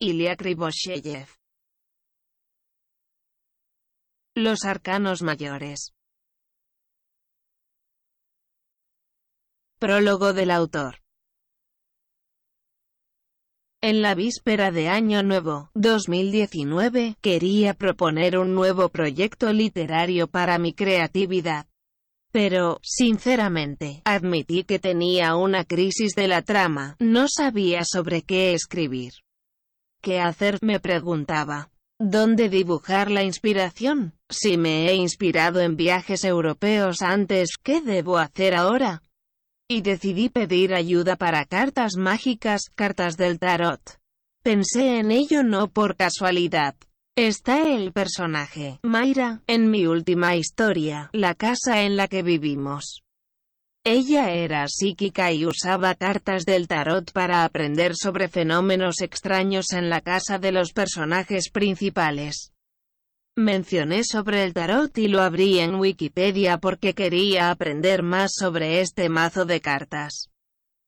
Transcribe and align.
Ilya. 0.00 0.36
Los 4.36 4.64
arcanos 4.64 5.22
mayores. 5.22 5.92
Prólogo 9.80 10.32
del 10.34 10.52
autor. 10.52 11.02
En 13.80 14.00
la 14.00 14.14
víspera 14.14 14.70
de 14.70 14.88
Año 14.88 15.24
Nuevo, 15.24 15.70
2019, 15.74 17.16
quería 17.20 17.74
proponer 17.74 18.38
un 18.38 18.54
nuevo 18.54 18.90
proyecto 18.90 19.52
literario 19.52 20.28
para 20.28 20.60
mi 20.60 20.74
creatividad. 20.74 21.66
Pero, 22.30 22.78
sinceramente, 22.84 24.02
admití 24.04 24.62
que 24.62 24.78
tenía 24.78 25.34
una 25.34 25.64
crisis 25.64 26.14
de 26.14 26.28
la 26.28 26.42
trama, 26.42 26.94
no 27.00 27.26
sabía 27.28 27.82
sobre 27.84 28.22
qué 28.22 28.52
escribir. 28.54 29.12
¿Qué 30.00 30.20
hacer? 30.20 30.58
me 30.62 30.80
preguntaba. 30.80 31.70
¿Dónde 32.00 32.48
dibujar 32.48 33.10
la 33.10 33.24
inspiración? 33.24 34.14
Si 34.28 34.56
me 34.56 34.88
he 34.88 34.94
inspirado 34.94 35.60
en 35.60 35.76
viajes 35.76 36.22
europeos 36.24 37.02
antes, 37.02 37.56
¿qué 37.60 37.80
debo 37.80 38.18
hacer 38.18 38.54
ahora? 38.54 39.02
Y 39.68 39.82
decidí 39.82 40.28
pedir 40.28 40.74
ayuda 40.74 41.16
para 41.16 41.44
cartas 41.44 41.96
mágicas, 41.96 42.70
cartas 42.74 43.16
del 43.16 43.38
tarot. 43.40 43.98
Pensé 44.44 44.98
en 44.98 45.10
ello 45.10 45.42
no 45.42 45.68
por 45.68 45.96
casualidad. 45.96 46.76
Está 47.16 47.68
el 47.74 47.92
personaje, 47.92 48.78
Mayra, 48.84 49.42
en 49.48 49.70
mi 49.70 49.86
última 49.86 50.36
historia, 50.36 51.10
la 51.12 51.34
casa 51.34 51.82
en 51.82 51.96
la 51.96 52.06
que 52.06 52.22
vivimos. 52.22 53.02
Ella 53.84 54.32
era 54.32 54.66
psíquica 54.68 55.32
y 55.32 55.46
usaba 55.46 55.94
cartas 55.94 56.44
del 56.44 56.68
tarot 56.68 57.12
para 57.12 57.44
aprender 57.44 57.92
sobre 57.94 58.28
fenómenos 58.28 59.00
extraños 59.00 59.72
en 59.72 59.88
la 59.88 60.00
casa 60.00 60.38
de 60.38 60.52
los 60.52 60.72
personajes 60.72 61.50
principales. 61.50 62.52
Mencioné 63.36 64.02
sobre 64.02 64.42
el 64.42 64.52
tarot 64.52 64.98
y 64.98 65.06
lo 65.06 65.22
abrí 65.22 65.60
en 65.60 65.76
Wikipedia 65.76 66.58
porque 66.58 66.92
quería 66.92 67.50
aprender 67.50 68.02
más 68.02 68.32
sobre 68.34 68.80
este 68.80 69.08
mazo 69.08 69.44
de 69.44 69.60
cartas. 69.60 70.28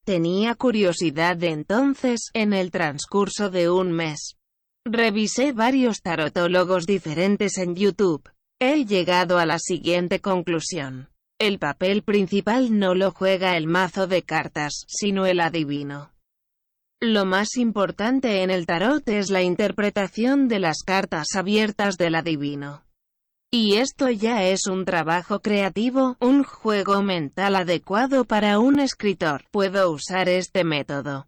Tenía 0.05 0.57
curiosidad 0.57 1.37
de 1.37 1.51
entonces, 1.51 2.31
en 2.35 2.53
el 2.53 2.73
transcurso 2.73 3.51
de 3.51 3.71
un 3.71 3.93
mes. 3.93 4.37
Revisé 4.85 5.53
varios 5.53 6.01
tarotólogos 6.01 6.87
diferentes 6.87 7.59
en 7.59 7.77
YouTube. 7.77 8.29
He 8.59 8.85
llegado 8.85 9.39
a 9.39 9.47
la 9.47 9.59
siguiente 9.59 10.21
conclusión. 10.21 11.10
El 11.41 11.59
papel 11.59 12.03
principal 12.03 12.79
no 12.79 12.95
lo 12.95 13.13
juega 13.13 13.57
el 13.57 13.67
mazo 13.67 14.07
de 14.07 14.21
cartas, 14.21 14.85
sino 14.87 15.25
el 15.25 15.41
adivino. 15.41 16.13
Lo 17.01 17.25
más 17.25 17.57
importante 17.57 18.43
en 18.43 18.51
el 18.51 18.67
tarot 18.67 19.09
es 19.09 19.31
la 19.31 19.41
interpretación 19.41 20.49
de 20.49 20.59
las 20.59 20.83
cartas 20.83 21.29
abiertas 21.35 21.97
del 21.97 22.17
adivino. 22.17 22.85
Y 23.51 23.77
esto 23.77 24.11
ya 24.11 24.45
es 24.45 24.67
un 24.67 24.85
trabajo 24.85 25.41
creativo, 25.41 26.19
un 26.21 26.45
juego 26.45 27.03
mental 27.03 27.57
adecuado 27.57 28.27
para 28.27 28.59
un 28.59 28.79
escritor. 28.79 29.45
Puedo 29.51 29.91
usar 29.91 30.29
este 30.29 30.63
método. 30.63 31.27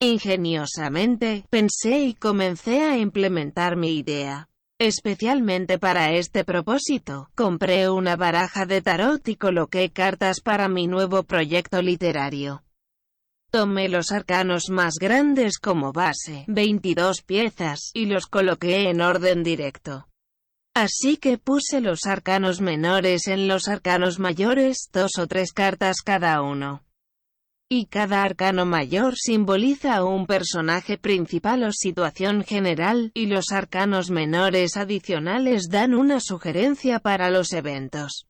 Ingeniosamente, 0.00 1.44
pensé 1.50 2.00
y 2.00 2.14
comencé 2.14 2.82
a 2.82 2.96
implementar 2.96 3.76
mi 3.76 3.98
idea. 3.98 4.47
Especialmente 4.80 5.80
para 5.80 6.12
este 6.12 6.44
propósito, 6.44 7.30
compré 7.34 7.90
una 7.90 8.14
baraja 8.14 8.64
de 8.64 8.80
tarot 8.80 9.26
y 9.26 9.34
coloqué 9.34 9.90
cartas 9.90 10.40
para 10.40 10.68
mi 10.68 10.86
nuevo 10.86 11.24
proyecto 11.24 11.82
literario. 11.82 12.62
Tomé 13.50 13.88
los 13.88 14.12
arcanos 14.12 14.68
más 14.70 14.94
grandes 15.00 15.58
como 15.58 15.92
base, 15.92 16.44
22 16.46 17.22
piezas, 17.22 17.90
y 17.92 18.06
los 18.06 18.26
coloqué 18.26 18.88
en 18.88 19.00
orden 19.00 19.42
directo. 19.42 20.06
Así 20.74 21.16
que 21.16 21.38
puse 21.38 21.80
los 21.80 22.06
arcanos 22.06 22.60
menores 22.60 23.26
en 23.26 23.48
los 23.48 23.66
arcanos 23.66 24.20
mayores, 24.20 24.90
dos 24.92 25.18
o 25.18 25.26
tres 25.26 25.52
cartas 25.52 26.02
cada 26.04 26.40
uno. 26.40 26.84
Y 27.70 27.84
cada 27.84 28.22
arcano 28.22 28.64
mayor 28.64 29.16
simboliza 29.16 29.96
a 29.96 30.04
un 30.04 30.26
personaje 30.26 30.96
principal 30.96 31.64
o 31.64 31.70
situación 31.70 32.42
general, 32.42 33.10
y 33.12 33.26
los 33.26 33.52
arcanos 33.52 34.10
menores 34.10 34.78
adicionales 34.78 35.68
dan 35.68 35.92
una 35.94 36.20
sugerencia 36.20 36.98
para 36.98 37.30
los 37.30 37.52
eventos. 37.52 38.26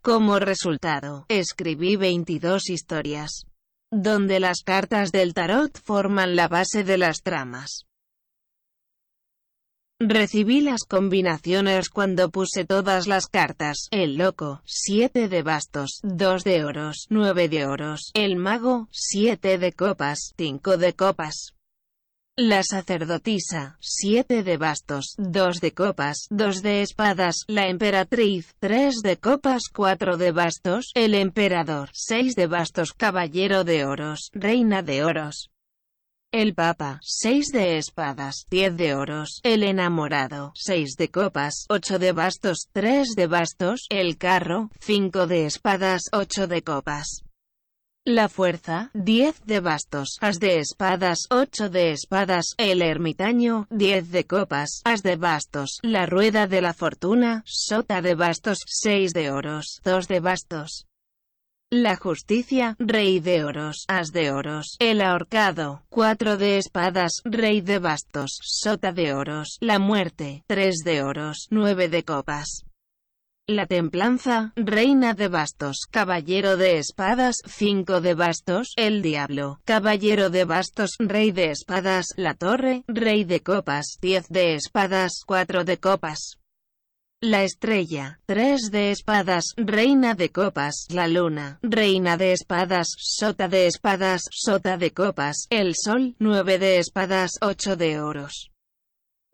Como 0.00 0.38
resultado, 0.38 1.26
escribí 1.28 1.96
22 1.96 2.70
historias, 2.70 3.44
donde 3.90 4.40
las 4.40 4.62
cartas 4.62 5.12
del 5.12 5.34
tarot 5.34 5.78
forman 5.84 6.34
la 6.34 6.48
base 6.48 6.82
de 6.82 6.96
las 6.96 7.20
tramas. 7.20 7.84
Recibí 10.02 10.62
las 10.62 10.84
combinaciones 10.88 11.90
cuando 11.90 12.30
puse 12.30 12.64
todas 12.64 13.06
las 13.06 13.26
cartas. 13.26 13.86
El 13.90 14.16
loco, 14.16 14.62
7 14.64 15.28
de 15.28 15.42
bastos, 15.42 16.00
2 16.02 16.42
de 16.42 16.64
oros, 16.64 17.04
9 17.10 17.50
de 17.50 17.66
oros. 17.66 18.10
El 18.14 18.36
mago, 18.36 18.88
7 18.92 19.58
de 19.58 19.72
copas, 19.72 20.32
5 20.38 20.78
de 20.78 20.94
copas. 20.94 21.52
La 22.34 22.62
sacerdotisa, 22.62 23.76
7 23.80 24.42
de 24.42 24.56
bastos, 24.56 25.16
2 25.18 25.60
de 25.60 25.72
copas, 25.74 26.28
2 26.30 26.62
de 26.62 26.80
espadas, 26.80 27.44
la 27.46 27.68
emperatriz, 27.68 28.54
3 28.58 29.02
de 29.02 29.18
copas, 29.18 29.64
4 29.70 30.16
de 30.16 30.32
bastos, 30.32 30.92
el 30.94 31.14
emperador, 31.14 31.90
6 31.92 32.36
de 32.36 32.46
bastos, 32.46 32.94
caballero 32.94 33.64
de 33.64 33.84
oros, 33.84 34.30
reina 34.32 34.82
de 34.82 35.04
oros, 35.04 35.50
el 36.32 36.54
Papa, 36.54 37.00
6 37.02 37.48
de 37.52 37.78
espadas, 37.78 38.46
10 38.50 38.76
de 38.76 38.94
oros. 38.94 39.40
El 39.42 39.62
enamorado, 39.62 40.52
6 40.54 40.96
de 40.96 41.10
copas, 41.10 41.66
8 41.68 41.98
de 41.98 42.12
bastos, 42.12 42.68
3 42.72 43.08
de 43.16 43.26
bastos. 43.26 43.86
El 43.90 44.16
carro, 44.16 44.70
5 44.80 45.26
de 45.26 45.46
espadas, 45.46 46.02
8 46.12 46.46
de 46.46 46.62
copas. 46.62 47.22
La 48.06 48.28
fuerza, 48.28 48.90
10 48.94 49.44
de 49.44 49.60
bastos, 49.60 50.16
as 50.20 50.38
de 50.40 50.58
espadas, 50.58 51.26
8 51.30 51.68
de 51.68 51.92
espadas, 51.92 52.54
el 52.56 52.80
ermitaño, 52.80 53.66
10 53.70 54.10
de 54.10 54.24
copas, 54.26 54.80
as 54.84 55.02
de 55.02 55.16
bastos, 55.16 55.78
la 55.82 56.06
rueda 56.06 56.46
de 56.46 56.62
la 56.62 56.72
fortuna, 56.72 57.42
sota 57.44 58.00
de 58.00 58.14
bastos, 58.14 58.60
6 58.66 59.12
de 59.12 59.30
oros, 59.30 59.80
2 59.84 60.08
de 60.08 60.20
bastos. 60.20 60.86
La 61.72 61.94
justicia, 61.94 62.74
rey 62.80 63.20
de 63.20 63.44
oros, 63.44 63.84
as 63.86 64.10
de 64.10 64.32
oros, 64.32 64.74
el 64.80 65.00
ahorcado, 65.00 65.84
cuatro 65.88 66.36
de 66.36 66.58
espadas, 66.58 67.22
rey 67.24 67.60
de 67.60 67.78
bastos, 67.78 68.40
sota 68.42 68.90
de 68.90 69.14
oros, 69.14 69.56
la 69.60 69.78
muerte, 69.78 70.42
tres 70.48 70.78
de 70.84 71.04
oros, 71.04 71.46
nueve 71.48 71.88
de 71.88 72.02
copas. 72.02 72.64
La 73.46 73.66
templanza, 73.66 74.52
reina 74.56 75.14
de 75.14 75.28
bastos, 75.28 75.86
caballero 75.88 76.56
de 76.56 76.78
espadas, 76.78 77.36
cinco 77.46 78.00
de 78.00 78.14
bastos, 78.14 78.72
el 78.74 79.00
diablo, 79.00 79.60
caballero 79.64 80.28
de 80.28 80.44
bastos, 80.44 80.96
rey 80.98 81.30
de 81.30 81.52
espadas, 81.52 82.06
la 82.16 82.34
torre, 82.34 82.82
rey 82.88 83.22
de 83.22 83.44
copas, 83.44 83.96
diez 84.00 84.26
de 84.28 84.54
espadas, 84.54 85.22
cuatro 85.24 85.64
de 85.64 85.78
copas. 85.78 86.39
La 87.22 87.44
estrella, 87.44 88.18
tres 88.24 88.70
de 88.70 88.92
espadas, 88.92 89.52
reina 89.58 90.14
de 90.14 90.30
copas, 90.30 90.86
la 90.88 91.06
luna, 91.06 91.58
reina 91.60 92.16
de 92.16 92.32
espadas, 92.32 92.88
sota 92.96 93.46
de 93.46 93.66
espadas, 93.66 94.22
sota 94.30 94.78
de 94.78 94.92
copas, 94.92 95.46
el 95.50 95.74
sol, 95.76 96.16
nueve 96.18 96.58
de 96.58 96.78
espadas, 96.78 97.32
ocho 97.42 97.76
de 97.76 98.00
oros. 98.00 98.50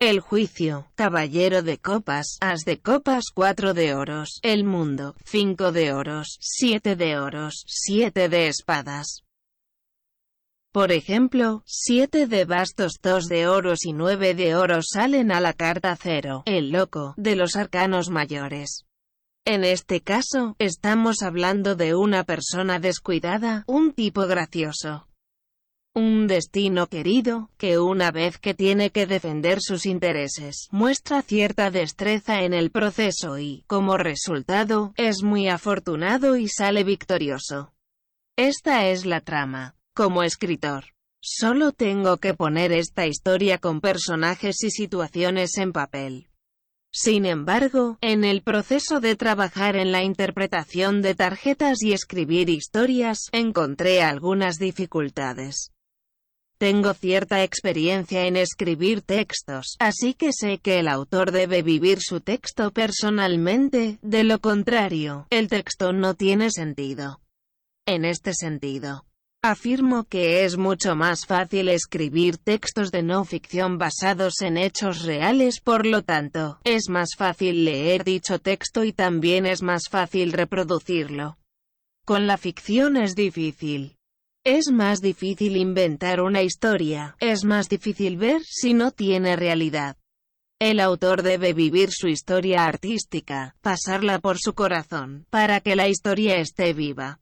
El 0.01 0.19
juicio, 0.19 0.91
caballero 0.95 1.63
de 1.63 1.77
copas, 1.77 2.35
as 2.41 2.65
de 2.65 2.77
copas, 2.81 3.31
cuatro 3.33 3.73
de 3.73 3.95
oros, 3.95 4.41
el 4.41 4.65
mundo, 4.65 5.15
cinco 5.23 5.71
de 5.71 5.93
oros, 5.93 6.35
siete 6.41 6.97
de 6.97 7.17
oros, 7.17 7.63
siete 7.67 8.27
de 8.27 8.49
espadas. 8.49 9.23
Por 10.77 10.91
ejemplo, 10.91 11.63
7 11.65 12.27
de 12.27 12.45
bastos, 12.45 12.99
2 13.01 13.25
de 13.29 13.47
oros 13.47 13.83
y 13.83 13.93
9 13.93 14.35
de 14.35 14.55
oros 14.55 14.89
salen 14.93 15.31
a 15.31 15.41
la 15.41 15.53
carta 15.53 15.97
cero, 15.99 16.43
el 16.45 16.69
loco, 16.69 17.15
de 17.17 17.35
los 17.35 17.55
arcanos 17.55 18.11
mayores. 18.11 18.85
En 19.43 19.63
este 19.63 20.01
caso, 20.01 20.55
estamos 20.59 21.23
hablando 21.23 21.73
de 21.75 21.95
una 21.95 22.25
persona 22.25 22.77
descuidada, 22.77 23.63
un 23.65 23.91
tipo 23.91 24.27
gracioso. 24.27 25.07
Un 25.95 26.27
destino 26.27 26.85
querido, 26.85 27.49
que 27.57 27.79
una 27.79 28.11
vez 28.11 28.37
que 28.37 28.53
tiene 28.53 28.91
que 28.91 29.07
defender 29.07 29.61
sus 29.61 29.87
intereses, 29.87 30.67
muestra 30.69 31.23
cierta 31.23 31.71
destreza 31.71 32.43
en 32.43 32.53
el 32.53 32.69
proceso 32.69 33.39
y, 33.39 33.63
como 33.65 33.97
resultado, 33.97 34.93
es 34.95 35.23
muy 35.23 35.49
afortunado 35.49 36.37
y 36.37 36.47
sale 36.47 36.83
victorioso. 36.83 37.73
Esta 38.37 38.85
es 38.89 39.07
la 39.07 39.21
trama. 39.21 39.76
Como 39.97 40.21
escritor, 40.21 40.93
solo 41.23 41.71
tengo 41.71 42.17
que 42.17 42.35
poner 42.35 42.71
esta 42.71 43.07
historia 43.07 43.57
con 43.57 43.81
personajes 43.81 44.63
y 44.63 44.69
situaciones 44.69 45.57
en 45.57 45.73
papel. 45.73 46.27
Sin 46.93 47.25
embargo, 47.25 47.97
en 48.01 48.23
el 48.23 48.43
proceso 48.43 48.99
de 48.99 49.15
trabajar 49.15 49.75
en 49.75 49.91
la 49.91 50.03
interpretación 50.03 51.01
de 51.01 51.15
tarjetas 51.15 51.81
y 51.81 51.93
escribir 51.93 52.47
historias, 52.47 53.21
encontré 53.31 54.03
algunas 54.03 54.59
dificultades. 54.59 55.71
Tengo 56.59 56.93
cierta 56.93 57.43
experiencia 57.43 58.27
en 58.27 58.37
escribir 58.37 59.01
textos, 59.01 59.77
así 59.79 60.13
que 60.13 60.31
sé 60.31 60.59
que 60.59 60.77
el 60.77 60.89
autor 60.89 61.31
debe 61.31 61.63
vivir 61.63 62.01
su 62.01 62.21
texto 62.21 62.69
personalmente, 62.69 63.97
de 64.03 64.23
lo 64.23 64.41
contrario, 64.41 65.25
el 65.31 65.47
texto 65.47 65.91
no 65.91 66.13
tiene 66.13 66.51
sentido. 66.51 67.19
En 67.87 68.05
este 68.05 68.35
sentido, 68.35 69.07
afirmo 69.41 70.03
que 70.03 70.43
es 70.45 70.57
mucho 70.57 70.95
más 70.95 71.25
fácil 71.25 71.69
escribir 71.69 72.37
textos 72.37 72.91
de 72.91 73.03
no 73.03 73.23
ficción 73.23 73.77
basados 73.77 74.41
en 74.41 74.57
hechos 74.57 75.03
reales, 75.03 75.61
por 75.61 75.85
lo 75.85 76.01
tanto, 76.01 76.59
es 76.63 76.89
más 76.89 77.09
fácil 77.17 77.65
leer 77.65 78.03
dicho 78.03 78.39
texto 78.39 78.83
y 78.83 78.93
también 78.93 79.45
es 79.45 79.61
más 79.61 79.89
fácil 79.89 80.33
reproducirlo. 80.33 81.37
Con 82.05 82.27
la 82.27 82.37
ficción 82.37 82.97
es 82.97 83.15
difícil. 83.15 83.95
Es 84.45 84.71
más 84.71 85.01
difícil 85.01 85.57
inventar 85.57 86.21
una 86.21 86.41
historia, 86.41 87.15
es 87.19 87.43
más 87.43 87.67
difícil 87.67 88.15
ver 88.15 88.41
si 88.45 88.73
no 88.73 88.91
tiene 88.91 89.35
realidad. 89.35 89.97
El 90.59 90.79
autor 90.79 91.21
debe 91.21 91.53
vivir 91.53 91.89
su 91.91 92.07
historia 92.07 92.65
artística, 92.65 93.55
pasarla 93.61 94.19
por 94.19 94.39
su 94.39 94.53
corazón, 94.53 95.25
para 95.29 95.59
que 95.59 95.75
la 95.75 95.87
historia 95.87 96.37
esté 96.37 96.73
viva. 96.73 97.19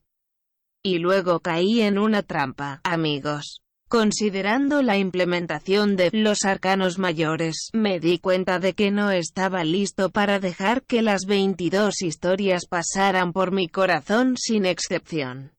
Y 0.85 0.99
luego 0.99 1.39
caí 1.39 1.81
en 1.81 1.97
una 1.97 2.21
trampa, 2.21 2.79
amigos. 2.83 3.63
Considerando 3.89 4.83
la 4.83 4.99
implementación 4.99 5.95
de 5.95 6.11
los 6.13 6.45
arcanos 6.45 6.99
mayores, 6.99 7.71
me 7.73 7.99
di 7.99 8.19
cuenta 8.19 8.59
de 8.59 8.73
que 8.73 8.91
no 8.91 9.09
estaba 9.09 9.63
listo 9.63 10.11
para 10.11 10.39
dejar 10.39 10.83
que 10.83 11.01
las 11.01 11.25
22 11.25 12.03
historias 12.03 12.67
pasaran 12.69 13.33
por 13.33 13.51
mi 13.51 13.67
corazón 13.67 14.37
sin 14.37 14.67
excepción. 14.67 15.53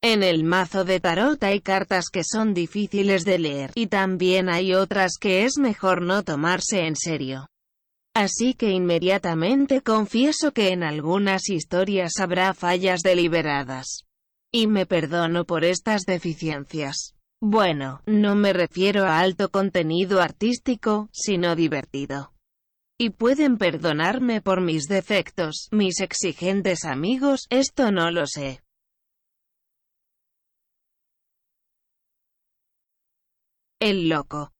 En 0.00 0.22
el 0.22 0.44
mazo 0.44 0.84
de 0.84 1.00
tarot 1.00 1.42
hay 1.42 1.60
cartas 1.60 2.04
que 2.08 2.22
son 2.22 2.54
difíciles 2.54 3.24
de 3.24 3.40
leer, 3.40 3.72
y 3.74 3.88
también 3.88 4.48
hay 4.48 4.74
otras 4.74 5.14
que 5.20 5.44
es 5.44 5.58
mejor 5.58 6.02
no 6.02 6.22
tomarse 6.22 6.86
en 6.86 6.94
serio. 6.94 7.48
Así 8.14 8.54
que 8.54 8.70
inmediatamente 8.70 9.82
confieso 9.82 10.52
que 10.52 10.68
en 10.68 10.84
algunas 10.84 11.48
historias 11.48 12.12
habrá 12.20 12.54
fallas 12.54 13.00
deliberadas. 13.02 14.05
Y 14.58 14.68
me 14.68 14.86
perdono 14.86 15.44
por 15.44 15.66
estas 15.66 16.06
deficiencias. 16.06 17.14
Bueno, 17.42 18.00
no 18.06 18.34
me 18.34 18.54
refiero 18.54 19.04
a 19.04 19.20
alto 19.20 19.50
contenido 19.50 20.22
artístico, 20.22 21.10
sino 21.12 21.54
divertido. 21.54 22.32
Y 22.98 23.10
pueden 23.10 23.58
perdonarme 23.58 24.40
por 24.40 24.62
mis 24.62 24.84
defectos, 24.84 25.68
mis 25.72 26.00
exigentes 26.00 26.86
amigos, 26.86 27.46
esto 27.50 27.92
no 27.92 28.10
lo 28.10 28.26
sé. 28.26 28.62
El 33.78 34.08
loco. 34.08 34.54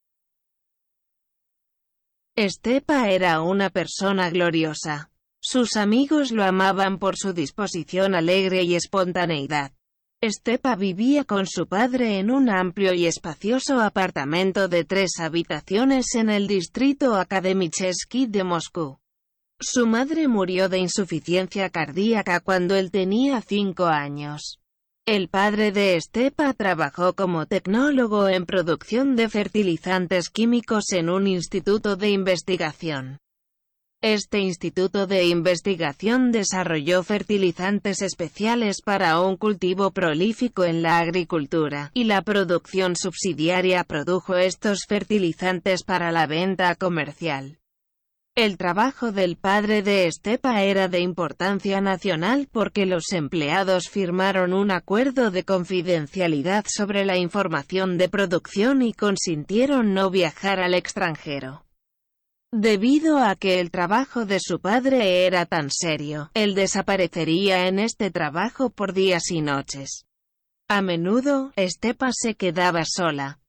Estepa 2.37 3.09
era 3.09 3.41
una 3.41 3.71
persona 3.71 4.29
gloriosa. 4.29 5.11
Sus 5.41 5.77
amigos 5.77 6.33
lo 6.33 6.45
amaban 6.45 6.99
por 6.99 7.17
su 7.17 7.33
disposición 7.33 8.15
alegre 8.15 8.63
y 8.63 8.75
espontaneidad. 8.75 9.73
Estepa 10.23 10.77
vivía 10.77 11.25
con 11.25 11.47
su 11.47 11.67
padre 11.67 12.19
en 12.19 12.31
un 12.31 12.49
amplio 12.49 12.95
y 12.95 13.05
espacioso 13.05 13.81
apartamento 13.83 14.67
de 14.67 14.83
tres 14.85 15.21
habitaciones 15.21 16.15
en 16.15 16.31
el 16.31 16.47
distrito 16.47 17.17
Akademichesky 17.17 18.27
de 18.27 18.43
Moscú. 18.43 18.99
Su 19.61 19.87
madre 19.87 20.27
murió 20.27 20.71
de 20.71 20.79
insuficiencia 20.79 21.69
cardíaca 21.69 22.41
cuando 22.41 22.77
él 22.77 22.91
tenía 22.91 23.43
cinco 23.43 23.85
años. 23.85 24.59
El 25.05 25.29
padre 25.29 25.71
de 25.71 25.97
Estepa 25.97 26.55
trabajó 26.55 27.15
como 27.15 27.45
tecnólogo 27.45 28.27
en 28.29 28.47
producción 28.47 29.17
de 29.17 29.29
fertilizantes 29.29 30.31
químicos 30.31 30.93
en 30.93 31.11
un 31.11 31.27
instituto 31.27 31.95
de 31.97 32.09
investigación. 32.11 33.19
Este 34.03 34.41
instituto 34.41 35.07
de 35.07 35.25
investigación 35.25 36.31
desarrolló 36.31 37.03
fertilizantes 37.03 38.03
especiales 38.03 38.83
para 38.83 39.21
un 39.21 39.37
cultivo 39.37 39.91
prolífico 39.91 40.65
en 40.65 40.83
la 40.83 40.99
agricultura, 40.99 41.91
y 41.95 42.05
la 42.05 42.21
producción 42.21 42.95
subsidiaria 42.95 43.85
produjo 43.85 44.37
estos 44.37 44.81
fertilizantes 44.87 45.83
para 45.83 46.13
la 46.13 46.27
venta 46.27 46.75
comercial. 46.75 47.59
El 48.37 48.59
trabajo 48.59 49.13
del 49.13 49.37
padre 49.37 49.83
de 49.83 50.07
Estepa 50.07 50.63
era 50.63 50.89
de 50.89 51.01
importancia 51.01 51.81
nacional 51.81 52.49
porque 52.53 52.85
los 52.85 53.13
empleados 53.13 53.89
firmaron 53.89 54.53
un 54.53 54.73
acuerdo 54.73 55.31
de 55.31 55.45
confidencialidad 55.45 56.67
sobre 56.69 57.07
la 57.07 57.17
información 57.17 57.97
de 57.97 58.11
producción 58.11 58.83
y 58.83 58.93
consintieron 58.93 59.95
no 59.95 60.11
viajar 60.11 60.61
al 60.61 60.75
extranjero. 60.75 61.66
Debido 62.59 63.19
a 63.19 63.37
que 63.37 63.61
el 63.61 63.71
trabajo 63.71 64.25
de 64.25 64.41
su 64.41 64.61
padre 64.61 65.27
era 65.27 65.45
tan 65.45 65.69
serio, 65.71 66.31
él 66.33 66.55
desaparecería 66.55 67.69
en 67.69 67.79
este 67.79 68.11
trabajo 68.11 68.71
por 68.71 68.95
días 68.95 69.31
y 69.31 69.43
noches. 69.43 70.07
A 70.67 70.81
menudo, 70.81 71.53
Estepa 71.57 72.13
se 72.13 72.35
quedaba 72.35 72.85
sola, 72.87 73.41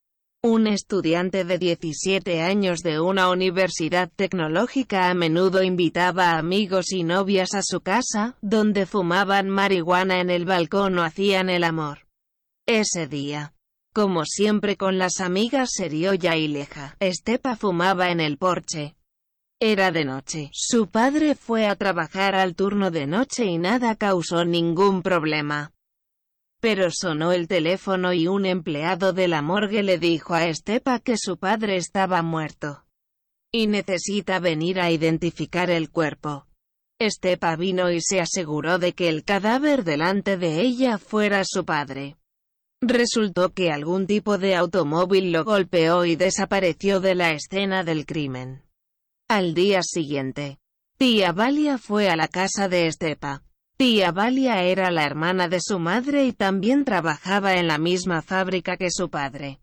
un 0.44 0.68
estudiante 0.68 1.46
de 1.46 1.58
17 1.58 2.42
años 2.42 2.82
de 2.82 3.00
una 3.00 3.30
universidad 3.30 4.12
tecnológica 4.14 5.10
a 5.10 5.14
menudo 5.14 5.64
invitaba 5.64 6.32
a 6.32 6.40
amigos 6.40 6.92
y 6.92 7.06
novias 7.06 7.54
a 7.54 7.62
su 7.64 7.80
casa, 7.80 8.36
donde 8.42 8.86
fumaban 8.86 9.48
marihuana 9.50 10.20
en 10.20 10.30
el 10.30 10.44
balcón 10.44 11.00
o 11.00 11.04
hacían 11.04 11.50
el 11.50 11.64
amor. 11.64 12.08
Ese 12.68 13.08
día, 13.08 13.54
como 13.94 14.26
siempre 14.26 14.76
con 14.76 14.98
las 14.98 15.22
amigas 15.22 15.70
Serioya 15.72 16.36
y 16.36 16.50
Leja, 16.50 16.98
Estepa 17.00 17.56
fumaba 17.56 18.12
en 18.12 18.20
el 18.20 18.38
porche. 18.38 18.97
Era 19.60 19.92
de 19.92 20.06
noche. 20.06 20.52
Su 20.54 20.88
padre 20.88 21.34
fue 21.34 21.66
a 21.66 21.76
trabajar 21.76 22.36
al 22.36 22.54
turno 22.54 22.92
de 22.92 23.08
noche 23.08 23.46
y 23.46 23.58
nada 23.58 23.96
causó 23.96 24.46
ningún 24.46 25.02
problema. 25.02 25.74
Pero 26.60 26.90
sonó 26.92 27.32
el 27.32 27.48
teléfono 27.48 28.14
y 28.14 28.28
un 28.28 28.46
empleado 28.46 29.14
de 29.14 29.28
la 29.28 29.42
morgue 29.42 29.82
le 29.82 29.98
dijo 29.98 30.36
a 30.36 30.46
Estepa 30.46 31.00
que 31.00 31.18
su 31.18 31.38
padre 31.38 31.78
estaba 31.78 32.22
muerto. 32.22 32.84
Y 33.52 33.66
necesita 33.66 34.40
venir 34.40 34.80
a 34.80 34.92
identificar 34.92 35.72
el 35.72 35.90
cuerpo. 35.90 36.46
Estepa 37.00 37.56
vino 37.56 37.90
y 37.90 38.00
se 38.02 38.20
aseguró 38.20 38.78
de 38.78 38.94
que 38.94 39.10
el 39.10 39.24
cadáver 39.24 39.84
delante 39.84 40.38
de 40.38 40.62
ella 40.62 41.00
fuera 41.00 41.42
su 41.44 41.66
padre. 41.66 42.16
Resultó 42.80 43.54
que 43.54 43.72
algún 43.72 44.06
tipo 44.06 44.38
de 44.38 44.56
automóvil 44.56 45.32
lo 45.32 45.44
golpeó 45.46 46.06
y 46.06 46.16
desapareció 46.16 47.00
de 47.00 47.16
la 47.16 47.32
escena 47.32 47.84
del 47.84 48.06
crimen. 48.06 48.67
Al 49.30 49.54
día 49.54 49.84
siguiente, 49.84 50.58
tía 50.98 51.34
Valia 51.34 51.78
fue 51.78 52.08
a 52.08 52.16
la 52.16 52.30
casa 52.30 52.70
de 52.70 52.88
Estepa. 52.88 53.44
Tía 53.76 54.14
Valia 54.14 54.64
era 54.64 54.90
la 54.90 55.04
hermana 55.04 55.50
de 55.50 55.60
su 55.60 55.80
madre 55.80 56.26
y 56.26 56.32
también 56.32 56.86
trabajaba 56.86 57.56
en 57.56 57.68
la 57.68 57.78
misma 57.78 58.22
fábrica 58.22 58.78
que 58.78 58.90
su 58.90 59.10
padre. 59.10 59.60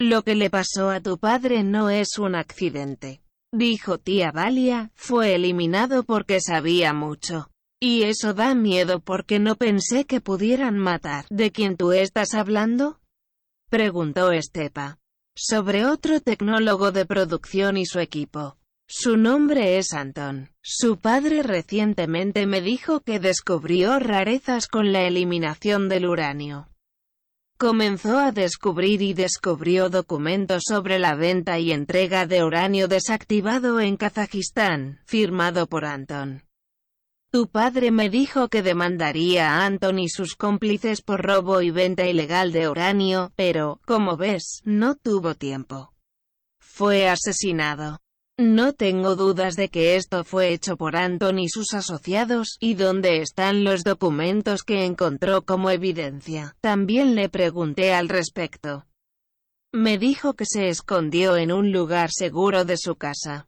Lo 0.00 0.22
que 0.22 0.34
le 0.34 0.48
pasó 0.48 0.88
a 0.88 1.00
tu 1.00 1.18
padre 1.18 1.62
no 1.62 1.90
es 1.90 2.18
un 2.18 2.34
accidente. 2.34 3.20
Dijo 3.52 3.98
tía 3.98 4.32
Valia, 4.32 4.90
fue 4.94 5.34
eliminado 5.34 6.02
porque 6.02 6.40
sabía 6.40 6.94
mucho. 6.94 7.50
Y 7.80 8.04
eso 8.04 8.32
da 8.32 8.54
miedo 8.54 9.00
porque 9.00 9.40
no 9.40 9.56
pensé 9.56 10.06
que 10.06 10.22
pudieran 10.22 10.78
matar. 10.78 11.26
¿De 11.28 11.52
quién 11.52 11.76
tú 11.76 11.92
estás 11.92 12.32
hablando? 12.32 12.98
Preguntó 13.68 14.32
Estepa. 14.32 15.01
Sobre 15.34 15.86
otro 15.86 16.20
tecnólogo 16.20 16.92
de 16.92 17.06
producción 17.06 17.78
y 17.78 17.86
su 17.86 18.00
equipo. 18.00 18.58
Su 18.86 19.16
nombre 19.16 19.78
es 19.78 19.94
Anton. 19.94 20.50
Su 20.60 20.98
padre 20.98 21.42
recientemente 21.42 22.46
me 22.46 22.60
dijo 22.60 23.00
que 23.00 23.18
descubrió 23.18 23.98
rarezas 23.98 24.66
con 24.66 24.92
la 24.92 25.04
eliminación 25.04 25.88
del 25.88 26.06
uranio. 26.06 26.68
Comenzó 27.56 28.18
a 28.18 28.32
descubrir 28.32 29.00
y 29.00 29.14
descubrió 29.14 29.88
documentos 29.88 30.64
sobre 30.66 30.98
la 30.98 31.14
venta 31.14 31.58
y 31.58 31.72
entrega 31.72 32.26
de 32.26 32.44
uranio 32.44 32.86
desactivado 32.86 33.80
en 33.80 33.96
Kazajistán, 33.96 35.00
firmado 35.06 35.66
por 35.66 35.86
Anton. 35.86 36.42
Tu 37.32 37.48
padre 37.48 37.90
me 37.90 38.10
dijo 38.10 38.48
que 38.48 38.62
demandaría 38.62 39.54
a 39.54 39.64
Anton 39.64 39.98
y 39.98 40.10
sus 40.10 40.36
cómplices 40.36 41.00
por 41.00 41.22
robo 41.22 41.62
y 41.62 41.70
venta 41.70 42.06
ilegal 42.06 42.52
de 42.52 42.68
uranio, 42.68 43.32
pero, 43.36 43.80
como 43.86 44.18
ves, 44.18 44.60
no 44.64 44.96
tuvo 44.96 45.34
tiempo. 45.34 45.94
Fue 46.60 47.08
asesinado. 47.08 48.00
No 48.38 48.74
tengo 48.74 49.16
dudas 49.16 49.54
de 49.56 49.70
que 49.70 49.96
esto 49.96 50.24
fue 50.24 50.52
hecho 50.52 50.76
por 50.76 50.94
Anton 50.94 51.38
y 51.38 51.48
sus 51.48 51.72
asociados, 51.72 52.58
¿y 52.60 52.74
dónde 52.74 53.22
están 53.22 53.64
los 53.64 53.82
documentos 53.82 54.62
que 54.62 54.84
encontró 54.84 55.40
como 55.46 55.70
evidencia? 55.70 56.54
También 56.60 57.14
le 57.14 57.30
pregunté 57.30 57.94
al 57.94 58.10
respecto. 58.10 58.84
Me 59.72 59.96
dijo 59.96 60.34
que 60.34 60.44
se 60.44 60.68
escondió 60.68 61.38
en 61.38 61.50
un 61.50 61.72
lugar 61.72 62.10
seguro 62.12 62.66
de 62.66 62.76
su 62.76 62.96
casa. 62.96 63.46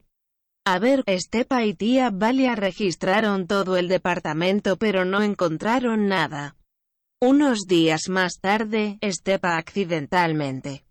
A 0.67 0.79
ver, 0.79 1.03
Estepa 1.07 1.65
y 1.65 1.75
tía 1.75 2.11
Valia 2.11 2.55
registraron 2.55 3.47
todo 3.47 3.77
el 3.77 3.89
departamento 3.89 4.77
pero 4.77 5.05
no 5.05 5.23
encontraron 5.23 6.07
nada. 6.07 6.57
Unos 7.21 7.67
días 7.67 8.09
más 8.09 8.41
tarde, 8.41 8.99
Stepa 9.03 9.57
accidentalmente, 9.59 10.85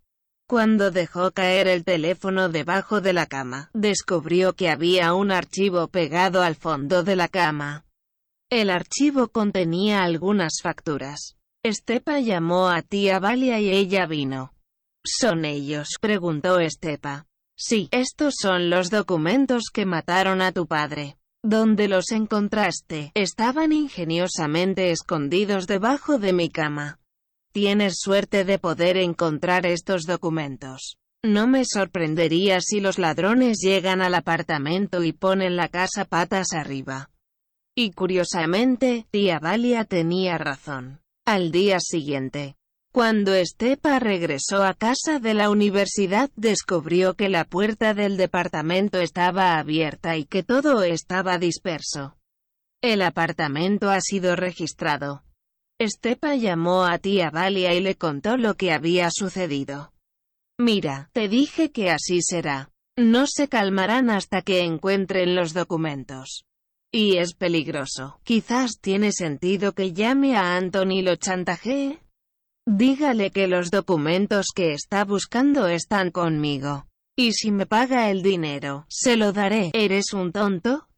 cuando 0.46 0.90
dejó 0.90 1.32
caer 1.32 1.68
el 1.68 1.84
teléfono 1.84 2.50
debajo 2.50 3.00
de 3.00 3.14
la 3.14 3.26
cama, 3.26 3.70
descubrió 3.72 4.52
que 4.52 4.68
había 4.68 5.14
un 5.14 5.32
archivo 5.32 5.88
pegado 5.88 6.42
al 6.42 6.54
fondo 6.54 7.02
de 7.02 7.16
la 7.16 7.28
cama. 7.28 7.86
El 8.50 8.68
archivo 8.68 9.28
contenía 9.28 10.02
algunas 10.02 10.60
facturas. 10.62 11.36
Stepa 11.66 12.20
llamó 12.20 12.68
a 12.68 12.82
tía 12.82 13.18
Valia 13.18 13.58
y 13.58 13.70
ella 13.70 14.06
vino. 14.06 14.52
¿Son 15.04 15.44
ellos? 15.46 15.96
preguntó 16.00 16.58
Stepa. 16.68 17.26
Sí, 17.56 17.88
estos 17.92 18.34
son 18.40 18.68
los 18.68 18.90
documentos 18.90 19.64
que 19.72 19.86
mataron 19.86 20.42
a 20.42 20.52
tu 20.52 20.66
padre. 20.66 21.16
¿Dónde 21.42 21.88
los 21.88 22.10
encontraste? 22.10 23.12
Estaban 23.14 23.72
ingeniosamente 23.72 24.90
escondidos 24.90 25.66
debajo 25.66 26.18
de 26.18 26.32
mi 26.32 26.48
cama. 26.48 27.00
Tienes 27.52 27.98
suerte 27.98 28.44
de 28.44 28.58
poder 28.58 28.96
encontrar 28.96 29.66
estos 29.66 30.04
documentos. 30.04 30.96
No 31.22 31.46
me 31.46 31.64
sorprendería 31.64 32.60
si 32.60 32.80
los 32.80 32.98
ladrones 32.98 33.58
llegan 33.62 34.02
al 34.02 34.14
apartamento 34.14 35.04
y 35.04 35.12
ponen 35.12 35.54
la 35.56 35.68
casa 35.68 36.04
patas 36.04 36.52
arriba. 36.52 37.10
Y 37.76 37.92
curiosamente, 37.92 39.06
tía 39.10 39.38
Valia 39.38 39.84
tenía 39.84 40.38
razón. 40.38 41.00
Al 41.24 41.50
día 41.50 41.78
siguiente, 41.80 42.56
cuando 42.94 43.32
Stepa 43.44 43.98
regresó 43.98 44.62
a 44.62 44.72
casa 44.72 45.18
de 45.18 45.34
la 45.34 45.50
universidad 45.50 46.30
descubrió 46.36 47.14
que 47.14 47.28
la 47.28 47.44
puerta 47.44 47.92
del 47.92 48.16
departamento 48.16 49.00
estaba 49.00 49.58
abierta 49.58 50.16
y 50.16 50.26
que 50.26 50.44
todo 50.44 50.84
estaba 50.84 51.38
disperso. 51.38 52.16
El 52.80 53.02
apartamento 53.02 53.90
ha 53.90 54.00
sido 54.00 54.36
registrado. 54.36 55.24
Stepa 55.82 56.36
llamó 56.36 56.84
a 56.84 56.98
tía 56.98 57.30
Valia 57.30 57.74
y 57.74 57.80
le 57.80 57.96
contó 57.96 58.36
lo 58.36 58.54
que 58.54 58.70
había 58.70 59.10
sucedido. 59.10 59.92
Mira, 60.56 61.10
te 61.12 61.26
dije 61.26 61.72
que 61.72 61.90
así 61.90 62.20
será. 62.22 62.70
No 62.96 63.26
se 63.26 63.48
calmarán 63.48 64.08
hasta 64.08 64.40
que 64.40 64.60
encuentren 64.60 65.34
los 65.34 65.52
documentos. 65.52 66.44
Y 66.92 67.16
es 67.16 67.34
peligroso. 67.34 68.20
Quizás 68.22 68.78
tiene 68.80 69.10
sentido 69.10 69.72
que 69.72 69.92
llame 69.92 70.36
a 70.36 70.56
Anton 70.56 70.92
y 70.92 71.02
lo 71.02 71.16
chantajee. 71.16 72.03
Dígale 72.66 73.30
que 73.30 73.46
los 73.46 73.70
documentos 73.70 74.46
que 74.54 74.72
está 74.72 75.04
buscando 75.04 75.66
están 75.66 76.10
conmigo. 76.10 76.86
Y 77.14 77.32
si 77.32 77.50
me 77.50 77.66
paga 77.66 78.10
el 78.10 78.22
dinero, 78.22 78.86
se 78.88 79.16
lo 79.16 79.32
daré. 79.32 79.70
¿Eres 79.74 80.14
un 80.14 80.32
tonto? 80.32 80.88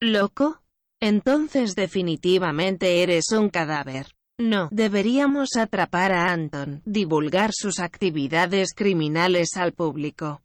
¿Loco? 0.00 0.62
Entonces 1.00 1.76
definitivamente 1.76 3.02
eres 3.02 3.30
un 3.30 3.50
cadáver. 3.50 4.08
No, 4.38 4.68
deberíamos 4.72 5.56
atrapar 5.56 6.12
a 6.12 6.32
Anton, 6.32 6.82
divulgar 6.84 7.52
sus 7.54 7.78
actividades 7.78 8.74
criminales 8.74 9.56
al 9.56 9.72
público. 9.72 10.42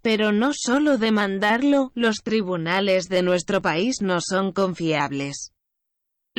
Pero 0.00 0.30
no 0.32 0.52
solo 0.54 0.96
demandarlo, 0.96 1.90
los 1.94 2.22
tribunales 2.22 3.08
de 3.08 3.22
nuestro 3.22 3.60
país 3.60 3.96
no 4.00 4.20
son 4.20 4.52
confiables. 4.52 5.52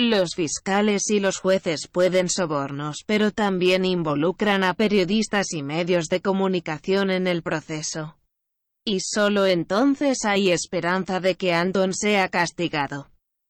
Los 0.01 0.35
fiscales 0.35 1.09
y 1.09 1.19
los 1.19 1.39
jueces 1.39 1.89
pueden 1.91 2.29
sobornos, 2.29 3.03
pero 3.05 3.31
también 3.31 3.83
involucran 3.83 4.63
a 4.63 4.73
periodistas 4.73 5.51
y 5.51 5.61
medios 5.61 6.07
de 6.07 6.21
comunicación 6.21 7.11
en 7.11 7.27
el 7.27 7.43
proceso. 7.43 8.15
Y 8.85 9.01
solo 9.01 9.45
entonces 9.45 10.19
hay 10.23 10.51
esperanza 10.51 11.19
de 11.19 11.35
que 11.35 11.51
Anton 11.53 11.93
sea 11.93 12.29
castigado. 12.29 13.09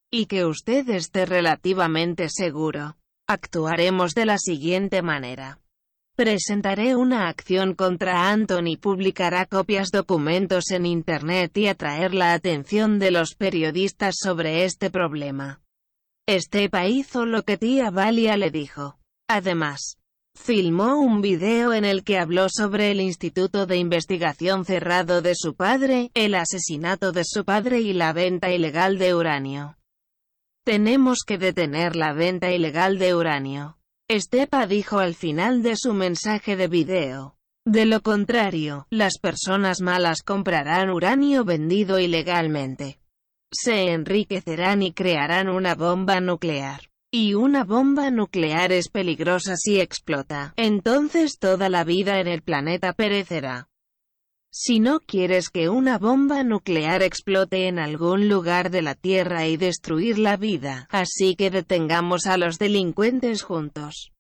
Y 0.09 0.25
que 0.25 0.43
usted 0.43 0.89
esté 0.89 1.27
relativamente 1.27 2.29
seguro. 2.29 2.97
Actuaremos 3.27 4.15
de 4.15 4.25
la 4.25 4.39
siguiente 4.39 5.03
manera. 5.03 5.59
Presentaré 6.15 6.95
una 6.95 7.29
acción 7.29 7.75
contra 7.75 8.31
Anton 8.31 8.67
y 8.67 8.75
publicará 8.75 9.45
copias 9.45 9.91
documentos 9.91 10.71
en 10.71 10.87
Internet 10.87 11.55
y 11.59 11.67
atraer 11.67 12.15
la 12.15 12.33
atención 12.33 12.97
de 12.97 13.11
los 13.11 13.35
periodistas 13.35 14.15
sobre 14.19 14.65
este 14.65 14.89
problema. 14.89 15.61
Estepa 16.31 16.85
hizo 16.85 17.25
lo 17.25 17.41
que 17.41 17.57
tía 17.57 17.89
Valia 17.89 18.37
le 18.37 18.51
dijo. 18.51 18.99
Además, 19.27 19.97
filmó 20.35 20.99
un 20.99 21.21
video 21.21 21.73
en 21.73 21.85
el 21.85 22.03
que 22.03 22.19
habló 22.19 22.49
sobre 22.51 22.91
el 22.91 23.01
Instituto 23.01 23.65
de 23.65 23.77
Investigación 23.77 24.63
cerrado 24.63 25.23
de 25.23 25.33
su 25.33 25.55
padre, 25.55 26.11
el 26.13 26.35
asesinato 26.35 27.11
de 27.13 27.23
su 27.25 27.45
padre 27.45 27.81
y 27.81 27.93
la 27.93 28.13
venta 28.13 28.51
ilegal 28.51 28.99
de 28.99 29.15
uranio. 29.15 29.77
Tenemos 30.63 31.23
que 31.25 31.39
detener 31.39 31.95
la 31.95 32.13
venta 32.13 32.51
ilegal 32.51 32.99
de 32.99 33.15
uranio. 33.15 33.79
Estepa 34.07 34.67
dijo 34.67 34.99
al 34.99 35.15
final 35.15 35.63
de 35.63 35.75
su 35.77 35.95
mensaje 35.95 36.55
de 36.55 36.67
video. 36.67 37.37
De 37.65 37.87
lo 37.87 38.01
contrario, 38.01 38.85
las 38.91 39.17
personas 39.17 39.81
malas 39.81 40.21
comprarán 40.21 40.91
uranio 40.91 41.43
vendido 41.43 41.97
ilegalmente. 41.97 42.98
Se 43.51 43.91
enriquecerán 43.91 44.83
y 44.83 44.93
crearán 44.93 45.49
una 45.49 45.73
bomba 45.73 46.19
nuclear. 46.19 46.81
Y 47.11 47.33
una 47.33 47.63
bomba 47.63 48.11
nuclear 48.11 48.71
es 48.71 48.89
peligrosa 48.89 49.55
si 49.57 49.79
explota. 49.79 50.53
Entonces 50.57 51.39
toda 51.39 51.67
la 51.67 51.83
vida 51.83 52.19
en 52.19 52.27
el 52.27 52.43
planeta 52.43 52.93
perecerá. 52.93 53.67
Si 54.51 54.79
no 54.79 54.99
quieres 54.99 55.49
que 55.49 55.69
una 55.69 55.97
bomba 55.97 56.43
nuclear 56.43 57.01
explote 57.01 57.67
en 57.67 57.79
algún 57.79 58.29
lugar 58.29 58.69
de 58.69 58.83
la 58.83 58.93
Tierra 58.93 59.47
y 59.47 59.57
destruir 59.57 60.19
la 60.19 60.37
vida, 60.37 60.87
así 60.91 61.35
que 61.35 61.49
detengamos 61.49 62.27
a 62.27 62.37
los 62.37 62.59
delincuentes 62.59 63.41
juntos. 63.41 64.11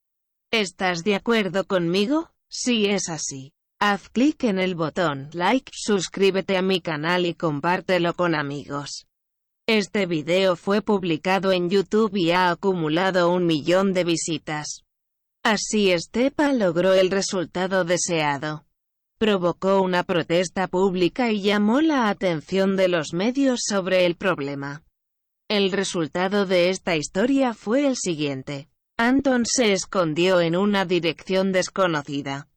¿Estás 0.51 1.03
de 1.03 1.15
acuerdo 1.15 1.65
conmigo? 1.65 2.31
Si 2.47 2.87
es 2.87 3.09
así, 3.09 3.53
haz 3.79 4.09
clic 4.09 4.43
en 4.43 4.57
el 4.57 4.73
botón 4.73 5.29
like, 5.33 5.71
suscríbete 5.75 6.57
a 6.57 6.63
mi 6.63 6.81
canal 6.81 7.27
y 7.27 7.35
compártelo 7.35 8.15
con 8.15 8.33
amigos. 8.33 9.08
Este 9.71 10.07
video 10.07 10.55
fue 10.55 10.81
publicado 10.81 11.51
en 11.51 11.69
YouTube 11.69 12.15
y 12.15 12.31
ha 12.31 12.49
acumulado 12.49 13.31
un 13.31 13.45
millón 13.45 13.93
de 13.93 14.03
visitas. 14.03 14.81
Así 15.43 15.91
Estepa 15.91 16.53
logró 16.53 16.95
el 16.95 17.11
resultado 17.11 17.85
deseado 17.85 18.65
provocó 19.19 19.81
una 19.81 20.03
protesta 20.03 20.67
pública 20.67 21.31
y 21.31 21.41
llamó 21.41 21.81
la 21.81 22.09
atención 22.09 22.77
de 22.77 22.87
los 22.87 23.13
medios 23.13 23.59
sobre 23.67 24.07
el 24.07 24.15
problema. 24.15 24.83
El 25.49 25.71
resultado 25.71 26.47
de 26.47 26.69
esta 26.69 26.95
historia 26.95 27.53
fue 27.53 27.85
el 27.85 27.95
siguiente. 27.95 28.69
Anton 28.97 29.45
se 29.45 29.73
escondió 29.73 30.41
en 30.41 30.55
una 30.55 30.85
dirección 30.85 31.51
desconocida. 31.51 32.48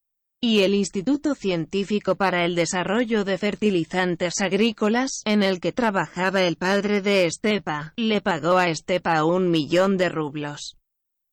Y 0.44 0.62
el 0.62 0.74
Instituto 0.74 1.36
Científico 1.36 2.16
para 2.16 2.44
el 2.44 2.56
Desarrollo 2.56 3.24
de 3.24 3.38
Fertilizantes 3.38 4.40
Agrícolas, 4.40 5.22
en 5.24 5.44
el 5.44 5.60
que 5.60 5.70
trabajaba 5.70 6.42
el 6.42 6.56
padre 6.56 7.00
de 7.00 7.26
Estepa, 7.26 7.92
le 7.96 8.20
pagó 8.20 8.58
a 8.58 8.68
Estepa 8.68 9.22
un 9.22 9.52
millón 9.52 9.96
de 9.96 10.08
rublos. 10.08 10.78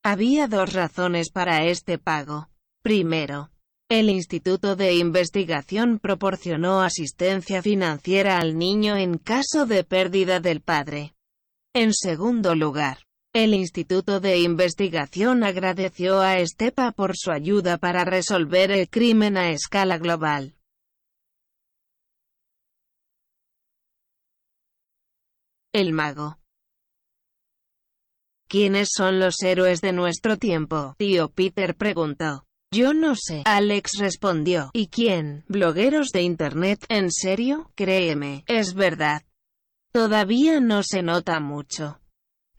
Había 0.03 0.47
dos 0.47 0.73
razones 0.73 1.31
para 1.31 1.65
este 1.65 1.97
pago. 1.97 2.49
Primero, 2.83 3.49
el 3.89 4.11
Instituto 4.11 4.75
de 4.75 4.93
Investigación 4.93 5.97
proporcionó 5.97 6.81
asistencia 6.81 7.63
financiera 7.63 8.37
al 8.37 8.59
niño 8.59 8.95
en 8.95 9.17
caso 9.17 9.65
de 9.65 9.83
pérdida 9.83 10.39
del 10.39 10.61
padre. 10.61 11.15
En 11.73 11.95
segundo 11.95 12.53
lugar, 12.53 12.99
el 13.33 13.53
Instituto 13.53 14.19
de 14.19 14.39
Investigación 14.39 15.43
agradeció 15.43 16.19
a 16.19 16.39
Estepa 16.39 16.91
por 16.91 17.15
su 17.15 17.31
ayuda 17.31 17.77
para 17.77 18.03
resolver 18.03 18.71
el 18.71 18.89
crimen 18.89 19.37
a 19.37 19.51
escala 19.51 19.97
global. 19.99 20.55
El 25.71 25.93
mago. 25.93 26.39
¿Quiénes 28.47 28.89
son 28.91 29.19
los 29.19 29.35
héroes 29.43 29.81
de 29.81 29.93
nuestro 29.93 30.37
tiempo? 30.37 30.95
Tío 30.97 31.29
Peter 31.29 31.75
preguntó. 31.75 32.45
Yo 32.71 32.95
no 32.95 33.13
sé, 33.15 33.43
Alex 33.45 33.91
respondió. 33.99 34.71
¿Y 34.73 34.87
quién? 34.87 35.43
¿Blogueros 35.47 36.09
de 36.09 36.23
internet? 36.23 36.83
¿En 36.89 37.11
serio? 37.11 37.71
Créeme, 37.75 38.43
es 38.47 38.73
verdad. 38.73 39.21
Todavía 39.91 40.59
no 40.59 40.81
se 40.81 41.03
nota 41.03 41.39
mucho. 41.39 41.98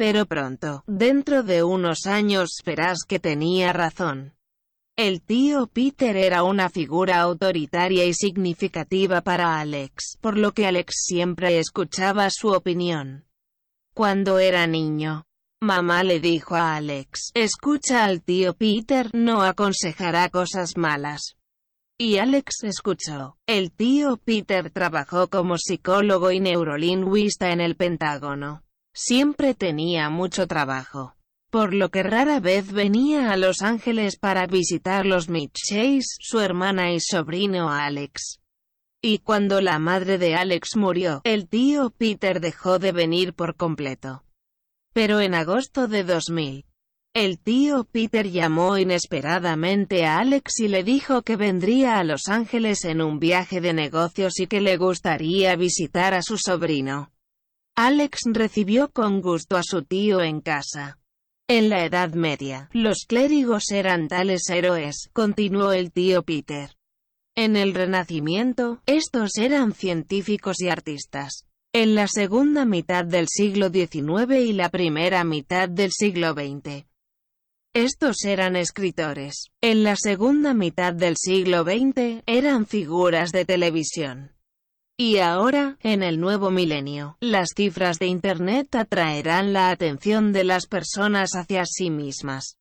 Pero 0.00 0.24
pronto, 0.24 0.82
dentro 0.86 1.42
de 1.42 1.62
unos 1.62 2.06
años 2.06 2.62
verás 2.64 3.00
que 3.06 3.18
tenía 3.20 3.74
razón. 3.74 4.32
El 4.96 5.20
tío 5.20 5.66
Peter 5.66 6.16
era 6.16 6.42
una 6.42 6.70
figura 6.70 7.20
autoritaria 7.20 8.06
y 8.06 8.14
significativa 8.14 9.20
para 9.20 9.60
Alex, 9.60 10.16
por 10.22 10.38
lo 10.38 10.52
que 10.52 10.66
Alex 10.66 11.04
siempre 11.04 11.58
escuchaba 11.58 12.30
su 12.30 12.48
opinión. 12.48 13.26
Cuando 13.92 14.38
era 14.38 14.66
niño, 14.66 15.26
Mamá 15.60 16.02
le 16.02 16.18
dijo 16.18 16.54
a 16.54 16.76
Alex, 16.76 17.32
escucha 17.34 18.02
al 18.06 18.22
tío 18.22 18.54
Peter, 18.54 19.10
no 19.12 19.42
aconsejará 19.42 20.30
cosas 20.30 20.78
malas. 20.78 21.36
Y 21.98 22.16
Alex 22.16 22.64
escuchó. 22.64 23.36
El 23.46 23.70
tío 23.70 24.16
Peter 24.16 24.70
trabajó 24.70 25.28
como 25.28 25.58
psicólogo 25.58 26.30
y 26.30 26.40
neurolingüista 26.40 27.52
en 27.52 27.60
el 27.60 27.76
Pentágono. 27.76 28.62
Siempre 29.02 29.54
tenía 29.54 30.10
mucho 30.10 30.46
trabajo. 30.46 31.16
por 31.48 31.72
lo 31.72 31.88
que 31.88 32.02
rara 32.02 32.38
vez 32.38 32.70
venía 32.70 33.32
a 33.32 33.38
Los 33.38 33.62
Ángeles 33.62 34.18
para 34.18 34.46
visitar 34.46 35.06
los 35.06 35.30
Mitch 35.30 35.54
Chase, 35.54 36.18
su 36.20 36.38
hermana 36.38 36.92
y 36.92 37.00
sobrino 37.00 37.70
Alex. 37.70 38.40
Y 39.02 39.20
cuando 39.20 39.62
la 39.62 39.78
madre 39.78 40.18
de 40.18 40.34
Alex 40.34 40.76
murió, 40.76 41.22
el 41.24 41.48
tío 41.48 41.88
Peter 41.96 42.40
dejó 42.40 42.78
de 42.78 42.92
venir 42.92 43.32
por 43.32 43.56
completo. 43.56 44.22
Pero 44.92 45.18
en 45.20 45.34
agosto 45.34 45.88
de 45.88 46.04
2000, 46.04 46.66
el 47.14 47.38
tío 47.38 47.84
Peter 47.84 48.30
llamó 48.30 48.76
inesperadamente 48.76 50.04
a 50.04 50.18
Alex 50.18 50.60
y 50.60 50.68
le 50.68 50.84
dijo 50.84 51.22
que 51.22 51.36
vendría 51.36 51.98
a 51.98 52.04
Los 52.04 52.28
Ángeles 52.28 52.84
en 52.84 53.00
un 53.00 53.18
viaje 53.18 53.62
de 53.62 53.72
negocios 53.72 54.38
y 54.38 54.46
que 54.46 54.60
le 54.60 54.76
gustaría 54.76 55.56
visitar 55.56 56.12
a 56.12 56.20
su 56.20 56.36
sobrino. 56.36 57.10
Alex 57.82 58.24
recibió 58.26 58.90
con 58.90 59.22
gusto 59.22 59.56
a 59.56 59.62
su 59.62 59.84
tío 59.84 60.20
en 60.20 60.42
casa. 60.42 60.98
En 61.48 61.70
la 61.70 61.86
Edad 61.86 62.12
Media, 62.12 62.68
los 62.74 63.06
clérigos 63.08 63.70
eran 63.70 64.06
tales 64.06 64.50
héroes, 64.50 65.08
continuó 65.14 65.72
el 65.72 65.90
tío 65.90 66.22
Peter. 66.22 66.76
En 67.34 67.56
el 67.56 67.72
Renacimiento, 67.72 68.82
estos 68.84 69.38
eran 69.38 69.72
científicos 69.72 70.60
y 70.60 70.68
artistas. 70.68 71.46
En 71.72 71.94
la 71.94 72.06
segunda 72.06 72.66
mitad 72.66 73.06
del 73.06 73.28
siglo 73.28 73.70
XIX 73.70 74.40
y 74.44 74.52
la 74.52 74.68
primera 74.68 75.24
mitad 75.24 75.66
del 75.66 75.90
siglo 75.90 76.34
XX, 76.34 76.84
estos 77.72 78.24
eran 78.26 78.56
escritores. 78.56 79.46
En 79.62 79.84
la 79.84 79.96
segunda 79.96 80.52
mitad 80.52 80.92
del 80.92 81.16
siglo 81.16 81.62
XX, 81.62 82.24
eran 82.26 82.66
figuras 82.66 83.32
de 83.32 83.46
televisión. 83.46 84.32
Y 85.02 85.16
ahora, 85.16 85.78
en 85.80 86.02
el 86.02 86.20
nuevo 86.20 86.50
milenio, 86.50 87.16
las 87.20 87.54
cifras 87.56 87.98
de 87.98 88.04
Internet 88.04 88.74
atraerán 88.74 89.54
la 89.54 89.70
atención 89.70 90.30
de 90.34 90.44
las 90.44 90.66
personas 90.66 91.30
hacia 91.34 91.64
sí 91.64 91.88
mismas. 91.88 92.58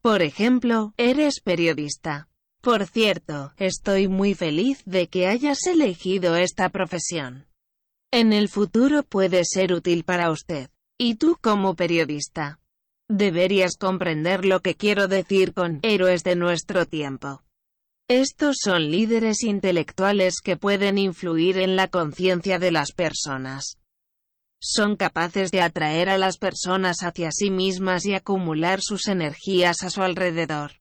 Por 0.00 0.22
ejemplo, 0.22 0.94
eres 0.96 1.42
periodista. 1.42 2.30
Por 2.62 2.86
cierto, 2.86 3.52
estoy 3.58 4.08
muy 4.08 4.32
feliz 4.32 4.82
de 4.86 5.08
que 5.08 5.26
hayas 5.26 5.66
elegido 5.66 6.34
esta 6.34 6.70
profesión. 6.70 7.46
En 8.10 8.32
el 8.32 8.48
futuro 8.48 9.02
puede 9.02 9.42
ser 9.44 9.74
útil 9.74 10.04
para 10.04 10.30
usted. 10.30 10.70
¿Y 10.96 11.16
tú 11.16 11.36
como 11.42 11.74
periodista? 11.74 12.58
Deberías 13.06 13.76
comprender 13.76 14.46
lo 14.46 14.60
que 14.60 14.76
quiero 14.76 15.08
decir 15.08 15.52
con 15.52 15.80
héroes 15.82 16.24
de 16.24 16.36
nuestro 16.36 16.86
tiempo. 16.86 17.42
Estos 18.10 18.56
son 18.64 18.90
líderes 18.90 19.44
intelectuales 19.44 20.40
que 20.42 20.56
pueden 20.56 20.98
influir 20.98 21.58
en 21.58 21.76
la 21.76 21.86
conciencia 21.86 22.58
de 22.58 22.72
las 22.72 22.90
personas. 22.90 23.78
Son 24.60 24.96
capaces 24.96 25.52
de 25.52 25.60
atraer 25.60 26.08
a 26.08 26.18
las 26.18 26.36
personas 26.36 27.04
hacia 27.04 27.30
sí 27.30 27.52
mismas 27.52 28.04
y 28.06 28.14
acumular 28.14 28.80
sus 28.82 29.06
energías 29.06 29.84
a 29.84 29.90
su 29.90 30.02
alrededor. 30.02 30.72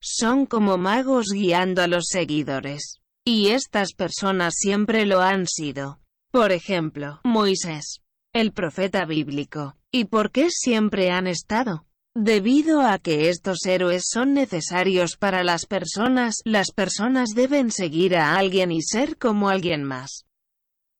Son 0.00 0.46
como 0.46 0.78
magos 0.78 1.26
guiando 1.34 1.82
a 1.82 1.88
los 1.88 2.06
seguidores. 2.08 3.02
Y 3.22 3.48
estas 3.48 3.92
personas 3.92 4.54
siempre 4.56 5.04
lo 5.04 5.20
han 5.20 5.46
sido. 5.46 6.00
Por 6.30 6.52
ejemplo, 6.52 7.20
Moisés, 7.22 8.00
el 8.32 8.52
profeta 8.52 9.04
bíblico. 9.04 9.76
¿Y 9.90 10.06
por 10.06 10.30
qué 10.30 10.48
siempre 10.48 11.10
han 11.10 11.26
estado? 11.26 11.84
Debido 12.14 12.82
a 12.82 12.98
que 12.98 13.30
estos 13.30 13.64
héroes 13.64 14.04
son 14.06 14.34
necesarios 14.34 15.16
para 15.16 15.42
las 15.42 15.64
personas, 15.64 16.42
las 16.44 16.70
personas 16.70 17.30
deben 17.34 17.70
seguir 17.70 18.16
a 18.16 18.36
alguien 18.36 18.70
y 18.70 18.82
ser 18.82 19.16
como 19.16 19.48
alguien 19.48 19.82
más. 19.82 20.26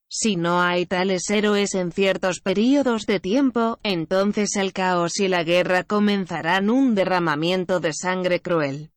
Si 0.08 0.36
no 0.36 0.62
hay 0.62 0.86
tales 0.86 1.28
héroes 1.28 1.74
en 1.74 1.92
ciertos 1.92 2.40
periodos 2.40 3.04
de 3.04 3.20
tiempo, 3.20 3.78
entonces 3.82 4.56
el 4.56 4.72
caos 4.72 5.20
y 5.20 5.28
la 5.28 5.44
guerra 5.44 5.84
comenzarán 5.84 6.70
un 6.70 6.94
derramamiento 6.94 7.78
de 7.78 7.92
sangre 7.92 8.40
cruel. 8.40 8.90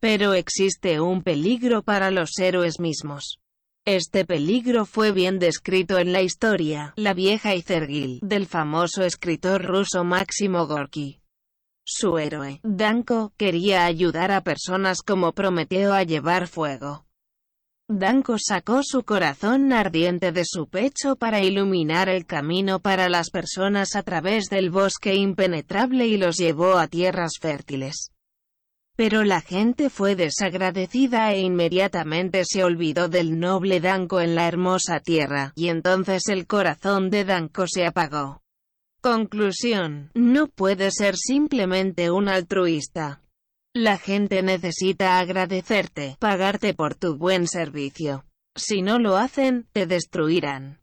Pero 0.00 0.32
existe 0.32 0.98
un 0.98 1.22
peligro 1.22 1.82
para 1.82 2.10
los 2.10 2.38
héroes 2.38 2.80
mismos. 2.80 3.38
Este 3.86 4.24
peligro 4.24 4.86
fue 4.86 5.12
bien 5.12 5.38
descrito 5.38 5.98
en 5.98 6.12
la 6.12 6.22
historia, 6.22 6.94
La 6.96 7.12
vieja 7.12 7.54
Izergil, 7.54 8.18
del 8.22 8.46
famoso 8.46 9.02
escritor 9.02 9.62
ruso 9.62 10.04
Máximo 10.04 10.66
Gorky. 10.66 11.19
Su 11.92 12.18
héroe, 12.18 12.60
Danko, 12.62 13.32
quería 13.36 13.84
ayudar 13.84 14.30
a 14.30 14.42
personas 14.42 15.02
como 15.02 15.32
Prometeo 15.32 15.92
a 15.92 16.04
llevar 16.04 16.46
fuego. 16.46 17.04
Danko 17.88 18.36
sacó 18.38 18.84
su 18.84 19.02
corazón 19.02 19.72
ardiente 19.72 20.30
de 20.30 20.44
su 20.44 20.68
pecho 20.68 21.16
para 21.16 21.42
iluminar 21.42 22.08
el 22.08 22.26
camino 22.26 22.78
para 22.78 23.08
las 23.08 23.30
personas 23.30 23.96
a 23.96 24.04
través 24.04 24.44
del 24.44 24.70
bosque 24.70 25.16
impenetrable 25.16 26.06
y 26.06 26.16
los 26.16 26.36
llevó 26.36 26.78
a 26.78 26.86
tierras 26.86 27.32
fértiles. 27.40 28.12
Pero 28.94 29.24
la 29.24 29.40
gente 29.40 29.90
fue 29.90 30.14
desagradecida 30.14 31.32
e 31.32 31.40
inmediatamente 31.40 32.44
se 32.44 32.62
olvidó 32.62 33.08
del 33.08 33.40
noble 33.40 33.80
Danko 33.80 34.20
en 34.20 34.36
la 34.36 34.46
hermosa 34.46 35.00
tierra, 35.00 35.52
y 35.56 35.70
entonces 35.70 36.28
el 36.28 36.46
corazón 36.46 37.10
de 37.10 37.24
Danko 37.24 37.64
se 37.66 37.84
apagó. 37.84 38.39
Conclusión, 39.02 40.10
no 40.14 40.46
puede 40.46 40.90
ser 40.90 41.16
simplemente 41.16 42.10
un 42.10 42.28
altruista. 42.28 43.22
La 43.74 43.96
gente 43.96 44.42
necesita 44.42 45.18
agradecerte, 45.18 46.16
pagarte 46.18 46.74
por 46.74 46.94
tu 46.96 47.16
buen 47.16 47.46
servicio. 47.48 48.26
Si 48.54 48.82
no 48.82 48.98
lo 48.98 49.16
hacen, 49.16 49.66
te 49.72 49.86
destruirán. 49.86 50.80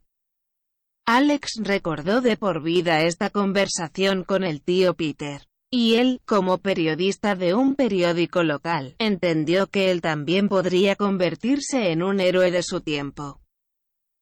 Alex 1.06 1.60
recordó 1.62 2.20
de 2.20 2.36
por 2.36 2.62
vida 2.62 3.02
esta 3.02 3.30
conversación 3.30 4.24
con 4.24 4.42
el 4.42 4.62
tío 4.62 4.94
Peter. 4.94 5.46
Y 5.70 5.94
él, 5.94 6.20
como 6.24 6.58
periodista 6.58 7.36
de 7.36 7.54
un 7.54 7.76
periódico 7.76 8.42
local, 8.42 8.96
entendió 8.98 9.68
que 9.68 9.90
él 9.90 10.00
también 10.00 10.48
podría 10.48 10.96
convertirse 10.96 11.92
en 11.92 12.02
un 12.02 12.20
héroe 12.20 12.50
de 12.50 12.62
su 12.62 12.80
tiempo. 12.80 13.40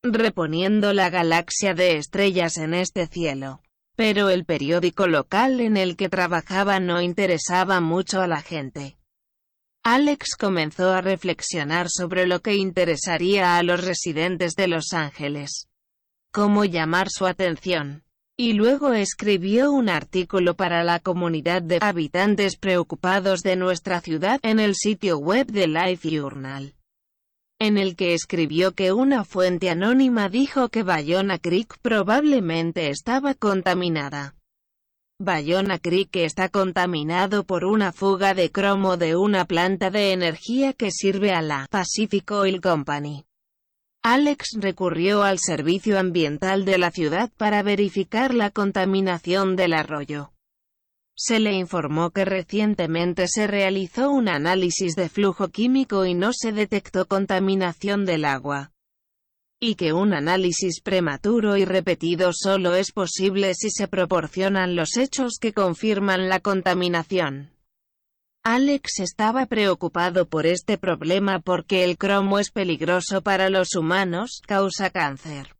Reponiendo 0.02 0.92
la 0.92 1.08
galaxia 1.08 1.72
de 1.72 1.96
estrellas 1.96 2.58
en 2.58 2.74
este 2.74 3.06
cielo. 3.06 3.62
Pero 3.96 4.28
el 4.28 4.44
periódico 4.44 5.06
local 5.06 5.60
en 5.60 5.76
el 5.76 5.96
que 5.96 6.08
trabajaba 6.08 6.78
no 6.80 7.00
interesaba 7.02 7.80
mucho 7.80 8.20
a 8.20 8.26
la 8.26 8.42
gente. 8.42 8.96
Alex 9.82 10.36
comenzó 10.38 10.92
a 10.92 11.00
reflexionar 11.00 11.88
sobre 11.88 12.26
lo 12.26 12.40
que 12.40 12.54
interesaría 12.54 13.56
a 13.56 13.62
los 13.62 13.84
residentes 13.84 14.54
de 14.54 14.68
Los 14.68 14.92
Ángeles. 14.92 15.68
Cómo 16.32 16.64
llamar 16.64 17.08
su 17.10 17.26
atención 17.26 18.06
y 18.38 18.52
luego 18.52 18.92
escribió 18.92 19.72
un 19.72 19.88
artículo 19.88 20.56
para 20.56 20.84
la 20.84 21.00
comunidad 21.00 21.62
de 21.62 21.78
habitantes 21.80 22.58
preocupados 22.58 23.42
de 23.42 23.56
nuestra 23.56 24.02
ciudad 24.02 24.38
en 24.42 24.60
el 24.60 24.74
sitio 24.74 25.16
web 25.16 25.46
de 25.46 25.66
Life 25.66 26.10
Journal, 26.10 26.74
en 27.58 27.78
el 27.78 27.96
que 27.96 28.14
escribió 28.14 28.72
que 28.72 28.92
una 28.92 29.24
fuente 29.24 29.70
anónima 29.70 30.28
dijo 30.28 30.68
que 30.68 30.82
Bayona 30.82 31.38
Creek 31.38 31.78
probablemente 31.80 32.90
estaba 32.90 33.34
contaminada. 33.34 34.34
Bayona 35.18 35.78
Creek 35.78 36.14
está 36.16 36.50
contaminado 36.50 37.44
por 37.44 37.64
una 37.64 37.92
fuga 37.92 38.34
de 38.34 38.52
cromo 38.52 38.98
de 38.98 39.16
una 39.16 39.46
planta 39.46 39.90
de 39.90 40.12
energía 40.12 40.74
que 40.74 40.90
sirve 40.90 41.32
a 41.32 41.40
la 41.40 41.66
Pacific 41.70 42.30
Oil 42.30 42.60
Company. 42.60 43.24
Alex 44.02 44.58
recurrió 44.60 45.22
al 45.22 45.38
servicio 45.38 45.98
ambiental 45.98 46.66
de 46.66 46.76
la 46.76 46.90
ciudad 46.90 47.30
para 47.38 47.62
verificar 47.62 48.34
la 48.34 48.50
contaminación 48.50 49.56
del 49.56 49.72
arroyo. 49.72 50.32
Se 51.18 51.40
le 51.40 51.54
informó 51.54 52.10
que 52.10 52.26
recientemente 52.26 53.26
se 53.26 53.46
realizó 53.46 54.10
un 54.10 54.28
análisis 54.28 54.94
de 54.96 55.08
flujo 55.08 55.48
químico 55.48 56.04
y 56.04 56.12
no 56.12 56.32
se 56.34 56.52
detectó 56.52 57.06
contaminación 57.06 58.04
del 58.04 58.26
agua. 58.26 58.72
Y 59.58 59.76
que 59.76 59.94
un 59.94 60.12
análisis 60.12 60.82
prematuro 60.82 61.56
y 61.56 61.64
repetido 61.64 62.32
solo 62.34 62.74
es 62.74 62.92
posible 62.92 63.54
si 63.54 63.70
se 63.70 63.88
proporcionan 63.88 64.76
los 64.76 64.98
hechos 64.98 65.38
que 65.40 65.54
confirman 65.54 66.28
la 66.28 66.40
contaminación. 66.40 67.50
Alex 68.44 69.00
estaba 69.00 69.46
preocupado 69.46 70.28
por 70.28 70.44
este 70.46 70.76
problema 70.76 71.40
porque 71.40 71.82
el 71.82 71.96
cromo 71.96 72.38
es 72.38 72.50
peligroso 72.50 73.22
para 73.22 73.48
los 73.48 73.74
humanos, 73.74 74.42
causa 74.46 74.90
cáncer. 74.90 75.55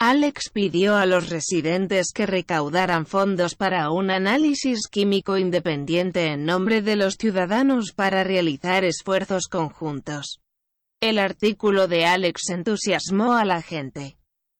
Alex 0.00 0.50
pidió 0.52 0.94
a 0.94 1.06
los 1.06 1.28
residentes 1.28 2.12
que 2.14 2.24
recaudaran 2.24 3.04
fondos 3.04 3.56
para 3.56 3.90
un 3.90 4.12
análisis 4.12 4.86
químico 4.86 5.36
independiente 5.38 6.26
en 6.26 6.44
nombre 6.44 6.82
de 6.82 6.94
los 6.94 7.14
ciudadanos 7.14 7.90
para 7.96 8.22
realizar 8.22 8.84
esfuerzos 8.84 9.48
conjuntos. 9.48 10.38
El 11.00 11.18
artículo 11.18 11.88
de 11.88 12.06
Alex 12.06 12.48
entusiasmó 12.50 13.32
a 13.32 13.44
la 13.44 13.60
gente. 13.60 14.16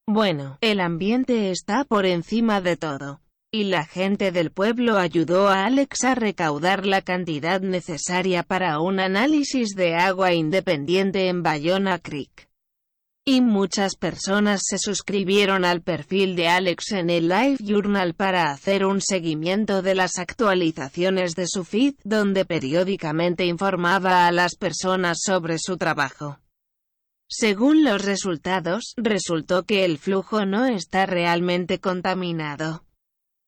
Bueno, 0.08 0.58
el 0.60 0.80
ambiente 0.80 1.52
está 1.52 1.84
por 1.84 2.04
encima 2.04 2.60
de 2.60 2.76
todo 2.76 3.20
y 3.52 3.64
la 3.64 3.84
gente 3.84 4.32
del 4.32 4.50
pueblo 4.50 4.98
ayudó 4.98 5.48
a 5.48 5.66
Alex 5.66 6.02
a 6.02 6.16
recaudar 6.16 6.84
la 6.84 7.00
cantidad 7.02 7.60
necesaria 7.60 8.42
para 8.42 8.80
un 8.80 8.98
análisis 8.98 9.76
de 9.76 9.94
agua 9.94 10.32
independiente 10.32 11.28
en 11.28 11.44
Bayona 11.44 12.00
Creek. 12.00 12.47
Y 13.28 13.42
muchas 13.42 13.94
personas 13.94 14.62
se 14.64 14.78
suscribieron 14.78 15.66
al 15.66 15.82
perfil 15.82 16.34
de 16.34 16.48
Alex 16.48 16.92
en 16.92 17.10
el 17.10 17.28
Live 17.28 17.58
Journal 17.60 18.14
para 18.14 18.50
hacer 18.50 18.86
un 18.86 19.02
seguimiento 19.02 19.82
de 19.82 19.94
las 19.94 20.18
actualizaciones 20.18 21.34
de 21.34 21.46
su 21.46 21.64
feed, 21.64 21.96
donde 22.04 22.46
periódicamente 22.46 23.44
informaba 23.44 24.26
a 24.26 24.32
las 24.32 24.56
personas 24.56 25.18
sobre 25.22 25.58
su 25.58 25.76
trabajo. 25.76 26.38
Según 27.28 27.84
los 27.84 28.02
resultados, 28.02 28.94
resultó 28.96 29.64
que 29.64 29.84
el 29.84 29.98
flujo 29.98 30.46
no 30.46 30.64
está 30.64 31.04
realmente 31.04 31.80
contaminado. 31.80 32.86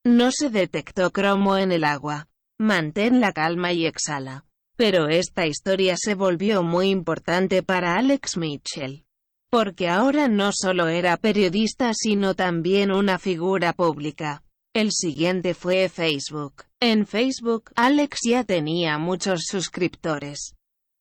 No 0.04 0.30
se 0.30 0.50
detectó 0.50 1.10
cromo 1.10 1.56
en 1.56 1.72
el 1.72 1.84
agua. 1.84 2.28
Mantén 2.58 3.18
la 3.18 3.32
calma 3.32 3.72
y 3.72 3.86
exhala. 3.86 4.44
Pero 4.76 5.08
esta 5.08 5.46
historia 5.46 5.94
se 5.96 6.14
volvió 6.14 6.62
muy 6.62 6.90
importante 6.90 7.62
para 7.62 7.96
Alex 7.96 8.36
Mitchell 8.36 9.06
porque 9.50 9.88
ahora 9.88 10.28
no 10.28 10.52
solo 10.52 10.86
era 10.86 11.16
periodista 11.16 11.92
sino 11.92 12.34
también 12.34 12.92
una 12.92 13.18
figura 13.18 13.72
pública. 13.72 14.44
El 14.72 14.92
siguiente 14.92 15.54
fue 15.54 15.88
Facebook. 15.88 16.62
En 16.78 17.04
Facebook, 17.04 17.72
Alex 17.74 18.20
ya 18.24 18.44
tenía 18.44 18.98
muchos 18.98 19.42
suscriptores. 19.46 20.54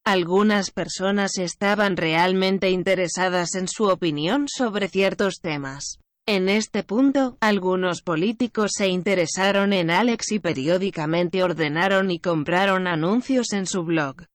Algunas 0.04 0.72
personas 0.72 1.38
estaban 1.38 1.96
realmente 1.96 2.70
interesadas 2.70 3.54
en 3.54 3.68
su 3.68 3.84
opinión 3.84 4.46
sobre 4.48 4.88
ciertos 4.88 5.40
temas. 5.40 6.00
En 6.26 6.48
este 6.48 6.82
punto, 6.82 7.36
algunos 7.40 8.02
políticos 8.02 8.72
se 8.74 8.88
interesaron 8.88 9.72
en 9.72 9.90
Alex 9.90 10.32
y 10.32 10.40
periódicamente 10.40 11.44
ordenaron 11.44 12.10
y 12.10 12.18
compraron 12.18 12.88
anuncios 12.88 13.52
en 13.52 13.66
su 13.66 13.84
blog 13.84 14.26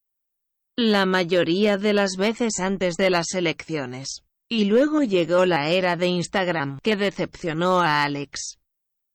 la 0.78 1.06
mayoría 1.06 1.78
de 1.78 1.94
las 1.94 2.18
veces 2.18 2.60
antes 2.60 2.98
de 2.98 3.10
las 3.10 3.34
elecciones. 3.34 4.24
Y 4.50 4.66
luego 4.66 5.04
llegó 5.04 5.46
la 5.46 5.70
era 5.70 5.96
de 5.96 6.08
Instagram, 6.08 6.80
que 6.84 6.98
decepcionó 6.98 7.80
a 7.80 8.04
Alex. 8.04 8.60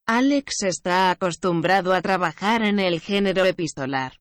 Alex 0.07 0.63
está 0.63 1.11
acostumbrado 1.11 1.93
a 1.93 2.01
trabajar 2.01 2.63
en 2.63 2.79
el 2.79 2.99
género 2.99 3.45
epistolar. 3.45 4.13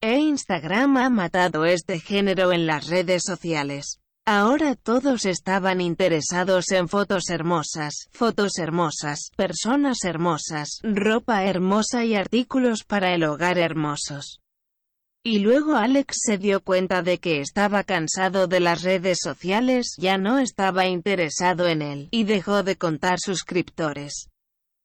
E 0.00 0.18
Instagram 0.18 0.96
ha 0.98 1.10
matado 1.10 1.64
este 1.64 1.98
género 1.98 2.52
en 2.52 2.66
las 2.66 2.86
redes 2.86 3.24
sociales. 3.26 3.98
Ahora 4.24 4.76
todos 4.76 5.26
estaban 5.26 5.80
interesados 5.80 6.70
en 6.70 6.88
fotos 6.88 7.28
hermosas, 7.28 8.08
fotos 8.12 8.56
hermosas, 8.58 9.30
personas 9.36 10.04
hermosas, 10.04 10.78
ropa 10.82 11.44
hermosa 11.44 12.04
y 12.04 12.14
artículos 12.14 12.84
para 12.84 13.14
el 13.14 13.24
hogar 13.24 13.58
hermosos. 13.58 14.43
Y 15.26 15.38
luego 15.38 15.74
Alex 15.74 16.18
se 16.20 16.36
dio 16.36 16.60
cuenta 16.62 17.00
de 17.00 17.16
que 17.16 17.40
estaba 17.40 17.82
cansado 17.82 18.46
de 18.46 18.60
las 18.60 18.82
redes 18.82 19.20
sociales, 19.22 19.94
ya 19.96 20.18
no 20.18 20.38
estaba 20.38 20.86
interesado 20.86 21.66
en 21.66 21.80
él, 21.80 22.08
y 22.10 22.24
dejó 22.24 22.62
de 22.62 22.76
contar 22.76 23.18
suscriptores. 23.18 24.28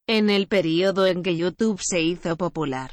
En 0.07 0.29
el 0.29 0.47
periodo 0.47 1.07
en 1.07 1.23
que 1.23 1.35
YouTube 1.35 1.81
se 1.83 2.01
hizo 2.01 2.37
popular. 2.37 2.91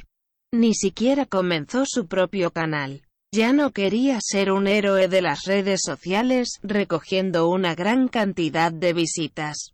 Ni 0.52 0.74
siquiera 0.74 1.24
comenzó 1.24 1.85
su 1.87 2.09
propio 2.09 2.50
canal. 2.50 3.02
Ya 3.32 3.52
no 3.52 3.70
quería 3.70 4.18
ser 4.20 4.50
un 4.50 4.66
héroe 4.66 5.06
de 5.06 5.22
las 5.22 5.44
redes 5.44 5.82
sociales, 5.85 6.59
recogiendo 6.62 7.48
una 7.48 7.76
gran 7.76 8.09
cantidad 8.09 8.72
de 8.72 8.92
visitas. 8.92 9.70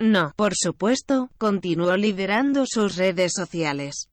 No, 0.00 0.32
por 0.34 0.54
supuesto, 0.56 1.28
continuó 1.36 1.94
liderando 1.98 2.64
sus 2.66 2.96
redes 2.96 3.32
sociales 3.36 4.08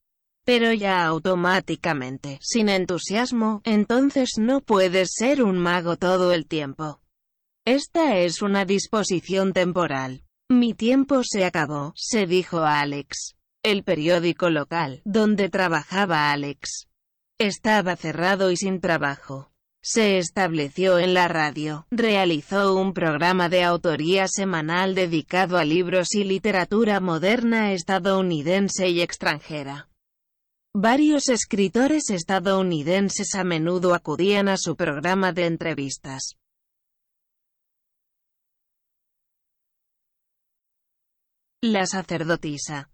pero 0.50 0.74
ya 0.74 1.06
automáticamente, 1.06 2.40
sin 2.42 2.70
entusiasmo, 2.70 3.62
entonces 3.66 4.32
no 4.40 4.62
puedes 4.62 5.12
ser 5.14 5.44
un 5.44 5.60
mago 5.60 5.96
todo 5.96 6.34
el 6.34 6.48
tiempo. 6.48 7.02
Esta 7.68 8.18
es 8.18 8.42
una 8.42 8.66
disposición 8.66 9.54
temporal. 9.54 10.24
Mi 10.50 10.74
tiempo 10.74 11.22
se 11.24 11.46
acabó, 11.46 11.94
se 11.96 12.26
dijo 12.26 12.62
a 12.62 12.80
Alex. 12.80 13.36
El 13.62 13.84
periódico 13.84 14.50
local, 14.50 15.04
donde 15.06 15.50
trabajaba 15.50 16.32
Alex, 16.32 16.88
estaba 17.38 17.96
cerrado 17.96 18.50
y 18.50 18.58
sin 18.58 18.82
trabajo. 18.82 19.52
Se 19.84 20.18
estableció 20.18 20.98
en 20.98 21.14
la 21.14 21.28
radio, 21.28 21.86
realizó 21.92 22.76
un 22.76 22.96
programa 22.96 23.50
de 23.50 23.64
autoría 23.64 24.28
semanal 24.28 24.96
dedicado 24.96 25.60
a 25.60 25.64
libros 25.64 26.16
y 26.16 26.24
literatura 26.24 27.00
moderna 27.00 27.72
estadounidense 27.72 28.90
y 28.90 29.02
extranjera. 29.02 29.89
Varios 30.76 31.30
escritores 31.30 32.12
estadounidenses 32.12 33.34
a 33.34 33.44
menudo 33.44 33.96
acudían 33.96 34.48
a 34.48 34.56
su 34.56 34.76
programa 34.76 35.34
de 35.34 35.48
entrevistas. 35.48 36.36
La 41.62 41.88
sacerdotisa 41.88 42.92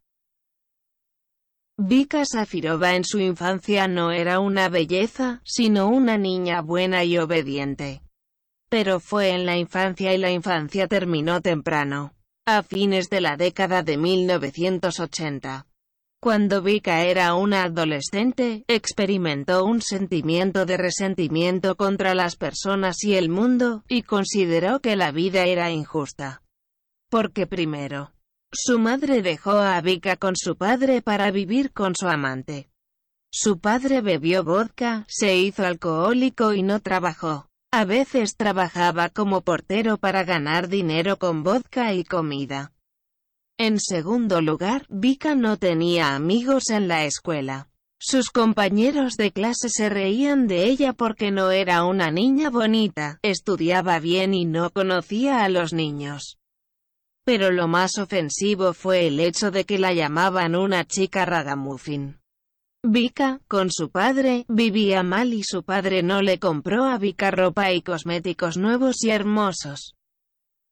Vika 1.77 2.23
Safirova 2.23 2.95
en 2.95 3.03
su 3.03 3.19
infancia 3.19 3.89
no 3.89 4.11
era 4.11 4.39
una 4.39 4.69
belleza, 4.69 5.41
sino 5.43 5.89
una 5.89 6.17
niña 6.17 6.61
buena 6.61 7.03
y 7.03 7.17
obediente. 7.17 8.01
Pero 8.69 9.01
fue 9.01 9.31
en 9.31 9.45
la 9.45 9.57
infancia 9.57 10.13
y 10.13 10.17
la 10.17 10.31
infancia 10.31 10.87
terminó 10.87 11.41
temprano, 11.41 12.15
a 12.45 12.63
fines 12.63 13.09
de 13.09 13.19
la 13.19 13.35
década 13.35 13.83
de 13.83 13.97
1980. 13.97 15.67
Cuando 16.25 16.63
Vika 16.63 17.03
era 17.03 17.35
una 17.35 17.65
adolescente, 17.65 18.65
experimentó 18.67 19.63
un 19.63 19.79
sentimiento 19.83 20.65
de 20.65 20.75
resentimiento 20.75 21.75
contra 21.75 22.15
las 22.15 22.35
personas 22.35 23.03
y 23.03 23.13
el 23.13 23.29
mundo, 23.29 23.83
y 23.87 24.01
consideró 24.01 24.79
que 24.79 24.95
la 24.95 25.11
vida 25.11 25.45
era 25.45 25.69
injusta. 25.69 26.41
Porque 27.11 27.45
primero, 27.45 28.11
su 28.51 28.79
madre 28.79 29.21
dejó 29.21 29.51
a 29.51 29.79
Vika 29.81 30.15
con 30.15 30.35
su 30.35 30.55
padre 30.55 31.03
para 31.03 31.29
vivir 31.29 31.71
con 31.71 31.93
su 31.93 32.07
amante. 32.07 32.71
Su 33.31 33.59
padre 33.59 34.01
bebió 34.01 34.43
vodka, 34.43 35.05
se 35.07 35.37
hizo 35.37 35.63
alcohólico 35.63 36.55
y 36.55 36.63
no 36.63 36.79
trabajó. 36.79 37.45
A 37.71 37.85
veces 37.85 38.35
trabajaba 38.35 39.09
como 39.09 39.41
portero 39.41 39.99
para 39.99 40.23
ganar 40.23 40.69
dinero 40.69 41.19
con 41.19 41.43
vodka 41.43 41.93
y 41.93 42.03
comida. 42.03 42.71
En 43.57 43.79
segundo 43.79 44.41
lugar, 44.41 44.85
Vika 44.89 45.33
no 45.33 45.55
tenía 45.55 46.13
amigos 46.13 46.69
en 46.71 46.89
la 46.89 47.05
escuela. 47.05 47.69
Sus 47.97 48.29
compañeros 48.29 49.15
de 49.15 49.31
clase 49.31 49.69
se 49.69 49.87
reían 49.87 50.45
de 50.47 50.65
ella 50.65 50.91
porque 50.91 51.31
no 51.31 51.51
era 51.51 51.85
una 51.85 52.11
niña 52.11 52.49
bonita, 52.49 53.17
estudiaba 53.21 53.99
bien 53.99 54.33
y 54.33 54.43
no 54.43 54.71
conocía 54.71 55.45
a 55.45 55.49
los 55.49 55.71
niños. 55.71 56.37
Pero 57.23 57.49
lo 57.49 57.69
más 57.69 57.97
ofensivo 57.97 58.73
fue 58.73 59.07
el 59.07 59.21
hecho 59.21 59.51
de 59.51 59.63
que 59.63 59.79
la 59.79 59.93
llamaban 59.93 60.53
una 60.53 60.83
chica 60.83 61.23
ragamuffin. 61.25 62.19
Vika, 62.83 63.39
con 63.47 63.71
su 63.71 63.89
padre, 63.89 64.43
vivía 64.49 65.01
mal 65.01 65.33
y 65.33 65.43
su 65.43 65.63
padre 65.63 66.03
no 66.03 66.21
le 66.21 66.39
compró 66.39 66.83
a 66.83 66.97
Vika 66.97 67.31
ropa 67.31 67.71
y 67.71 67.81
cosméticos 67.81 68.57
nuevos 68.57 69.01
y 69.01 69.11
hermosos 69.11 69.94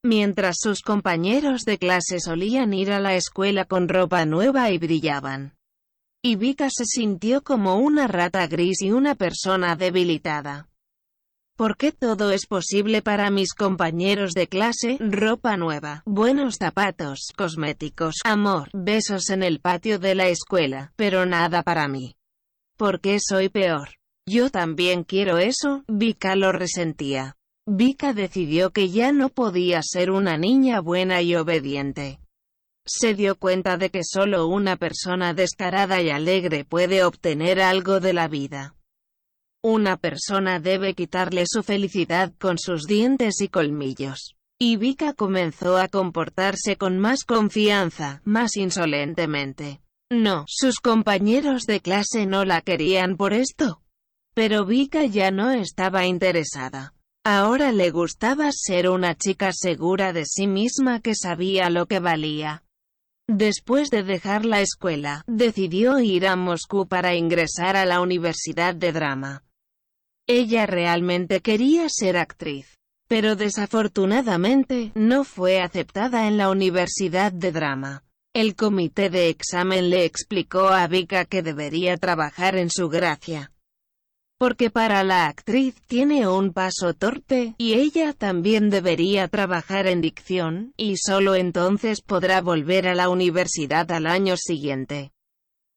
mientras 0.04 0.58
sus 0.60 0.82
compañeros 0.82 1.64
de 1.64 1.78
clase 1.78 2.20
solían 2.20 2.74
ir 2.74 2.92
a 2.92 3.00
la 3.00 3.16
escuela 3.16 3.66
con 3.66 3.88
ropa 3.88 4.26
nueva 4.26 4.70
y 4.72 4.78
brillaban. 4.78 5.56
Y 6.22 6.36
Vika 6.36 6.70
se 6.70 6.86
sintió 6.86 7.42
como 7.42 7.78
una 7.78 8.08
rata 8.08 8.46
gris 8.48 8.82
y 8.82 8.92
una 8.92 9.16
persona 9.16 9.76
debilitada. 9.76 10.70
¿Por 11.56 11.78
qué 11.78 11.92
todo 11.92 12.32
es 12.32 12.48
posible 12.48 13.02
para 13.02 13.30
mis 13.30 13.54
compañeros 13.54 14.34
de 14.34 14.48
clase? 14.48 14.98
Ropa 15.00 15.56
nueva, 15.56 16.02
buenos 16.06 16.56
zapatos, 16.56 17.32
cosméticos, 17.38 18.16
amor, 18.26 18.70
besos 18.74 19.30
en 19.30 19.44
el 19.44 19.60
patio 19.60 20.00
de 20.00 20.16
la 20.16 20.28
escuela, 20.30 20.94
pero 20.96 21.26
nada 21.26 21.62
para 21.62 21.88
mí. 21.88 22.16
¿Por 22.76 23.02
qué 23.02 23.20
soy 23.20 23.50
peor? 23.50 23.90
Yo 24.26 24.50
también 24.50 25.04
quiero 25.04 25.38
eso, 25.38 25.84
Vika 25.88 26.36
lo 26.36 26.52
resentía. 26.52 27.36
Vika 27.66 28.14
decidió 28.14 28.72
que 28.72 28.90
ya 28.90 29.14
no 29.14 29.30
podía 29.30 29.82
ser 29.84 30.12
una 30.12 30.38
niña 30.38 30.82
buena 30.82 31.22
y 31.22 31.36
obediente. 31.36 32.20
Se 32.86 33.14
dio 33.14 33.36
cuenta 33.36 33.78
de 33.78 33.90
que 33.90 34.02
solo 34.04 34.48
una 34.48 34.76
persona 34.76 35.34
descarada 35.34 36.02
y 36.02 36.10
alegre 36.10 36.66
puede 36.66 37.06
obtener 37.06 37.62
algo 37.62 38.02
de 38.02 38.12
la 38.12 38.28
vida. 38.28 38.76
Una 39.64 39.96
persona 39.96 40.60
debe 40.60 40.94
quitarle 40.94 41.46
su 41.48 41.64
felicidad 41.64 42.34
con 42.38 42.58
sus 42.58 42.84
dientes 42.84 43.40
y 43.40 43.48
colmillos. 43.48 44.36
Y 44.60 44.76
Vika 44.76 45.14
comenzó 45.14 45.78
a 45.78 45.88
comportarse 45.88 46.76
con 46.76 47.00
más 47.00 47.24
confianza, 47.24 48.22
más 48.26 48.58
insolentemente. 48.58 49.80
No, 50.12 50.44
sus 50.48 50.82
compañeros 50.82 51.64
de 51.66 51.80
clase 51.80 52.26
no 52.26 52.44
la 52.44 52.60
querían 52.60 53.16
por 53.16 53.32
esto. 53.32 53.82
Pero 54.34 54.66
Vika 54.66 55.06
ya 55.06 55.32
no 55.32 55.52
estaba 55.52 56.06
interesada. 56.06 56.94
Ahora 57.26 57.72
le 57.72 57.90
gustaba 57.90 58.50
ser 58.52 58.90
una 58.90 59.16
chica 59.16 59.52
segura 59.54 60.12
de 60.12 60.26
sí 60.26 60.46
misma 60.46 61.00
que 61.00 61.16
sabía 61.16 61.70
lo 61.70 61.86
que 61.86 62.00
valía. 62.00 62.64
Después 63.30 63.90
de 63.90 64.04
dejar 64.04 64.44
la 64.44 64.60
escuela, 64.60 65.24
decidió 65.26 66.00
ir 66.00 66.28
a 66.28 66.36
Moscú 66.36 66.86
para 66.86 67.16
ingresar 67.16 67.78
a 67.78 67.86
la 67.86 68.02
Universidad 68.02 68.76
de 68.76 68.92
Drama. 68.92 69.46
Ella 70.28 70.66
realmente 70.66 71.40
quería 71.40 71.88
ser 71.88 72.18
actriz. 72.18 72.78
pero 73.08 73.36
desafortunadamente, 73.36 74.92
no 74.96 75.24
fue 75.24 75.62
aceptada 75.62 76.28
en 76.28 76.38
la 76.38 76.50
Universidad 76.50 77.32
de 77.32 77.52
Drama. 77.52 78.04
El 78.34 78.56
comité 78.56 79.10
de 79.12 79.30
examen 79.30 79.92
le 79.92 80.04
explicó 80.06 80.70
a 80.70 80.88
Vika 80.88 81.26
que 81.26 81.44
debería 81.44 81.96
trabajar 81.98 82.58
en 82.58 82.72
su 82.72 82.90
gracia. 82.90 83.53
Porque 84.44 84.70
para 84.70 85.06
la 85.06 85.28
actriz 85.28 85.74
tiene 85.88 86.28
un 86.28 86.52
paso 86.52 86.94
torpe, 86.94 87.56
y 87.58 87.76
ella 87.76 88.12
también 88.12 88.70
debería 88.70 89.30
trabajar 89.30 89.88
en 89.88 90.02
dicción, 90.02 90.74
y 90.76 90.98
solo 90.98 91.36
entonces 91.36 92.02
podrá 92.02 92.42
volver 92.42 92.90
a 92.90 92.94
la 92.94 93.08
universidad 93.08 93.90
al 93.94 94.06
año 94.06 94.36
siguiente. 94.36 95.14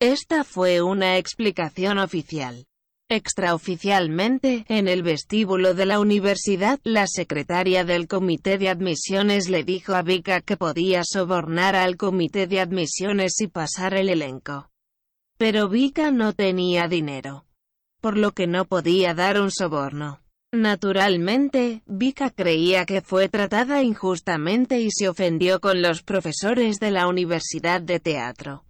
Esta 0.00 0.42
fue 0.42 0.82
una 0.82 1.16
explicación 1.16 1.98
oficial. 1.98 2.66
Extraoficialmente, 3.08 4.64
en 4.66 4.88
el 4.88 5.04
vestíbulo 5.04 5.74
de 5.74 5.86
la 5.86 6.00
universidad, 6.00 6.80
la 6.82 7.06
secretaria 7.06 7.84
del 7.84 8.08
comité 8.08 8.58
de 8.58 8.68
admisiones 8.68 9.48
le 9.48 9.62
dijo 9.62 9.94
a 9.94 10.02
Vika 10.02 10.40
que 10.40 10.56
podía 10.56 11.02
sobornar 11.04 11.76
al 11.76 11.96
comité 11.96 12.48
de 12.48 12.58
admisiones 12.58 13.40
y 13.40 13.46
pasar 13.46 13.94
el 13.94 14.08
elenco. 14.08 14.72
Pero 15.38 15.68
Vika 15.68 16.10
no 16.10 16.32
tenía 16.32 16.88
dinero, 16.88 17.45
por 18.00 18.16
lo 18.16 18.32
que 18.32 18.46
no 18.46 18.64
podía 18.64 19.14
dar 19.14 19.40
un 19.40 19.50
soborno. 19.50 20.20
Naturalmente, 20.52 21.82
Vika 21.86 22.30
creía 22.30 22.86
que 22.86 23.02
fue 23.02 23.28
tratada 23.28 23.82
injustamente 23.82 24.80
y 24.80 24.90
se 24.90 25.08
ofendió 25.08 25.60
con 25.60 25.82
los 25.82 26.02
profesores 26.02 26.78
de 26.78 26.90
la 26.90 27.08
Universidad 27.08 27.80
de 27.80 28.00
Teatro. 28.00 28.64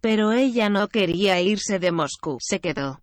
Pero 0.00 0.32
ella 0.32 0.68
no 0.68 0.88
quería 0.88 1.40
irse 1.40 1.78
de 1.78 1.92
Moscú, 1.92 2.36
se 2.40 2.60
quedó. 2.60 3.00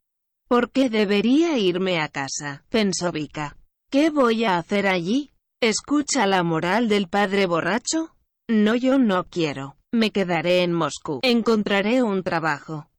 ¿Por 0.48 0.70
qué 0.72 0.90
debería 0.90 1.58
irme 1.58 2.00
a 2.00 2.10
casa? 2.10 2.64
pensó 2.70 3.12
Vika. 3.12 3.58
¿Qué 3.90 4.10
voy 4.10 4.44
a 4.44 4.58
hacer 4.58 4.88
allí? 4.88 5.32
¿Escucha 5.62 6.28
la 6.28 6.44
moral 6.44 6.90
del 6.90 7.08
padre 7.08 7.46
borracho? 7.46 8.16
No 8.50 8.76
yo 8.76 9.00
no 9.00 9.24
quiero. 9.24 9.78
Me 9.94 10.12
quedaré 10.12 10.64
en 10.64 10.74
Moscú. 10.74 11.20
Encontraré 11.24 12.04
un 12.04 12.24
trabajo. 12.24 12.91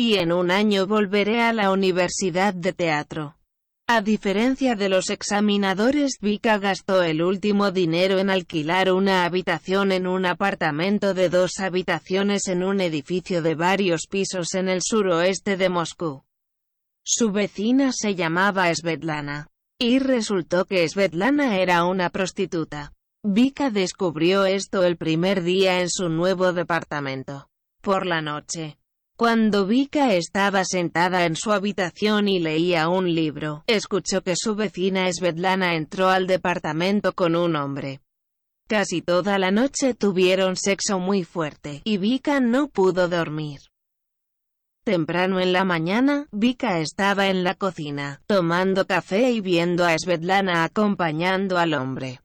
Y 0.00 0.14
en 0.14 0.30
un 0.30 0.52
año 0.52 0.86
volveré 0.86 1.42
a 1.42 1.52
la 1.52 1.72
Universidad 1.72 2.54
de 2.54 2.72
Teatro. 2.72 3.34
A 3.88 4.00
diferencia 4.00 4.76
de 4.76 4.88
los 4.88 5.10
examinadores, 5.10 6.18
Vika 6.20 6.58
gastó 6.58 7.02
el 7.02 7.20
último 7.20 7.72
dinero 7.72 8.20
en 8.20 8.30
alquilar 8.30 8.92
una 8.92 9.24
habitación 9.24 9.90
en 9.90 10.06
un 10.06 10.24
apartamento 10.24 11.14
de 11.14 11.28
dos 11.28 11.58
habitaciones 11.58 12.46
en 12.46 12.62
un 12.62 12.80
edificio 12.80 13.42
de 13.42 13.56
varios 13.56 14.06
pisos 14.08 14.54
en 14.54 14.68
el 14.68 14.82
suroeste 14.84 15.56
de 15.56 15.68
Moscú. 15.68 16.22
Su 17.02 17.32
vecina 17.32 17.90
se 17.90 18.14
llamaba 18.14 18.72
Svetlana. 18.72 19.48
Y 19.80 19.98
resultó 19.98 20.64
que 20.64 20.88
Svetlana 20.88 21.58
era 21.58 21.84
una 21.84 22.10
prostituta. 22.10 22.92
Vika 23.24 23.70
descubrió 23.70 24.44
esto 24.44 24.84
el 24.84 24.96
primer 24.96 25.42
día 25.42 25.80
en 25.80 25.90
su 25.90 26.08
nuevo 26.08 26.52
departamento. 26.52 27.48
Por 27.80 28.06
la 28.06 28.22
noche. 28.22 28.77
Cuando 29.18 29.66
Vika 29.66 30.14
estaba 30.14 30.64
sentada 30.64 31.24
en 31.24 31.34
su 31.34 31.50
habitación 31.50 32.28
y 32.28 32.38
leía 32.38 32.88
un 32.88 33.12
libro, 33.16 33.64
escuchó 33.66 34.22
que 34.22 34.34
su 34.36 34.54
vecina 34.54 35.12
Svetlana 35.12 35.74
entró 35.74 36.08
al 36.08 36.28
departamento 36.28 37.12
con 37.14 37.34
un 37.34 37.56
hombre. 37.56 38.00
Casi 38.68 39.02
toda 39.02 39.36
la 39.40 39.50
noche 39.50 39.94
tuvieron 39.94 40.54
sexo 40.54 41.00
muy 41.00 41.24
fuerte, 41.24 41.82
y 41.82 41.98
Vika 41.98 42.38
no 42.38 42.68
pudo 42.68 43.08
dormir. 43.08 43.58
Temprano 44.84 45.40
en 45.40 45.52
la 45.52 45.64
mañana, 45.64 46.28
Vika 46.30 46.78
estaba 46.78 47.26
en 47.26 47.42
la 47.42 47.54
cocina, 47.54 48.20
tomando 48.28 48.86
café 48.86 49.32
y 49.32 49.40
viendo 49.40 49.84
a 49.84 49.98
Svetlana 49.98 50.62
acompañando 50.62 51.58
al 51.58 51.74
hombre. 51.74 52.20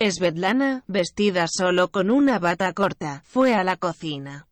Svetlana, 0.00 0.82
vestida 0.86 1.44
solo 1.46 1.90
con 1.90 2.10
una 2.10 2.38
bata 2.38 2.72
corta, 2.72 3.22
fue 3.26 3.54
a 3.54 3.64
la 3.64 3.76
cocina. 3.76 4.48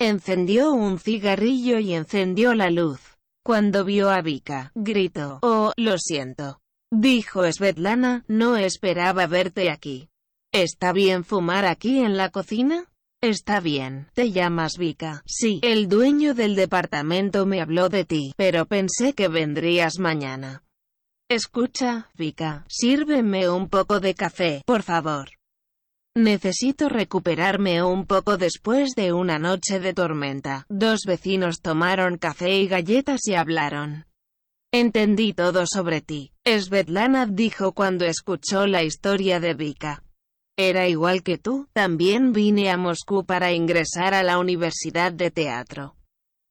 Encendió 0.00 0.72
un 0.72 0.98
cigarrillo 0.98 1.78
y 1.78 1.92
encendió 1.92 2.54
la 2.54 2.70
luz. 2.70 3.18
Cuando 3.44 3.84
vio 3.84 4.08
a 4.08 4.22
Vika, 4.22 4.72
gritó, 4.74 5.40
«Oh, 5.42 5.72
lo 5.76 5.98
siento», 5.98 6.60
dijo 6.90 7.42
Svetlana, 7.52 8.24
«no 8.26 8.56
esperaba 8.56 9.26
verte 9.26 9.70
aquí». 9.70 10.08
¿Está 10.54 10.94
bien 10.94 11.22
fumar 11.22 11.66
aquí 11.66 11.98
en 11.98 12.16
la 12.16 12.30
cocina? 12.30 12.86
Está 13.22 13.60
bien, 13.60 14.08
te 14.14 14.30
llamas 14.30 14.78
Vika. 14.78 15.22
Sí, 15.26 15.60
el 15.62 15.86
dueño 15.86 16.32
del 16.32 16.56
departamento 16.56 17.44
me 17.44 17.60
habló 17.60 17.90
de 17.90 18.06
ti, 18.06 18.32
pero 18.38 18.64
pensé 18.64 19.12
que 19.12 19.28
vendrías 19.28 19.98
mañana. 19.98 20.64
Escucha, 21.28 22.08
Vika, 22.14 22.64
sírveme 22.68 23.50
un 23.50 23.68
poco 23.68 24.00
de 24.00 24.14
café, 24.14 24.62
por 24.64 24.82
favor. 24.82 25.28
Necesito 26.16 26.88
recuperarme 26.88 27.84
un 27.84 28.04
poco 28.04 28.36
después 28.36 28.96
de 28.96 29.12
una 29.12 29.38
noche 29.38 29.78
de 29.78 29.94
tormenta. 29.94 30.66
Dos 30.68 31.02
vecinos 31.06 31.60
tomaron 31.60 32.18
café 32.18 32.58
y 32.58 32.66
galletas 32.66 33.20
y 33.28 33.34
hablaron. 33.34 34.06
Entendí 34.72 35.32
todo 35.32 35.64
sobre 35.66 36.00
ti. 36.00 36.32
Svetlana 36.44 37.26
dijo 37.26 37.72
cuando 37.72 38.06
escuchó 38.06 38.66
la 38.66 38.82
historia 38.82 39.38
de 39.38 39.54
Vika. 39.54 40.02
Era 40.58 40.88
igual 40.88 41.22
que 41.22 41.38
tú, 41.38 41.68
también 41.72 42.32
vine 42.32 42.70
a 42.70 42.76
Moscú 42.76 43.24
para 43.24 43.52
ingresar 43.52 44.12
a 44.12 44.24
la 44.24 44.38
Universidad 44.38 45.12
de 45.12 45.30
Teatro. 45.30 45.94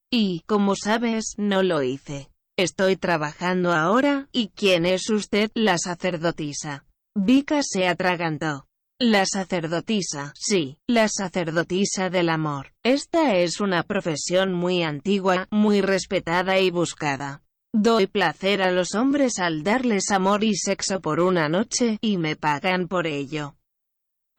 Y, 0.10 0.42
como 0.48 0.76
sabes, 0.76 1.34
no 1.38 1.64
lo 1.64 1.84
hice. 1.84 2.30
Estoy 2.58 2.96
trabajando 2.96 3.74
ahora, 3.74 4.30
¿y 4.32 4.50
quién 4.56 4.86
es 4.86 5.10
usted? 5.10 5.52
La 5.54 5.78
sacerdotisa. 5.78 6.86
Vika 7.14 7.60
se 7.62 7.88
atragantó. 7.88 8.69
La 9.02 9.26
sacerdotisa, 9.26 10.34
sí, 10.36 10.78
la 10.86 11.08
sacerdotisa 11.08 12.10
del 12.10 12.28
amor. 12.28 12.74
Esta 12.84 13.38
es 13.38 13.62
una 13.62 13.84
profesión 13.84 14.54
muy 14.54 14.84
antigua, 14.84 15.48
muy 15.52 15.80
respetada 15.80 16.60
y 16.60 16.70
buscada. 16.70 17.42
Doy 17.74 18.08
placer 18.08 18.62
a 18.62 18.72
los 18.72 18.96
hombres 18.96 19.40
al 19.40 19.64
darles 19.64 20.12
amor 20.12 20.44
y 20.44 20.54
sexo 20.56 21.00
por 21.00 21.22
una 21.22 21.48
noche, 21.48 21.98
y 22.02 22.18
me 22.18 22.36
pagan 22.36 22.90
por 22.90 23.08
ello 23.08 23.56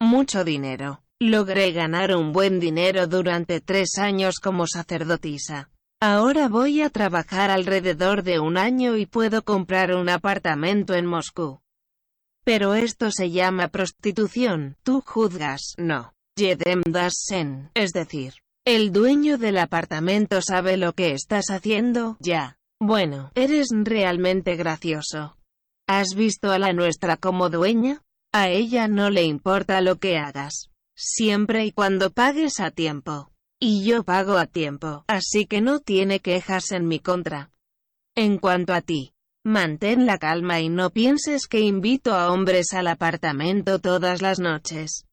mucho 0.01 0.45
dinero. 0.45 1.03
Logré 1.21 1.73
ganar 1.73 2.17
un 2.17 2.33
buen 2.33 2.59
dinero 2.59 3.07
durante 3.07 3.61
tres 3.61 3.99
años 3.99 4.41
como 4.41 4.67
sacerdotisa. 4.67 5.71
Ahora 6.01 6.49
voy 6.49 6.81
a 6.81 6.89
trabajar 6.89 7.51
alrededor 7.51 8.23
de 8.23 8.41
un 8.41 8.57
año 8.57 8.97
y 8.97 9.05
puedo 9.05 9.43
comprar 9.43 9.95
un 9.95 10.09
apartamento 10.09 10.95
en 10.95 11.05
Moscú. 11.05 11.61
Pero 12.51 12.75
esto 12.75 13.13
se 13.13 13.31
llama 13.31 13.69
prostitución, 13.69 14.77
tú 14.83 15.05
juzgas, 15.07 15.75
no. 15.79 16.15
Yedem 16.37 16.83
das 16.85 17.13
sen, 17.29 17.71
es 17.75 17.93
decir, 17.93 18.33
el 18.67 18.91
dueño 18.91 19.39
del 19.39 19.57
apartamento 19.57 20.43
sabe 20.43 20.77
lo 20.77 20.93
que 20.95 21.13
estás 21.13 21.51
haciendo, 21.51 22.17
ya. 22.19 22.59
Bueno, 22.81 23.31
eres 23.37 23.69
realmente 23.71 24.57
gracioso. 24.57 25.37
¿Has 25.87 26.17
visto 26.17 26.51
a 26.51 26.59
la 26.59 26.73
nuestra 26.73 27.17
como 27.17 27.51
dueña? 27.51 28.03
A 28.33 28.49
ella 28.49 28.89
no 28.89 29.11
le 29.11 29.23
importa 29.23 29.81
lo 29.81 30.01
que 30.01 30.19
hagas. 30.19 30.71
Siempre 30.97 31.65
y 31.67 31.71
cuando 31.71 32.11
pagues 32.11 32.59
a 32.59 32.73
tiempo. 32.73 33.31
Y 33.61 33.85
yo 33.85 34.03
pago 34.03 34.39
a 34.39 34.47
tiempo, 34.47 35.05
así 35.07 35.47
que 35.47 35.61
no 35.61 35.79
tiene 35.79 36.19
quejas 36.19 36.73
en 36.73 36.89
mi 36.89 36.99
contra. 36.99 37.53
En 38.17 38.39
cuanto 38.39 38.73
a 38.73 38.81
ti, 38.81 39.13
mantén 39.45 40.07
la 40.07 40.19
calma 40.19 40.61
y 40.61 40.69
no 40.69 40.91
pienses 40.91 41.47
que 41.47 41.61
invito 41.61 42.15
a 42.15 42.33
hombres 42.33 42.73
al 42.73 42.87
apartamento 42.87 43.79
todas 43.79 44.23
las 44.23 44.39
noches. 44.39 45.07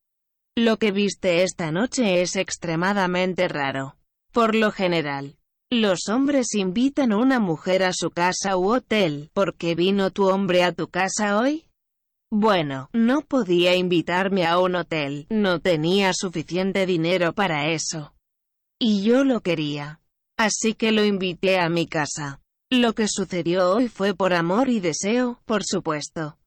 Lo 0.56 0.78
que 0.78 0.92
viste 0.92 1.44
esta 1.44 1.72
noche 1.72 2.22
es 2.22 2.36
extremadamente 2.36 3.48
raro. 3.48 3.96
Por 4.32 4.56
lo 4.56 4.72
general, 4.72 5.38
los 5.70 6.08
hombres 6.10 6.56
invitan 6.56 7.12
a 7.12 7.18
una 7.18 7.40
mujer 7.40 7.84
a 7.84 7.92
su 7.94 8.12
casa 8.12 8.58
u 8.58 8.74
hotel. 8.74 9.30
¿Por 9.34 9.56
qué 9.56 9.76
vino 9.76 10.12
tu 10.12 10.28
hombre 10.30 10.64
a 10.64 10.72
tu 10.72 10.88
casa 10.88 11.38
hoy? 11.38 11.66
Bueno, 12.32 12.90
no 12.94 13.22
podía 13.22 13.76
invitarme 13.76 14.46
a 14.46 14.60
un 14.60 14.76
hotel, 14.76 15.28
no 15.30 15.60
tenía 15.60 16.12
suficiente 16.14 16.86
dinero 16.86 17.34
para 17.34 17.70
eso. 17.70 18.14
Y 18.80 19.04
yo 19.04 19.24
lo 19.24 19.42
quería. 19.42 20.02
Así 20.38 20.74
que 20.74 20.92
lo 20.92 21.04
invité 21.04 21.60
a 21.60 21.70
mi 21.70 21.88
casa. 21.88 22.42
Lo 22.70 22.94
que 22.94 23.08
sucedió 23.08 23.72
hoy 23.72 23.88
fue 23.88 24.14
por 24.14 24.34
amor 24.34 24.68
y 24.68 24.82
deseo, 24.82 25.40
por 25.46 25.64
supuesto. 25.64 26.38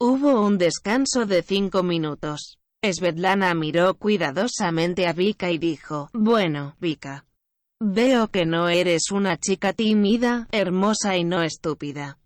Hubo 0.00 0.44
un 0.44 0.58
descanso 0.58 1.24
de 1.24 1.42
cinco 1.42 1.84
minutos. 1.84 2.58
Svetlana 2.84 3.54
miró 3.54 3.94
cuidadosamente 3.94 5.06
a 5.06 5.12
Vika 5.12 5.52
y 5.52 5.58
dijo, 5.58 6.10
Bueno, 6.12 6.74
Vika. 6.80 7.26
Veo 7.80 8.26
que 8.26 8.44
no 8.44 8.68
eres 8.68 9.12
una 9.12 9.36
chica 9.36 9.72
tímida, 9.72 10.48
hermosa 10.50 11.16
y 11.16 11.22
no 11.22 11.42
estúpida. 11.42 12.18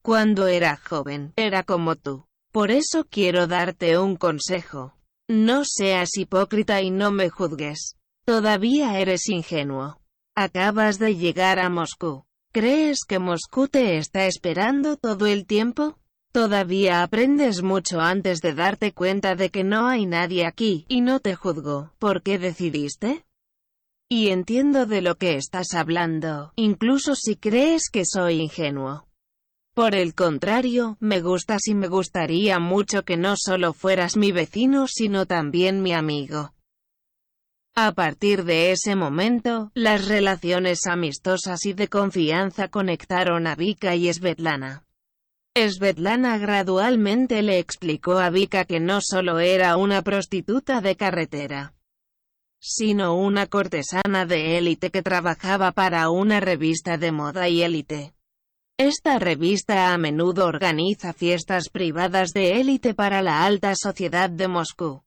Cuando 0.00 0.46
era 0.46 0.76
joven, 0.76 1.32
era 1.34 1.64
como 1.64 1.96
tú. 1.96 2.26
Por 2.52 2.70
eso 2.70 3.04
quiero 3.10 3.48
darte 3.48 3.98
un 3.98 4.14
consejo. 4.14 4.94
No 5.28 5.64
seas 5.64 6.16
hipócrita 6.16 6.80
y 6.80 6.92
no 6.92 7.10
me 7.10 7.28
juzgues. 7.28 7.96
Todavía 8.24 9.00
eres 9.00 9.28
ingenuo. 9.28 10.00
Acabas 10.36 11.00
de 11.00 11.16
llegar 11.16 11.58
a 11.58 11.68
Moscú. 11.70 12.27
¿Crees 12.52 13.00
que 13.06 13.18
Moscú 13.18 13.68
te 13.68 13.98
está 13.98 14.26
esperando 14.26 14.96
todo 14.96 15.26
el 15.26 15.44
tiempo? 15.44 15.98
Todavía 16.32 17.02
aprendes 17.02 17.62
mucho 17.62 18.00
antes 18.00 18.40
de 18.40 18.54
darte 18.54 18.92
cuenta 18.92 19.34
de 19.34 19.50
que 19.50 19.64
no 19.64 19.86
hay 19.86 20.06
nadie 20.06 20.46
aquí, 20.46 20.86
y 20.88 21.02
no 21.02 21.20
te 21.20 21.34
juzgo. 21.34 21.92
¿Por 21.98 22.22
qué 22.22 22.38
decidiste? 22.38 23.26
Y 24.08 24.28
entiendo 24.28 24.86
de 24.86 25.02
lo 25.02 25.16
que 25.16 25.36
estás 25.36 25.74
hablando, 25.74 26.52
incluso 26.56 27.14
si 27.14 27.36
crees 27.36 27.90
que 27.90 28.04
soy 28.06 28.40
ingenuo. 28.40 29.06
Por 29.74 29.94
el 29.94 30.14
contrario, 30.14 30.96
me 31.00 31.20
gustas 31.20 31.68
y 31.68 31.74
me 31.74 31.88
gustaría 31.88 32.58
mucho 32.58 33.04
que 33.04 33.18
no 33.18 33.34
solo 33.36 33.74
fueras 33.74 34.16
mi 34.16 34.32
vecino 34.32 34.86
sino 34.88 35.26
también 35.26 35.82
mi 35.82 35.92
amigo. 35.92 36.54
A 37.80 37.92
partir 37.92 38.42
de 38.42 38.72
ese 38.72 38.96
momento, 38.96 39.70
las 39.72 40.08
relaciones 40.08 40.84
amistosas 40.88 41.64
y 41.64 41.74
de 41.74 41.86
confianza 41.86 42.66
conectaron 42.66 43.46
a 43.46 43.54
Vika 43.54 43.94
y 43.94 44.12
Svetlana. 44.12 44.84
Svetlana 45.56 46.38
gradualmente 46.38 47.40
le 47.40 47.60
explicó 47.60 48.18
a 48.18 48.30
Vika 48.30 48.64
que 48.64 48.80
no 48.80 48.98
solo 49.00 49.38
era 49.38 49.76
una 49.76 50.02
prostituta 50.02 50.80
de 50.80 50.96
carretera, 50.96 51.72
sino 52.58 53.14
una 53.14 53.46
cortesana 53.46 54.26
de 54.26 54.58
élite 54.58 54.90
que 54.90 55.02
trabajaba 55.02 55.70
para 55.70 56.10
una 56.10 56.40
revista 56.40 56.98
de 56.98 57.12
moda 57.12 57.48
y 57.48 57.62
élite. 57.62 58.12
Esta 58.76 59.20
revista 59.20 59.94
a 59.94 59.98
menudo 59.98 60.46
organiza 60.46 61.12
fiestas 61.12 61.68
privadas 61.68 62.32
de 62.32 62.60
élite 62.60 62.94
para 62.94 63.22
la 63.22 63.44
alta 63.44 63.76
sociedad 63.76 64.30
de 64.30 64.48
Moscú. 64.48 65.04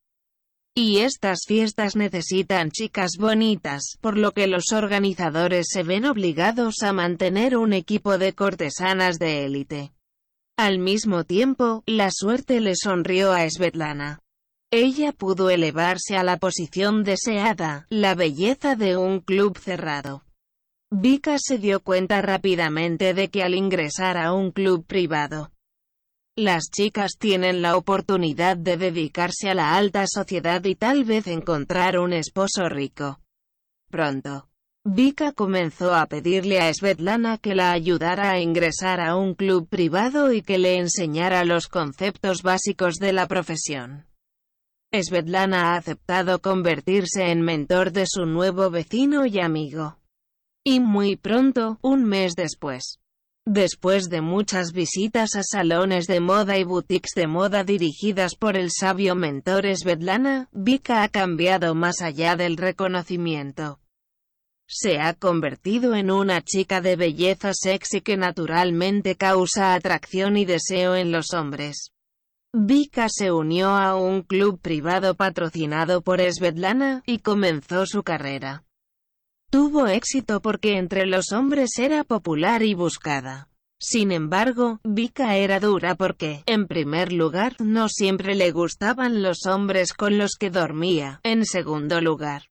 Y 0.73 0.99
estas 0.99 1.39
fiestas 1.45 1.97
necesitan 1.97 2.71
chicas 2.71 3.17
bonitas, 3.19 3.97
por 3.99 4.17
lo 4.17 4.31
que 4.31 4.47
los 4.47 4.71
organizadores 4.71 5.67
se 5.69 5.83
ven 5.83 6.05
obligados 6.05 6.81
a 6.81 6.93
mantener 6.93 7.57
un 7.57 7.73
equipo 7.73 8.17
de 8.17 8.33
cortesanas 8.33 9.19
de 9.19 9.43
élite. 9.45 9.91
Al 10.57 10.79
mismo 10.79 11.25
tiempo, 11.25 11.83
la 11.85 12.09
suerte 12.09 12.61
le 12.61 12.75
sonrió 12.77 13.33
a 13.33 13.49
Svetlana. 13.49 14.19
Ella 14.71 15.11
pudo 15.11 15.49
elevarse 15.49 16.15
a 16.15 16.23
la 16.23 16.37
posición 16.37 17.03
deseada, 17.03 17.85
la 17.89 18.15
belleza 18.15 18.77
de 18.77 18.95
un 18.95 19.19
club 19.19 19.57
cerrado. 19.57 20.23
Vika 20.89 21.35
se 21.37 21.57
dio 21.57 21.81
cuenta 21.81 22.21
rápidamente 22.21 23.13
de 23.13 23.29
que 23.29 23.43
al 23.43 23.55
ingresar 23.55 24.17
a 24.17 24.31
un 24.31 24.51
club 24.51 24.85
privado, 24.85 25.51
las 26.43 26.69
chicas 26.71 27.17
tienen 27.17 27.61
la 27.61 27.77
oportunidad 27.77 28.57
de 28.57 28.75
dedicarse 28.75 29.49
a 29.49 29.53
la 29.53 29.75
alta 29.75 30.05
sociedad 30.07 30.63
y 30.65 30.75
tal 30.75 31.03
vez 31.03 31.27
encontrar 31.27 31.99
un 31.99 32.13
esposo 32.13 32.67
rico. 32.67 33.19
Pronto, 33.89 34.49
Vika 34.83 35.31
comenzó 35.31 35.93
a 35.93 36.07
pedirle 36.07 36.59
a 36.59 36.73
Svetlana 36.73 37.37
que 37.37 37.53
la 37.53 37.71
ayudara 37.71 38.31
a 38.31 38.39
ingresar 38.39 38.99
a 38.99 39.15
un 39.15 39.35
club 39.35 39.67
privado 39.69 40.33
y 40.33 40.41
que 40.41 40.57
le 40.57 40.77
enseñara 40.77 41.45
los 41.45 41.67
conceptos 41.67 42.41
básicos 42.41 42.95
de 42.95 43.13
la 43.13 43.27
profesión. 43.27 44.07
Svetlana 44.91 45.73
ha 45.73 45.75
aceptado 45.77 46.41
convertirse 46.41 47.29
en 47.29 47.41
mentor 47.41 47.91
de 47.91 48.05
su 48.07 48.25
nuevo 48.25 48.71
vecino 48.71 49.27
y 49.27 49.39
amigo. 49.39 49.99
Y 50.63 50.79
muy 50.79 51.15
pronto, 51.15 51.77
un 51.81 52.03
mes 52.03 52.33
después, 52.35 53.00
Después 53.47 54.09
de 54.09 54.21
muchas 54.21 54.71
visitas 54.71 55.35
a 55.35 55.41
salones 55.41 56.05
de 56.05 56.19
moda 56.19 56.59
y 56.59 56.63
boutiques 56.63 57.13
de 57.15 57.25
moda 57.25 57.63
dirigidas 57.63 58.35
por 58.35 58.55
el 58.55 58.69
sabio 58.71 59.15
mentor 59.15 59.65
Svetlana, 59.75 60.47
Vika 60.51 61.01
ha 61.01 61.09
cambiado 61.09 61.73
más 61.73 62.01
allá 62.01 62.35
del 62.35 62.55
reconocimiento. 62.55 63.79
Se 64.67 64.99
ha 64.99 65.15
convertido 65.15 65.95
en 65.95 66.11
una 66.11 66.41
chica 66.41 66.81
de 66.81 66.95
belleza 66.95 67.51
sexy 67.53 68.01
que 68.01 68.15
naturalmente 68.15 69.15
causa 69.15 69.73
atracción 69.73 70.37
y 70.37 70.45
deseo 70.45 70.95
en 70.95 71.11
los 71.11 71.33
hombres. 71.33 71.91
Vika 72.53 73.07
se 73.09 73.31
unió 73.31 73.69
a 73.69 73.95
un 73.95 74.21
club 74.21 74.59
privado 74.61 75.15
patrocinado 75.15 76.01
por 76.01 76.21
Svetlana, 76.21 77.01
y 77.07 77.19
comenzó 77.19 77.87
su 77.87 78.03
carrera. 78.03 78.65
Tuvo 79.51 79.87
éxito 79.87 80.41
porque 80.41 80.77
entre 80.77 81.05
los 81.05 81.33
hombres 81.33 81.71
era 81.77 82.05
popular 82.05 82.63
y 82.63 82.73
buscada. 82.73 83.49
Sin 83.81 84.13
embargo, 84.13 84.79
Vika 84.85 85.35
era 85.35 85.59
dura 85.59 85.95
porque, 85.95 86.43
en 86.45 86.67
primer 86.67 87.11
lugar, 87.11 87.57
no 87.59 87.89
siempre 87.89 88.33
le 88.35 88.51
gustaban 88.51 89.21
los 89.21 89.45
hombres 89.45 89.93
con 89.93 90.17
los 90.17 90.35
que 90.39 90.51
dormía. 90.51 91.19
En 91.23 91.45
segundo 91.45 91.99
lugar, 91.99 92.43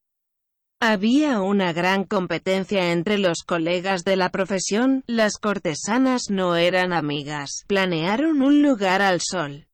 había 0.79 1.41
una 1.41 1.73
gran 1.73 2.03
competencia 2.03 2.91
entre 2.91 3.17
los 3.17 3.41
colegas 3.47 4.03
de 4.03 4.15
la 4.15 4.29
profesión, 4.29 5.03
las 5.07 5.37
cortesanas 5.39 6.29
no 6.29 6.55
eran 6.55 6.93
amigas, 6.93 7.63
planearon 7.65 8.43
un 8.43 8.61
lugar 8.61 9.01
al 9.01 9.21
sol. 9.21 9.65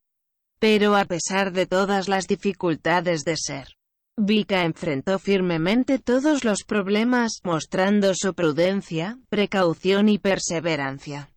Pero 0.59 0.95
a 0.95 1.03
pesar 1.03 1.51
de 1.51 1.65
todas 1.65 2.07
las 2.07 2.25
dificultades 2.27 3.25
de 3.25 3.35
ser 3.35 3.76
Vika 4.19 4.63
enfrentó 4.63 5.19
firmemente 5.19 5.99
todos 5.99 6.43
los 6.43 6.63
problemas, 6.63 7.39
mostrando 7.43 8.13
su 8.15 8.33
prudencia, 8.33 9.19
precaución 9.29 10.09
y 10.09 10.17
perseverancia. 10.17 11.29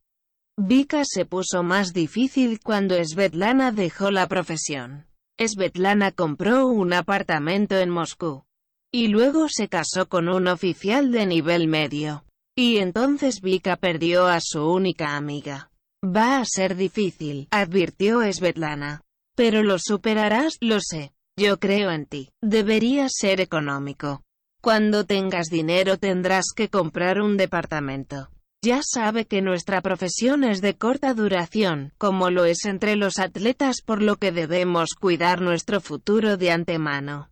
Vika 0.59 1.03
se 1.05 1.27
puso 1.27 1.63
más 1.63 1.93
difícil 1.93 2.59
cuando 2.61 2.97
Svetlana 3.05 3.71
dejó 3.71 4.11
la 4.11 4.27
profesión. 4.29 5.07
Svetlana 5.39 6.13
compró 6.13 6.69
un 6.69 6.95
apartamento 6.95 7.77
en 7.77 7.91
Moscú. 7.91 8.45
Y 8.93 9.09
luego 9.09 9.49
se 9.49 9.69
casó 9.69 10.09
con 10.09 10.29
un 10.29 10.49
oficial 10.49 11.13
de 11.13 11.27
nivel 11.27 11.69
medio. 11.69 12.25
Y 12.57 12.79
entonces 12.79 13.43
Vika 13.43 13.77
perdió 13.77 14.27
a 14.27 14.41
su 14.41 14.65
única 14.65 15.17
amiga. 15.17 15.71
Va 16.05 16.39
a 16.39 16.45
ser 16.47 16.77
difícil, 16.77 17.47
advirtió 17.51 18.21
Svetlana. 18.33 19.03
Pero 19.37 19.63
lo 19.63 19.79
superarás, 19.79 20.57
lo 20.61 20.81
sé. 20.81 21.13
Yo 21.41 21.59
creo 21.59 21.91
en 21.91 22.05
ti. 22.05 22.29
Deberías 22.43 23.13
ser 23.19 23.41
económico. 23.41 24.23
Cuando 24.61 25.07
tengas 25.07 25.47
dinero 25.47 25.97
tendrás 25.97 26.53
que 26.55 26.69
comprar 26.69 27.23
un 27.23 27.39
departamento. 27.39 28.29
Ya 28.63 28.83
sabe 28.83 29.25
que 29.25 29.41
nuestra 29.41 29.81
profesión 29.81 30.45
es 30.45 30.61
de 30.61 30.77
corta 30.77 31.15
duración, 31.15 31.95
como 31.97 32.29
lo 32.29 32.45
es 32.45 32.67
entre 32.67 32.95
los 32.95 33.19
atletas 33.19 33.81
por 33.81 34.03
lo 34.03 34.17
que 34.17 34.33
debemos 34.33 34.91
cuidar 34.93 35.41
nuestro 35.41 35.81
futuro 35.81 36.37
de 36.37 36.51
antemano. 36.51 37.31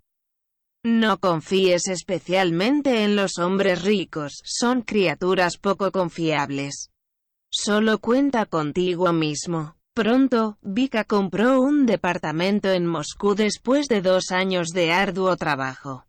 No 0.83 1.19
confíes 1.19 1.87
especialmente 1.89 3.05
en 3.05 3.15
los 3.15 3.37
hombres 3.37 3.83
ricos, 3.83 4.41
son 4.43 4.81
criaturas 4.81 5.59
poco 5.59 5.93
confiables. 5.93 6.89
Solo 7.51 7.99
cuenta 7.99 8.47
contigo 8.47 9.13
mismo. 9.13 9.78
Pronto, 9.99 10.59
Vika 10.63 11.03
compró 11.03 11.61
un 11.61 11.85
departamento 11.85 12.71
en 12.71 12.87
Moscú 12.87 13.35
después 13.35 13.89
de 13.89 14.01
dos 14.01 14.31
años 14.31 14.69
de 14.69 14.93
arduo 14.93 15.37
trabajo. 15.37 16.07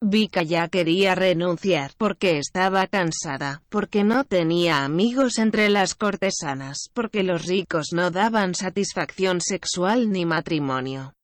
Vika 0.00 0.42
ya 0.42 0.66
quería 0.66 1.14
renunciar, 1.14 1.92
porque 1.98 2.38
estaba 2.38 2.88
cansada, 2.88 3.62
porque 3.68 4.02
no 4.02 4.24
tenía 4.24 4.84
amigos 4.84 5.38
entre 5.38 5.68
las 5.68 5.94
cortesanas, 5.94 6.90
porque 6.94 7.22
los 7.22 7.46
ricos 7.46 7.92
no 7.92 8.10
daban 8.10 8.56
satisfacción 8.56 9.40
sexual 9.40 10.10
ni 10.10 10.26
matrimonio. 10.26 11.14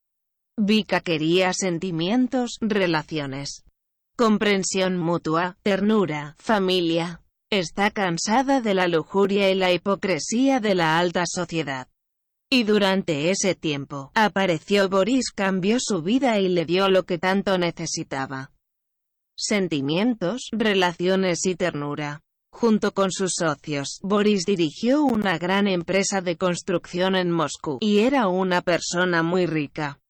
Vika 0.56 1.00
quería 1.00 1.52
sentimientos, 1.52 2.58
relaciones, 2.60 3.64
comprensión 4.14 4.98
mutua, 4.98 5.56
ternura, 5.64 6.36
familia, 6.38 7.21
Está 7.52 7.90
cansada 7.90 8.62
de 8.62 8.72
la 8.72 8.88
lujuria 8.88 9.50
y 9.50 9.54
la 9.54 9.70
hipocresía 9.70 10.58
de 10.58 10.74
la 10.74 10.98
alta 10.98 11.24
sociedad. 11.26 11.86
Y 12.50 12.64
durante 12.64 13.28
ese 13.28 13.54
tiempo, 13.54 14.10
apareció 14.14 14.88
Boris 14.88 15.30
cambió 15.30 15.76
su 15.78 16.00
vida 16.00 16.38
y 16.38 16.48
le 16.48 16.64
dio 16.64 16.88
lo 16.88 17.02
que 17.02 17.18
tanto 17.18 17.58
necesitaba. 17.58 18.52
Sentimientos, 19.36 20.48
relaciones 20.50 21.44
y 21.44 21.54
ternura. 21.54 22.22
Junto 22.54 22.92
con 22.92 23.12
sus 23.12 23.34
socios, 23.34 23.98
Boris 24.00 24.46
dirigió 24.46 25.02
una 25.02 25.36
gran 25.36 25.66
empresa 25.66 26.22
de 26.22 26.38
construcción 26.38 27.16
en 27.16 27.30
Moscú, 27.30 27.76
y 27.82 27.98
era 27.98 28.28
una 28.28 28.62
persona 28.62 29.22
muy 29.22 29.44
rica. 29.44 30.00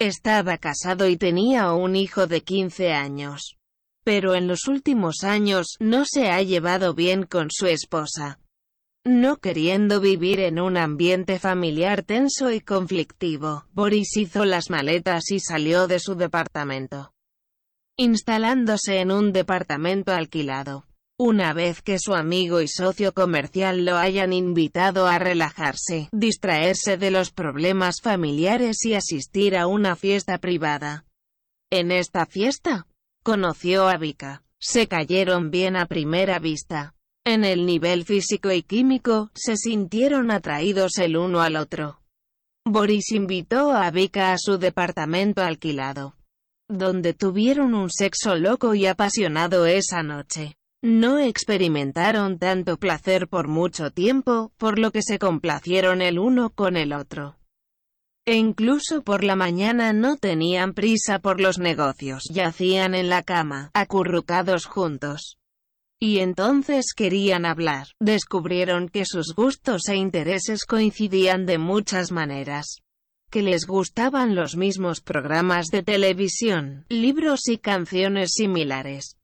Estaba 0.00 0.58
casado 0.58 1.06
y 1.06 1.16
tenía 1.16 1.72
un 1.72 1.94
hijo 1.94 2.26
de 2.26 2.40
15 2.40 2.90
años 2.90 3.59
pero 4.04 4.34
en 4.34 4.46
los 4.46 4.66
últimos 4.68 5.24
años, 5.24 5.76
no 5.78 6.04
se 6.04 6.30
ha 6.30 6.42
llevado 6.42 6.94
bien 6.94 7.24
con 7.24 7.48
su 7.50 7.66
esposa. 7.66 8.40
No 9.04 9.38
queriendo 9.38 10.00
vivir 10.00 10.40
en 10.40 10.60
un 10.60 10.76
ambiente 10.76 11.38
familiar 11.38 12.02
tenso 12.02 12.50
y 12.50 12.60
conflictivo, 12.60 13.64
Boris 13.72 14.16
hizo 14.16 14.44
las 14.44 14.68
maletas 14.68 15.30
y 15.30 15.40
salió 15.40 15.86
de 15.86 15.98
su 16.00 16.16
departamento, 16.16 17.12
instalándose 17.96 19.00
en 19.00 19.10
un 19.10 19.32
departamento 19.32 20.12
alquilado. 20.12 20.84
Una 21.18 21.52
vez 21.52 21.82
que 21.82 21.98
su 21.98 22.14
amigo 22.14 22.62
y 22.62 22.68
socio 22.68 23.12
comercial 23.12 23.84
lo 23.84 23.98
hayan 23.98 24.32
invitado 24.32 25.06
a 25.06 25.18
relajarse, 25.18 26.08
distraerse 26.12 26.96
de 26.96 27.10
los 27.10 27.30
problemas 27.30 27.96
familiares 28.02 28.84
y 28.84 28.94
asistir 28.94 29.56
a 29.56 29.66
una 29.66 29.96
fiesta 29.96 30.38
privada. 30.38 31.04
En 31.70 31.90
esta 31.90 32.24
fiesta, 32.24 32.86
Conoció 33.22 33.86
a 33.86 33.98
Vika. 33.98 34.42
Se 34.58 34.88
cayeron 34.88 35.50
bien 35.50 35.76
a 35.76 35.84
primera 35.84 36.38
vista. 36.38 36.94
En 37.26 37.44
el 37.44 37.66
nivel 37.66 38.04
físico 38.04 38.50
y 38.50 38.62
químico, 38.62 39.30
se 39.34 39.56
sintieron 39.56 40.30
atraídos 40.30 40.96
el 40.96 41.18
uno 41.18 41.42
al 41.42 41.56
otro. 41.56 42.00
Boris 42.64 43.12
invitó 43.12 43.72
a 43.72 43.90
Vika 43.90 44.32
a 44.32 44.38
su 44.38 44.56
departamento 44.56 45.42
alquilado, 45.42 46.16
donde 46.66 47.12
tuvieron 47.12 47.74
un 47.74 47.90
sexo 47.90 48.36
loco 48.36 48.74
y 48.74 48.86
apasionado 48.86 49.66
esa 49.66 50.02
noche. 50.02 50.54
No 50.82 51.18
experimentaron 51.18 52.38
tanto 52.38 52.78
placer 52.78 53.28
por 53.28 53.48
mucho 53.48 53.90
tiempo, 53.90 54.50
por 54.56 54.78
lo 54.78 54.92
que 54.92 55.02
se 55.02 55.18
complacieron 55.18 56.00
el 56.00 56.18
uno 56.18 56.50
con 56.50 56.78
el 56.78 56.94
otro. 56.94 57.36
E 58.30 58.36
incluso 58.36 59.02
por 59.02 59.24
la 59.24 59.34
mañana 59.34 59.92
no 59.92 60.16
tenían 60.16 60.72
prisa 60.72 61.18
por 61.18 61.40
los 61.40 61.58
negocios, 61.58 62.22
yacían 62.32 62.94
en 62.94 63.08
la 63.08 63.24
cama, 63.24 63.72
acurrucados 63.74 64.66
juntos. 64.66 65.38
Y 65.98 66.20
entonces 66.20 66.94
querían 66.94 67.44
hablar. 67.44 67.88
Descubrieron 67.98 68.88
que 68.88 69.04
sus 69.04 69.34
gustos 69.34 69.88
e 69.88 69.96
intereses 69.96 70.64
coincidían 70.64 71.44
de 71.44 71.58
muchas 71.58 72.12
maneras. 72.12 72.82
Que 73.32 73.42
les 73.42 73.66
gustaban 73.66 74.36
los 74.36 74.56
mismos 74.56 75.00
programas 75.00 75.66
de 75.72 75.82
televisión, 75.82 76.86
libros 76.88 77.48
y 77.48 77.58
canciones 77.58 78.34
similares. 78.34 79.16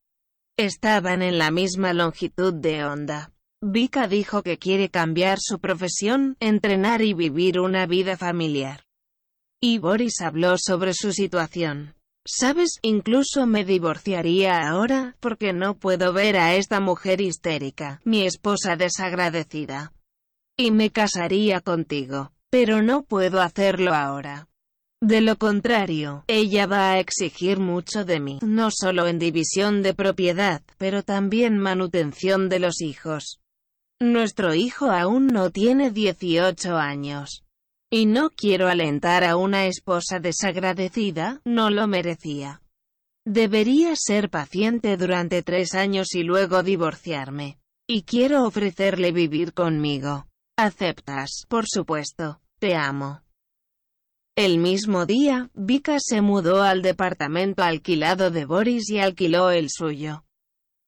Estaban 0.57 1.23
en 1.23 1.39
la 1.39 1.53
misma 1.53 1.93
longitud 1.93 2.53
de 2.53 2.85
onda. 2.85 3.31
Vika 3.63 4.09
dijo 4.09 4.43
que 4.43 4.59
quiere 4.59 4.89
cambiar 4.89 5.39
su 5.41 5.61
profesión, 5.61 6.37
entrenar 6.41 7.03
y 7.03 7.15
vivir 7.15 7.61
una 7.61 7.87
vida 7.87 8.17
familiar. 8.17 8.86
Y 9.61 9.79
Boris 9.79 10.21
habló 10.21 10.57
sobre 10.59 10.93
su 10.93 11.13
situación. 11.13 11.95
Sabes, 12.27 12.79
incluso 12.83 13.47
me 13.47 13.65
divorciaría 13.65 14.69
ahora, 14.69 15.17
porque 15.21 15.53
no 15.53 15.79
puedo 15.79 16.13
ver 16.13 16.37
a 16.37 16.57
esta 16.57 16.81
mujer 16.81 17.21
histérica, 17.21 18.01
mi 18.05 18.27
esposa 18.27 18.77
desagradecida. 18.77 19.93
Y 20.59 20.73
me 20.73 20.91
casaría 20.91 21.61
contigo. 21.61 22.33
Pero 22.51 22.83
no 22.83 23.03
puedo 23.03 23.41
hacerlo 23.41 23.95
ahora. 23.95 24.49
De 25.03 25.21
lo 25.21 25.37
contrario, 25.37 26.25
ella 26.27 26.67
va 26.67 26.93
a 26.93 26.99
exigir 26.99 27.59
mucho 27.59 28.05
de 28.05 28.19
mí, 28.19 28.39
no 28.43 28.71
solo 28.71 29.07
en 29.07 29.19
división 29.19 29.83
de 29.83 29.95
propiedad, 29.95 30.63
pero 30.79 31.03
también 31.03 31.59
manutención 31.59 32.49
de 32.49 32.61
los 32.61 32.81
hijos. 32.81 33.41
Nuestro 34.01 34.55
hijo 34.55 34.91
aún 34.91 35.27
no 35.27 35.51
tiene 35.51 35.91
18 35.91 36.77
años. 36.77 37.46
Y 37.91 38.07
no 38.07 38.31
quiero 38.31 38.69
alentar 38.69 39.23
a 39.23 39.37
una 39.37 39.67
esposa 39.67 40.19
desagradecida, 40.19 41.41
no 41.45 41.71
lo 41.71 41.87
merecía. 41.87 42.61
Debería 43.25 43.95
ser 43.97 44.29
paciente 44.29 44.97
durante 44.97 45.43
tres 45.43 45.75
años 45.75 46.15
y 46.15 46.25
luego 46.25 46.63
divorciarme. 46.63 47.59
Y 47.89 48.03
quiero 48.03 48.45
ofrecerle 48.45 49.13
vivir 49.13 49.53
conmigo. 49.53 50.27
¿Aceptas? 50.57 51.45
Por 51.49 51.67
supuesto. 51.69 52.41
Te 52.59 52.75
amo. 52.75 53.23
El 54.37 54.59
mismo 54.59 55.07
día, 55.07 55.51
Vika 55.55 55.97
se 55.99 56.21
mudó 56.21 56.63
al 56.63 56.83
departamento 56.83 57.63
alquilado 57.63 58.31
de 58.31 58.45
Boris 58.45 58.91
y 58.91 58.99
alquiló 58.99 59.51
el 59.51 59.69
suyo. 59.71 60.26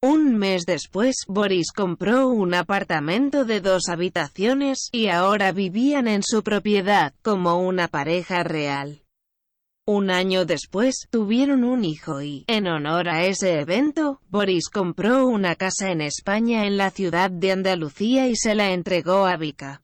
Un 0.00 0.38
mes 0.38 0.64
después, 0.64 1.24
Boris 1.26 1.72
compró 1.72 2.28
un 2.28 2.54
apartamento 2.54 3.44
de 3.44 3.60
dos 3.60 3.88
habitaciones, 3.88 4.90
y 4.92 5.08
ahora 5.08 5.50
vivían 5.50 6.06
en 6.06 6.22
su 6.22 6.44
propiedad, 6.44 7.14
como 7.20 7.58
una 7.58 7.88
pareja 7.88 8.44
real. 8.44 9.02
Un 9.88 10.12
año 10.12 10.44
después, 10.44 11.08
tuvieron 11.10 11.64
un 11.64 11.84
hijo 11.84 12.22
y, 12.22 12.44
en 12.46 12.68
honor 12.68 13.08
a 13.08 13.24
ese 13.24 13.58
evento, 13.58 14.20
Boris 14.28 14.68
compró 14.68 15.26
una 15.26 15.56
casa 15.56 15.90
en 15.90 16.00
España 16.00 16.66
en 16.66 16.76
la 16.76 16.90
ciudad 16.90 17.30
de 17.30 17.50
Andalucía 17.50 18.28
y 18.28 18.36
se 18.36 18.54
la 18.54 18.70
entregó 18.70 19.26
a 19.26 19.36
Vika. 19.36 19.82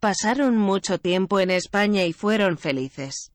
Pasaron 0.00 0.56
mucho 0.56 0.98
tiempo 0.98 1.38
en 1.38 1.50
España 1.50 2.04
y 2.04 2.12
fueron 2.12 2.58
felices. 2.58 3.30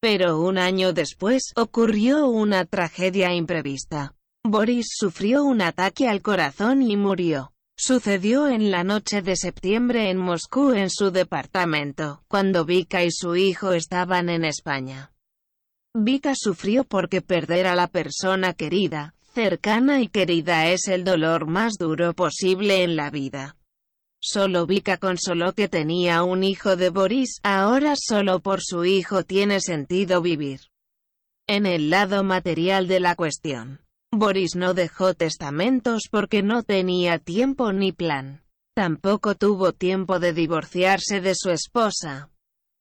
Pero 0.00 0.40
un 0.40 0.58
año 0.58 0.92
después, 0.92 1.52
ocurrió 1.56 2.26
una 2.26 2.66
tragedia 2.66 3.32
imprevista. 3.32 4.14
Boris 4.46 4.88
sufrió 4.90 5.42
un 5.42 5.62
ataque 5.62 6.06
al 6.06 6.20
corazón 6.20 6.82
y 6.82 6.98
murió. 6.98 7.52
Sucedió 7.78 8.46
en 8.46 8.70
la 8.70 8.84
noche 8.84 9.22
de 9.22 9.36
septiembre 9.36 10.10
en 10.10 10.18
Moscú 10.18 10.72
en 10.72 10.90
su 10.90 11.10
departamento, 11.10 12.22
cuando 12.28 12.66
Vika 12.66 13.02
y 13.02 13.10
su 13.10 13.36
hijo 13.36 13.72
estaban 13.72 14.28
en 14.28 14.44
España. 14.44 15.12
Vika 15.94 16.34
sufrió 16.36 16.84
porque 16.84 17.22
perder 17.22 17.66
a 17.66 17.74
la 17.74 17.86
persona 17.86 18.52
querida, 18.52 19.14
cercana 19.32 20.02
y 20.02 20.08
querida 20.08 20.68
es 20.68 20.88
el 20.88 21.04
dolor 21.04 21.46
más 21.46 21.78
duro 21.78 22.12
posible 22.12 22.82
en 22.82 22.96
la 22.96 23.08
vida. 23.08 23.56
Solo 24.20 24.66
Vika 24.66 24.98
consoló 24.98 25.54
que 25.54 25.68
tenía 25.68 26.22
un 26.22 26.44
hijo 26.44 26.76
de 26.76 26.90
Boris, 26.90 27.40
ahora 27.42 27.94
solo 27.96 28.40
por 28.40 28.60
su 28.62 28.84
hijo 28.84 29.24
tiene 29.24 29.60
sentido 29.60 30.20
vivir. 30.20 30.60
En 31.46 31.64
el 31.64 31.88
lado 31.88 32.22
material 32.24 32.88
de 32.88 33.00
la 33.00 33.16
cuestión, 33.16 33.83
Boris 34.16 34.56
no 34.56 34.74
dejó 34.74 35.14
testamentos 35.14 36.08
porque 36.10 36.42
no 36.42 36.62
tenía 36.62 37.18
tiempo 37.18 37.72
ni 37.72 37.92
plan. 37.92 38.42
Tampoco 38.74 39.34
tuvo 39.34 39.72
tiempo 39.72 40.18
de 40.18 40.32
divorciarse 40.32 41.20
de 41.20 41.34
su 41.34 41.50
esposa. 41.50 42.30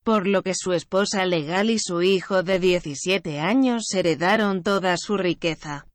Por 0.04 0.28
lo 0.28 0.42
que 0.42 0.54
su 0.56 0.74
esposa 0.74 1.26
legal 1.26 1.70
y 1.70 1.80
su 1.80 2.02
hijo 2.02 2.44
de 2.44 2.60
17 2.60 3.40
años 3.40 3.84
heredaron 3.94 4.64
toda 4.64 4.98
su 4.98 5.18
riqueza. 5.18 5.88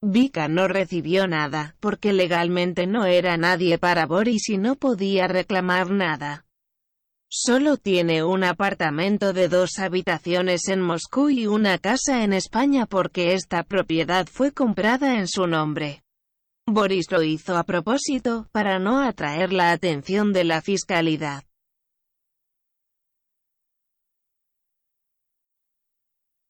Vika 0.00 0.48
no 0.48 0.68
recibió 0.68 1.26
nada, 1.26 1.76
porque 1.80 2.12
legalmente 2.12 2.86
no 2.86 3.06
era 3.06 3.36
nadie 3.36 3.78
para 3.78 4.06
Boris 4.06 4.48
y 4.48 4.58
no 4.58 4.76
podía 4.76 5.28
reclamar 5.28 5.90
nada. 5.90 6.43
Solo 7.36 7.78
tiene 7.78 8.22
un 8.22 8.44
apartamento 8.44 9.32
de 9.32 9.48
dos 9.48 9.80
habitaciones 9.80 10.68
en 10.68 10.80
Moscú 10.80 11.30
y 11.30 11.48
una 11.48 11.78
casa 11.78 12.22
en 12.22 12.32
España 12.32 12.86
porque 12.86 13.32
esta 13.32 13.64
propiedad 13.64 14.28
fue 14.28 14.52
comprada 14.52 15.18
en 15.18 15.26
su 15.26 15.48
nombre. 15.48 16.04
Boris 16.64 17.10
lo 17.10 17.24
hizo 17.24 17.56
a 17.56 17.64
propósito, 17.64 18.46
para 18.52 18.78
no 18.78 19.02
atraer 19.02 19.52
la 19.52 19.72
atención 19.72 20.32
de 20.32 20.44
la 20.44 20.62
fiscalidad. 20.62 21.42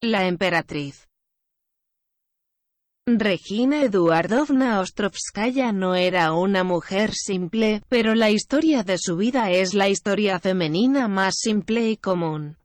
La 0.02 0.26
emperatriz 0.26 1.08
Regina 3.06 3.82
Eduardovna 3.82 4.80
Ostrovskaya 4.80 5.72
no 5.72 5.94
era 5.94 6.32
una 6.32 6.64
mujer 6.64 7.12
simple, 7.12 7.82
pero 7.90 8.14
la 8.14 8.30
historia 8.30 8.82
de 8.82 8.96
su 8.96 9.18
vida 9.18 9.50
es 9.50 9.74
la 9.74 9.90
historia 9.90 10.40
femenina 10.40 11.06
más 11.06 11.34
simple 11.36 11.90
y 11.90 11.98
común. 11.98 12.56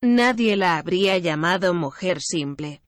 Nadie 0.00 0.56
la 0.56 0.78
habría 0.78 1.18
llamado 1.18 1.74
mujer 1.74 2.20
simple. 2.20 2.80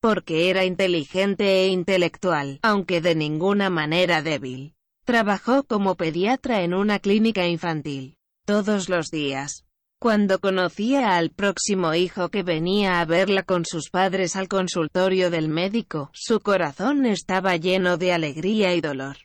Porque 0.00 0.48
era 0.48 0.64
inteligente 0.64 1.64
e 1.64 1.68
intelectual, 1.68 2.60
aunque 2.62 3.02
de 3.02 3.14
ninguna 3.14 3.68
manera 3.68 4.22
débil. 4.22 4.72
Trabajó 5.04 5.64
como 5.64 5.96
pediatra 5.96 6.62
en 6.62 6.72
una 6.72 6.98
clínica 6.98 7.46
infantil. 7.46 8.16
Todos 8.46 8.88
los 8.88 9.10
días, 9.10 9.66
cuando 9.98 10.38
conocía 10.38 11.16
al 11.16 11.30
próximo 11.30 11.94
hijo 11.94 12.28
que 12.28 12.42
venía 12.42 13.00
a 13.00 13.04
verla 13.04 13.42
con 13.42 13.64
sus 13.64 13.90
padres 13.90 14.36
al 14.36 14.46
consultorio 14.46 15.30
del 15.30 15.48
médico, 15.48 16.10
su 16.12 16.40
corazón 16.40 17.04
estaba 17.04 17.56
lleno 17.56 17.96
de 17.96 18.12
alegría 18.12 18.74
y 18.74 18.80
dolor. 18.80 19.16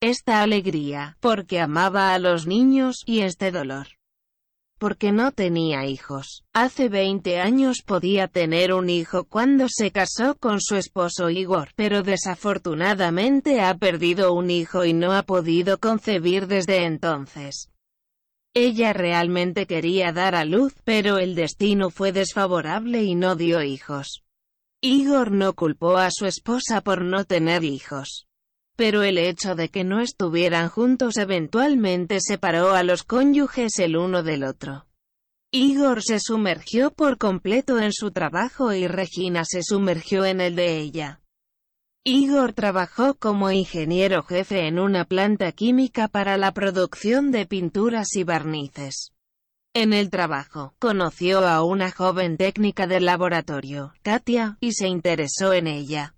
Esta 0.00 0.42
alegría, 0.42 1.16
porque 1.20 1.60
amaba 1.60 2.14
a 2.14 2.18
los 2.18 2.46
niños, 2.46 3.02
y 3.06 3.20
este 3.20 3.50
dolor, 3.50 3.88
porque 4.78 5.10
no 5.12 5.32
tenía 5.32 5.86
hijos. 5.86 6.44
Hace 6.52 6.88
20 6.88 7.40
años 7.40 7.82
podía 7.84 8.28
tener 8.28 8.72
un 8.72 8.90
hijo 8.90 9.24
cuando 9.24 9.66
se 9.68 9.90
casó 9.90 10.36
con 10.36 10.60
su 10.60 10.76
esposo 10.76 11.30
Igor, 11.30 11.70
pero 11.74 12.02
desafortunadamente 12.02 13.60
ha 13.62 13.74
perdido 13.78 14.32
un 14.32 14.50
hijo 14.50 14.84
y 14.84 14.92
no 14.92 15.12
ha 15.12 15.22
podido 15.22 15.78
concebir 15.78 16.46
desde 16.46 16.84
entonces. 16.84 17.70
Ella 18.56 18.92
realmente 18.92 19.66
quería 19.66 20.12
dar 20.12 20.36
a 20.36 20.44
luz, 20.44 20.74
pero 20.84 21.18
el 21.18 21.34
destino 21.34 21.90
fue 21.90 22.12
desfavorable 22.12 23.02
y 23.02 23.16
no 23.16 23.34
dio 23.34 23.62
hijos. 23.62 24.22
Igor 24.80 25.32
no 25.32 25.54
culpó 25.54 25.96
a 25.96 26.10
su 26.12 26.26
esposa 26.26 26.80
por 26.80 27.02
no 27.02 27.24
tener 27.24 27.64
hijos. 27.64 28.28
Pero 28.76 29.02
el 29.02 29.18
hecho 29.18 29.56
de 29.56 29.70
que 29.70 29.82
no 29.82 30.00
estuvieran 30.00 30.68
juntos 30.68 31.16
eventualmente 31.16 32.18
separó 32.20 32.74
a 32.74 32.84
los 32.84 33.02
cónyuges 33.02 33.78
el 33.80 33.96
uno 33.96 34.22
del 34.22 34.44
otro. 34.44 34.86
Igor 35.50 36.02
se 36.02 36.20
sumergió 36.20 36.92
por 36.92 37.18
completo 37.18 37.80
en 37.80 37.92
su 37.92 38.12
trabajo 38.12 38.72
y 38.72 38.86
Regina 38.86 39.44
se 39.44 39.62
sumergió 39.64 40.24
en 40.24 40.40
el 40.40 40.54
de 40.54 40.78
ella. 40.78 41.23
Igor 42.06 42.52
trabajó 42.52 43.14
como 43.14 43.50
ingeniero 43.50 44.22
jefe 44.24 44.66
en 44.66 44.78
una 44.78 45.06
planta 45.06 45.52
química 45.52 46.06
para 46.06 46.36
la 46.36 46.52
producción 46.52 47.30
de 47.30 47.46
pinturas 47.46 48.14
y 48.14 48.24
barnices. 48.24 49.14
En 49.74 49.94
el 49.94 50.10
trabajo, 50.10 50.74
conoció 50.78 51.46
a 51.48 51.64
una 51.64 51.90
joven 51.90 52.36
técnica 52.36 52.86
del 52.86 53.06
laboratorio, 53.06 53.94
Katia, 54.02 54.58
y 54.60 54.72
se 54.72 54.86
interesó 54.86 55.54
en 55.54 55.66
ella. 55.66 56.14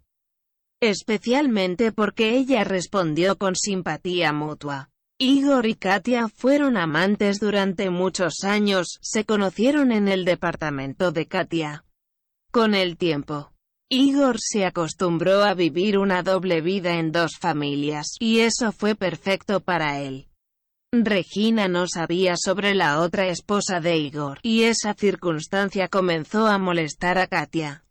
especialmente 0.83 1.91
porque 1.93 2.37
ella 2.37 2.63
respondió 2.65 3.39
con 3.39 3.55
simpatía 3.57 4.33
mutua. 4.33 4.91
Igor 5.19 5.67
y 5.67 5.75
Katia 5.75 6.29
fueron 6.29 6.77
amantes 6.77 7.39
durante 7.39 7.89
muchos 7.91 8.45
años, 8.45 8.99
se 9.01 9.25
conocieron 9.25 9.91
en 9.93 10.09
el 10.09 10.25
departamento 10.25 11.13
de 11.13 11.27
Katia. 11.27 11.85
Con 12.51 12.75
el 12.75 12.99
tiempo, 12.99 13.53
Igor 13.89 14.39
se 14.41 14.65
acostumbró 14.65 15.45
a 15.45 15.55
vivir 15.55 15.97
una 15.97 16.25
doble 16.25 16.61
vida 16.61 16.99
en 16.99 17.13
dos 17.13 17.39
familias, 17.39 18.17
y 18.19 18.41
eso 18.41 18.73
fue 18.73 18.97
perfecto 18.97 19.61
para 19.61 20.01
él. 20.01 20.27
Regina 20.93 21.69
no 21.69 21.87
sabía 21.87 22.35
sobre 22.37 22.75
la 22.75 23.01
otra 23.01 23.29
esposa 23.29 23.79
de 23.81 23.97
Igor, 23.97 24.41
y 24.43 24.65
esa 24.65 24.95
circunstancia 24.95 25.87
comenzó 25.87 26.49
a 26.49 26.59
molestar 26.59 27.19
a 27.19 27.29
Katia. 27.29 27.85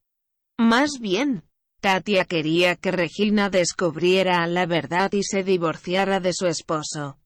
Más 0.57 0.99
bien, 0.99 1.43
Katia 1.81 2.25
quería 2.25 2.75
que 2.75 2.91
Regina 2.91 3.49
descubriera 3.49 4.45
la 4.47 4.65
verdad 4.65 5.13
y 5.13 5.23
se 5.23 5.43
divorciara 5.43 6.19
de 6.19 6.33
su 6.33 6.47
esposo. 6.47 7.19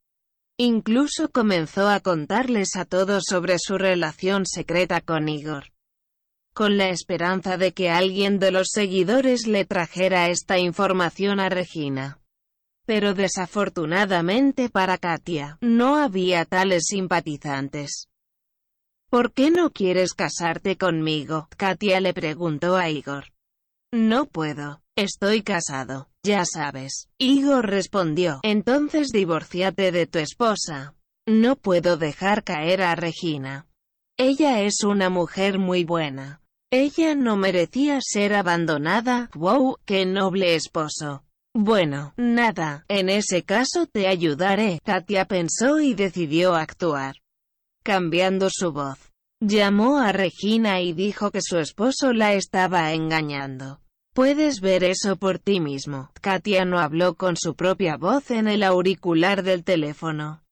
Incluso 0.58 1.32
comenzó 1.32 1.90
a 1.90 2.02
contarles 2.02 2.76
a 2.76 2.86
todos 2.86 3.24
sobre 3.28 3.58
su 3.58 3.80
relación 3.80 4.46
secreta 4.46 5.02
con 5.02 5.28
Igor. 5.28 5.72
Con 6.60 6.76
la 6.76 6.90
esperanza 6.90 7.56
de 7.56 7.72
que 7.72 7.90
alguien 7.90 8.38
de 8.38 8.52
los 8.52 8.72
seguidores 8.74 9.48
le 9.48 9.64
trajera 9.64 10.28
esta 10.28 10.58
información 10.60 11.40
a 11.40 11.48
Regina. 11.48 12.20
Pero 12.86 13.14
desafortunadamente 13.14 14.68
para 14.68 14.98
Katia, 14.98 15.58
no 15.62 15.96
había 15.96 16.44
tales 16.44 16.88
simpatizantes. 16.88 18.10
¿Por 19.10 19.32
qué 19.32 19.52
no 19.52 19.72
quieres 19.72 20.14
casarte 20.14 20.76
conmigo? 20.76 21.48
Katia 21.56 22.02
le 22.02 22.14
preguntó 22.14 22.76
a 22.76 22.90
Igor. 22.90 23.32
No 23.94 24.26
puedo. 24.26 24.82
Estoy 24.98 25.44
casado. 25.44 26.10
Ya 26.24 26.44
sabes. 26.44 27.08
Igor 27.18 27.70
respondió. 27.70 28.42
Entonces 28.44 29.14
divórciate 29.14 29.94
de 29.94 30.08
tu 30.08 30.20
esposa. 30.20 30.94
No 31.26 31.56
puedo 31.56 31.96
dejar 31.96 32.44
caer 32.44 32.82
a 32.82 32.96
Regina. 32.96 33.66
Ella 34.18 34.60
es 34.64 34.84
una 34.84 35.10
mujer 35.10 35.58
muy 35.60 35.86
buena. 35.86 36.42
Ella 36.72 37.16
no 37.16 37.36
merecía 37.36 38.00
ser 38.00 38.36
abandonada. 38.36 39.32
Wow, 39.34 39.78
qué 39.86 40.06
noble 40.06 40.54
esposo. 40.54 41.24
Bueno, 41.56 42.14
nada, 42.16 42.86
en 42.88 43.10
ese 43.10 43.44
caso 43.44 43.88
te 43.88 44.08
ayudaré. 44.08 44.80
Katia 44.86 45.26
pensó 45.26 45.80
y 45.80 45.96
decidió 45.96 46.54
actuar. 46.54 47.16
Cambiando 47.84 48.50
su 48.52 48.72
voz. 48.72 49.00
Llamó 49.42 49.98
a 49.98 50.12
Regina 50.12 50.82
y 50.82 50.94
dijo 50.94 51.32
que 51.32 51.42
su 51.42 51.58
esposo 51.58 52.14
la 52.14 52.34
estaba 52.34 52.94
engañando. 52.94 53.80
Puedes 54.14 54.62
ver 54.62 54.84
eso 54.84 55.16
por 55.16 55.40
ti 55.40 55.60
mismo. 55.60 56.12
Katia 56.22 56.66
no 56.66 56.78
habló 56.78 57.16
con 57.16 57.36
su 57.36 57.56
propia 57.56 57.98
voz 57.98 58.30
en 58.30 58.48
el 58.48 58.62
auricular 58.62 59.42
del 59.42 59.64
teléfono. 59.64 60.44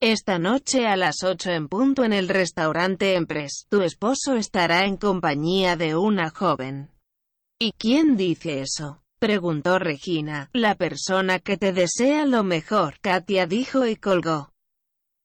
Esta 0.00 0.38
noche 0.38 0.86
a 0.86 0.94
las 0.94 1.24
8 1.24 1.50
en 1.50 1.66
punto 1.66 2.04
en 2.04 2.12
el 2.12 2.28
restaurante 2.28 3.16
Empress, 3.16 3.66
tu 3.68 3.82
esposo 3.82 4.36
estará 4.36 4.84
en 4.84 4.96
compañía 4.96 5.74
de 5.74 5.96
una 5.96 6.30
joven. 6.30 6.92
¿Y 7.58 7.72
quién 7.72 8.16
dice 8.16 8.60
eso? 8.60 9.02
Preguntó 9.18 9.80
Regina. 9.80 10.50
La 10.52 10.76
persona 10.76 11.40
que 11.40 11.56
te 11.56 11.72
desea 11.72 12.26
lo 12.26 12.44
mejor, 12.44 13.00
Katia 13.00 13.48
dijo 13.48 13.86
y 13.86 13.96
colgó. 13.96 14.52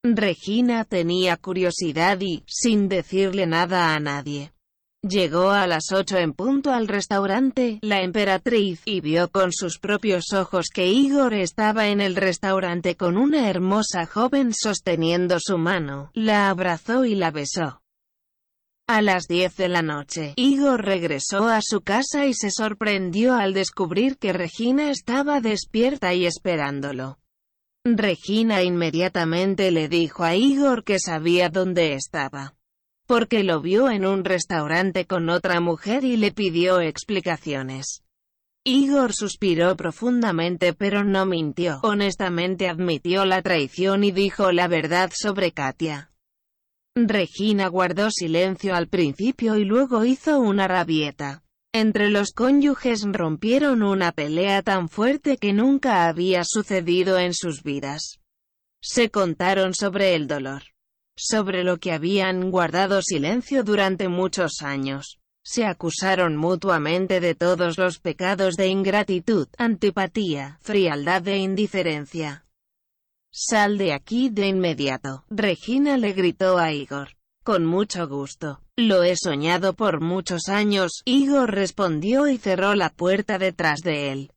Regina 0.04 0.86
tenía 0.86 1.38
curiosidad 1.38 2.20
y, 2.22 2.44
sin 2.48 2.90
decirle 2.90 3.46
nada 3.46 3.94
a 3.94 4.00
nadie, 4.00 4.54
llegó 5.04 5.52
a 5.52 5.68
las 5.68 5.92
ocho 5.92 6.18
en 6.18 6.34
punto 6.34 6.72
al 6.72 6.88
restaurante, 6.88 7.80
la 7.82 8.02
emperatriz, 8.02 8.82
y 8.86 9.02
vio 9.02 9.30
con 9.30 9.52
sus 9.52 9.78
propios 9.78 10.34
ojos 10.34 10.68
que 10.74 10.88
Igor 10.88 11.34
estaba 11.34 11.90
en 11.90 12.02
el 12.02 12.16
restaurante 12.16 12.96
con 12.96 13.18
una 13.18 13.50
hermosa 13.50 14.06
joven 14.06 14.54
sosteniendo 14.54 15.38
su 15.40 15.58
mano, 15.58 16.12
la 16.14 16.50
abrazó 16.50 17.06
y 17.06 17.16
la 17.16 17.32
besó. 17.32 17.82
A 18.88 19.02
las 19.02 19.28
diez 19.28 19.56
de 19.56 19.70
la 19.70 19.82
noche, 19.82 20.34
Igor 20.36 20.84
regresó 20.84 21.48
a 21.48 21.60
su 21.62 21.82
casa 21.82 22.26
y 22.26 22.34
se 22.34 22.52
sorprendió 22.52 23.34
al 23.34 23.54
descubrir 23.54 24.18
que 24.18 24.34
Regina 24.34 24.90
estaba 24.90 25.40
despierta 25.40 26.14
y 26.14 26.26
esperándolo. 26.26 27.18
Regina 27.86 28.62
inmediatamente 28.64 29.72
le 29.72 29.90
dijo 29.90 30.24
a 30.24 30.36
Igor 30.36 30.84
que 30.84 31.00
sabía 31.00 31.50
dónde 31.50 31.94
estaba. 31.94 32.56
Porque 33.06 33.44
lo 33.44 33.62
vio 33.62 33.90
en 33.90 34.06
un 34.06 34.24
restaurante 34.24 35.06
con 35.06 35.30
otra 35.30 35.60
mujer 35.60 36.04
y 36.04 36.18
le 36.18 36.32
pidió 36.32 36.80
explicaciones. 36.80 38.04
Igor 38.66 39.14
suspiró 39.14 39.76
profundamente 39.76 40.74
pero 40.74 41.04
no 41.04 41.26
mintió. 41.26 41.80
Honestamente 41.84 42.70
admitió 42.70 43.26
la 43.26 43.42
traición 43.42 44.06
y 44.06 44.12
dijo 44.12 44.54
la 44.54 44.70
verdad 44.70 45.12
sobre 45.14 45.52
Katia. 45.52 46.12
Regina 46.96 47.68
guardó 47.68 48.10
silencio 48.10 48.74
al 48.76 48.88
principio 48.88 49.58
y 49.58 49.66
luego 49.66 50.06
hizo 50.06 50.40
una 50.40 50.68
rabieta. 50.68 51.44
Entre 51.74 52.10
los 52.10 52.32
cónyuges 52.32 53.04
rompieron 53.04 53.82
una 53.82 54.12
pelea 54.12 54.62
tan 54.62 54.88
fuerte 54.88 55.38
que 55.38 55.54
nunca 55.54 56.08
había 56.08 56.44
sucedido 56.46 57.18
en 57.18 57.34
sus 57.34 57.64
vidas. 57.64 58.20
Se 58.80 59.10
contaron 59.10 59.74
sobre 59.74 60.14
el 60.14 60.28
dolor, 60.28 60.62
sobre 61.16 61.64
lo 61.64 61.78
que 61.78 61.92
habían 61.92 62.52
guardado 62.52 63.02
silencio 63.02 63.64
durante 63.64 64.08
muchos 64.08 64.62
años. 64.62 65.20
Se 65.46 65.66
acusaron 65.66 66.38
mutuamente 66.38 67.20
de 67.20 67.36
todos 67.36 67.78
los 67.78 68.00
pecados 68.00 68.56
de 68.56 68.68
ingratitud, 68.68 69.48
antipatía, 69.58 70.58
frialdad 70.62 71.28
e 71.28 71.38
indiferencia. 71.38 72.46
Sal 73.32 73.78
de 73.78 73.94
aquí 73.94 74.30
de 74.30 74.48
inmediato, 74.48 75.26
Regina 75.30 75.98
le 75.98 76.14
gritó 76.14 76.58
a 76.58 76.72
Igor. 76.72 77.10
Con 77.44 77.66
mucho 77.66 78.08
gusto. 78.08 78.62
Lo 78.78 79.04
he 79.04 79.16
soñado 79.18 79.74
por 79.74 80.02
muchos 80.02 80.48
años, 80.48 81.02
Igor 81.04 81.52
respondió 81.52 82.28
y 82.28 82.38
cerró 82.38 82.74
la 82.74 82.90
puerta 82.90 83.38
detrás 83.38 83.82
de 83.82 84.12
él. 84.12 84.32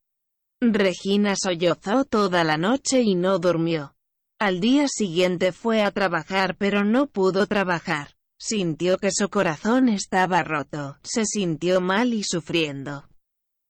Regina 0.61 1.35
sollozó 1.37 2.05
toda 2.05 2.43
la 2.43 2.57
noche 2.57 3.03
y 3.03 3.14
no 3.14 3.39
durmió. 3.39 3.96
Al 4.39 4.61
día 4.61 4.87
siguiente 4.87 5.51
fue 5.51 5.82
a 5.82 5.91
trabajar 5.91 6.57
pero 6.59 6.84
no 6.84 7.07
pudo 7.07 7.47
trabajar. 7.47 8.16
Sintió 8.39 8.99
que 8.99 9.11
su 9.11 9.30
corazón 9.30 9.89
estaba 9.89 10.43
roto, 10.43 10.99
se 11.03 11.24
sintió 11.24 11.80
mal 11.80 12.12
y 12.12 12.22
sufriendo. 12.22 13.09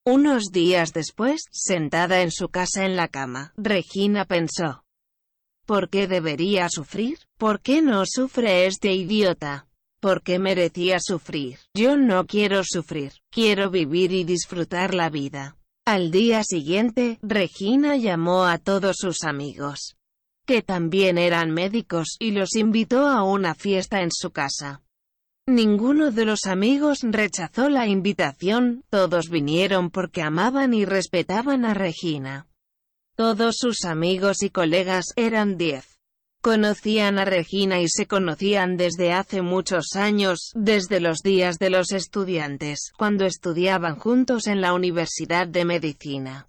Unos 0.04 0.46
días 0.50 0.92
después, 0.92 1.42
sentada 1.52 2.22
en 2.22 2.32
su 2.32 2.48
casa 2.48 2.84
en 2.84 2.96
la 2.96 3.06
cama, 3.06 3.52
Regina 3.56 4.24
pensó, 4.24 4.84
¿Por 5.66 5.88
qué 5.88 6.08
debería 6.08 6.68
sufrir? 6.68 7.18
¿Por 7.38 7.60
qué 7.60 7.80
no 7.80 8.04
sufre 8.04 8.66
este 8.66 8.92
idiota? 8.92 9.68
¿Por 10.00 10.22
qué 10.22 10.40
merecía 10.40 10.98
sufrir? 11.00 11.58
Yo 11.74 11.96
no 11.96 12.26
quiero 12.26 12.62
sufrir, 12.64 13.12
quiero 13.30 13.70
vivir 13.70 14.12
y 14.12 14.24
disfrutar 14.24 14.94
la 14.94 15.10
vida. 15.10 15.56
Al 15.84 16.10
día 16.10 16.42
siguiente, 16.42 17.18
Regina 17.22 17.96
llamó 17.96 18.46
a 18.46 18.58
todos 18.58 18.96
sus 18.98 19.22
amigos, 19.22 19.95
que 20.47 20.62
también 20.62 21.18
eran 21.18 21.51
médicos, 21.51 22.16
y 22.18 22.30
los 22.30 22.55
invitó 22.55 23.07
a 23.07 23.24
una 23.24 23.55
fiesta 23.55 24.01
en 24.03 24.11
su 24.12 24.30
casa. 24.30 24.82
Ninguno 25.49 26.11
de 26.11 26.24
los 26.24 26.47
amigos 26.47 27.01
rechazó 27.03 27.68
la 27.68 27.86
invitación, 27.86 28.84
todos 28.90 29.28
vinieron 29.28 29.90
porque 29.90 30.22
amaban 30.22 30.74
y 30.74 30.84
respetaban 30.84 31.64
a 31.64 31.74
Regina. 31.74 32.49
Todos 33.16 33.57
sus 33.59 33.84
amigos 33.84 34.42
y 34.42 34.51
colegas 34.51 35.07
eran 35.16 35.57
diez. 35.57 36.01
Conocían 36.42 37.18
a 37.18 37.24
Regina 37.24 37.80
y 37.80 37.88
se 37.88 38.07
conocían 38.07 38.76
desde 38.76 39.12
hace 39.12 39.40
muchos 39.42 39.94
años, 39.94 40.53
desde 40.55 41.01
los 41.01 41.22
días 41.22 41.59
de 41.59 41.70
los 41.70 41.92
estudiantes, 41.92 42.92
cuando 42.97 43.24
estudiaban 43.24 43.97
juntos 43.97 44.47
en 44.47 44.61
la 44.61 44.74
Universidad 44.74 45.47
de 45.47 45.64
Medicina. 45.64 46.49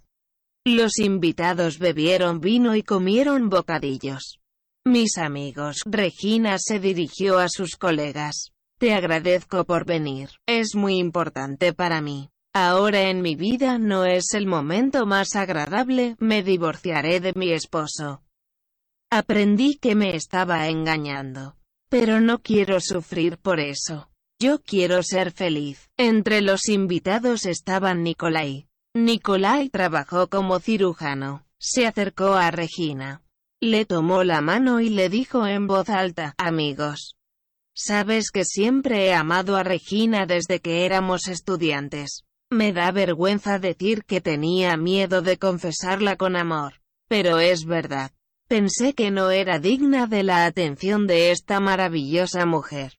Los 0.70 0.99
invitados 0.99 1.80
bebieron 1.80 2.41
vino 2.41 2.76
y 2.76 2.84
comieron 2.84 3.47
bocadillos. 3.47 4.41
Mis 4.86 5.18
amigos, 5.18 5.78
Regina 5.86 6.57
se 6.59 6.82
dirigió 6.82 7.39
a 7.39 7.47
sus 7.47 7.78
colegas. 7.78 8.51
Te 8.78 8.93
agradezco 8.93 9.63
por 9.63 9.86
venir, 9.86 10.28
es 10.45 10.76
muy 10.76 10.97
importante 10.97 11.72
para 11.72 12.01
mí. 12.01 12.32
Ahora 12.53 13.03
en 13.03 13.22
mi 13.22 13.38
vida 13.38 13.80
no 13.80 14.03
es 14.03 14.34
el 14.34 14.45
momento 14.45 15.05
más 15.05 15.38
agradable, 15.38 16.18
me 16.20 16.43
divorciaré 16.43 17.22
de 17.22 17.32
mi 17.34 17.53
esposo. 17.53 18.24
Aprendí 19.09 19.78
que 19.78 19.95
me 19.95 20.18
estaba 20.18 20.68
engañando. 20.68 21.55
Pero 21.88 22.20
no 22.20 22.39
quiero 22.39 22.82
sufrir 22.82 23.38
por 23.38 23.61
eso. 23.61 24.09
Yo 24.38 24.61
quiero 24.61 25.01
ser 25.01 25.32
feliz. 25.32 25.89
Entre 25.95 26.41
los 26.41 26.68
invitados 26.68 27.45
estaban 27.45 28.03
Nicolai. 28.03 28.66
Nicolai 29.06 29.70
trabajó 29.70 30.28
como 30.28 30.60
cirujano. 30.60 31.45
Se 31.60 31.86
acercó 31.86 32.34
a 32.34 32.50
Regina. 32.50 33.22
Le 33.62 33.86
tomó 33.86 34.24
la 34.24 34.41
mano 34.41 34.80
y 34.80 34.89
le 34.89 35.10
dijo 35.10 35.45
en 35.45 35.68
voz 35.68 35.89
alta, 35.89 36.34
amigos. 36.38 37.16
Sabes 37.76 38.32
que 38.32 38.43
siempre 38.43 39.06
he 39.06 39.14
amado 39.14 39.56
a 39.56 39.64
Regina 39.64 40.26
desde 40.26 40.62
que 40.62 40.86
éramos 40.86 41.28
estudiantes. 41.28 42.24
Me 42.50 42.74
da 42.74 42.91
vergüenza 42.91 43.60
decir 43.60 44.04
que 44.04 44.20
tenía 44.20 44.78
miedo 44.78 45.22
de 45.22 45.38
confesarla 45.38 46.16
con 46.16 46.36
amor. 46.36 46.82
Pero 47.08 47.39
es 47.39 47.66
verdad. 47.66 48.12
Pensé 48.48 48.93
que 48.93 49.12
no 49.12 49.30
era 49.30 49.60
digna 49.60 50.08
de 50.08 50.24
la 50.24 50.45
atención 50.45 51.06
de 51.06 51.32
esta 51.32 51.60
maravillosa 51.60 52.45
mujer. 52.45 52.98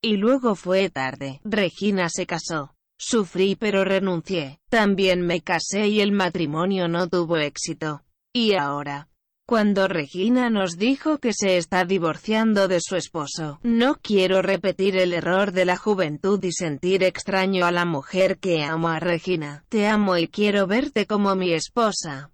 Y 0.00 0.16
luego 0.16 0.54
fue 0.54 0.88
tarde. 0.88 1.40
Regina 1.44 2.08
se 2.08 2.26
casó. 2.26 2.73
Sufrí 2.98 3.56
pero 3.56 3.84
renuncié. 3.84 4.60
También 4.68 5.22
me 5.22 5.40
casé 5.40 5.88
y 5.88 6.00
el 6.00 6.12
matrimonio 6.12 6.88
no 6.88 7.08
tuvo 7.08 7.36
éxito. 7.36 8.02
Y 8.32 8.54
ahora, 8.54 9.08
cuando 9.46 9.88
Regina 9.88 10.48
nos 10.48 10.78
dijo 10.78 11.18
que 11.18 11.32
se 11.34 11.58
está 11.58 11.84
divorciando 11.84 12.66
de 12.66 12.80
su 12.80 12.96
esposo, 12.96 13.60
no 13.62 13.96
quiero 13.96 14.40
repetir 14.40 14.96
el 14.96 15.12
error 15.12 15.52
de 15.52 15.66
la 15.66 15.76
juventud 15.76 16.42
y 16.42 16.50
sentir 16.50 17.02
extraño 17.02 17.66
a 17.66 17.70
la 17.70 17.84
mujer 17.84 18.38
que 18.38 18.64
amo 18.64 18.88
a 18.88 19.00
Regina. 19.00 19.66
Te 19.68 19.86
amo 19.86 20.16
y 20.16 20.28
quiero 20.28 20.66
verte 20.66 21.06
como 21.06 21.34
mi 21.34 21.52
esposa. 21.52 22.30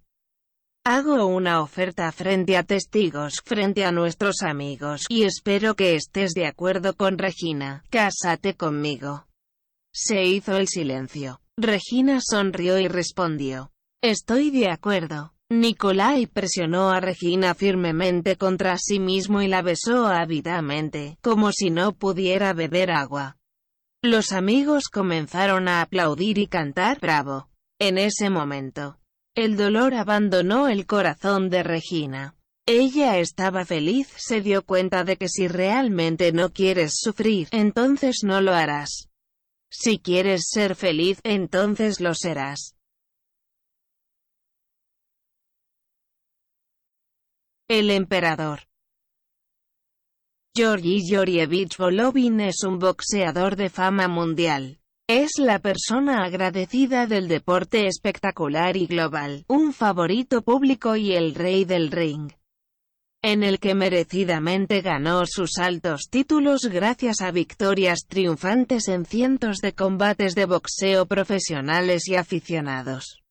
Hago 0.85 1.25
una 1.25 1.61
oferta 1.61 2.09
frente 2.13 2.55
a 2.55 2.63
testigos, 2.63 3.41
frente 3.43 3.83
a 3.83 3.91
nuestros 3.91 4.41
amigos, 4.41 5.03
y 5.09 5.23
espero 5.23 5.75
que 5.75 5.95
estés 5.95 6.31
de 6.31 6.47
acuerdo 6.47 6.95
con 6.95 7.17
Regina. 7.17 7.83
Cásate 7.89 8.55
conmigo. 8.55 9.27
Se 9.93 10.23
hizo 10.23 10.55
el 10.57 10.67
silencio. 10.67 11.41
Regina 11.57 12.19
sonrió 12.21 12.79
y 12.79 12.87
respondió. 12.87 13.71
Estoy 14.01 14.49
de 14.49 14.69
acuerdo. 14.69 15.33
Nicolai 15.49 16.27
presionó 16.27 16.91
a 16.91 17.01
Regina 17.01 17.53
firmemente 17.53 18.37
contra 18.37 18.77
sí 18.77 18.99
mismo 18.99 19.41
y 19.41 19.47
la 19.47 19.61
besó 19.61 20.07
ávidamente, 20.07 21.17
como 21.21 21.51
si 21.51 21.69
no 21.69 21.91
pudiera 21.91 22.53
beber 22.53 22.89
agua. 22.89 23.37
Los 24.01 24.31
amigos 24.31 24.87
comenzaron 24.87 25.67
a 25.67 25.81
aplaudir 25.81 26.37
y 26.37 26.47
cantar 26.47 27.01
bravo. 27.01 27.49
En 27.79 27.97
ese 27.97 28.29
momento, 28.29 28.97
el 29.35 29.57
dolor 29.57 29.93
abandonó 29.93 30.69
el 30.69 30.85
corazón 30.85 31.49
de 31.49 31.63
Regina. 31.63 32.35
Ella 32.65 33.17
estaba 33.17 33.65
feliz, 33.65 34.07
se 34.15 34.39
dio 34.39 34.65
cuenta 34.65 35.03
de 35.03 35.17
que 35.17 35.27
si 35.27 35.49
realmente 35.49 36.31
no 36.31 36.53
quieres 36.53 36.93
sufrir, 36.95 37.49
entonces 37.51 38.21
no 38.23 38.39
lo 38.39 38.53
harás. 38.53 39.10
Si 39.73 39.99
quieres 39.99 40.49
ser 40.49 40.75
feliz, 40.75 41.21
entonces 41.23 42.01
lo 42.01 42.13
serás. 42.13 42.75
El 47.69 47.89
emperador. 47.89 48.67
Georgi 50.53 50.99
Georgievich 51.07 51.77
Volovin 51.77 52.41
es 52.41 52.63
un 52.65 52.79
boxeador 52.79 53.55
de 53.55 53.69
fama 53.69 54.09
mundial. 54.09 54.81
Es 55.07 55.37
la 55.37 55.59
persona 55.59 56.25
agradecida 56.25 57.07
del 57.07 57.29
deporte 57.29 57.87
espectacular 57.87 58.75
y 58.75 58.87
global, 58.87 59.45
un 59.47 59.71
favorito 59.71 60.41
público 60.41 60.97
y 60.97 61.13
el 61.13 61.33
rey 61.33 61.63
del 61.63 61.91
ring. 61.91 62.33
En 63.23 63.43
el 63.43 63.59
que 63.59 63.75
merecidamente 63.75 64.81
ganó 64.81 65.25
sus 65.25 65.57
altos 65.57 66.07
títulos 66.09 66.61
gracias 66.65 67.21
a 67.21 67.31
victorias 67.31 68.07
triunfantes 68.07 68.87
en 68.87 69.05
cientos 69.05 69.57
de 69.57 69.73
combates 69.73 70.33
de 70.35 70.45
boxeo 70.45 71.05
profesionales 71.05 72.07
y 72.07 72.15
aficionados. 72.15 73.21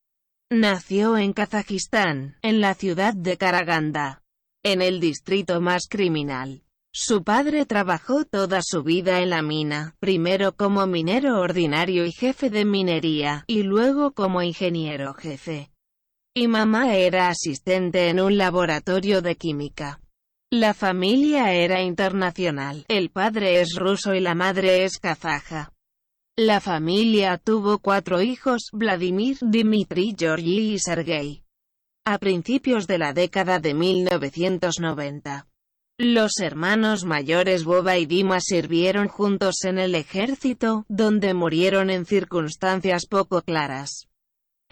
Nació 0.48 1.16
en 1.16 1.32
Kazajistán, 1.32 2.36
en 2.42 2.60
la 2.60 2.74
ciudad 2.74 3.14
de 3.14 3.36
Karaganda 3.36 4.20
en 4.62 4.82
el 4.82 5.00
distrito 5.00 5.60
más 5.60 5.86
criminal. 5.88 6.62
Su 6.92 7.22
padre 7.22 7.66
trabajó 7.66 8.24
toda 8.24 8.60
su 8.62 8.82
vida 8.82 9.20
en 9.20 9.30
la 9.30 9.42
mina, 9.42 9.94
primero 10.00 10.52
como 10.52 10.86
minero 10.86 11.40
ordinario 11.40 12.04
y 12.04 12.12
jefe 12.12 12.50
de 12.50 12.64
minería, 12.64 13.44
y 13.46 13.62
luego 13.62 14.12
como 14.12 14.42
ingeniero 14.42 15.14
jefe. 15.14 15.70
Y 16.34 16.48
mamá 16.48 16.96
era 16.96 17.28
asistente 17.28 18.08
en 18.08 18.20
un 18.20 18.38
laboratorio 18.38 19.22
de 19.22 19.36
química. 19.36 20.00
La 20.50 20.74
familia 20.74 21.52
era 21.52 21.82
internacional, 21.82 22.84
el 22.88 23.10
padre 23.10 23.60
es 23.60 23.74
ruso 23.76 24.14
y 24.14 24.20
la 24.20 24.34
madre 24.34 24.84
es 24.84 24.98
kazaja. 24.98 25.72
La 26.36 26.60
familia 26.60 27.38
tuvo 27.38 27.78
cuatro 27.78 28.20
hijos, 28.22 28.70
Vladimir, 28.72 29.38
Dmitri, 29.40 30.14
Georgi 30.18 30.74
y 30.74 30.78
Sergei 30.78 31.42
a 32.04 32.18
principios 32.18 32.88
de 32.88 32.98
la 32.98 33.12
década 33.12 33.60
de 33.60 33.72
1990. 33.72 35.46
Los 35.96 36.40
hermanos 36.40 37.04
mayores 37.04 37.62
Boba 37.62 37.98
y 37.98 38.06
Dima 38.06 38.40
sirvieron 38.40 39.06
juntos 39.06 39.64
en 39.64 39.78
el 39.78 39.94
ejército, 39.94 40.86
donde 40.88 41.34
murieron 41.34 41.88
en 41.88 42.06
circunstancias 42.06 43.06
poco 43.06 43.42
claras. 43.42 44.09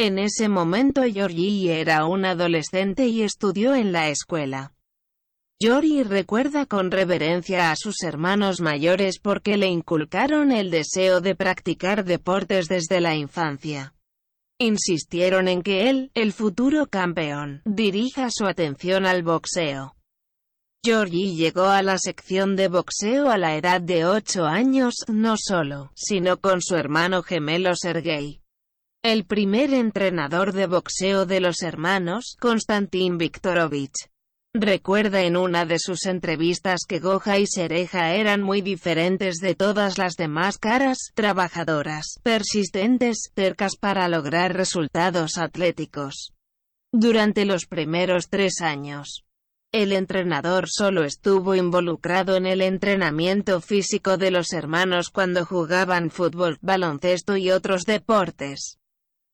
En 0.01 0.21
ese 0.21 0.49
momento 0.49 1.03
Georgie 1.03 1.81
era 1.81 2.07
un 2.07 2.25
adolescente 2.25 3.09
y 3.09 3.23
estudió 3.23 3.75
en 3.75 3.91
la 3.91 4.11
escuela. 4.11 4.73
Yori 5.61 6.05
recuerda 6.05 6.67
con 6.67 6.93
reverencia 6.93 7.73
a 7.73 7.77
sus 7.77 8.05
hermanos 8.05 8.61
mayores 8.61 9.19
porque 9.19 9.57
le 9.57 9.67
inculcaron 9.67 10.53
el 10.53 10.71
deseo 10.71 11.21
de 11.21 11.35
practicar 11.35 12.05
deportes 12.05 12.69
desde 12.69 13.01
la 13.01 13.17
infancia. 13.17 13.93
Insistieron 14.61 15.49
en 15.49 15.63
que 15.63 15.91
él, 15.91 16.13
el 16.15 16.33
futuro 16.33 16.87
campeón, 16.87 17.61
dirija 17.65 18.29
su 18.31 18.47
atención 18.47 19.05
al 19.05 19.25
boxeo. 19.25 19.97
Georgie 20.85 21.35
llegó 21.35 21.65
a 21.65 21.83
la 21.83 21.99
sección 21.99 22.55
de 22.55 22.69
boxeo 22.69 23.31
a 23.31 23.37
la 23.37 23.57
edad 23.57 23.81
de 23.81 24.07
8 24.07 24.45
años, 24.45 24.95
no 25.09 25.35
solo, 25.37 25.91
sino 25.97 26.37
con 26.37 26.63
su 26.63 26.77
hermano 26.77 27.25
gemelo 27.25 27.75
Sergei. 27.75 28.41
El 29.05 29.25
primer 29.25 29.73
entrenador 29.75 30.53
de 30.53 30.67
boxeo 30.67 31.25
de 31.25 31.41
los 31.41 31.63
hermanos, 31.63 32.37
Konstantin 32.41 33.17
Viktorovich, 33.17 33.95
Recuerda 34.55 35.23
en 35.23 35.37
una 35.37 35.67
de 35.67 35.79
sus 35.79 36.05
entrevistas 36.07 36.81
que 36.89 36.99
Goja 36.99 37.39
y 37.39 37.47
Sereja 37.47 38.15
eran 38.15 38.43
muy 38.43 38.61
diferentes 38.61 39.37
de 39.37 39.55
todas 39.55 39.99
las 39.99 40.17
demás 40.17 40.59
caras, 40.59 41.13
trabajadoras, 41.15 42.19
persistentes, 42.25 43.31
cercas 43.37 43.77
para 43.77 44.09
lograr 44.09 44.57
resultados 44.57 45.39
atléticos. 45.39 46.33
Durante 46.91 47.45
los 47.45 47.67
primeros 47.67 48.31
tres 48.31 48.63
años, 48.63 49.25
el 49.71 49.93
entrenador 49.93 50.65
solo 50.69 51.05
estuvo 51.05 51.55
involucrado 51.55 52.35
en 52.37 52.47
el 52.47 52.63
entrenamiento 52.63 53.61
físico 53.61 54.17
de 54.17 54.33
los 54.33 54.53
hermanos 54.53 55.11
cuando 55.11 55.45
jugaban 55.45 56.11
fútbol, 56.11 56.59
baloncesto 56.63 57.37
y 57.37 57.53
otros 57.53 57.85
deportes. 57.85 58.79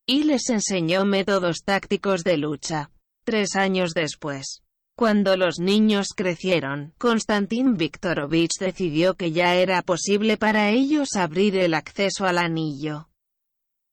Y 0.07 0.25
les 0.25 0.51
enseñó 0.51 1.07
métodos 1.07 1.65
tácticos 1.65 2.25
de 2.25 2.37
lucha. 2.37 2.91
Tres 3.25 3.57
años 3.57 3.95
después, 3.95 4.63
cuando 4.97 5.37
los 5.37 5.59
niños 5.59 6.09
crecieron, 6.15 6.93
Konstantin 6.99 7.79
Viktorovich 7.79 8.59
decidió 8.61 9.15
que 9.15 9.33
ya 9.33 9.55
era 9.55 9.81
posible 9.83 10.37
para 10.37 10.71
ellos 10.71 11.17
abrir 11.17 11.57
el 11.57 11.73
acceso 11.73 12.27
al 12.27 12.37
anillo. 12.37 13.09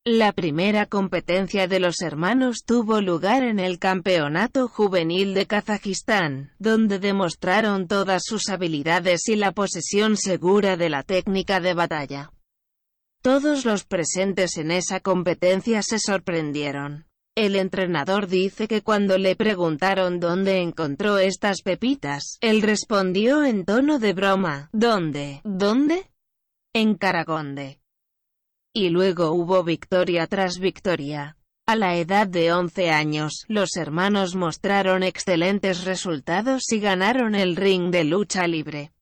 La 0.03 0.31
primera 0.33 0.87
competencia 0.87 1.67
de 1.67 1.79
los 1.79 2.01
hermanos 2.01 2.65
tuvo 2.65 3.01
lugar 3.01 3.43
en 3.43 3.59
el 3.59 3.79
Campeonato 3.79 4.67
Juvenil 4.67 5.33
de 5.33 5.47
Kazajistán, 5.47 6.51
donde 6.59 6.99
demostraron 6.99 7.87
todas 7.87 8.23
sus 8.25 8.49
habilidades 8.49 9.29
y 9.29 9.37
la 9.37 9.53
posesión 9.53 10.17
segura 10.17 10.75
de 10.75 10.89
la 10.89 11.03
técnica 11.03 11.61
de 11.61 11.73
batalla. 11.73 12.31
Todos 13.21 13.65
los 13.65 13.85
presentes 13.85 14.57
en 14.57 14.71
esa 14.71 14.99
competencia 14.99 15.83
se 15.83 15.99
sorprendieron. 15.99 17.05
El 17.35 17.55
entrenador 17.55 18.27
dice 18.27 18.67
que 18.67 18.81
cuando 18.81 19.19
le 19.19 19.35
preguntaron 19.35 20.19
dónde 20.19 20.61
encontró 20.61 21.19
estas 21.19 21.61
pepitas, 21.61 22.39
él 22.41 22.63
respondió 22.63 23.45
en 23.45 23.63
tono 23.63 23.99
de 23.99 24.13
broma, 24.13 24.69
¿dónde? 24.73 25.41
¿Dónde? 25.43 26.09
En 26.73 26.95
Caragonde. 26.95 27.79
Y 28.73 28.89
luego 28.89 29.31
hubo 29.33 29.63
victoria 29.63 30.25
tras 30.25 30.57
victoria. 30.57 31.37
A 31.67 31.75
la 31.75 31.95
edad 31.97 32.27
de 32.27 32.51
11 32.51 32.89
años, 32.89 33.45
los 33.47 33.77
hermanos 33.77 34.35
mostraron 34.35 35.03
excelentes 35.03 35.85
resultados 35.85 36.71
y 36.71 36.79
ganaron 36.79 37.35
el 37.35 37.55
ring 37.55 37.91
de 37.91 38.03
lucha 38.03 38.47
libre. 38.47 38.93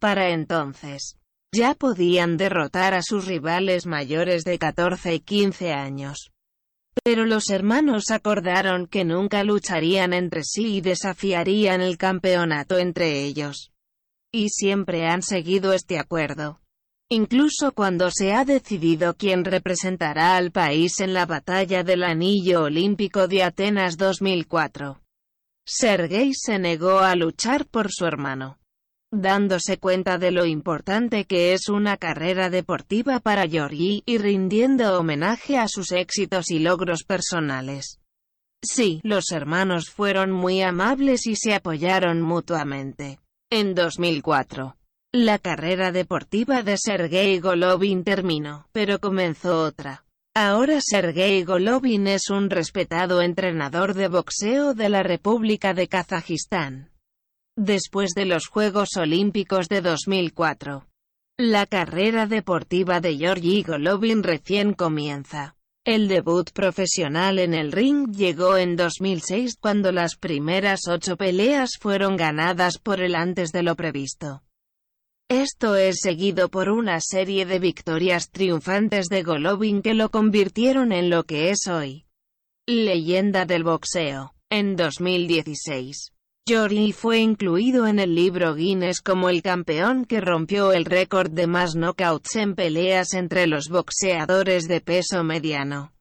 Para 0.00 0.30
entonces, 0.30 1.16
ya 1.54 1.74
podían 1.74 2.38
derrotar 2.38 2.94
a 2.94 3.02
sus 3.02 3.26
rivales 3.26 3.86
mayores 3.86 4.44
de 4.44 4.58
14 4.58 5.14
y 5.14 5.20
15 5.20 5.72
años. 5.72 6.32
Pero 7.04 7.26
los 7.26 7.50
hermanos 7.50 8.10
acordaron 8.10 8.86
que 8.86 9.04
nunca 9.04 9.44
lucharían 9.44 10.14
entre 10.14 10.44
sí 10.44 10.76
y 10.76 10.80
desafiarían 10.80 11.82
el 11.82 11.98
campeonato 11.98 12.78
entre 12.78 13.22
ellos. 13.22 13.70
Y 14.32 14.48
siempre 14.48 15.06
han 15.06 15.22
seguido 15.22 15.74
este 15.74 15.98
acuerdo. 15.98 16.60
Incluso 17.10 17.72
cuando 17.72 18.10
se 18.10 18.32
ha 18.32 18.46
decidido 18.46 19.14
quién 19.14 19.44
representará 19.44 20.36
al 20.36 20.50
país 20.50 21.00
en 21.00 21.12
la 21.12 21.26
batalla 21.26 21.84
del 21.84 22.04
anillo 22.04 22.62
olímpico 22.62 23.28
de 23.28 23.42
Atenas 23.42 23.98
2004. 23.98 25.02
Sergei 25.66 26.32
se 26.32 26.58
negó 26.58 27.00
a 27.00 27.14
luchar 27.14 27.66
por 27.66 27.92
su 27.92 28.06
hermano. 28.06 28.58
Dándose 29.12 29.78
cuenta 29.78 30.18
de 30.18 30.32
lo 30.32 30.46
importante 30.46 31.26
que 31.26 31.52
es 31.52 31.68
una 31.68 31.96
carrera 31.96 32.50
deportiva 32.50 33.20
para 33.20 33.46
Georgie, 33.46 34.02
y 34.06 34.18
rindiendo 34.18 34.98
homenaje 34.98 35.58
a 35.58 35.68
sus 35.68 35.92
éxitos 35.92 36.50
y 36.50 36.58
logros 36.58 37.04
personales. 37.04 38.00
Sí, 38.64 39.00
los 39.04 39.30
hermanos 39.32 39.90
fueron 39.90 40.32
muy 40.32 40.62
amables 40.62 41.26
y 41.26 41.36
se 41.36 41.54
apoyaron 41.54 42.22
mutuamente. 42.22 43.18
En 43.50 43.74
2004, 43.74 44.76
la 45.12 45.38
carrera 45.38 45.92
deportiva 45.92 46.62
de 46.62 46.78
Sergei 46.78 47.38
Golovin 47.38 48.04
terminó, 48.04 48.66
pero 48.72 48.98
comenzó 48.98 49.62
otra. 49.62 50.06
Ahora 50.34 50.78
Sergei 50.80 51.44
Golovin 51.44 52.06
es 52.06 52.30
un 52.30 52.48
respetado 52.48 53.20
entrenador 53.20 53.92
de 53.92 54.08
boxeo 54.08 54.72
de 54.72 54.88
la 54.88 55.02
República 55.02 55.74
de 55.74 55.88
Kazajistán. 55.88 56.91
Después 57.58 58.14
de 58.14 58.24
los 58.24 58.46
Juegos 58.46 58.96
Olímpicos 58.96 59.68
de 59.68 59.82
2004, 59.82 60.86
la 61.38 61.66
carrera 61.66 62.26
deportiva 62.26 63.00
de 63.00 63.18
Georgi 63.18 63.62
Golovin 63.62 64.22
recién 64.22 64.72
comienza. 64.72 65.54
El 65.84 66.08
debut 66.08 66.50
profesional 66.52 67.38
en 67.38 67.52
el 67.52 67.70
ring 67.70 68.10
llegó 68.10 68.56
en 68.56 68.74
2006 68.76 69.56
cuando 69.60 69.92
las 69.92 70.16
primeras 70.16 70.88
ocho 70.88 71.18
peleas 71.18 71.72
fueron 71.78 72.16
ganadas 72.16 72.78
por 72.78 73.02
él 73.02 73.14
antes 73.14 73.52
de 73.52 73.62
lo 73.62 73.76
previsto. 73.76 74.42
Esto 75.28 75.76
es 75.76 75.98
seguido 76.00 76.48
por 76.48 76.70
una 76.70 77.00
serie 77.00 77.44
de 77.44 77.58
victorias 77.58 78.30
triunfantes 78.30 79.08
de 79.08 79.24
Golovin 79.24 79.82
que 79.82 79.92
lo 79.92 80.10
convirtieron 80.10 80.90
en 80.90 81.10
lo 81.10 81.24
que 81.24 81.50
es 81.50 81.66
hoy. 81.66 82.06
Leyenda 82.66 83.44
del 83.44 83.64
boxeo. 83.64 84.34
En 84.48 84.76
2016, 84.76 86.12
Jory 86.48 86.90
fue 86.90 87.20
incluido 87.20 87.86
en 87.86 88.00
el 88.00 88.16
libro 88.16 88.56
Guinness 88.56 89.00
como 89.00 89.28
el 89.28 89.42
campeón 89.42 90.04
que 90.04 90.20
rompió 90.20 90.72
el 90.72 90.86
récord 90.86 91.30
de 91.30 91.46
más 91.46 91.76
knockouts 91.76 92.34
en 92.34 92.56
peleas 92.56 93.14
entre 93.14 93.46
los 93.46 93.68
boxeadores 93.68 94.66
de 94.66 94.80
peso 94.80 95.22
mediano. 95.22 95.92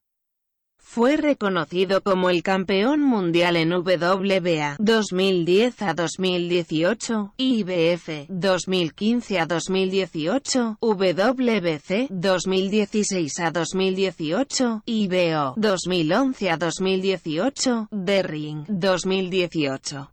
Fue 0.79 1.15
reconocido 1.15 2.01
como 2.01 2.31
el 2.31 2.41
campeón 2.41 3.03
mundial 3.03 3.55
en 3.55 3.71
WBA 3.71 4.77
2010 4.79 5.81
a 5.83 5.93
2018, 5.93 7.33
IBF 7.37 8.09
2015 8.27 9.39
a 9.39 9.45
2018, 9.45 10.77
WBC 10.81 12.07
2016 12.09 13.39
a 13.41 13.51
2018, 13.51 14.81
IBO 14.87 15.53
2011 15.55 16.49
a 16.49 16.57
2018, 16.57 17.89
The 17.91 18.23
Ring 18.23 18.65
2018 18.67 20.11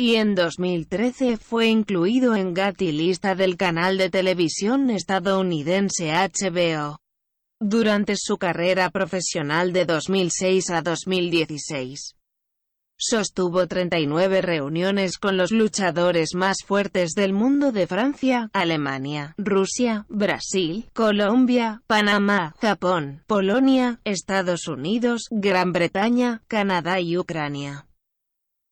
y 0.00 0.14
en 0.14 0.36
2013 0.36 1.38
fue 1.38 1.66
incluido 1.66 2.36
en 2.36 2.54
Gatti 2.54 2.92
lista 2.92 3.34
del 3.34 3.56
canal 3.56 3.98
de 3.98 4.10
televisión 4.10 4.90
estadounidense 4.90 6.12
HBO. 6.12 7.00
Durante 7.60 8.14
su 8.16 8.38
carrera 8.38 8.90
profesional 8.90 9.72
de 9.72 9.86
2006 9.86 10.70
a 10.70 10.82
2016, 10.82 12.14
sostuvo 12.96 13.66
39 13.66 14.40
reuniones 14.40 15.18
con 15.18 15.36
los 15.36 15.50
luchadores 15.50 16.36
más 16.36 16.58
fuertes 16.64 17.14
del 17.16 17.32
mundo 17.32 17.72
de 17.72 17.88
Francia, 17.88 18.50
Alemania, 18.52 19.34
Rusia, 19.36 20.06
Brasil, 20.08 20.88
Colombia, 20.92 21.82
Panamá, 21.88 22.54
Japón, 22.60 23.24
Polonia, 23.26 24.00
Estados 24.04 24.68
Unidos, 24.68 25.26
Gran 25.32 25.72
Bretaña, 25.72 26.42
Canadá 26.46 27.00
y 27.00 27.18
Ucrania 27.18 27.87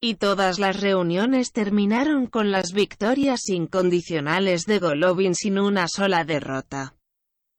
y 0.01 0.15
todas 0.15 0.59
las 0.59 0.81
reuniones 0.81 1.53
terminaron 1.53 2.27
con 2.27 2.51
las 2.51 2.73
victorias 2.73 3.49
incondicionales 3.49 4.65
de 4.65 4.79
Golovin 4.79 5.35
sin 5.35 5.59
una 5.59 5.89
sola 5.89 6.25
derrota. 6.25 6.95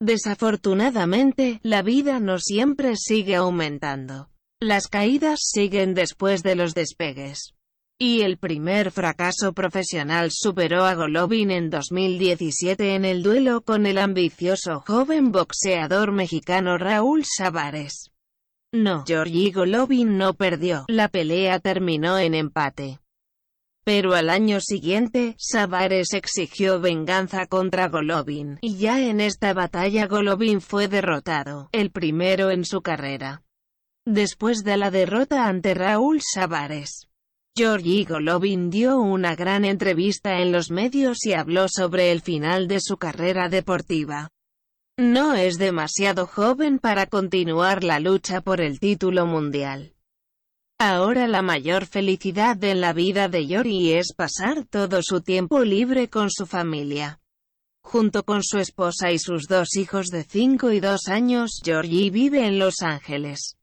Desafortunadamente, 0.00 1.58
la 1.62 1.82
vida 1.82 2.20
no 2.20 2.38
siempre 2.38 2.94
sigue 2.96 3.34
aumentando. 3.34 4.30
Las 4.60 4.86
caídas 4.86 5.40
siguen 5.42 5.94
después 5.94 6.42
de 6.42 6.54
los 6.54 6.74
despegues. 6.74 7.54
Y 8.00 8.20
el 8.20 8.38
primer 8.38 8.92
fracaso 8.92 9.52
profesional 9.52 10.30
superó 10.30 10.84
a 10.84 10.94
Golovin 10.94 11.50
en 11.50 11.68
2017 11.68 12.94
en 12.94 13.04
el 13.04 13.24
duelo 13.24 13.62
con 13.62 13.86
el 13.86 13.98
ambicioso 13.98 14.84
joven 14.86 15.32
boxeador 15.32 16.12
mexicano 16.12 16.78
Raúl 16.78 17.24
Savares. 17.24 18.12
No, 18.72 19.04
Georgi 19.06 19.50
Golovin 19.50 20.18
no 20.18 20.34
perdió, 20.34 20.84
la 20.88 21.08
pelea 21.08 21.58
terminó 21.58 22.18
en 22.18 22.34
empate. 22.34 23.00
Pero 23.82 24.14
al 24.14 24.28
año 24.28 24.60
siguiente, 24.60 25.34
Savares 25.38 26.12
exigió 26.12 26.78
venganza 26.78 27.46
contra 27.46 27.88
Golovin, 27.88 28.58
y 28.60 28.76
ya 28.76 29.00
en 29.00 29.22
esta 29.22 29.54
batalla 29.54 30.06
Golovin 30.06 30.60
fue 30.60 30.88
derrotado, 30.88 31.70
el 31.72 31.90
primero 31.90 32.50
en 32.50 32.66
su 32.66 32.82
carrera. 32.82 33.42
Después 34.04 34.64
de 34.64 34.76
la 34.76 34.90
derrota 34.90 35.46
ante 35.46 35.72
Raúl 35.72 36.20
Savares, 36.20 37.08
Georgi 37.56 38.04
Golovin 38.04 38.68
dio 38.68 38.98
una 38.98 39.34
gran 39.34 39.64
entrevista 39.64 40.40
en 40.40 40.52
los 40.52 40.70
medios 40.70 41.24
y 41.24 41.32
habló 41.32 41.66
sobre 41.68 42.12
el 42.12 42.20
final 42.20 42.68
de 42.68 42.80
su 42.80 42.98
carrera 42.98 43.48
deportiva. 43.48 44.28
No 45.00 45.34
es 45.34 45.58
demasiado 45.58 46.26
joven 46.26 46.80
para 46.80 47.06
continuar 47.06 47.84
la 47.84 48.00
lucha 48.00 48.40
por 48.40 48.60
el 48.60 48.80
título 48.80 49.26
mundial. 49.26 49.94
Ahora 50.76 51.28
la 51.28 51.40
mayor 51.40 51.86
felicidad 51.86 52.62
en 52.64 52.80
la 52.80 52.92
vida 52.92 53.28
de 53.28 53.46
Yori 53.46 53.92
es 53.92 54.12
pasar 54.12 54.64
todo 54.64 54.98
su 55.04 55.20
tiempo 55.20 55.60
libre 55.60 56.08
con 56.08 56.32
su 56.32 56.46
familia. 56.46 57.20
Junto 57.80 58.24
con 58.24 58.42
su 58.42 58.58
esposa 58.58 59.12
y 59.12 59.20
sus 59.20 59.46
dos 59.46 59.76
hijos 59.76 60.08
de 60.08 60.24
5 60.24 60.72
y 60.72 60.80
2 60.80 61.06
años, 61.06 61.60
Georgie 61.64 62.10
vive 62.10 62.44
en 62.44 62.58
Los 62.58 62.82
Ángeles. 62.82 63.56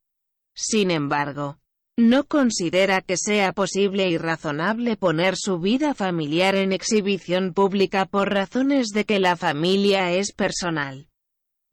Sin 0.56 0.90
embargo, 0.90 1.60
no 1.98 2.24
considera 2.24 3.02
que 3.02 3.18
sea 3.18 3.52
posible 3.52 4.08
y 4.08 4.18
razonable 4.18 4.96
poner 4.96 5.36
su 5.36 5.60
vida 5.60 5.96
familiar 5.96 6.56
en 6.56 6.72
exhibición 6.72 7.54
pública 7.54 8.06
por 8.06 8.34
razones 8.34 8.92
de 8.94 9.04
que 9.04 9.20
la 9.20 9.36
familia 9.36 10.14
es 10.14 10.32
personal. 10.32 11.10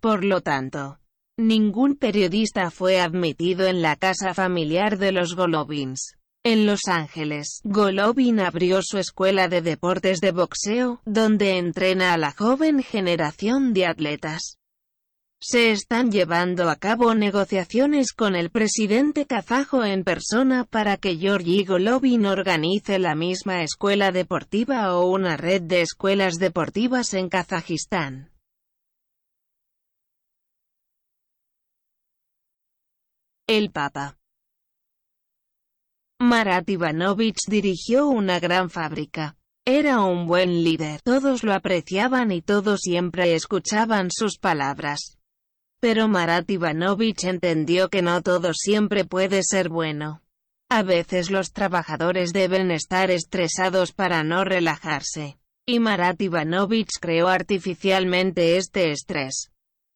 Por 0.03 0.25
lo 0.25 0.41
tanto, 0.41 0.99
ningún 1.39 1.95
periodista 1.95 2.73
fue 2.73 3.01
admitido 3.01 3.69
en 3.69 3.83
la 3.83 3.95
casa 3.95 4.35
familiar 4.35 4.99
de 4.99 5.13
los 5.13 5.37
Golovins. 5.37 6.17
En 6.43 6.67
Los 6.67 6.89
Ángeles, 6.89 7.61
Golovin 7.63 8.41
abrió 8.41 8.81
su 8.83 8.99
escuela 8.99 9.47
de 9.47 9.63
deportes 9.63 10.19
de 10.19 10.33
boxeo, 10.33 11.03
donde 11.05 11.57
entrena 11.57 12.13
a 12.13 12.17
la 12.19 12.33
joven 12.33 12.83
generación 12.83 13.75
de 13.75 13.87
atletas. 13.87 14.59
Se 15.41 15.71
están 15.71 16.11
llevando 16.11 16.69
a 16.69 16.75
cabo 16.75 17.15
negociaciones 17.15 18.13
con 18.13 18.35
el 18.35 18.51
presidente 18.51 19.25
kazajo 19.25 19.85
en 19.85 20.03
persona 20.03 20.65
para 20.65 20.97
que 20.97 21.17
Georgi 21.17 21.65
Golovin 21.65 22.27
organice 22.27 22.99
la 22.99 23.15
misma 23.15 23.63
escuela 23.63 24.11
deportiva 24.11 24.97
o 24.97 25.07
una 25.07 25.37
red 25.37 25.63
de 25.63 25.83
escuelas 25.83 26.41
deportivas 26.41 27.15
en 27.15 27.29
Kazajistán. 27.29 28.32
El 33.55 33.71
Papa 33.71 34.17
Marat 36.19 36.71
Ivanovich 36.71 37.37
dirigió 37.49 38.09
una 38.09 38.41
gran 38.41 38.71
fábrica. 38.71 39.37
Era 39.67 40.01
un 40.01 40.27
buen 40.27 40.65
líder, 40.65 41.03
todos 41.03 41.43
lo 41.43 41.53
apreciaban 41.53 42.33
y 42.33 42.41
todos 42.41 42.81
siempre 42.81 43.35
escuchaban 43.35 44.09
sus 44.11 44.39
palabras. 44.39 45.19
Pero 45.83 46.09
Marat 46.09 46.51
Ivanovich 46.51 47.25
entendió 47.25 47.91
que 47.91 48.01
no 48.01 48.23
todo 48.23 48.55
siempre 48.55 49.05
puede 49.05 49.43
ser 49.43 49.69
bueno. 49.69 50.23
A 50.71 50.83
veces 50.83 51.31
los 51.31 51.53
trabajadores 51.53 52.33
deben 52.33 52.71
estar 52.71 53.11
estresados 53.11 53.93
para 53.93 54.25
no 54.25 54.45
relajarse. 54.45 55.37
Y 55.67 55.79
Marat 55.79 56.23
Ivanovich 56.23 56.93
creó 56.99 57.29
artificialmente 57.29 58.57
este 58.57 58.93
estrés. 58.93 59.52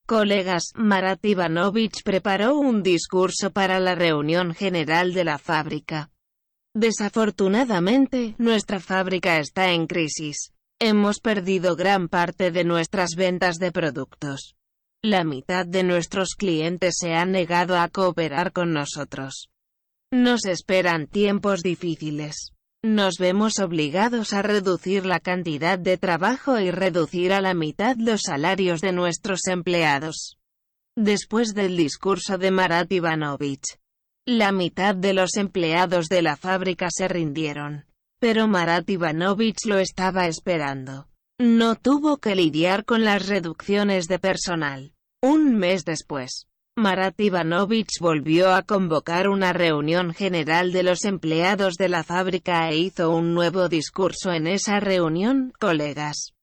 Colegas, 0.06 0.72
Marat 0.76 1.24
Ivanovich 1.24 2.04
preparó 2.04 2.56
un 2.56 2.84
discurso 2.84 3.50
para 3.50 3.80
la 3.80 3.96
reunión 3.96 4.54
general 4.54 5.12
de 5.12 5.24
la 5.24 5.36
fábrica. 5.36 6.10
Desafortunadamente, 6.74 8.36
nuestra 8.38 8.78
fábrica 8.78 9.38
está 9.38 9.72
en 9.72 9.88
crisis. 9.88 10.52
Hemos 10.78 11.18
perdido 11.18 11.74
gran 11.74 12.08
parte 12.08 12.52
de 12.52 12.62
nuestras 12.62 13.16
ventas 13.16 13.56
de 13.56 13.72
productos. 13.72 14.54
La 15.02 15.24
mitad 15.24 15.66
de 15.66 15.82
nuestros 15.82 16.36
clientes 16.36 16.96
se 16.98 17.14
han 17.14 17.32
negado 17.32 17.76
a 17.76 17.88
cooperar 17.88 18.52
con 18.52 18.72
nosotros. 18.72 19.50
Nos 20.12 20.44
esperan 20.44 21.08
tiempos 21.08 21.62
difíciles. 21.62 22.55
Nos 22.84 23.18
vemos 23.18 23.58
obligados 23.58 24.32
a 24.32 24.42
reducir 24.42 25.06
la 25.06 25.20
cantidad 25.20 25.78
de 25.78 25.98
trabajo 25.98 26.60
y 26.60 26.70
reducir 26.70 27.32
a 27.32 27.40
la 27.40 27.54
mitad 27.54 27.96
los 27.98 28.22
salarios 28.22 28.80
de 28.80 28.92
nuestros 28.92 29.46
empleados. 29.46 30.38
Después 30.96 31.54
del 31.54 31.76
discurso 31.76 32.38
de 32.38 32.50
Marat 32.50 32.90
Ivanovich, 32.92 33.64
la 34.26 34.50
mitad 34.50 34.94
de 34.94 35.14
los 35.14 35.36
empleados 35.36 36.08
de 36.08 36.22
la 36.22 36.36
fábrica 36.36 36.88
se 36.90 37.06
rindieron. 37.06 37.86
Pero 38.18 38.48
Marat 38.48 38.88
Ivanovich 38.88 39.66
lo 39.66 39.78
estaba 39.78 40.26
esperando. 40.26 41.08
No 41.38 41.76
tuvo 41.76 42.16
que 42.16 42.34
lidiar 42.34 42.84
con 42.84 43.04
las 43.04 43.28
reducciones 43.28 44.06
de 44.06 44.18
personal. 44.18 44.94
Un 45.22 45.54
mes 45.56 45.84
después, 45.84 46.45
Marat 46.78 47.18
Ivanovich 47.18 48.00
volvió 48.00 48.54
a 48.54 48.60
convocar 48.60 49.30
una 49.30 49.54
reunión 49.54 50.12
general 50.12 50.72
de 50.72 50.82
los 50.82 51.06
empleados 51.06 51.76
de 51.76 51.88
la 51.88 52.04
fábrica 52.04 52.68
e 52.68 52.76
hizo 52.76 53.10
un 53.12 53.32
nuevo 53.32 53.70
discurso 53.70 54.30
en 54.30 54.46
esa 54.46 54.78
reunión, 54.78 55.54
colegas. 55.58 56.34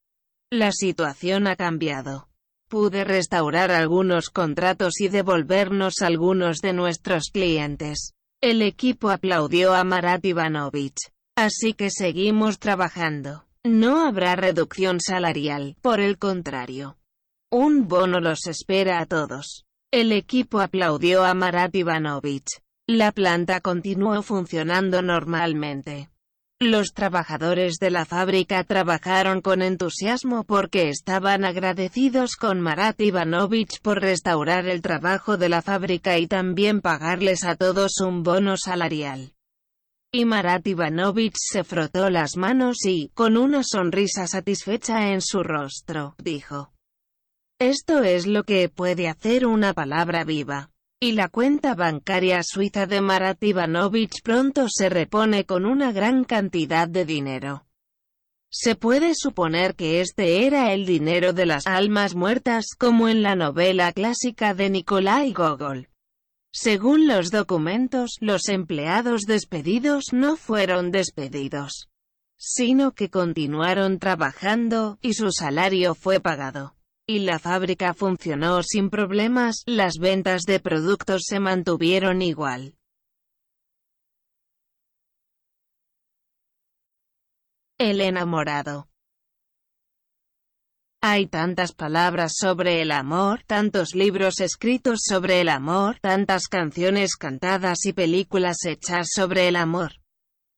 La 0.52 0.72
situación 0.72 1.46
ha 1.46 1.56
cambiado. 1.56 2.30
Pude 2.68 3.04
restaurar 3.04 3.70
algunos 3.70 4.32
contratos 4.32 5.00
y 5.02 5.08
devolvernos 5.08 6.02
algunos 6.02 6.62
de 6.62 6.74
nuestros 6.74 7.30
clientes. 7.32 8.16
El 8.42 8.64
equipo 8.64 9.12
aplaudió 9.12 9.76
a 9.76 9.84
Marat 9.84 10.26
Ivanovich. 10.26 10.98
Así 11.36 11.74
que 11.74 11.92
seguimos 11.92 12.58
trabajando. 12.58 13.46
No 13.64 14.04
habrá 14.04 14.36
reducción 14.36 15.00
salarial, 15.00 15.76
por 15.84 16.00
el 16.00 16.18
contrario. 16.18 16.98
Un 17.52 17.88
bono 17.88 18.20
los 18.20 18.48
espera 18.48 19.00
a 19.00 19.06
todos. 19.06 19.68
El 19.94 20.12
equipo 20.12 20.60
aplaudió 20.60 21.24
a 21.24 21.36
Marat 21.36 21.76
Ivanovich. 21.76 22.48
La 22.88 23.12
planta 23.12 23.62
continuó 23.62 24.24
funcionando 24.24 25.04
normalmente. 25.04 26.10
Los 26.60 26.94
trabajadores 26.96 27.76
de 27.80 27.92
la 27.92 28.04
fábrica 28.04 28.64
trabajaron 28.64 29.42
con 29.42 29.62
entusiasmo 29.62 30.46
porque 30.46 30.90
estaban 30.90 31.46
agradecidos 31.46 32.38
con 32.38 32.60
Marat 32.60 33.00
Ivanovich 33.02 33.82
por 33.84 34.02
restaurar 34.02 34.66
el 34.66 34.82
trabajo 34.82 35.38
de 35.38 35.50
la 35.50 35.62
fábrica 35.62 36.18
y 36.18 36.26
también 36.26 36.82
pagarles 36.82 37.44
a 37.44 37.56
todos 37.56 38.00
un 38.02 38.24
bono 38.24 38.58
salarial. 38.58 39.36
Y 40.12 40.26
Marat 40.26 40.66
Ivanovich 40.66 41.36
se 41.38 41.64
frotó 41.64 42.10
las 42.10 42.36
manos 42.36 42.78
y, 42.84 43.12
con 43.14 43.38
una 43.38 43.62
sonrisa 43.64 44.26
satisfecha 44.26 45.12
en 45.12 45.22
su 45.22 45.44
rostro, 45.44 46.16
dijo. 46.18 46.73
Esto 47.64 48.04
es 48.04 48.28
lo 48.28 48.44
que 48.44 48.68
puede 48.68 49.08
hacer 49.08 49.46
una 49.46 49.74
palabra 49.74 50.26
viva 50.26 50.70
y 51.00 51.14
la 51.14 51.30
cuenta 51.30 51.76
bancaria 51.76 52.44
suiza 52.44 52.88
de 52.88 53.00
Marat 53.00 53.42
Ivanovich 53.42 54.22
pronto 54.22 54.68
se 54.68 54.90
repone 54.90 55.46
con 55.46 55.66
una 55.66 55.94
gran 55.94 56.26
cantidad 56.26 56.90
de 56.90 57.06
dinero. 57.06 57.66
Se 58.52 58.76
puede 58.76 59.14
suponer 59.16 59.76
que 59.76 60.02
este 60.02 60.46
era 60.46 60.74
el 60.74 60.86
dinero 60.86 61.32
de 61.32 61.46
las 61.46 61.66
almas 61.66 62.16
muertas, 62.16 62.66
como 62.78 63.08
en 63.08 63.24
la 63.24 63.38
novela 63.38 63.94
clásica 63.94 64.54
de 64.54 64.70
Nikolai 64.70 65.32
Gogol. 65.32 65.88
Según 66.52 67.08
los 67.08 67.32
documentos, 67.32 68.18
los 68.20 68.50
empleados 68.50 69.22
despedidos 69.22 70.08
no 70.12 70.36
fueron 70.36 70.92
despedidos, 70.92 71.88
sino 72.36 72.92
que 72.92 73.10
continuaron 73.10 74.00
trabajando, 74.00 74.98
y 75.02 75.14
su 75.14 75.32
salario 75.32 75.96
fue 75.96 76.20
pagado 76.20 76.76
y 77.06 77.20
la 77.20 77.38
fábrica 77.38 77.94
funcionó 77.94 78.64
sin 78.64 78.90
problemas, 78.90 79.64
las 79.66 79.98
ventas 80.00 80.44
de 80.44 80.60
productos 80.60 81.24
se 81.26 81.40
mantuvieron 81.40 82.22
igual. 82.22 82.76
El 87.78 88.00
enamorado. 88.00 88.88
Hay 91.02 91.28
tantas 91.28 91.74
palabras 91.74 92.36
sobre 92.38 92.82
el 92.82 92.92
amor, 92.92 93.44
tantos 93.44 93.94
libros 93.94 94.40
escritos 94.40 95.02
sobre 95.04 95.42
el 95.42 95.50
amor, 95.50 96.00
tantas 96.00 96.48
canciones 96.48 97.18
cantadas 97.18 97.86
y 97.86 97.92
películas 97.92 98.64
hechas 98.64 99.10
sobre 99.14 99.50
el 99.50 99.58
amor. 99.58 100.00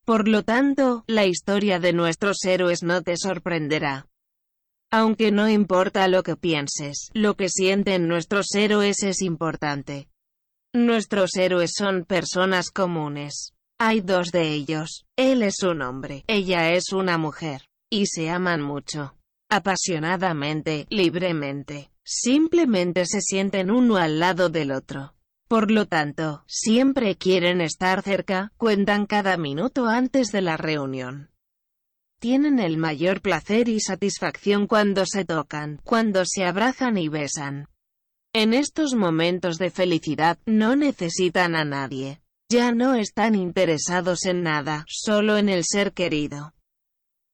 Por 0.04 0.28
lo 0.28 0.44
tanto, 0.44 1.02
la 1.08 1.26
historia 1.26 1.80
de 1.80 1.92
nuestros 1.92 2.44
héroes 2.44 2.84
no 2.84 3.02
te 3.02 3.16
sorprenderá. 3.16 4.06
Aunque 4.90 5.32
no 5.32 5.48
importa 5.48 6.06
lo 6.08 6.22
que 6.22 6.36
pienses, 6.36 7.10
lo 7.12 7.36
que 7.36 7.48
sienten 7.48 8.08
nuestros 8.08 8.54
héroes 8.54 9.02
es 9.02 9.20
importante. 9.20 10.08
Nuestros 10.72 11.36
héroes 11.36 11.72
son 11.76 12.04
personas 12.04 12.70
comunes. 12.70 13.54
Hay 13.78 14.00
dos 14.00 14.30
de 14.30 14.52
ellos. 14.52 15.04
Él 15.16 15.42
es 15.42 15.62
un 15.62 15.82
hombre, 15.82 16.24
ella 16.28 16.72
es 16.72 16.92
una 16.92 17.18
mujer. 17.18 17.62
Y 17.90 18.06
se 18.06 18.30
aman 18.30 18.62
mucho. 18.62 19.14
Apasionadamente, 19.48 20.86
libremente. 20.90 21.90
Simplemente 22.04 23.06
se 23.06 23.20
sienten 23.20 23.70
uno 23.70 23.96
al 23.96 24.18
lado 24.18 24.48
del 24.48 24.70
otro. 24.70 25.14
Por 25.48 25.70
lo 25.70 25.86
tanto, 25.86 26.44
siempre 26.46 27.16
quieren 27.16 27.60
estar 27.60 28.02
cerca, 28.02 28.52
cuentan 28.56 29.06
cada 29.06 29.36
minuto 29.36 29.86
antes 29.86 30.32
de 30.32 30.42
la 30.42 30.56
reunión. 30.56 31.30
Tienen 32.18 32.58
el 32.58 32.78
mayor 32.78 33.20
placer 33.20 33.68
y 33.68 33.78
satisfacción 33.80 34.66
cuando 34.66 35.04
se 35.04 35.24
tocan, 35.24 35.80
cuando 35.84 36.24
se 36.24 36.44
abrazan 36.44 36.96
y 36.96 37.08
besan. 37.08 37.68
En 38.32 38.54
estos 38.54 38.94
momentos 38.94 39.58
de 39.58 39.70
felicidad, 39.70 40.38
no 40.46 40.76
necesitan 40.76 41.54
a 41.54 41.64
nadie. 41.64 42.20
Ya 42.50 42.72
no 42.72 42.94
están 42.94 43.34
interesados 43.34 44.24
en 44.24 44.42
nada, 44.42 44.84
solo 44.88 45.36
en 45.36 45.48
el 45.48 45.64
ser 45.64 45.92
querido. 45.92 46.54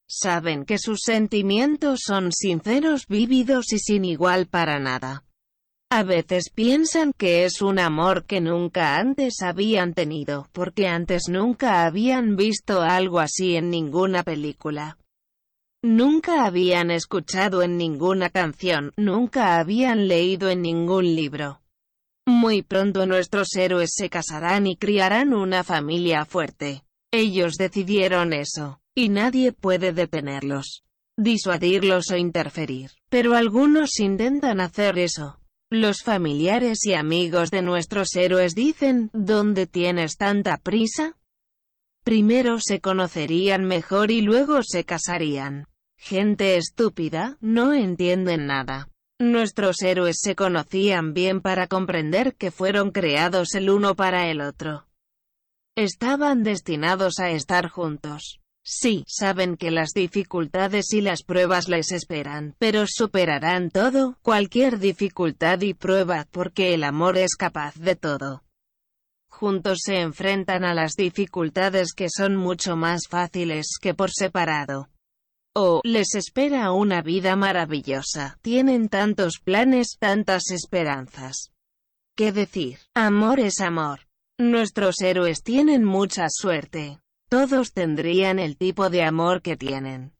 Saben 0.07 0.65
que 0.65 0.77
sus 0.77 1.01
sentimientos 1.03 2.01
son 2.05 2.31
sinceros, 2.31 3.07
vívidos 3.07 3.71
y 3.73 3.79
sin 3.79 4.05
igual 4.05 4.47
para 4.47 4.79
nada. 4.79 5.23
A 5.95 6.01
veces 6.01 6.49
piensan 6.49 7.13
que 7.13 7.45
es 7.45 7.61
un 7.61 7.77
amor 7.77 8.25
que 8.25 8.41
nunca 8.41 8.97
antes 8.97 9.43
habían 9.43 9.93
tenido, 9.93 10.47
porque 10.51 10.87
antes 10.87 11.29
nunca 11.29 11.85
habían 11.85 12.35
visto 12.35 12.81
algo 12.81 13.19
así 13.19 13.57
en 13.57 13.69
ninguna 13.69 14.23
película. 14.23 14.97
Nunca 15.83 16.45
habían 16.47 16.89
escuchado 16.89 17.61
en 17.61 17.77
ninguna 17.77 18.31
canción, 18.31 18.91
nunca 18.97 19.59
habían 19.59 20.07
leído 20.07 20.49
en 20.49 20.63
ningún 20.63 21.15
libro. 21.15 21.61
Muy 22.25 22.63
pronto 22.63 23.05
nuestros 23.05 23.55
héroes 23.55 23.91
se 23.93 24.09
casarán 24.09 24.65
y 24.65 24.77
criarán 24.77 25.31
una 25.31 25.63
familia 25.63 26.25
fuerte. 26.25 26.81
Ellos 27.11 27.53
decidieron 27.53 28.33
eso, 28.33 28.79
y 28.95 29.09
nadie 29.09 29.51
puede 29.51 29.93
detenerlos, 29.93 30.81
disuadirlos 31.17 32.09
o 32.09 32.17
interferir. 32.17 32.89
Pero 33.09 33.35
algunos 33.35 33.99
intentan 33.99 34.59
hacer 34.59 34.97
eso. 34.97 35.37
Los 35.75 36.03
familiares 36.03 36.85
y 36.85 36.93
amigos 36.93 37.49
de 37.49 37.63
nuestros 37.63 38.15
héroes 38.15 38.53
dicen, 38.53 39.09
¿dónde 39.11 39.65
tienes 39.65 40.17
tanta 40.17 40.57
prisa? 40.57 41.17
Primero 42.03 42.59
se 42.59 42.79
conocerían 42.79 43.65
mejor 43.65 44.11
y 44.11 44.21
luego 44.21 44.61
se 44.61 44.83
casarían. 44.83 45.65
Gente 45.97 46.57
estúpida, 46.57 47.37
no 47.41 47.73
entienden 47.73 48.45
nada. 48.45 48.89
Nuestros 49.19 49.81
héroes 49.81 50.17
se 50.21 50.35
conocían 50.35 51.15
bien 51.15 51.41
para 51.41 51.65
comprender 51.65 52.35
que 52.35 52.51
fueron 52.51 52.91
creados 52.91 53.55
el 53.55 53.71
uno 53.71 53.95
para 53.95 54.29
el 54.29 54.41
otro. 54.41 54.85
Estaban 55.75 56.43
destinados 56.43 57.17
a 57.17 57.31
estar 57.31 57.67
juntos. 57.67 58.42
Sí, 58.65 59.03
saben 59.07 59.57
que 59.57 59.71
las 59.71 59.89
dificultades 59.93 60.93
y 60.93 61.01
las 61.01 61.23
pruebas 61.23 61.67
les 61.67 61.91
esperan, 61.91 62.55
pero 62.59 62.85
superarán 62.87 63.69
todo, 63.69 64.17
cualquier 64.21 64.79
dificultad 64.79 65.59
y 65.61 65.73
prueba, 65.73 66.27
porque 66.31 66.73
el 66.73 66.85
amor 66.85 67.17
es 67.17 67.35
capaz 67.35 67.75
de 67.75 67.97
todo. 67.97 68.43
Juntos 69.29 69.79
se 69.83 69.99
enfrentan 69.99 70.63
a 70.63 70.73
las 70.73 70.93
dificultades 70.93 71.93
que 71.93 72.07
son 72.09 72.37
mucho 72.37 72.77
más 72.77 73.07
fáciles 73.09 73.77
que 73.81 73.93
por 73.93 74.11
separado. 74.11 74.89
O, 75.53 75.81
les 75.83 76.15
espera 76.15 76.71
una 76.71 77.01
vida 77.01 77.35
maravillosa, 77.35 78.39
tienen 78.41 78.87
tantos 78.87 79.39
planes, 79.43 79.97
tantas 79.99 80.51
esperanzas. 80.51 81.51
¿Qué 82.15 82.31
decir? 82.31 82.79
Amor 82.95 83.39
es 83.41 83.59
amor. 83.59 84.07
Nuestros 84.39 85.01
héroes 85.01 85.43
tienen 85.43 85.83
mucha 85.83 86.27
suerte. 86.29 87.02
Todos 87.33 87.73
tendrían 87.73 88.37
el 88.37 88.57
tipo 88.57 88.91
de 88.91 89.01
amor 89.01 89.41
que 89.41 89.57
tienen. 89.57 90.13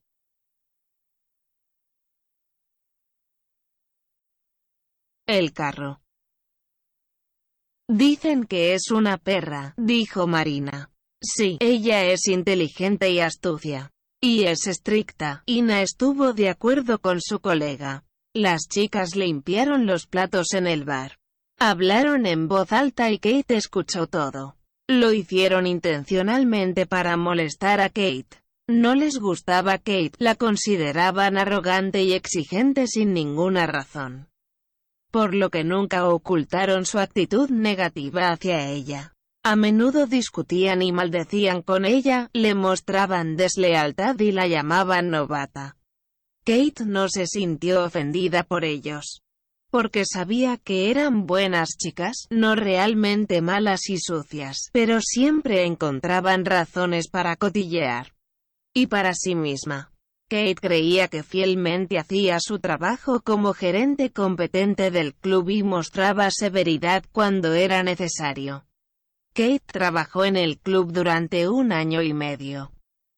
El 5.27 5.53
carro. 5.53 6.01
Dicen 7.87 8.45
que 8.45 8.73
es 8.73 8.89
una 8.89 9.19
perra, 9.19 9.75
dijo 9.77 10.25
Marina. 10.25 10.89
Sí, 11.21 11.59
ella 11.59 12.03
es 12.03 12.27
inteligente 12.27 13.11
y 13.11 13.19
astucia. 13.19 13.91
Y 14.19 14.45
es 14.45 14.65
estricta. 14.65 15.43
Ina 15.45 15.83
estuvo 15.83 16.33
de 16.33 16.49
acuerdo 16.49 16.97
con 16.97 17.21
su 17.21 17.41
colega. 17.41 18.05
Las 18.33 18.67
chicas 18.67 19.15
limpiaron 19.15 19.85
los 19.85 20.07
platos 20.07 20.53
en 20.53 20.65
el 20.65 20.83
bar. 20.83 21.19
Hablaron 21.59 22.25
en 22.25 22.47
voz 22.47 22.71
alta 22.71 23.11
y 23.11 23.19
Kate 23.19 23.55
escuchó 23.55 24.07
todo. 24.07 24.57
Lo 24.87 25.13
hicieron 25.13 25.65
intencionalmente 25.65 26.85
para 26.85 27.15
molestar 27.15 27.79
a 27.79 27.87
Kate. 27.87 28.43
No 28.67 28.95
les 28.95 29.17
gustaba 29.17 29.77
Kate, 29.77 30.13
la 30.19 30.35
consideraban 30.35 31.37
arrogante 31.37 32.03
y 32.03 32.13
exigente 32.13 32.87
sin 32.87 33.13
ninguna 33.13 33.65
razón. 33.65 34.29
Por 35.09 35.35
lo 35.35 35.49
que 35.49 35.63
nunca 35.63 36.07
ocultaron 36.07 36.85
su 36.85 36.99
actitud 36.99 37.49
negativa 37.49 38.29
hacia 38.29 38.69
ella. 38.69 39.13
A 39.43 39.55
menudo 39.55 40.05
discutían 40.05 40.81
y 40.81 40.91
maldecían 40.91 41.61
con 41.61 41.85
ella, 41.85 42.29
le 42.33 42.55
mostraban 42.55 43.35
deslealtad 43.35 44.19
y 44.19 44.31
la 44.31 44.47
llamaban 44.47 45.09
novata. 45.09 45.77
Kate 46.45 46.85
no 46.85 47.07
se 47.09 47.25
sintió 47.27 47.85
ofendida 47.85 48.43
por 48.43 48.65
ellos. 48.65 49.22
Porque 49.73 50.05
sabía 50.05 50.57
que 50.57 50.91
eran 50.91 51.25
buenas 51.25 51.77
chicas, 51.79 52.27
no 52.29 52.53
realmente 52.53 53.41
malas 53.41 53.89
y 53.89 53.97
sucias, 53.97 54.69
pero 54.71 55.01
siempre 55.01 55.65
encontraban 55.65 56.45
razones 56.45 57.07
para 57.07 57.35
cotillear. 57.37 58.13
Y 58.71 58.85
para 58.85 59.15
sí 59.15 59.33
misma. 59.33 59.91
Kate 60.29 60.57
creía 60.61 61.07
que 61.07 61.23
fielmente 61.23 61.97
hacía 61.97 62.37
su 62.39 62.59
trabajo 62.59 63.21
como 63.21 63.55
gerente 63.55 64.11
competente 64.11 64.91
del 64.91 65.15
club 65.15 65.49
y 65.49 65.63
mostraba 65.63 66.29
severidad 66.29 67.03
cuando 67.11 67.55
era 67.55 67.81
necesario. 67.81 68.67
Kate 69.33 69.63
trabajó 69.65 70.23
en 70.23 70.35
el 70.35 70.59
club 70.59 70.91
durante 70.91 71.49
un 71.49 71.71
año 71.71 72.03
y 72.03 72.13
medio. 72.13 72.73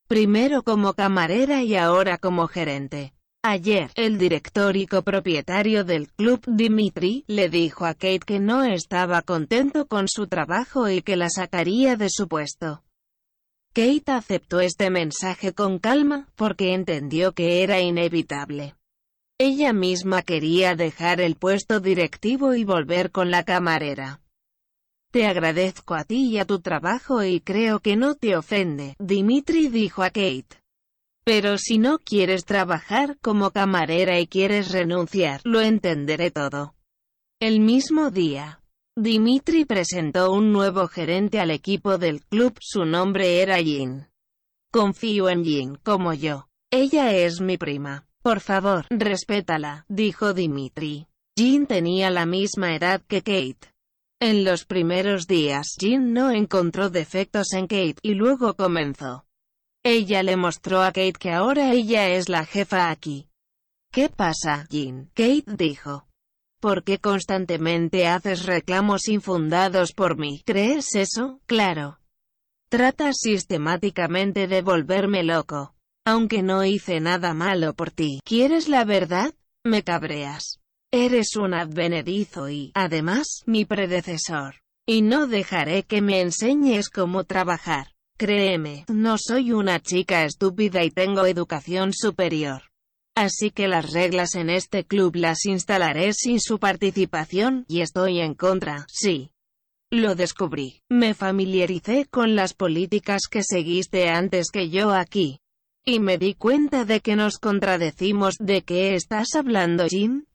Primero 0.08 0.64
como 0.64 0.94
camarera 0.94 1.64
y 1.64 1.76
ahora 1.76 2.18
como 2.18 2.48
gerente. 2.48 3.15
Ayer, 3.48 3.92
el 3.94 4.18
director 4.18 4.76
y 4.76 4.88
copropietario 4.88 5.84
del 5.84 6.12
club, 6.12 6.42
Dimitri, 6.48 7.26
le 7.28 7.48
dijo 7.48 7.86
a 7.86 7.94
Kate 7.94 8.22
que 8.26 8.40
no 8.40 8.64
estaba 8.64 9.22
contento 9.22 9.86
con 9.86 10.08
su 10.08 10.26
trabajo 10.26 10.90
y 10.90 11.04
que 11.04 11.16
la 11.16 11.30
sacaría 11.30 11.96
de 11.96 12.08
su 12.10 12.28
puesto. 12.28 12.82
Kate 13.72 14.12
aceptó 14.12 14.62
este 14.62 14.90
mensaje 14.90 15.54
con 15.54 15.78
calma, 15.78 16.28
porque 16.36 16.74
entendió 16.74 17.34
que 17.34 17.62
era 17.62 17.80
inevitable. 17.80 18.74
Ella 19.38 19.74
misma 19.74 20.24
quería 20.24 20.74
dejar 20.74 21.22
el 21.22 21.36
puesto 21.36 21.80
directivo 21.80 22.56
y 22.56 22.64
volver 22.64 23.12
con 23.12 23.30
la 23.30 23.44
camarera. 23.44 24.22
Te 25.12 25.28
agradezco 25.28 25.94
a 25.94 26.04
ti 26.04 26.30
y 26.32 26.40
a 26.40 26.46
tu 26.46 26.62
trabajo 26.62 27.24
y 27.24 27.42
creo 27.42 27.80
que 27.80 27.96
no 27.96 28.16
te 28.16 28.36
ofende, 28.36 28.96
Dimitri 28.98 29.68
dijo 29.68 30.02
a 30.02 30.10
Kate. 30.10 30.65
Pero 31.26 31.58
si 31.58 31.80
no 31.80 31.98
quieres 31.98 32.46
trabajar 32.46 33.18
como 33.20 33.50
camarera 33.50 34.20
y 34.20 34.28
quieres 34.28 34.72
renunciar, 34.72 35.42
lo 35.44 35.60
entenderé 35.60 36.30
todo. 36.30 36.76
El 37.42 37.60
mismo 37.60 38.12
día, 38.12 38.62
Dimitri 38.96 39.66
presentó 39.66 40.32
un 40.32 40.54
nuevo 40.54 40.88
gerente 40.88 41.40
al 41.40 41.52
equipo 41.52 41.98
del 41.98 42.22
club, 42.22 42.58
su 42.62 42.86
nombre 42.86 43.42
era 43.42 43.58
Jin. 43.58 44.08
Confío 44.72 45.28
en 45.28 45.44
Jin, 45.44 45.76
como 45.84 46.14
yo. 46.14 46.48
Ella 46.72 47.12
es 47.14 47.42
mi 47.42 47.58
prima. 47.58 48.06
Por 48.22 48.40
favor, 48.40 48.86
respétala, 48.90 49.86
dijo 49.90 50.34
Dimitri. 50.34 51.08
Jin 51.38 51.66
tenía 51.68 52.10
la 52.10 52.26
misma 52.26 52.76
edad 52.76 53.02
que 53.08 53.22
Kate. 53.22 53.74
En 54.22 54.46
los 54.46 54.66
primeros 54.66 55.28
días, 55.28 55.76
Jin 55.80 56.14
no 56.14 56.32
encontró 56.32 56.90
defectos 56.90 57.52
en 57.54 57.68
Kate, 57.68 57.98
y 58.02 58.14
luego 58.14 58.56
comenzó. 58.56 59.26
Ella 59.88 60.24
le 60.24 60.36
mostró 60.36 60.82
a 60.82 60.88
Kate 60.88 61.14
que 61.14 61.32
ahora 61.32 61.72
ella 61.72 62.10
es 62.10 62.28
la 62.28 62.44
jefa 62.44 62.90
aquí. 62.90 63.30
¿Qué 63.92 64.10
pasa, 64.10 64.66
Jin? 64.72 65.12
Kate 65.14 65.44
dijo. 65.46 66.08
¿Por 66.60 66.84
qué 66.84 66.98
constantemente 66.98 68.08
haces 68.08 68.48
reclamos 68.48 69.08
infundados 69.08 69.94
por 69.94 70.18
mí? 70.18 70.42
¿Crees 70.44 70.96
eso? 70.96 71.40
Claro. 71.46 72.00
Tratas 72.68 73.18
sistemáticamente 73.20 74.48
de 74.48 74.64
volverme 74.64 75.22
loco. 75.22 75.76
Aunque 76.04 76.42
no 76.42 76.66
hice 76.66 77.00
nada 77.00 77.36
malo 77.36 77.76
por 77.76 77.92
ti. 77.92 78.22
¿Quieres 78.26 78.68
la 78.68 78.86
verdad? 78.86 79.36
Me 79.64 79.84
cabreas. 79.84 80.62
Eres 80.92 81.36
un 81.36 81.54
advenedizo 81.54 82.50
y, 82.50 82.72
además, 82.74 83.44
mi 83.46 83.66
predecesor. 83.66 84.56
Y 84.88 85.04
no 85.04 85.28
dejaré 85.28 85.84
que 85.84 86.02
me 86.02 86.22
enseñes 86.22 86.90
cómo 86.90 87.24
trabajar. 87.24 87.95
Créeme, 88.18 88.86
no 88.88 89.18
soy 89.18 89.52
una 89.52 89.82
chica 89.82 90.24
estúpida 90.24 90.86
y 90.86 90.90
tengo 90.90 91.26
educación 91.26 91.92
superior. 91.92 92.62
Así 93.14 93.52
que 93.52 93.68
las 93.68 93.92
reglas 93.92 94.36
en 94.36 94.50
este 94.50 94.86
club 94.86 95.18
las 95.18 95.46
instalaré 95.46 96.14
sin 96.14 96.40
su 96.40 96.58
participación, 96.58 97.66
y 97.68 97.82
estoy 97.82 98.22
en 98.22 98.34
contra, 98.34 98.86
sí. 98.88 99.32
Lo 99.92 100.16
descubrí. 100.16 100.82
Me 100.90 101.14
familiaricé 101.14 102.06
con 102.06 102.36
las 102.36 102.54
políticas 102.54 103.24
que 103.30 103.44
seguiste 103.44 104.08
antes 104.08 104.50
que 104.50 104.70
yo 104.70 104.92
aquí. 104.92 105.40
Y 105.84 106.00
me 106.00 106.18
di 106.18 106.36
cuenta 106.36 106.86
de 106.86 107.02
que 107.02 107.18
nos 107.18 107.38
contradecimos. 107.38 108.36
¿De 108.40 108.64
qué 108.64 108.96
estás 108.96 109.36
hablando, 109.36 109.88
Jim? 109.88 110.26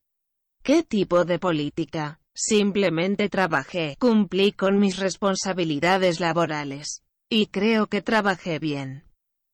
¿Qué 0.62 0.82
tipo 0.82 1.24
de 1.24 1.38
política? 1.38 2.20
Simplemente 2.34 3.28
trabajé, 3.28 3.96
cumplí 3.98 4.52
con 4.52 4.78
mis 4.78 4.98
responsabilidades 4.98 6.20
laborales. 6.20 7.02
Y 7.30 7.46
creo 7.46 7.86
que 7.86 8.02
trabajé 8.02 8.58
bien. 8.58 9.04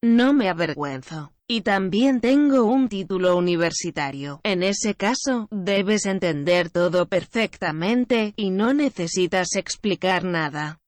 No 0.02 0.32
me 0.32 0.48
avergüenzo. 0.48 1.32
Y 1.48 1.60
también 1.60 2.20
tengo 2.20 2.64
un 2.64 2.88
título 2.88 3.36
universitario. 3.36 4.40
En 4.42 4.64
ese 4.64 4.94
caso, 4.94 5.46
debes 5.52 6.06
entender 6.06 6.70
todo 6.70 7.06
perfectamente, 7.06 8.32
y 8.34 8.50
no 8.50 8.72
necesitas 8.72 9.54
explicar 9.54 10.24
nada. 10.24 10.80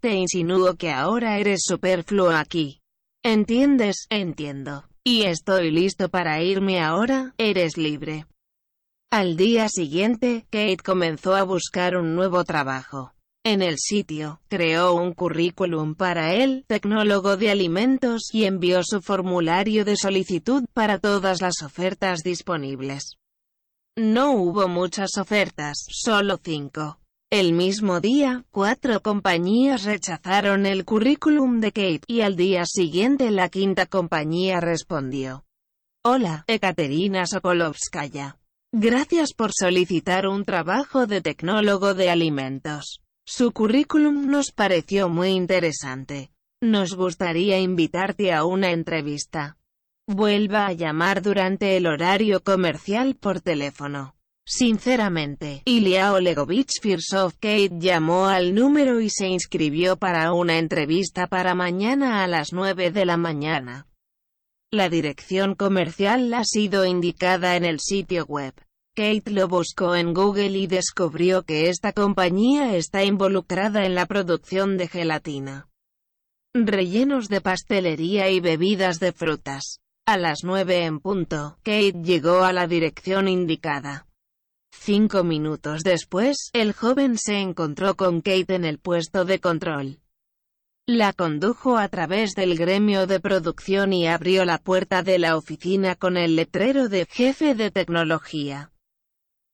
Te 0.00 0.14
insinúo 0.14 0.76
que 0.76 0.90
ahora 0.90 1.38
eres 1.38 1.62
superfluo 1.64 2.30
aquí. 2.30 2.80
¿Entiendes? 3.22 4.06
Entiendo. 4.08 4.88
Y 5.04 5.24
estoy 5.24 5.70
listo 5.70 6.08
para 6.08 6.42
irme 6.42 6.80
ahora, 6.80 7.34
eres 7.36 7.76
libre. 7.76 8.24
Al 9.10 9.36
día 9.36 9.68
siguiente, 9.68 10.46
Kate 10.50 10.78
comenzó 10.78 11.34
a 11.34 11.42
buscar 11.42 11.96
un 11.96 12.14
nuevo 12.14 12.44
trabajo. 12.44 13.12
En 13.42 13.62
el 13.62 13.78
sitio, 13.78 14.42
creó 14.48 14.92
un 14.92 15.14
currículum 15.14 15.94
para 15.94 16.34
el 16.34 16.64
tecnólogo 16.66 17.38
de 17.38 17.50
alimentos 17.50 18.28
y 18.34 18.44
envió 18.44 18.82
su 18.84 19.00
formulario 19.00 19.86
de 19.86 19.96
solicitud 19.96 20.64
para 20.74 20.98
todas 20.98 21.40
las 21.40 21.62
ofertas 21.62 22.20
disponibles. 22.22 23.16
No 23.96 24.32
hubo 24.32 24.68
muchas 24.68 25.16
ofertas, 25.16 25.86
solo 25.88 26.38
cinco. 26.42 26.98
El 27.30 27.54
mismo 27.54 28.00
día, 28.00 28.44
cuatro 28.50 29.00
compañías 29.00 29.84
rechazaron 29.84 30.66
el 30.66 30.84
currículum 30.84 31.60
de 31.60 31.72
Kate, 31.72 32.02
y 32.08 32.20
al 32.20 32.36
día 32.36 32.64
siguiente 32.66 33.30
la 33.30 33.48
quinta 33.48 33.86
compañía 33.86 34.60
respondió. 34.60 35.46
Hola, 36.04 36.44
Ekaterina 36.46 37.26
Sokolovskaya. 37.26 38.36
Gracias 38.72 39.32
por 39.32 39.52
solicitar 39.54 40.26
un 40.26 40.44
trabajo 40.44 41.06
de 41.06 41.22
tecnólogo 41.22 41.94
de 41.94 42.10
alimentos. 42.10 43.00
Su 43.32 43.52
currículum 43.52 44.26
nos 44.26 44.50
pareció 44.50 45.08
muy 45.08 45.28
interesante. 45.28 46.32
Nos 46.60 46.96
gustaría 46.96 47.60
invitarte 47.60 48.32
a 48.32 48.44
una 48.44 48.72
entrevista. 48.72 49.56
Vuelva 50.08 50.66
a 50.66 50.72
llamar 50.72 51.22
durante 51.22 51.76
el 51.76 51.86
horario 51.86 52.42
comercial 52.42 53.14
por 53.14 53.40
teléfono. 53.40 54.16
Sinceramente, 54.44 55.62
Ilya 55.64 56.12
Olegovich 56.12 56.80
Firsov 56.82 57.34
Kate 57.34 57.70
llamó 57.78 58.26
al 58.26 58.52
número 58.52 59.00
y 59.00 59.10
se 59.10 59.28
inscribió 59.28 59.96
para 59.96 60.32
una 60.32 60.58
entrevista 60.58 61.28
para 61.28 61.54
mañana 61.54 62.24
a 62.24 62.26
las 62.26 62.52
9 62.52 62.90
de 62.90 63.06
la 63.06 63.16
mañana. 63.16 63.86
La 64.72 64.88
dirección 64.88 65.54
comercial 65.54 66.34
ha 66.34 66.42
sido 66.42 66.84
indicada 66.84 67.54
en 67.54 67.64
el 67.64 67.78
sitio 67.78 68.26
web. 68.26 68.54
Kate 69.00 69.30
lo 69.30 69.48
buscó 69.48 69.96
en 69.96 70.12
Google 70.12 70.58
y 70.58 70.66
descubrió 70.66 71.42
que 71.42 71.70
esta 71.70 71.94
compañía 71.94 72.76
está 72.76 73.02
involucrada 73.02 73.86
en 73.86 73.94
la 73.94 74.04
producción 74.04 74.76
de 74.76 74.88
gelatina, 74.88 75.70
rellenos 76.52 77.28
de 77.28 77.40
pastelería 77.40 78.28
y 78.28 78.40
bebidas 78.40 79.00
de 79.00 79.12
frutas. 79.12 79.80
A 80.04 80.18
las 80.18 80.40
nueve 80.44 80.84
en 80.84 81.00
punto, 81.00 81.56
Kate 81.62 81.94
llegó 82.04 82.42
a 82.42 82.52
la 82.52 82.66
dirección 82.66 83.26
indicada. 83.26 84.06
Cinco 84.70 85.24
minutos 85.24 85.82
después, 85.82 86.50
el 86.52 86.74
joven 86.74 87.16
se 87.16 87.38
encontró 87.38 87.96
con 87.96 88.20
Kate 88.20 88.54
en 88.54 88.66
el 88.66 88.78
puesto 88.78 89.24
de 89.24 89.40
control. 89.40 90.00
La 90.86 91.14
condujo 91.14 91.78
a 91.78 91.88
través 91.88 92.34
del 92.34 92.54
gremio 92.54 93.06
de 93.06 93.18
producción 93.18 93.94
y 93.94 94.08
abrió 94.08 94.44
la 94.44 94.58
puerta 94.58 95.02
de 95.02 95.18
la 95.18 95.38
oficina 95.38 95.94
con 95.94 96.18
el 96.18 96.36
letrero 96.36 96.90
de 96.90 97.06
«Jefe 97.06 97.54
de 97.54 97.70
tecnología». 97.70 98.69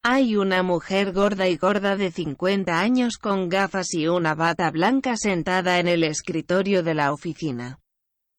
Hay 0.08 0.36
una 0.36 0.62
mujer 0.62 1.12
gorda 1.12 1.48
y 1.48 1.56
gorda 1.56 1.96
de 1.96 2.12
50 2.12 2.78
años 2.78 3.18
con 3.18 3.48
gafas 3.48 3.92
y 3.92 4.06
una 4.06 4.36
bata 4.36 4.70
blanca 4.70 5.16
sentada 5.16 5.80
en 5.80 5.88
el 5.88 6.04
escritorio 6.04 6.84
de 6.84 6.94
la 6.94 7.12
oficina. 7.12 7.80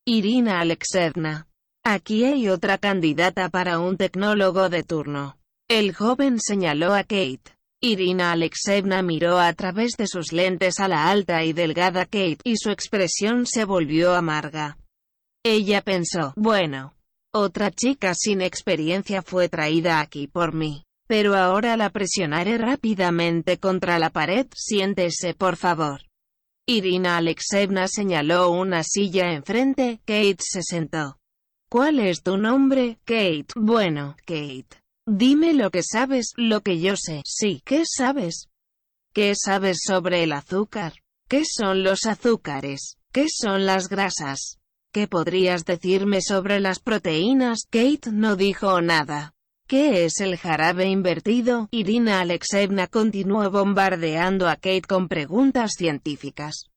Irina 0.06 0.62
Alexevna. 0.62 1.50
Aquí 1.84 2.24
hay 2.24 2.48
otra 2.48 2.78
candidata 2.78 3.50
para 3.50 3.80
un 3.80 3.98
tecnólogo 3.98 4.70
de 4.70 4.84
turno. 4.84 5.40
El 5.68 5.94
joven 5.94 6.40
señaló 6.40 6.94
a 6.94 7.04
Kate. 7.04 7.58
Irina 7.82 8.32
Alexevna 8.32 9.02
miró 9.02 9.38
a 9.38 9.52
través 9.52 9.98
de 9.98 10.08
sus 10.08 10.32
lentes 10.32 10.80
a 10.80 10.88
la 10.88 11.10
alta 11.10 11.44
y 11.44 11.52
delgada 11.52 12.06
Kate, 12.06 12.40
y 12.46 12.56
su 12.56 12.70
expresión 12.70 13.46
se 13.46 13.66
volvió 13.66 14.16
amarga. 14.16 14.78
Ella 15.44 15.82
pensó, 15.82 16.32
bueno, 16.38 16.94
otra 17.34 17.72
chica 17.72 18.14
sin 18.16 18.40
experiencia 18.40 19.22
fue 19.22 19.50
traída 19.50 20.00
aquí 20.00 20.28
por 20.28 20.54
mí. 20.54 20.87
Pero 21.08 21.36
ahora 21.36 21.78
la 21.78 21.90
presionaré 21.90 22.58
rápidamente 22.58 23.58
contra 23.58 23.98
la 23.98 24.10
pared, 24.10 24.48
siéntese 24.54 25.34
por 25.34 25.56
favor. 25.56 26.02
Irina 26.68 27.16
Alexevna 27.16 27.88
señaló 27.88 28.50
una 28.52 28.84
silla 28.84 29.32
enfrente, 29.32 30.02
Kate 30.06 30.38
se 30.40 30.62
sentó. 30.62 31.18
¿Cuál 31.70 32.00
es 32.00 32.24
tu 32.24 32.38
nombre, 32.38 33.00
Kate? 33.06 33.48
Bueno, 33.56 34.18
Kate. 34.26 34.82
Dime 35.06 35.54
lo 35.54 35.72
que 35.72 35.82
sabes, 35.84 36.34
lo 36.36 36.62
que 36.62 36.82
yo 36.82 36.96
sé. 36.98 37.22
Sí, 37.26 37.62
¿qué 37.64 37.84
sabes? 37.86 38.50
¿Qué 39.14 39.34
sabes 39.36 39.80
sobre 39.86 40.24
el 40.24 40.34
azúcar? 40.34 40.94
¿Qué 41.30 41.44
son 41.46 41.84
los 41.84 42.06
azúcares? 42.06 42.98
¿Qué 43.14 43.28
son 43.30 43.66
las 43.66 43.88
grasas? 43.88 44.60
¿Qué 44.92 45.08
podrías 45.08 45.64
decirme 45.64 46.22
sobre 46.22 46.60
las 46.60 46.80
proteínas? 46.80 47.64
Kate 47.70 48.12
no 48.12 48.36
dijo 48.36 48.82
nada. 48.82 49.34
¿Qué 49.68 50.06
es 50.06 50.22
el 50.22 50.38
jarabe 50.38 50.88
invertido? 50.88 51.68
Irina 51.72 52.22
Alexevna 52.22 52.88
continuó 52.88 53.52
bombardeando 53.52 54.48
a 54.48 54.56
Kate 54.56 54.84
con 54.88 55.10
preguntas 55.10 55.74
científicas. 55.78 56.70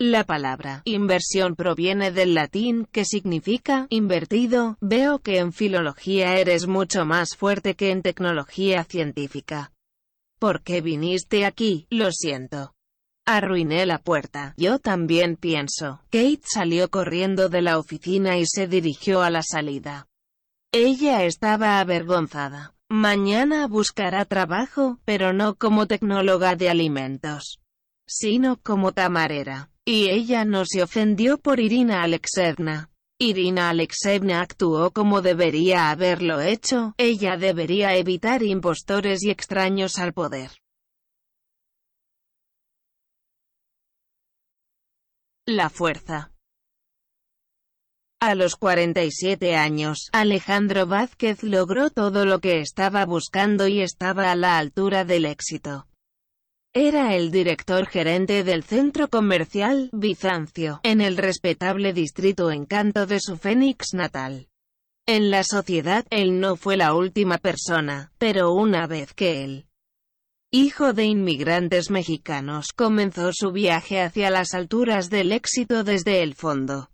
La 0.00 0.24
palabra 0.24 0.82
inversión 0.84 1.54
proviene 1.54 2.10
del 2.10 2.34
latín, 2.34 2.88
que 2.90 3.04
significa 3.04 3.86
invertido. 3.88 4.76
Veo 4.80 5.20
que 5.20 5.38
en 5.38 5.52
filología 5.52 6.36
eres 6.38 6.66
mucho 6.66 7.04
más 7.04 7.36
fuerte 7.36 7.76
que 7.76 7.92
en 7.92 8.02
tecnología 8.02 8.82
científica. 8.82 9.70
¿Por 10.40 10.62
qué 10.62 10.80
viniste 10.80 11.46
aquí? 11.46 11.86
Lo 11.88 12.10
siento. 12.10 12.74
Arruiné 13.26 13.86
la 13.86 13.98
puerta. 13.98 14.54
Yo 14.56 14.80
también 14.80 15.36
pienso. 15.36 16.00
Kate 16.10 16.40
salió 16.42 16.90
corriendo 16.90 17.48
de 17.48 17.62
la 17.62 17.78
oficina 17.78 18.38
y 18.38 18.44
se 18.46 18.66
dirigió 18.66 19.22
a 19.22 19.30
la 19.30 19.42
salida. 19.44 20.08
Ella 20.72 21.24
estaba 21.24 21.80
avergonzada. 21.80 22.74
Mañana 22.90 23.66
buscará 23.66 24.24
trabajo, 24.26 24.98
pero 25.06 25.32
no 25.32 25.54
como 25.54 25.86
tecnóloga 25.86 26.56
de 26.56 26.68
alimentos, 26.68 27.60
sino 28.06 28.60
como 28.60 28.92
tamarera. 28.92 29.70
Y 29.86 30.10
ella 30.10 30.44
no 30.44 30.66
se 30.66 30.82
ofendió 30.82 31.38
por 31.38 31.60
Irina 31.60 32.02
Alexevna. 32.02 32.90
Irina 33.18 33.70
Alexevna 33.70 34.42
actuó 34.42 34.90
como 34.90 35.22
debería 35.22 35.90
haberlo 35.90 36.40
hecho, 36.40 36.94
ella 36.98 37.36
debería 37.36 37.96
evitar 37.96 38.42
impostores 38.42 39.24
y 39.24 39.30
extraños 39.30 39.98
al 39.98 40.12
poder. 40.12 40.50
La 45.46 45.70
fuerza. 45.70 46.30
A 48.20 48.34
los 48.34 48.56
47 48.56 49.54
años, 49.54 50.08
Alejandro 50.12 50.86
Vázquez 50.86 51.44
logró 51.44 51.88
todo 51.88 52.26
lo 52.26 52.40
que 52.40 52.60
estaba 52.60 53.06
buscando 53.06 53.68
y 53.68 53.80
estaba 53.80 54.32
a 54.32 54.34
la 54.34 54.58
altura 54.58 55.04
del 55.04 55.24
éxito. 55.24 55.86
Era 56.74 57.14
el 57.14 57.30
director 57.30 57.86
gerente 57.86 58.42
del 58.42 58.64
centro 58.64 59.06
comercial, 59.06 59.88
Bizancio, 59.92 60.80
en 60.82 61.00
el 61.00 61.16
respetable 61.16 61.92
distrito 61.92 62.50
Encanto 62.50 63.06
de 63.06 63.20
su 63.20 63.36
Fénix 63.36 63.94
natal. 63.94 64.48
En 65.06 65.30
la 65.30 65.44
sociedad, 65.44 66.04
él 66.10 66.40
no 66.40 66.56
fue 66.56 66.76
la 66.76 66.94
última 66.94 67.38
persona, 67.38 68.10
pero 68.18 68.52
una 68.52 68.88
vez 68.88 69.14
que 69.14 69.44
él, 69.44 69.66
hijo 70.50 70.92
de 70.92 71.04
inmigrantes 71.04 71.88
mexicanos, 71.88 72.72
comenzó 72.74 73.30
su 73.32 73.52
viaje 73.52 74.02
hacia 74.02 74.28
las 74.30 74.54
alturas 74.54 75.08
del 75.08 75.30
éxito 75.30 75.84
desde 75.84 76.24
el 76.24 76.34
fondo. 76.34 76.90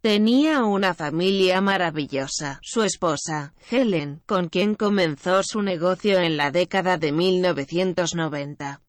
Tenía 0.00 0.64
una 0.64 0.94
familia 0.94 1.60
maravillosa, 1.60 2.58
su 2.62 2.82
esposa, 2.82 3.54
Helen, 3.70 4.22
con 4.26 4.48
quien 4.48 4.74
comenzó 4.74 5.42
su 5.42 5.62
negocio 5.62 6.20
en 6.20 6.36
la 6.36 6.50
década 6.50 6.96
de 6.96 7.12
1990 7.12 8.82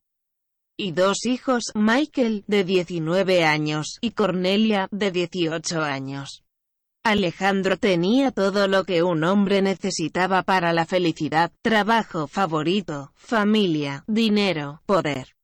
y 0.82 0.94
dos 0.94 1.28
hijos, 1.28 1.66
Michael, 1.76 2.44
de 2.48 2.64
19 2.64 3.44
años, 3.44 4.00
y 4.02 4.12
Cornelia, 4.12 4.88
de 4.90 5.12
18 5.12 5.80
años. 5.80 6.44
Alejandro 7.04 7.78
tenía 7.78 8.32
todo 8.32 8.68
lo 8.68 8.84
que 8.84 9.04
un 9.04 9.24
hombre 9.24 9.62
necesitaba 9.62 10.42
para 10.42 10.74
la 10.74 10.88
felicidad, 10.88 11.52
trabajo 11.62 12.28
favorito, 12.28 13.12
familia, 13.16 14.04
dinero, 14.08 14.82
poder, 14.88 15.36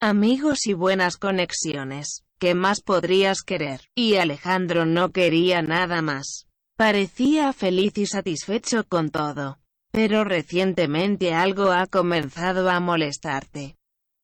amigos 0.00 0.66
y 0.66 0.72
buenas 0.72 1.16
conexiones. 1.16 2.25
¿Qué 2.38 2.54
más 2.54 2.82
podrías 2.82 3.42
querer? 3.42 3.80
Y 3.94 4.16
Alejandro 4.16 4.84
no 4.84 5.10
quería 5.10 5.62
nada 5.62 6.02
más. 6.02 6.46
Parecía 6.76 7.54
feliz 7.54 7.96
y 7.96 8.06
satisfecho 8.06 8.84
con 8.84 9.10
todo. 9.10 9.58
Pero 9.90 10.24
recientemente 10.24 11.32
algo 11.32 11.72
ha 11.72 11.86
comenzado 11.86 12.68
a 12.68 12.78
molestarte. 12.80 13.76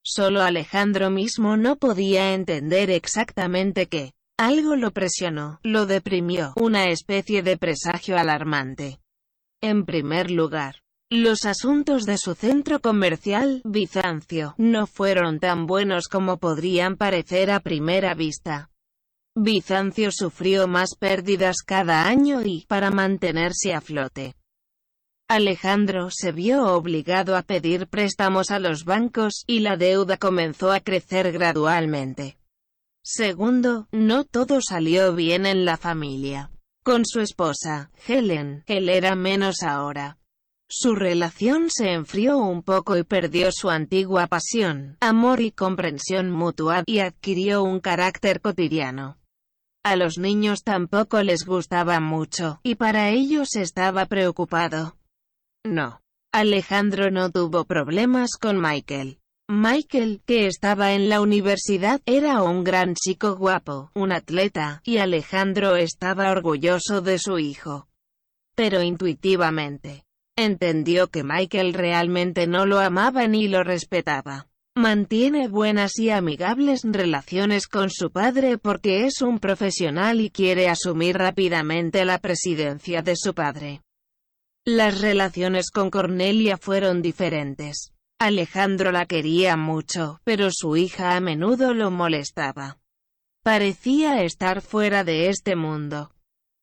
Solo 0.04 0.42
Alejandro 0.42 1.08
mismo 1.08 1.56
no 1.56 1.76
podía 1.76 2.34
entender 2.34 2.90
exactamente 2.90 3.86
qué. 3.86 4.12
Algo 4.36 4.76
lo 4.76 4.90
presionó, 4.90 5.60
lo 5.62 5.86
deprimió, 5.86 6.52
una 6.56 6.90
especie 6.90 7.42
de 7.42 7.56
presagio 7.56 8.18
alarmante. 8.18 8.98
En 9.62 9.86
primer 9.86 10.30
lugar, 10.30 10.81
los 11.20 11.44
asuntos 11.44 12.04
de 12.04 12.16
su 12.16 12.34
centro 12.34 12.80
comercial, 12.80 13.60
Bizancio, 13.64 14.54
no 14.56 14.86
fueron 14.86 15.40
tan 15.40 15.66
buenos 15.66 16.08
como 16.08 16.38
podrían 16.38 16.96
parecer 16.96 17.50
a 17.50 17.60
primera 17.60 18.14
vista. 18.14 18.70
Bizancio 19.34 20.10
sufrió 20.10 20.68
más 20.68 20.94
pérdidas 20.98 21.58
cada 21.66 22.06
año 22.06 22.42
y, 22.42 22.64
para 22.66 22.90
mantenerse 22.90 23.74
a 23.74 23.80
flote, 23.80 24.34
Alejandro 25.28 26.08
se 26.10 26.30
vio 26.30 26.74
obligado 26.74 27.36
a 27.36 27.42
pedir 27.42 27.86
préstamos 27.86 28.50
a 28.50 28.58
los 28.58 28.84
bancos, 28.84 29.44
y 29.46 29.60
la 29.60 29.78
deuda 29.78 30.18
comenzó 30.18 30.72
a 30.72 30.80
crecer 30.80 31.32
gradualmente. 31.32 32.36
Segundo, 33.02 33.88
no 33.92 34.24
todo 34.24 34.60
salió 34.60 35.14
bien 35.14 35.46
en 35.46 35.64
la 35.64 35.78
familia. 35.78 36.50
Con 36.84 37.06
su 37.06 37.20
esposa, 37.20 37.90
Helen, 38.06 38.64
él 38.66 38.90
era 38.90 39.14
menos 39.14 39.62
ahora. 39.62 40.18
Su 40.74 40.94
relación 40.94 41.68
se 41.68 41.92
enfrió 41.92 42.38
un 42.38 42.62
poco 42.62 42.96
y 42.96 43.04
perdió 43.04 43.50
su 43.52 43.68
antigua 43.68 44.26
pasión, 44.26 44.96
amor 45.00 45.42
y 45.42 45.50
comprensión 45.50 46.30
mutua, 46.30 46.82
y 46.86 47.00
adquirió 47.00 47.62
un 47.62 47.78
carácter 47.78 48.40
cotidiano. 48.40 49.18
A 49.84 49.96
los 49.96 50.16
niños 50.16 50.62
tampoco 50.64 51.22
les 51.22 51.44
gustaba 51.44 52.00
mucho, 52.00 52.58
y 52.62 52.76
para 52.76 53.10
ellos 53.10 53.54
estaba 53.54 54.06
preocupado. 54.06 54.96
No. 55.62 56.00
Alejandro 56.32 57.10
no 57.10 57.30
tuvo 57.30 57.66
problemas 57.66 58.38
con 58.40 58.58
Michael. 58.58 59.18
Michael, 59.50 60.22
que 60.24 60.46
estaba 60.46 60.94
en 60.94 61.10
la 61.10 61.20
universidad, 61.20 62.00
era 62.06 62.42
un 62.42 62.64
gran 62.64 62.94
chico 62.94 63.36
guapo, 63.36 63.90
un 63.92 64.10
atleta, 64.10 64.80
y 64.84 64.96
Alejandro 64.96 65.76
estaba 65.76 66.30
orgulloso 66.30 67.02
de 67.02 67.18
su 67.18 67.38
hijo. 67.38 67.88
Pero 68.54 68.80
intuitivamente, 68.80 70.06
entendió 70.36 71.08
que 71.08 71.24
Michael 71.24 71.74
realmente 71.74 72.46
no 72.46 72.66
lo 72.66 72.80
amaba 72.80 73.26
ni 73.26 73.48
lo 73.48 73.62
respetaba. 73.62 74.48
Mantiene 74.74 75.48
buenas 75.48 75.98
y 75.98 76.08
amigables 76.08 76.80
relaciones 76.84 77.66
con 77.66 77.90
su 77.90 78.10
padre 78.10 78.56
porque 78.56 79.04
es 79.04 79.20
un 79.20 79.38
profesional 79.38 80.20
y 80.20 80.30
quiere 80.30 80.68
asumir 80.68 81.18
rápidamente 81.18 82.06
la 82.06 82.18
presidencia 82.18 83.02
de 83.02 83.14
su 83.16 83.34
padre. 83.34 83.82
Las 84.64 85.00
relaciones 85.00 85.70
con 85.70 85.90
Cornelia 85.90 86.56
fueron 86.56 87.02
diferentes. 87.02 87.92
Alejandro 88.18 88.92
la 88.92 89.04
quería 89.04 89.56
mucho, 89.56 90.20
pero 90.24 90.48
su 90.52 90.76
hija 90.76 91.16
a 91.16 91.20
menudo 91.20 91.74
lo 91.74 91.90
molestaba. 91.90 92.78
Parecía 93.42 94.22
estar 94.22 94.62
fuera 94.62 95.02
de 95.02 95.28
este 95.28 95.56
mundo. 95.56 96.12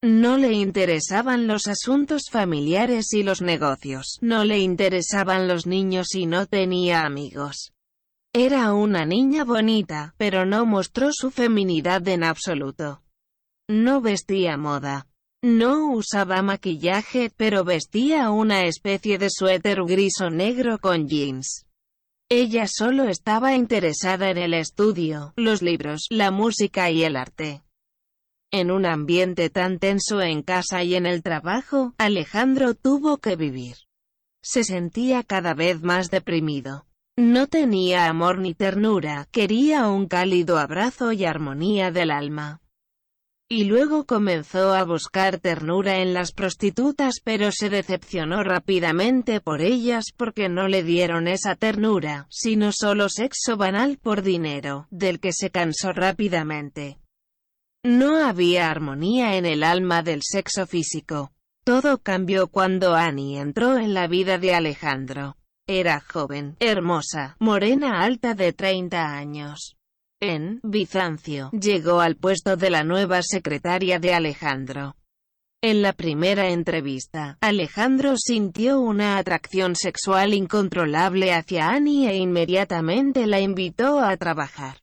No 0.01 0.37
le 0.37 0.53
interesaban 0.53 1.45
los 1.45 1.67
asuntos 1.67 2.29
familiares 2.31 3.11
y 3.11 3.21
los 3.21 3.41
negocios, 3.41 4.17
no 4.21 4.45
le 4.45 4.59
interesaban 4.59 5.49
los 5.49 5.67
niños 5.67 6.15
y 6.15 6.25
no 6.25 6.45
tenía 6.45 7.05
amigos. 7.05 7.73
Era 8.33 8.73
una 8.73 9.05
niña 9.05 9.43
bonita, 9.43 10.13
pero 10.17 10.45
no 10.45 10.65
mostró 10.65 11.09
su 11.11 11.31
feminidad 11.31 12.07
en 12.07 12.23
absoluto. 12.23 13.01
No 13.67 13.99
vestía 13.99 14.55
moda. 14.55 15.07
No 15.41 15.91
usaba 15.91 16.41
maquillaje, 16.41 17.31
pero 17.35 17.65
vestía 17.65 18.29
una 18.29 18.65
especie 18.65 19.17
de 19.17 19.29
suéter 19.29 19.83
gris 19.83 20.21
o 20.21 20.29
negro 20.29 20.77
con 20.79 21.07
jeans. 21.07 21.65
Ella 22.29 22.67
solo 22.67 23.05
estaba 23.05 23.55
interesada 23.55 24.29
en 24.29 24.37
el 24.37 24.53
estudio, 24.53 25.33
los 25.35 25.61
libros, 25.61 26.05
la 26.09 26.31
música 26.31 26.89
y 26.89 27.03
el 27.03 27.15
arte. 27.15 27.63
En 28.51 28.71
un 28.71 28.87
ambiente 28.87 29.51
tan 29.51 29.77
tenso 29.77 30.21
en 30.21 30.41
casa 30.41 30.83
y 30.83 30.95
en 30.95 31.05
el 31.05 31.21
trabajo, 31.21 31.93
Alejandro 31.99 32.73
tuvo 32.73 33.19
que 33.19 33.35
vivir. 33.35 33.75
Se 34.41 34.63
sentía 34.63 35.21
cada 35.23 35.53
vez 35.53 35.83
más 35.83 36.09
deprimido. 36.09 36.87
No 37.15 37.45
tenía 37.45 38.07
amor 38.07 38.39
ni 38.39 38.55
ternura, 38.55 39.27
quería 39.31 39.87
un 39.89 40.07
cálido 40.07 40.57
abrazo 40.57 41.11
y 41.11 41.25
armonía 41.25 41.91
del 41.91 42.11
alma. 42.11 42.61
y 43.51 43.63
luego 43.63 44.05
comenzó 44.05 44.75
a 44.75 44.83
buscar 44.83 45.39
ternura 45.39 45.97
en 45.97 46.13
las 46.13 46.33
prostitutas 46.33 47.15
pero 47.23 47.51
se 47.51 47.71
decepcionó 47.71 48.43
rápidamente 48.43 49.41
por 49.41 49.61
ellas 49.61 50.05
porque 50.15 50.49
no 50.49 50.67
le 50.67 50.83
dieron 50.83 51.27
esa 51.27 51.55
ternura, 51.55 52.27
sino 52.29 52.71
solo 52.71 53.09
sexo 53.09 53.57
banal 53.57 53.97
por 53.97 54.21
dinero, 54.21 54.87
del 54.91 55.19
que 55.19 55.33
se 55.33 55.49
cansó 55.49 55.93
rápidamente. 55.93 56.99
No 57.83 58.25
había 58.25 58.69
armonía 58.69 59.37
en 59.37 59.45
el 59.45 59.63
alma 59.63 60.03
del 60.03 60.21
sexo 60.23 60.67
físico. 60.67 61.31
Todo 61.63 61.99
cambió 61.99 62.47
cuando 62.47 62.95
Annie 62.95 63.37
entró 63.37 63.77
en 63.77 63.93
la 63.93 64.07
vida 64.07 64.37
de 64.37 64.53
Alejandro. 64.53 65.37
Era 65.67 65.99
joven, 66.01 66.57
hermosa, 66.59 67.35
morena 67.39 68.01
alta 68.01 68.33
de 68.33 68.53
30 68.53 69.13
años 69.13 69.79
en 70.21 70.59
Bizancio, 70.63 71.49
llegó 71.51 72.01
al 72.01 72.17
puesto 72.17 72.57
de 72.57 72.69
la 72.69 72.83
nueva 72.83 73.21
secretaria 73.21 73.99
de 73.99 74.13
Alejandro. 74.13 74.95
En 75.61 75.81
la 75.81 75.93
primera 75.93 76.49
entrevista, 76.49 77.37
Alejandro 77.41 78.15
sintió 78.17 78.79
una 78.79 79.17
atracción 79.17 79.75
sexual 79.75 80.33
incontrolable 80.33 81.33
hacia 81.33 81.69
Annie 81.69 82.09
e 82.09 82.17
inmediatamente 82.17 83.27
la 83.27 83.39
invitó 83.39 83.99
a 83.99 84.15
trabajar. 84.17 84.77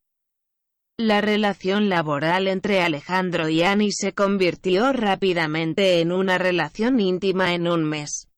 La 0.98 1.20
relación 1.20 1.90
laboral 1.90 2.48
entre 2.48 2.80
Alejandro 2.80 3.50
y 3.50 3.62
Annie 3.62 3.92
se 3.92 4.14
convirtió 4.14 4.94
rápidamente 4.94 6.00
en 6.00 6.10
una 6.10 6.38
relación 6.38 7.00
íntima 7.00 7.52
en 7.52 7.68
un 7.68 7.84
mes. 7.84 8.28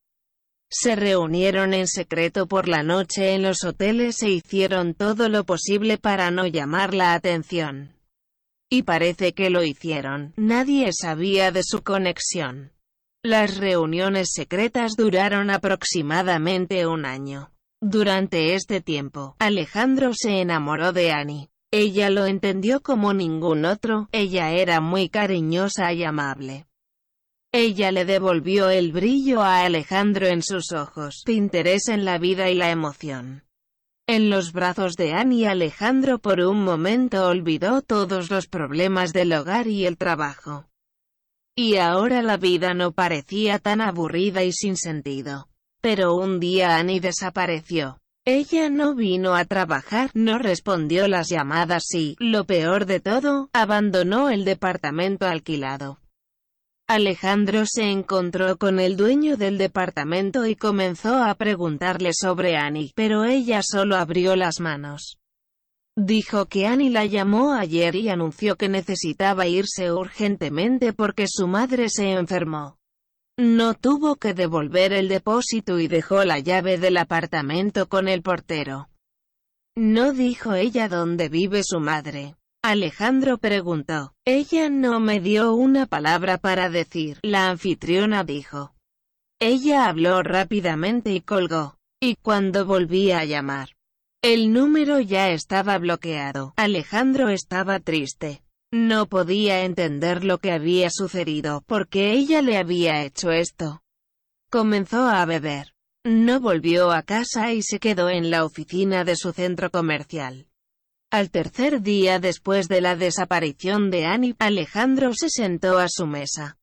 Se 0.68 0.96
reunieron 0.96 1.72
en 1.72 1.86
secreto 1.86 2.48
por 2.48 2.66
la 2.66 2.82
noche 2.82 3.34
en 3.34 3.42
los 3.42 3.62
hoteles 3.62 4.20
e 4.24 4.30
hicieron 4.30 4.94
todo 4.94 5.28
lo 5.28 5.44
posible 5.44 5.98
para 5.98 6.32
no 6.32 6.48
llamar 6.48 6.94
la 6.94 7.14
atención. 7.14 7.94
Y 8.68 8.82
parece 8.82 9.34
que 9.34 9.50
lo 9.50 9.62
hicieron, 9.62 10.34
nadie 10.36 10.90
sabía 10.92 11.52
de 11.52 11.62
su 11.62 11.84
conexión. 11.84 12.72
Las 13.22 13.56
reuniones 13.58 14.30
secretas 14.32 14.96
duraron 14.96 15.50
aproximadamente 15.50 16.88
un 16.88 17.06
año. 17.06 17.52
Durante 17.80 18.56
este 18.56 18.80
tiempo, 18.80 19.36
Alejandro 19.38 20.10
se 20.12 20.40
enamoró 20.40 20.92
de 20.92 21.12
Annie. 21.12 21.50
Ella 21.70 22.08
lo 22.08 22.24
entendió 22.24 22.80
como 22.80 23.12
ningún 23.12 23.66
otro, 23.66 24.08
ella 24.10 24.52
era 24.52 24.80
muy 24.80 25.10
cariñosa 25.10 25.92
y 25.92 26.02
amable. 26.02 26.66
Ella 27.52 27.92
le 27.92 28.04
devolvió 28.04 28.70
el 28.70 28.92
brillo 28.92 29.42
a 29.42 29.62
Alejandro 29.64 30.26
en 30.26 30.42
sus 30.42 30.72
ojos, 30.72 31.24
interés 31.26 31.88
en 31.88 32.04
la 32.04 32.18
vida 32.18 32.50
y 32.50 32.54
la 32.54 32.70
emoción. 32.70 33.44
En 34.06 34.30
los 34.30 34.52
brazos 34.52 34.94
de 34.94 35.12
Annie 35.12 35.46
Alejandro 35.46 36.18
por 36.18 36.40
un 36.40 36.64
momento 36.64 37.26
olvidó 37.26 37.82
todos 37.82 38.30
los 38.30 38.46
problemas 38.46 39.12
del 39.12 39.34
hogar 39.34 39.66
y 39.66 39.84
el 39.84 39.98
trabajo. 39.98 40.66
Y 41.54 41.76
ahora 41.76 42.22
la 42.22 42.38
vida 42.38 42.72
no 42.72 42.92
parecía 42.92 43.58
tan 43.58 43.82
aburrida 43.82 44.44
y 44.44 44.52
sin 44.52 44.76
sentido. 44.76 45.48
Pero 45.82 46.14
un 46.14 46.40
día 46.40 46.76
Annie 46.76 47.00
desapareció. 47.00 47.98
Ella 48.30 48.68
no 48.68 48.94
vino 48.94 49.34
a 49.34 49.46
trabajar, 49.46 50.10
no 50.12 50.38
respondió 50.38 51.08
las 51.08 51.30
llamadas 51.30 51.84
y, 51.94 52.14
lo 52.18 52.44
peor 52.44 52.84
de 52.84 53.00
todo, 53.00 53.48
abandonó 53.54 54.28
el 54.28 54.44
departamento 54.44 55.24
alquilado. 55.24 55.98
Alejandro 56.86 57.62
se 57.64 57.84
encontró 57.84 58.58
con 58.58 58.80
el 58.80 58.98
dueño 58.98 59.38
del 59.38 59.56
departamento 59.56 60.44
y 60.44 60.56
comenzó 60.56 61.24
a 61.24 61.34
preguntarle 61.36 62.10
sobre 62.12 62.58
Annie, 62.58 62.92
pero 62.94 63.24
ella 63.24 63.62
solo 63.62 63.96
abrió 63.96 64.36
las 64.36 64.60
manos. 64.60 65.16
Dijo 65.96 66.44
que 66.50 66.66
Annie 66.66 66.90
la 66.90 67.06
llamó 67.06 67.54
ayer 67.54 67.94
y 67.96 68.10
anunció 68.10 68.56
que 68.56 68.68
necesitaba 68.68 69.46
irse 69.46 69.90
urgentemente 69.90 70.92
porque 70.92 71.24
su 71.28 71.48
madre 71.48 71.88
se 71.88 72.10
enfermó. 72.10 72.77
No 73.38 73.74
tuvo 73.74 74.16
que 74.16 74.34
devolver 74.34 74.92
el 74.92 75.08
depósito 75.08 75.78
y 75.78 75.86
dejó 75.86 76.24
la 76.24 76.40
llave 76.40 76.76
del 76.76 76.96
apartamento 76.96 77.88
con 77.88 78.08
el 78.08 78.20
portero. 78.20 78.88
No 79.76 80.12
dijo 80.12 80.54
ella 80.54 80.88
dónde 80.88 81.28
vive 81.28 81.62
su 81.62 81.78
madre. 81.78 82.34
Alejandro 82.64 83.38
preguntó. 83.38 84.12
Ella 84.24 84.68
no 84.70 84.98
me 84.98 85.20
dio 85.20 85.54
una 85.54 85.86
palabra 85.86 86.38
para 86.38 86.68
decir, 86.68 87.20
la 87.22 87.48
anfitriona 87.48 88.24
dijo. 88.24 88.74
Ella 89.38 89.86
habló 89.86 90.24
rápidamente 90.24 91.12
y 91.12 91.20
colgó. 91.20 91.76
Y 92.00 92.16
cuando 92.16 92.66
volví 92.66 93.12
a 93.12 93.24
llamar, 93.24 93.68
el 94.20 94.52
número 94.52 94.98
ya 94.98 95.30
estaba 95.30 95.78
bloqueado. 95.78 96.54
Alejandro 96.56 97.28
estaba 97.28 97.78
triste. 97.78 98.42
No 98.70 99.06
podía 99.06 99.64
entender 99.64 100.24
lo 100.24 100.38
que 100.38 100.52
había 100.52 100.90
sucedido, 100.90 101.62
porque 101.66 102.12
ella 102.12 102.42
le 102.42 102.58
había 102.58 103.02
hecho 103.02 103.30
esto. 103.30 103.82
Comenzó 104.50 105.08
a 105.08 105.24
beber. 105.24 105.72
No 106.04 106.40
volvió 106.40 106.90
a 106.90 107.02
casa 107.02 107.52
y 107.52 107.62
se 107.62 107.78
quedó 107.78 108.10
en 108.10 108.30
la 108.30 108.44
oficina 108.44 109.04
de 109.04 109.16
su 109.16 109.32
centro 109.32 109.70
comercial. 109.70 110.48
Al 111.10 111.30
tercer 111.30 111.80
día 111.80 112.18
después 112.18 112.68
de 112.68 112.82
la 112.82 112.94
desaparición 112.94 113.90
de 113.90 114.04
Annie, 114.04 114.36
Alejandro 114.38 115.12
se 115.14 115.30
sentó 115.30 115.78
a 115.78 115.86
su 115.88 116.06
mesa. 116.06 116.58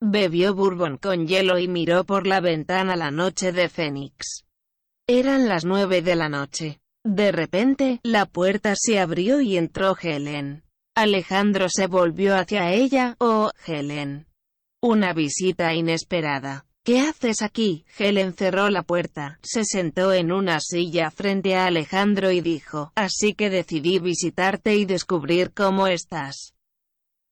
Bebió 0.00 0.54
bourbon 0.54 0.96
con 0.98 1.26
hielo 1.26 1.58
y 1.58 1.66
miró 1.66 2.04
por 2.04 2.26
la 2.26 2.40
ventana 2.40 2.94
la 2.94 3.10
noche 3.10 3.50
de 3.50 3.68
Fénix. 3.68 4.44
Eran 5.08 5.48
las 5.48 5.64
nueve 5.64 6.02
de 6.02 6.14
la 6.14 6.28
noche. 6.28 6.80
De 7.04 7.32
repente, 7.32 8.00
la 8.04 8.26
puerta 8.26 8.74
se 8.76 9.00
abrió 9.00 9.40
y 9.40 9.56
entró 9.56 9.96
Helen. 10.00 10.65
Alejandro 10.96 11.66
se 11.68 11.88
volvió 11.88 12.34
hacia 12.34 12.72
ella, 12.72 13.16
oh, 13.18 13.50
Helen. 13.66 14.26
Una 14.82 15.12
visita 15.12 15.74
inesperada. 15.74 16.64
¿Qué 16.86 17.00
haces 17.00 17.42
aquí? 17.42 17.84
Helen 17.98 18.32
cerró 18.32 18.70
la 18.70 18.82
puerta, 18.82 19.38
se 19.42 19.66
sentó 19.66 20.14
en 20.14 20.32
una 20.32 20.58
silla 20.58 21.10
frente 21.10 21.54
a 21.54 21.66
Alejandro 21.66 22.30
y 22.30 22.40
dijo, 22.40 22.92
así 22.94 23.34
que 23.34 23.50
decidí 23.50 23.98
visitarte 23.98 24.74
y 24.76 24.86
descubrir 24.86 25.52
cómo 25.52 25.86
estás. 25.86 26.54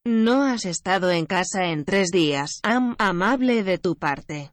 No 0.05 0.43
has 0.43 0.67
estado 0.67 1.11
en 1.11 1.25
casa 1.25 1.71
en 1.71 1.87
tres 1.87 2.11
días, 2.11 2.61
am, 2.65 2.97
amable 2.99 3.63
de 3.63 3.79
tu 3.79 3.97
parte. 3.97 4.53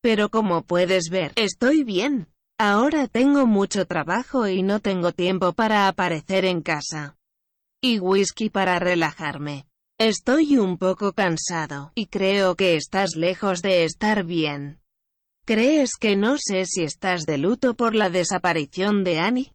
Pero 0.00 0.30
como 0.30 0.62
puedes 0.62 1.10
ver, 1.10 1.32
estoy 1.36 1.84
bien. 1.84 2.28
Ahora 2.58 3.08
tengo 3.08 3.46
mucho 3.46 3.84
trabajo 3.84 4.48
y 4.48 4.62
no 4.62 4.80
tengo 4.80 5.12
tiempo 5.12 5.52
para 5.52 5.86
aparecer 5.86 6.46
en 6.46 6.62
casa. 6.62 7.17
Y 7.80 8.00
whisky 8.00 8.50
para 8.50 8.80
relajarme. 8.80 9.66
Estoy 10.00 10.56
un 10.56 10.78
poco 10.78 11.12
cansado, 11.12 11.92
y 11.94 12.06
creo 12.06 12.56
que 12.56 12.74
estás 12.74 13.14
lejos 13.14 13.62
de 13.62 13.84
estar 13.84 14.24
bien. 14.24 14.80
¿Crees 15.44 15.92
que 15.98 16.16
no 16.16 16.38
sé 16.38 16.66
si 16.66 16.82
estás 16.82 17.24
de 17.24 17.38
luto 17.38 17.74
por 17.74 17.94
la 17.94 18.10
desaparición 18.10 19.04
de 19.04 19.20
Annie? 19.20 19.54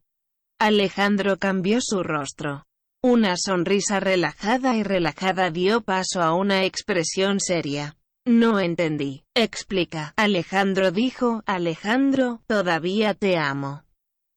Alejandro 0.58 1.38
cambió 1.38 1.80
su 1.82 2.02
rostro. 2.02 2.66
Una 3.02 3.36
sonrisa 3.36 4.00
relajada 4.00 4.78
y 4.78 4.84
relajada 4.84 5.52
dio 5.52 5.82
paso 5.82 6.22
a 6.22 6.34
una 6.34 6.64
expresión 6.64 7.42
seria. 7.42 7.98
No 8.26 8.62
entendí. 8.62 9.26
Explica. 9.36 10.14
Alejandro 10.16 10.92
dijo, 10.92 11.44
Alejandro, 11.46 12.42
todavía 12.48 13.14
te 13.14 13.38
amo. 13.38 13.83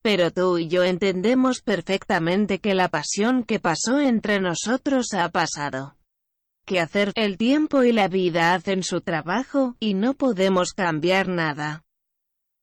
Pero 0.07 0.31
tú 0.31 0.57
y 0.57 0.69
yo 0.69 0.85
entendemos 0.85 1.63
perfectamente 1.63 2.61
que 2.61 2.77
la 2.77 2.89
pasión 2.89 3.43
que 3.43 3.59
pasó 3.59 3.99
entre 3.99 4.39
nosotros 4.39 5.09
ha 5.15 5.29
pasado 5.31 5.97
que 6.65 6.79
hacer, 6.79 7.11
el 7.17 7.37
tiempo 7.37 7.83
y 7.83 7.91
la 7.91 8.07
vida 8.07 8.55
hacen 8.55 8.85
su 8.85 9.01
trabajo, 9.01 9.75
y 9.81 9.95
no 9.95 10.15
podemos 10.15 10.75
cambiar 10.75 11.27
nada. 11.27 11.83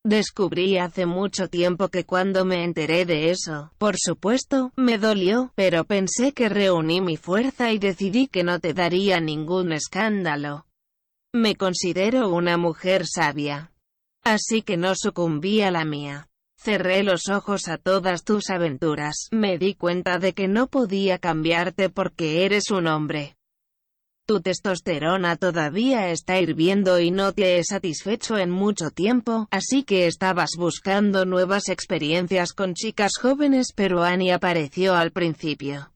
Descubrí 0.05 0.77
hace 0.77 1.05
mucho 1.05 1.49
tiempo 1.49 1.89
que 1.89 2.05
cuando 2.05 2.45
me 2.45 2.63
enteré 2.63 3.03
de 3.03 3.29
eso, 3.29 3.73
por 3.77 3.95
supuesto, 3.97 4.71
me 4.77 4.97
dolió, 4.97 5.51
pero 5.55 5.83
pensé 5.83 6.31
que 6.31 6.47
reuní 6.47 7.01
mi 7.01 7.17
fuerza 7.17 7.73
y 7.73 7.77
decidí 7.77 8.27
que 8.27 8.45
no 8.45 8.61
te 8.61 8.73
daría 8.73 9.19
ningún 9.19 9.73
escándalo. 9.73 10.65
Me 11.33 11.55
considero 11.55 12.29
una 12.29 12.55
mujer 12.55 13.05
sabia. 13.05 13.73
Así 14.23 14.61
que 14.61 14.77
no 14.77 14.95
sucumbí 14.95 15.61
a 15.61 15.69
la 15.69 15.83
mía. 15.83 16.29
Cerré 16.63 17.03
los 17.03 17.27
ojos 17.27 17.67
a 17.67 17.77
todas 17.77 18.23
tus 18.23 18.49
aventuras, 18.49 19.27
me 19.31 19.57
di 19.57 19.73
cuenta 19.75 20.17
de 20.17 20.31
que 20.31 20.47
no 20.47 20.67
podía 20.67 21.19
cambiarte 21.19 21.89
porque 21.89 22.45
eres 22.45 22.71
un 22.71 22.87
hombre. 22.87 23.35
Tu 24.25 24.39
testosterona 24.39 25.35
todavía 25.35 26.09
está 26.09 26.39
hirviendo 26.39 27.01
y 27.01 27.11
no 27.11 27.33
te 27.33 27.57
he 27.57 27.63
satisfecho 27.65 28.37
en 28.37 28.49
mucho 28.49 28.91
tiempo, 28.91 29.49
así 29.51 29.83
que 29.83 30.07
estabas 30.07 30.51
buscando 30.57 31.25
nuevas 31.25 31.67
experiencias 31.67 32.53
con 32.53 32.75
chicas 32.75 33.11
jóvenes 33.21 33.73
pero 33.75 34.01
Annie 34.01 34.31
apareció 34.31 34.95
al 34.95 35.11
principio. 35.11 35.92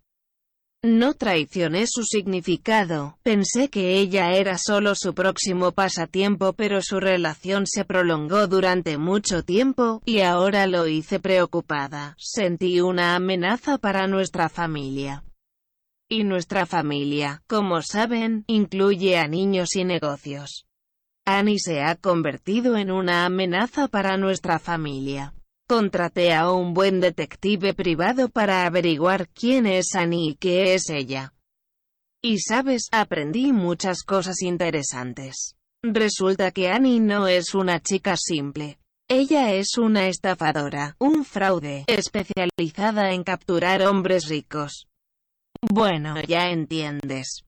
No 0.84 1.16
traicioné 1.16 1.86
su 1.88 2.04
significado, 2.04 3.18
pensé 3.24 3.70
que 3.70 3.96
ella 4.00 4.34
era 4.34 4.60
solo 4.60 4.94
su 4.94 5.16
próximo 5.16 5.72
pasatiempo 5.72 6.54
pero 6.54 6.84
su 6.84 7.00
relación 7.00 7.66
se 7.66 7.84
prolongó 7.84 8.46
durante 8.46 9.00
mucho 9.00 9.44
tiempo, 9.44 10.04
y 10.06 10.20
ahora 10.20 10.68
lo 10.68 10.88
hice 10.88 11.20
preocupada, 11.20 12.16
sentí 12.20 12.80
una 12.80 13.16
amenaza 13.16 13.80
para 13.80 14.06
nuestra 14.06 14.50
familia. 14.50 15.24
Y 16.10 16.24
nuestra 16.24 16.68
familia, 16.68 17.42
como 17.48 17.82
saben, 17.82 18.44
incluye 18.46 19.18
a 19.18 19.28
niños 19.28 19.76
y 19.76 19.84
negocios. 19.84 20.68
Annie 21.26 21.60
se 21.60 21.82
ha 21.82 21.96
convertido 21.96 22.78
en 22.78 22.92
una 22.92 23.26
amenaza 23.26 23.88
para 23.88 24.16
nuestra 24.16 24.60
familia. 24.60 25.34
Contraté 25.68 26.34
a 26.34 26.50
un 26.50 26.74
buen 26.74 27.02
detective 27.02 27.74
privado 27.74 28.30
para 28.30 28.66
averiguar 28.66 29.28
quién 29.28 29.66
es 29.66 29.96
Annie 29.96 30.30
y 30.30 30.36
qué 30.36 30.76
es 30.76 30.90
ella. 30.90 31.34
Y 32.24 32.40
sabes, 32.40 32.88
aprendí 32.94 33.52
muchas 33.52 34.04
cosas 34.04 34.42
interesantes. 34.42 35.58
Resulta 35.84 36.52
que 36.52 36.70
Annie 36.70 37.02
no 37.02 37.28
es 37.28 37.54
una 37.54 37.82
chica 37.82 38.16
simple. 38.16 38.80
Ella 39.10 39.54
es 39.54 39.78
una 39.78 40.08
estafadora, 40.08 40.96
un 41.00 41.26
fraude, 41.26 41.84
especializada 41.88 43.12
en 43.12 43.26
capturar 43.26 43.82
hombres 43.82 44.30
ricos. 44.30 44.88
Bueno, 45.62 46.16
ya 46.22 46.50
entiendes. 46.50 47.44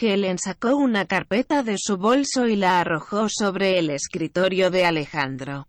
Helen 0.00 0.38
sacó 0.38 0.76
una 0.76 1.06
carpeta 1.06 1.64
de 1.64 1.76
su 1.76 1.96
bolso 1.96 2.46
y 2.46 2.54
la 2.54 2.78
arrojó 2.78 3.28
sobre 3.28 3.80
el 3.80 3.90
escritorio 3.90 4.70
de 4.70 4.84
Alejandro. 4.84 5.66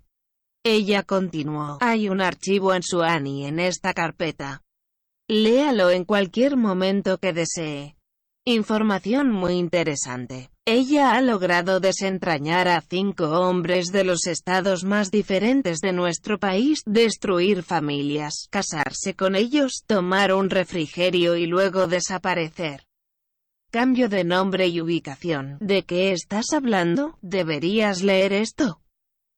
Ella 0.68 1.04
continuó, 1.04 1.78
hay 1.80 2.10
un 2.10 2.22
archivo 2.22 2.74
en 2.74 2.82
su 2.82 3.04
ANI 3.04 3.46
en 3.46 3.60
esta 3.60 3.94
carpeta. 3.94 4.64
Léalo 5.30 5.92
en 5.92 6.06
cualquier 6.06 6.58
momento 6.58 7.20
que 7.20 7.34
desee. 7.34 7.98
Información 8.46 9.32
muy 9.32 9.54
interesante. 9.54 10.50
Ella 10.66 11.14
ha 11.14 11.22
logrado 11.22 11.80
desentrañar 11.80 12.68
a 12.68 12.82
cinco 12.82 13.26
hombres 13.42 13.92
de 13.92 14.06
los 14.06 14.26
estados 14.26 14.84
más 14.86 15.12
diferentes 15.12 15.82
de 15.82 15.94
nuestro 15.94 16.40
país, 16.40 16.82
destruir 16.88 17.62
familias, 17.62 18.48
casarse 18.50 19.14
con 19.14 19.36
ellos, 19.36 19.84
tomar 19.86 20.34
un 20.34 20.50
refrigerio 20.50 21.36
y 21.36 21.46
luego 21.46 21.86
desaparecer. 21.86 22.88
Cambio 23.70 24.10
de 24.10 24.24
nombre 24.24 24.68
y 24.68 24.82
ubicación. 24.82 25.58
¿De 25.60 25.84
qué 25.84 26.12
estás 26.12 26.54
hablando? 26.54 27.20
Deberías 27.22 28.02
leer 28.02 28.34
esto. 28.34 28.82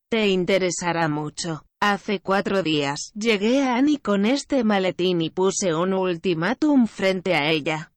Te 0.09 0.29
interesará 0.29 1.09
mucho. 1.09 1.65
Hace 1.81 2.21
cuatro 2.21 2.63
días, 2.63 3.11
llegué 3.13 3.61
a 3.63 3.75
Annie 3.75 3.99
con 3.99 4.25
este 4.25 4.63
maletín 4.63 5.21
y 5.21 5.29
puse 5.29 5.75
un 5.75 5.93
ultimátum 5.93 6.87
frente 6.87 7.35
a 7.35 7.51
ella. 7.51 7.91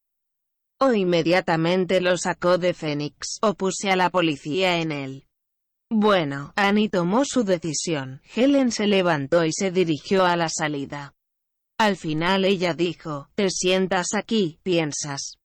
O 0.81 0.93
inmediatamente 0.93 2.01
lo 2.01 2.19
sacó 2.19 2.59
de 2.59 2.75
Fénix, 2.75 3.39
o 3.43 3.55
puse 3.55 3.91
a 3.91 3.97
la 3.97 4.11
policía 4.11 4.81
en 4.81 4.91
él. 4.91 5.27
Bueno, 5.89 6.53
Annie 6.57 6.89
tomó 6.89 7.25
su 7.25 7.45
decisión. 7.45 8.21
Helen 8.35 8.73
se 8.73 8.89
levantó 8.89 9.45
y 9.45 9.53
se 9.53 9.71
dirigió 9.71 10.25
a 10.25 10.37
la 10.37 10.49
salida. 10.49 11.15
Al 11.79 11.97
final 11.97 12.45
ella 12.45 12.75
dijo, 12.75 13.29
te 13.37 13.51
sientas 13.51 14.15
aquí, 14.15 14.59
piensas. 14.65 15.37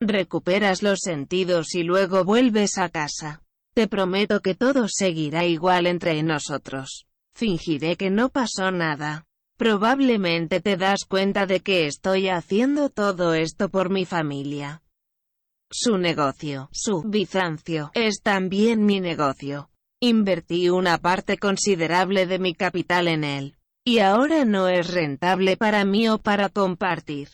Recuperas 0.00 0.82
los 0.82 1.00
sentidos 1.00 1.74
y 1.74 1.82
luego 1.82 2.24
vuelves 2.24 2.78
a 2.78 2.88
casa. 2.88 3.43
Te 3.74 3.88
prometo 3.88 4.40
que 4.40 4.54
todo 4.54 4.86
seguirá 4.88 5.44
igual 5.46 5.88
entre 5.88 6.22
nosotros. 6.22 7.06
Fingiré 7.34 7.96
que 7.96 8.08
no 8.08 8.28
pasó 8.28 8.70
nada. 8.70 9.26
Probablemente 9.58 10.60
te 10.60 10.76
das 10.76 11.04
cuenta 11.08 11.44
de 11.46 11.58
que 11.58 11.86
estoy 11.86 12.28
haciendo 12.28 12.88
todo 12.88 13.34
esto 13.34 13.68
por 13.70 13.90
mi 13.90 14.04
familia. 14.04 14.84
Su 15.72 15.98
negocio, 15.98 16.68
su 16.70 17.02
Bizancio, 17.02 17.90
es 17.94 18.20
también 18.22 18.86
mi 18.86 19.00
negocio. 19.00 19.70
Invertí 20.00 20.68
una 20.68 20.98
parte 20.98 21.36
considerable 21.36 22.26
de 22.26 22.38
mi 22.38 22.54
capital 22.54 23.08
en 23.08 23.24
él. 23.24 23.56
Y 23.84 23.98
ahora 23.98 24.44
no 24.44 24.68
es 24.68 24.94
rentable 24.94 25.56
para 25.56 25.84
mí 25.84 26.08
o 26.08 26.18
para 26.18 26.48
compartir. 26.48 27.30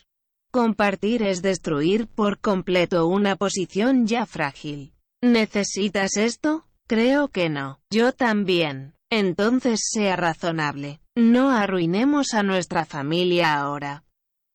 Compartir 0.51 1.21
es 1.21 1.43
destruir 1.43 2.07
por 2.07 2.39
completo 2.39 3.05
una 3.05 3.35
posición 3.35 4.07
ya 4.07 4.25
frágil. 4.25 4.93
¿Necesitas 5.23 6.17
esto? 6.17 6.65
Creo 6.87 7.27
que 7.27 7.49
no. 7.49 7.79
Yo 7.91 8.11
también. 8.11 8.95
Entonces 9.11 9.81
sea 9.91 10.15
razonable. 10.15 10.99
No 11.15 11.51
arruinemos 11.51 12.33
a 12.33 12.43
nuestra 12.43 12.85
familia 12.85 13.53
ahora. 13.55 14.03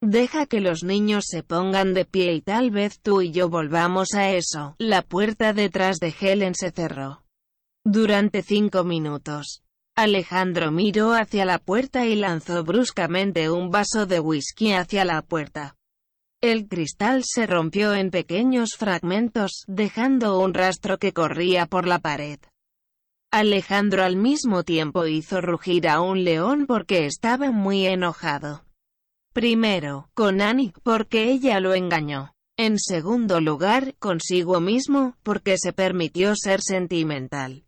Deja 0.02 0.46
que 0.46 0.60
los 0.60 0.82
niños 0.82 1.24
se 1.28 1.42
pongan 1.42 1.94
de 1.94 2.04
pie 2.04 2.34
y 2.34 2.40
tal 2.40 2.70
vez 2.70 3.00
tú 3.00 3.22
y 3.22 3.30
yo 3.30 3.48
volvamos 3.48 4.14
a 4.14 4.30
eso. 4.32 4.74
La 4.78 5.02
puerta 5.02 5.52
detrás 5.52 5.98
de 5.98 6.14
Helen 6.18 6.54
se 6.54 6.70
cerró. 6.70 7.22
Durante 7.84 8.42
cinco 8.42 8.84
minutos. 8.84 9.62
Alejandro 9.96 10.70
miró 10.70 11.12
hacia 11.14 11.44
la 11.44 11.58
puerta 11.58 12.04
y 12.06 12.16
lanzó 12.16 12.64
bruscamente 12.64 13.48
un 13.48 13.70
vaso 13.70 14.04
de 14.04 14.20
whisky 14.20 14.72
hacia 14.72 15.04
la 15.04 15.22
puerta. 15.22 15.76
El 16.46 16.68
cristal 16.68 17.24
se 17.24 17.44
rompió 17.44 17.92
en 17.92 18.12
pequeños 18.12 18.76
fragmentos, 18.78 19.64
dejando 19.66 20.38
un 20.38 20.54
rastro 20.54 20.96
que 20.96 21.12
corría 21.12 21.66
por 21.66 21.88
la 21.88 21.98
pared. 21.98 22.38
Alejandro 23.32 24.04
al 24.04 24.14
mismo 24.14 24.62
tiempo 24.62 25.06
hizo 25.06 25.40
rugir 25.40 25.88
a 25.88 26.00
un 26.00 26.22
león 26.22 26.66
porque 26.68 27.04
estaba 27.04 27.50
muy 27.50 27.86
enojado. 27.86 28.64
Primero, 29.32 30.08
con 30.14 30.40
Annie, 30.40 30.72
porque 30.84 31.32
ella 31.32 31.58
lo 31.58 31.74
engañó. 31.74 32.32
En 32.56 32.78
segundo 32.78 33.40
lugar, 33.40 33.96
consigo 33.98 34.60
mismo, 34.60 35.16
porque 35.24 35.58
se 35.58 35.72
permitió 35.72 36.36
ser 36.36 36.60
sentimental. 36.62 37.64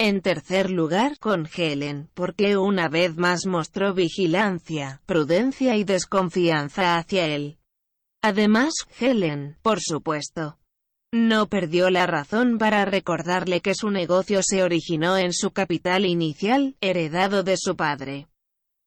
En 0.00 0.20
tercer 0.20 0.68
lugar, 0.68 1.16
con 1.20 1.46
Helen, 1.46 2.10
porque 2.14 2.56
una 2.56 2.88
vez 2.88 3.16
más 3.16 3.46
mostró 3.46 3.94
vigilancia, 3.94 5.00
prudencia 5.06 5.76
y 5.76 5.84
desconfianza 5.84 6.98
hacia 6.98 7.26
él. 7.26 7.60
Además, 8.24 8.72
Helen, 8.98 9.58
por 9.60 9.80
supuesto, 9.82 10.56
no 11.12 11.46
perdió 11.46 11.90
la 11.90 12.06
razón 12.06 12.56
para 12.56 12.86
recordarle 12.86 13.60
que 13.60 13.74
su 13.74 13.90
negocio 13.90 14.40
se 14.42 14.62
originó 14.62 15.18
en 15.18 15.34
su 15.34 15.50
capital 15.50 16.06
inicial, 16.06 16.74
heredado 16.80 17.42
de 17.42 17.58
su 17.58 17.76
padre. 17.76 18.28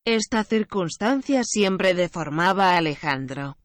Esta 0.07 0.43
circunstancia 0.43 1.43
siempre 1.43 1.93
deformaba 1.93 2.72
a 2.72 2.77
Alejandro. 2.77 3.57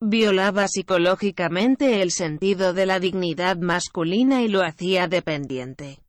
Violaba 0.00 0.66
psicológicamente 0.66 2.02
el 2.02 2.10
sentido 2.10 2.72
de 2.72 2.86
la 2.86 2.98
dignidad 2.98 3.56
masculina 3.56 4.42
y 4.42 4.48
lo 4.48 4.64
hacía 4.64 5.06
dependiente. 5.06 6.00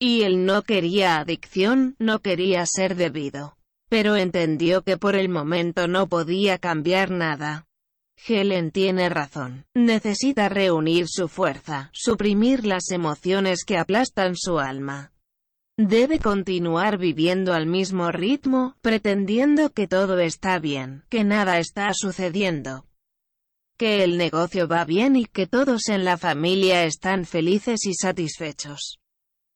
Y 0.00 0.22
él 0.22 0.44
no 0.44 0.62
quería 0.62 1.18
adicción, 1.18 1.94
no 2.00 2.18
quería 2.18 2.66
ser 2.66 2.96
debido. 2.96 3.56
Pero 3.88 4.16
entendió 4.16 4.82
que 4.82 4.96
por 4.96 5.14
el 5.14 5.28
momento 5.28 5.86
no 5.86 6.08
podía 6.08 6.58
cambiar 6.58 7.12
nada. 7.12 7.66
Helen 8.16 8.70
tiene 8.70 9.08
razón. 9.08 9.66
Necesita 9.74 10.48
reunir 10.48 11.06
su 11.08 11.28
fuerza, 11.28 11.90
suprimir 11.92 12.64
las 12.64 12.90
emociones 12.90 13.64
que 13.64 13.78
aplastan 13.78 14.34
su 14.36 14.58
alma. 14.58 15.12
Debe 15.78 16.18
continuar 16.18 16.96
viviendo 16.96 17.52
al 17.52 17.66
mismo 17.66 18.10
ritmo, 18.10 18.76
pretendiendo 18.80 19.72
que 19.72 19.86
todo 19.86 20.18
está 20.18 20.58
bien, 20.58 21.04
que 21.10 21.22
nada 21.22 21.58
está 21.58 21.92
sucediendo, 21.92 22.86
que 23.76 24.02
el 24.02 24.16
negocio 24.16 24.68
va 24.68 24.84
bien 24.84 25.16
y 25.16 25.26
que 25.26 25.46
todos 25.46 25.88
en 25.88 26.04
la 26.04 26.16
familia 26.16 26.84
están 26.84 27.26
felices 27.26 27.84
y 27.84 27.94
satisfechos. 27.94 28.98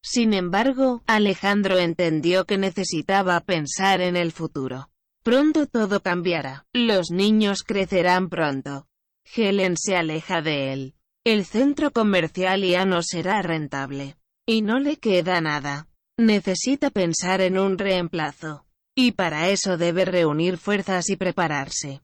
Sin 0.02 0.34
embargo, 0.34 1.02
Alejandro 1.06 1.78
entendió 1.78 2.44
que 2.44 2.58
necesitaba 2.58 3.40
pensar 3.40 4.00
en 4.00 4.16
el 4.16 4.32
futuro. 4.32 4.90
Pronto 5.22 5.66
todo 5.66 6.00
cambiará. 6.00 6.66
Los 6.72 7.10
niños 7.10 7.62
crecerán 7.62 8.30
pronto. 8.30 8.88
Helen 9.24 9.76
se 9.76 9.96
aleja 9.96 10.40
de 10.40 10.72
él. 10.72 10.94
El 11.24 11.44
centro 11.44 11.90
comercial 11.90 12.62
ya 12.62 12.86
no 12.86 13.02
será 13.02 13.42
rentable. 13.42 14.16
Y 14.46 14.62
no 14.62 14.78
le 14.78 14.96
queda 14.96 15.40
nada. 15.42 15.88
Necesita 16.16 16.90
pensar 16.90 17.42
en 17.42 17.58
un 17.58 17.76
reemplazo. 17.76 18.66
Y 18.94 19.12
para 19.12 19.50
eso 19.50 19.76
debe 19.76 20.06
reunir 20.06 20.56
fuerzas 20.56 21.10
y 21.10 21.16
prepararse. 21.16 22.00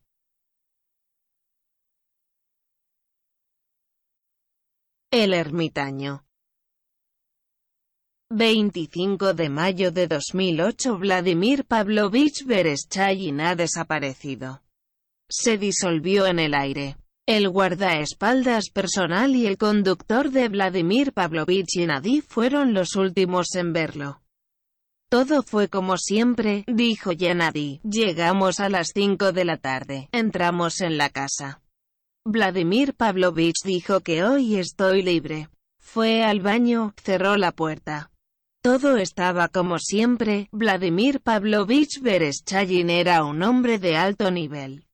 El 5.10 5.32
ermitaño 5.32 6.26
25 8.31 9.35
de 9.35 9.48
mayo 9.48 9.93
de 9.93 10.09
2008 10.09 10.98
Vladimir 10.98 11.65
Pavlovich 11.65 12.44
Bereshchayin 12.44 13.40
ha 13.40 13.55
desaparecido. 13.55 14.62
Se 15.28 15.59
disolvió 15.59 16.27
en 16.27 16.40
el 16.40 16.55
aire. 16.55 16.97
El 17.24 17.48
guardaespaldas 17.48 18.70
personal 18.70 19.36
y 19.36 19.47
el 19.47 19.57
conductor 19.57 20.31
de 20.31 20.48
Vladimir 20.48 21.12
Pavlovich 21.12 21.69
Yanadi 21.77 22.20
fueron 22.20 22.74
los 22.74 22.97
últimos 22.97 23.55
en 23.55 23.73
verlo. 23.73 24.23
Todo 25.09 25.44
fue 25.44 25.69
como 25.69 25.97
siempre, 25.97 26.65
dijo 26.66 27.12
Yanadi. 27.12 27.81
Llegamos 27.85 28.59
a 28.59 28.69
las 28.69 28.89
5 28.93 29.31
de 29.31 29.44
la 29.44 29.59
tarde. 29.59 30.09
Entramos 30.11 30.81
en 30.81 30.98
la 30.98 31.11
casa. 31.11 31.62
Vladimir 32.24 32.94
Pavlovich 32.94 33.62
dijo 33.65 34.01
que 34.01 34.24
hoy 34.24 34.57
estoy 34.57 35.03
libre. 35.03 35.48
Fue 35.78 36.24
al 36.24 36.40
baño, 36.40 36.93
cerró 36.97 37.36
la 37.36 37.53
puerta. 37.53 38.11
Todo 38.66 38.97
estaba 38.97 39.47
como 39.47 39.78
siempre, 39.78 40.48
Vladimir 40.51 41.20
Pavlovich 41.20 42.01
Bereshchayin 42.01 42.90
era 42.90 43.22
un 43.22 43.44
hombre 43.44 43.78
de 43.78 43.97
alto 43.97 44.32
nivel. 44.32 44.86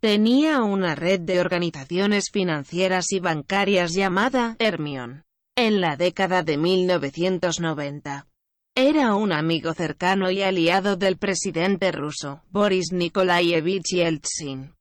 tenía 0.00 0.60
una 0.60 0.94
red 0.94 1.20
de 1.20 1.40
organizaciones 1.40 2.26
financieras 2.30 3.12
y 3.12 3.20
bancarias 3.20 3.94
llamada 3.94 4.56
Hermione. 4.58 5.22
En 5.56 5.80
la 5.80 5.96
década 5.96 6.42
de 6.42 6.58
1990, 6.58 8.28
era 8.74 9.14
un 9.14 9.32
amigo 9.32 9.72
cercano 9.72 10.30
y 10.30 10.42
aliado 10.42 10.96
del 10.96 11.16
presidente 11.16 11.92
ruso, 11.92 12.42
Boris 12.50 12.92
Nikolaevich 12.92 13.94
Yeltsin. 13.94 14.74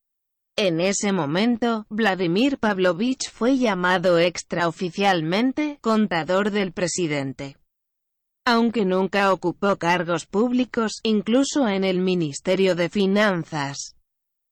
En 0.57 0.81
ese 0.81 1.13
momento, 1.13 1.85
Vladimir 1.87 2.57
Pavlovich 2.57 3.31
fue 3.31 3.57
llamado 3.57 4.19
extraoficialmente 4.19 5.77
contador 5.79 6.51
del 6.51 6.73
presidente. 6.73 7.55
Aunque 8.45 8.85
nunca 8.85 9.34
ocupó 9.34 9.76
cargos 9.77 10.26
públicos, 10.26 10.99
incluso 11.03 11.67
en 11.67 11.84
el 11.84 11.99
Ministerio 11.99 12.76
de 12.76 12.89
Finanzas. 12.89 13.95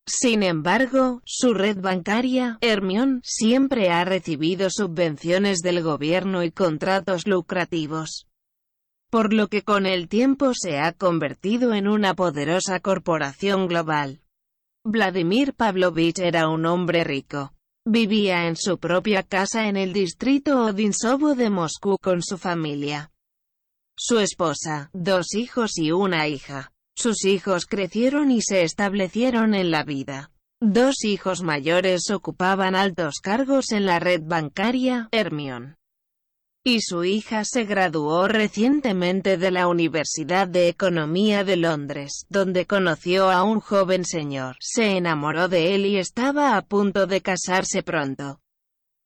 Sin 0.05 0.43
embargo, 0.43 1.21
su 1.25 1.53
red 1.53 1.79
bancaria, 1.79 2.57
Hermione, 2.59 3.21
siempre 3.23 3.89
ha 3.89 4.03
recibido 4.03 4.69
subvenciones 4.69 5.59
del 5.59 5.81
gobierno 5.81 6.43
y 6.43 6.51
contratos 6.51 7.27
lucrativos 7.27 8.27
por 9.13 9.31
lo 9.31 9.47
que 9.47 9.61
con 9.61 9.85
el 9.85 10.07
tiempo 10.07 10.53
se 10.55 10.79
ha 10.79 10.91
convertido 10.91 11.75
en 11.75 11.87
una 11.87 12.15
poderosa 12.15 12.79
corporación 12.79 13.67
global. 13.67 14.21
Vladimir 14.83 15.53
Pavlovich 15.53 16.17
era 16.17 16.49
un 16.49 16.65
hombre 16.65 17.03
rico. 17.03 17.53
Vivía 17.85 18.47
en 18.47 18.55
su 18.55 18.79
propia 18.79 19.21
casa 19.21 19.67
en 19.67 19.77
el 19.77 19.93
distrito 19.93 20.65
Odinsovo 20.65 21.35
de 21.35 21.51
Moscú 21.51 21.99
con 22.01 22.23
su 22.23 22.39
familia. 22.39 23.12
Su 23.95 24.19
esposa, 24.19 24.89
dos 24.93 25.33
hijos 25.33 25.77
y 25.77 25.91
una 25.91 26.27
hija. 26.27 26.71
Sus 26.95 27.25
hijos 27.25 27.65
crecieron 27.65 28.31
y 28.31 28.41
se 28.41 28.63
establecieron 28.63 29.55
en 29.55 29.71
la 29.71 29.83
vida. 29.83 30.31
Dos 30.61 31.03
hijos 31.03 31.41
mayores 31.41 32.09
ocupaban 32.11 32.75
altos 32.75 33.19
cargos 33.21 33.71
en 33.71 33.85
la 33.85 33.99
red 33.99 34.21
bancaria, 34.23 35.09
Hermione 35.11 35.75
y 36.65 36.79
su 36.79 37.03
hija 37.03 37.43
se 37.43 37.65
graduó 37.65 38.29
recientemente 38.29 39.37
de 39.37 39.51
la 39.51 39.67
Universidad 39.67 40.47
de 40.47 40.69
Economía 40.69 41.43
de 41.43 41.57
Londres, 41.57 42.25
donde 42.29 42.65
conoció 42.65 43.29
a 43.29 43.43
un 43.43 43.59
joven 43.59 44.05
señor, 44.05 44.55
se 44.61 44.95
enamoró 44.95 45.49
de 45.49 45.75
él 45.75 45.85
y 45.85 45.97
estaba 45.97 46.55
a 46.55 46.61
punto 46.61 47.05
de 47.05 47.21
casarse 47.21 47.83
pronto. 47.83 48.39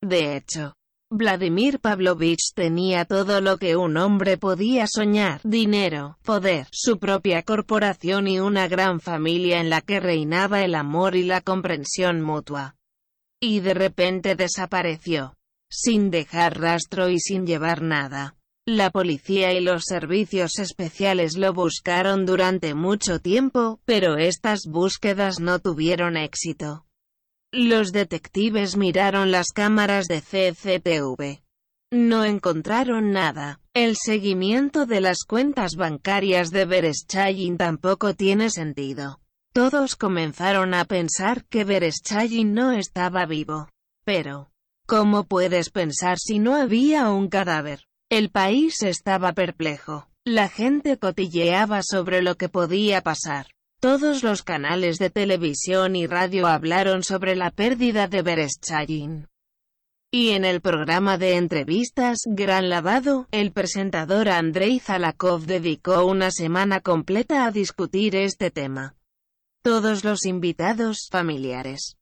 De 0.01 0.37
hecho, 0.37 0.75
Vladimir 1.09 1.79
Pavlovich 1.79 2.51
tenía 2.53 3.05
todo 3.05 3.39
lo 3.39 3.57
que 3.57 3.77
un 3.77 3.95
hombre 3.95 4.37
podía 4.37 4.87
soñar, 4.87 5.39
dinero, 5.45 6.17
poder, 6.21 6.67
su 6.71 6.99
propia 6.99 7.43
corporación 7.43 8.27
y 8.27 8.41
una 8.41 8.67
gran 8.67 8.99
familia 8.99 9.61
en 9.61 9.69
la 9.69 9.79
que 9.79 10.01
reinaba 10.01 10.65
el 10.65 10.75
amor 10.75 11.15
y 11.15 11.23
la 11.23 11.39
comprensión 11.39 12.21
mutua. 12.21 12.75
Y 13.39 13.61
de 13.61 13.73
repente 13.73 14.35
desapareció 14.35 15.33
sin 15.69 16.11
dejar 16.11 16.59
rastro 16.59 17.09
y 17.09 17.19
sin 17.19 17.45
llevar 17.45 17.81
nada. 17.81 18.35
La 18.65 18.89
policía 18.89 19.53
y 19.53 19.61
los 19.61 19.83
servicios 19.85 20.59
especiales 20.59 21.37
lo 21.37 21.53
buscaron 21.53 22.25
durante 22.25 22.73
mucho 22.73 23.19
tiempo, 23.19 23.79
pero 23.85 24.17
estas 24.17 24.63
búsquedas 24.67 25.39
no 25.39 25.59
tuvieron 25.59 26.17
éxito. 26.17 26.86
Los 27.51 27.91
detectives 27.91 28.75
miraron 28.75 29.31
las 29.31 29.47
cámaras 29.53 30.07
de 30.07 30.21
CCTV. 30.21 31.41
No 31.91 32.25
encontraron 32.25 33.11
nada. 33.11 33.61
El 33.73 33.95
seguimiento 33.95 34.85
de 34.85 35.01
las 35.01 35.23
cuentas 35.23 35.75
bancarias 35.75 36.51
de 36.51 36.65
Bereschayin 36.65 37.57
tampoco 37.57 38.13
tiene 38.13 38.49
sentido. 38.49 39.21
Todos 39.53 39.95
comenzaron 39.95 40.73
a 40.73 40.85
pensar 40.85 41.45
que 41.45 41.63
Bereschayin 41.63 42.53
no 42.53 42.71
estaba 42.71 43.25
vivo. 43.25 43.69
Pero, 44.03 44.49
¿Cómo 44.89 45.25
puedes 45.25 45.69
pensar 45.69 46.17
si 46.17 46.39
no 46.39 46.55
había 46.55 47.09
un 47.09 47.27
cadáver? 47.27 47.81
El 48.09 48.29
país 48.29 48.83
estaba 48.83 49.33
perplejo. 49.33 50.07
La 50.25 50.47
gente 50.47 50.97
cotilleaba 50.97 51.81
sobre 51.83 52.21
lo 52.21 52.35
que 52.35 52.47
podía 52.47 53.01
pasar. 53.01 53.47
Todos 53.79 54.23
los 54.23 54.41
canales 54.41 54.97
de 54.97 55.11
televisión 55.11 55.95
y 55.95 56.07
radio 56.07 56.47
hablaron 56.47 57.03
sobre 57.03 57.35
la 57.35 57.51
pérdida 57.51 58.07
de 58.07 58.23
Bereschayin. 58.23 59.27
Y 60.11 60.29
en 60.29 60.45
el 60.45 60.61
programa 60.61 61.19
de 61.19 61.35
entrevistas, 61.35 62.21
Gran 62.25 62.69
Lavado, 62.69 63.27
el 63.29 63.51
presentador 63.51 64.29
Andrei 64.29 64.79
Zalakov 64.79 65.45
dedicó 65.45 66.05
una 66.05 66.31
semana 66.31 66.81
completa 66.81 67.45
a 67.45 67.51
discutir 67.51 68.15
este 68.15 68.49
tema. 68.49 68.95
Todos 69.61 70.03
los 70.03 70.25
invitados, 70.25 71.07
familiares, 71.11 71.97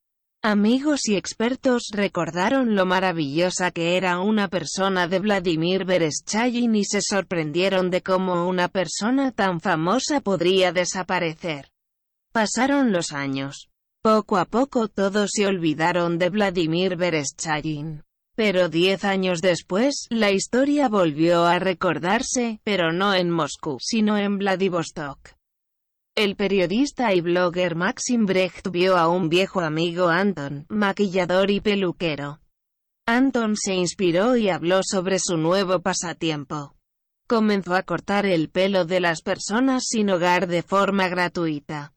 Amigos 0.48 1.08
y 1.08 1.16
expertos 1.16 1.88
recordaron 1.92 2.76
lo 2.76 2.86
maravillosa 2.86 3.72
que 3.72 3.98
era 3.98 4.20
una 4.20 4.48
persona 4.48 5.08
de 5.08 5.18
Vladimir 5.18 5.86
Bereschayin 5.86 6.76
y 6.76 6.86
se 6.86 7.02
sorprendieron 7.02 7.90
de 7.90 8.04
cómo 8.04 8.48
una 8.48 8.68
persona 8.68 9.32
tan 9.32 9.60
famosa 9.60 10.22
podría 10.22 10.72
desaparecer. 10.72 11.72
Pasaron 12.32 12.92
los 12.92 13.12
años. 13.12 13.70
Poco 14.04 14.38
a 14.38 14.46
poco 14.46 14.88
todos 14.88 15.32
se 15.34 15.48
olvidaron 15.48 16.20
de 16.20 16.30
Vladimir 16.30 16.96
Bereschayin. 16.96 18.04
Pero 18.36 18.70
diez 18.70 19.04
años 19.04 19.42
después, 19.42 20.06
la 20.12 20.30
historia 20.30 20.90
volvió 20.90 21.46
a 21.46 21.58
recordarse, 21.58 22.60
pero 22.64 22.94
no 22.94 23.16
en 23.16 23.32
Moscú, 23.32 23.78
sino 23.80 24.16
en 24.16 24.38
Vladivostok. 24.38 25.35
El 26.18 26.38
periodista 26.38 27.14
y 27.14 27.20
blogger 27.20 27.76
Maxim 27.76 28.26
Brecht 28.26 28.70
vio 28.72 28.96
a 28.96 29.10
un 29.10 29.28
viejo 29.28 29.60
amigo 29.60 30.08
Anton, 30.08 30.66
maquillador 30.70 31.52
y 31.52 31.60
peluquero. 31.60 32.40
Anton 33.06 33.58
se 33.58 33.74
inspiró 33.74 34.38
y 34.38 34.48
habló 34.48 34.80
sobre 34.82 35.20
su 35.20 35.36
nuevo 35.36 35.82
pasatiempo. 35.82 36.74
Comenzó 37.28 37.76
a 37.76 37.84
cortar 37.84 38.26
el 38.26 38.50
pelo 38.50 38.86
de 38.86 39.02
las 39.02 39.22
personas 39.24 39.88
sin 39.90 40.10
hogar 40.10 40.48
de 40.48 40.64
forma 40.64 41.10
gratuita. 41.10 41.92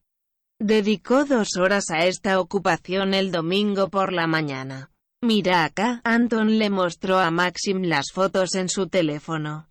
Dedicó 0.59 1.25
dos 1.25 1.57
horas 1.57 1.89
a 1.91 2.07
esta 2.07 2.41
ocupación 2.41 3.15
el 3.15 3.31
domingo 3.31 3.89
por 3.89 4.13
la 4.13 4.27
mañana. 4.27 4.91
Mira 5.23 5.63
acá, 5.63 6.01
Anton 6.03 6.59
le 6.59 6.71
mostró 6.71 7.21
a 7.21 7.31
Maxim 7.31 7.83
las 7.85 8.11
fotos 8.13 8.57
en 8.57 8.69
su 8.69 8.89
teléfono. 8.89 9.68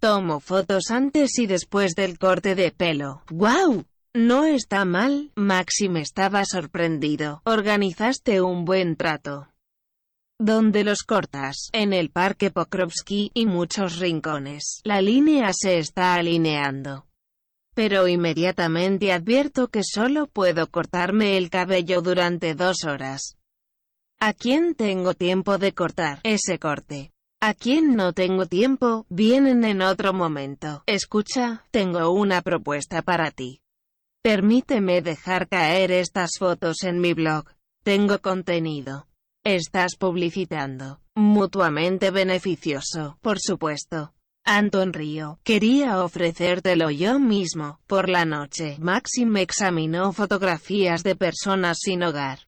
Tomo 0.00 0.40
fotos 0.40 0.90
antes 0.90 1.38
y 1.38 1.46
después 1.46 1.94
del 1.94 2.18
corte 2.18 2.54
de 2.54 2.70
pelo. 2.70 3.22
¡Guau! 3.28 3.84
No 4.14 4.46
está 4.46 4.86
mal, 4.86 5.30
Maxim 5.36 5.98
estaba 5.98 6.46
sorprendido. 6.46 7.42
Organizaste 7.44 8.40
un 8.40 8.64
buen 8.64 8.96
trato. 8.96 9.48
¿Dónde 10.38 10.84
los 10.84 11.02
cortas? 11.02 11.68
En 11.72 11.92
el 11.92 12.08
Parque 12.08 12.50
Pokrovsky, 12.50 13.30
y 13.34 13.44
muchos 13.44 13.98
rincones. 13.98 14.80
La 14.84 15.02
línea 15.02 15.50
se 15.52 15.76
está 15.78 16.14
alineando. 16.14 17.04
Pero 17.74 18.08
inmediatamente 18.08 19.12
advierto 19.12 19.68
que 19.68 19.82
solo 19.84 20.28
puedo 20.28 20.66
cortarme 20.70 21.36
el 21.36 21.50
cabello 21.50 22.00
durante 22.00 22.54
dos 22.54 22.84
horas. 22.84 23.36
¿A 24.18 24.32
quién 24.32 24.74
tengo 24.74 25.12
tiempo 25.12 25.58
de 25.58 25.74
cortar 25.74 26.20
ese 26.22 26.58
corte? 26.58 27.12
A 27.42 27.54
quien 27.54 27.96
no 27.96 28.12
tengo 28.12 28.44
tiempo, 28.44 29.06
vienen 29.08 29.64
en 29.64 29.80
otro 29.80 30.12
momento. 30.12 30.82
Escucha, 30.84 31.64
tengo 31.70 32.10
una 32.10 32.42
propuesta 32.42 33.00
para 33.00 33.30
ti. 33.30 33.62
Permíteme 34.22 35.00
dejar 35.00 35.48
caer 35.48 35.90
estas 35.90 36.32
fotos 36.38 36.82
en 36.82 37.00
mi 37.00 37.14
blog. 37.14 37.46
Tengo 37.82 38.18
contenido. 38.18 39.06
Estás 39.42 39.96
publicitando. 39.96 41.00
Mutuamente 41.16 42.10
beneficioso, 42.10 43.16
por 43.22 43.38
supuesto. 43.40 44.12
Anton 44.44 44.92
Río, 44.92 45.38
quería 45.42 46.04
ofrecértelo 46.04 46.90
yo 46.90 47.18
mismo. 47.18 47.80
Por 47.86 48.10
la 48.10 48.26
noche, 48.26 48.76
Maxim 48.80 49.34
examinó 49.38 50.12
fotografías 50.12 51.02
de 51.02 51.16
personas 51.16 51.78
sin 51.80 52.02
hogar. 52.02 52.40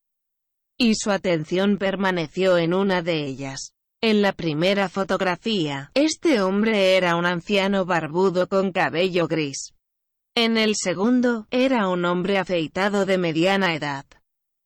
Y 0.77 0.97
su 0.97 1.11
atención 1.11 1.79
permaneció 1.79 2.59
en 2.59 2.75
una 2.75 3.01
de 3.01 3.25
ellas. 3.25 3.73
En 4.05 4.21
la 4.21 4.33
primera 4.33 4.89
fotografía, 4.89 5.93
este 5.95 6.41
hombre 6.41 6.97
era 6.97 7.15
un 7.15 7.25
anciano 7.25 7.85
barbudo 7.85 8.49
con 8.49 8.73
cabello 8.73 9.29
gris. 9.29 9.75
En 10.35 10.59
el 10.59 10.75
segundo, 10.75 11.47
era 11.53 11.89
un 11.89 12.05
hombre 12.05 12.39
afeitado 12.39 13.07
de 13.07 13.17
mediana 13.17 13.77
edad. 13.77 14.05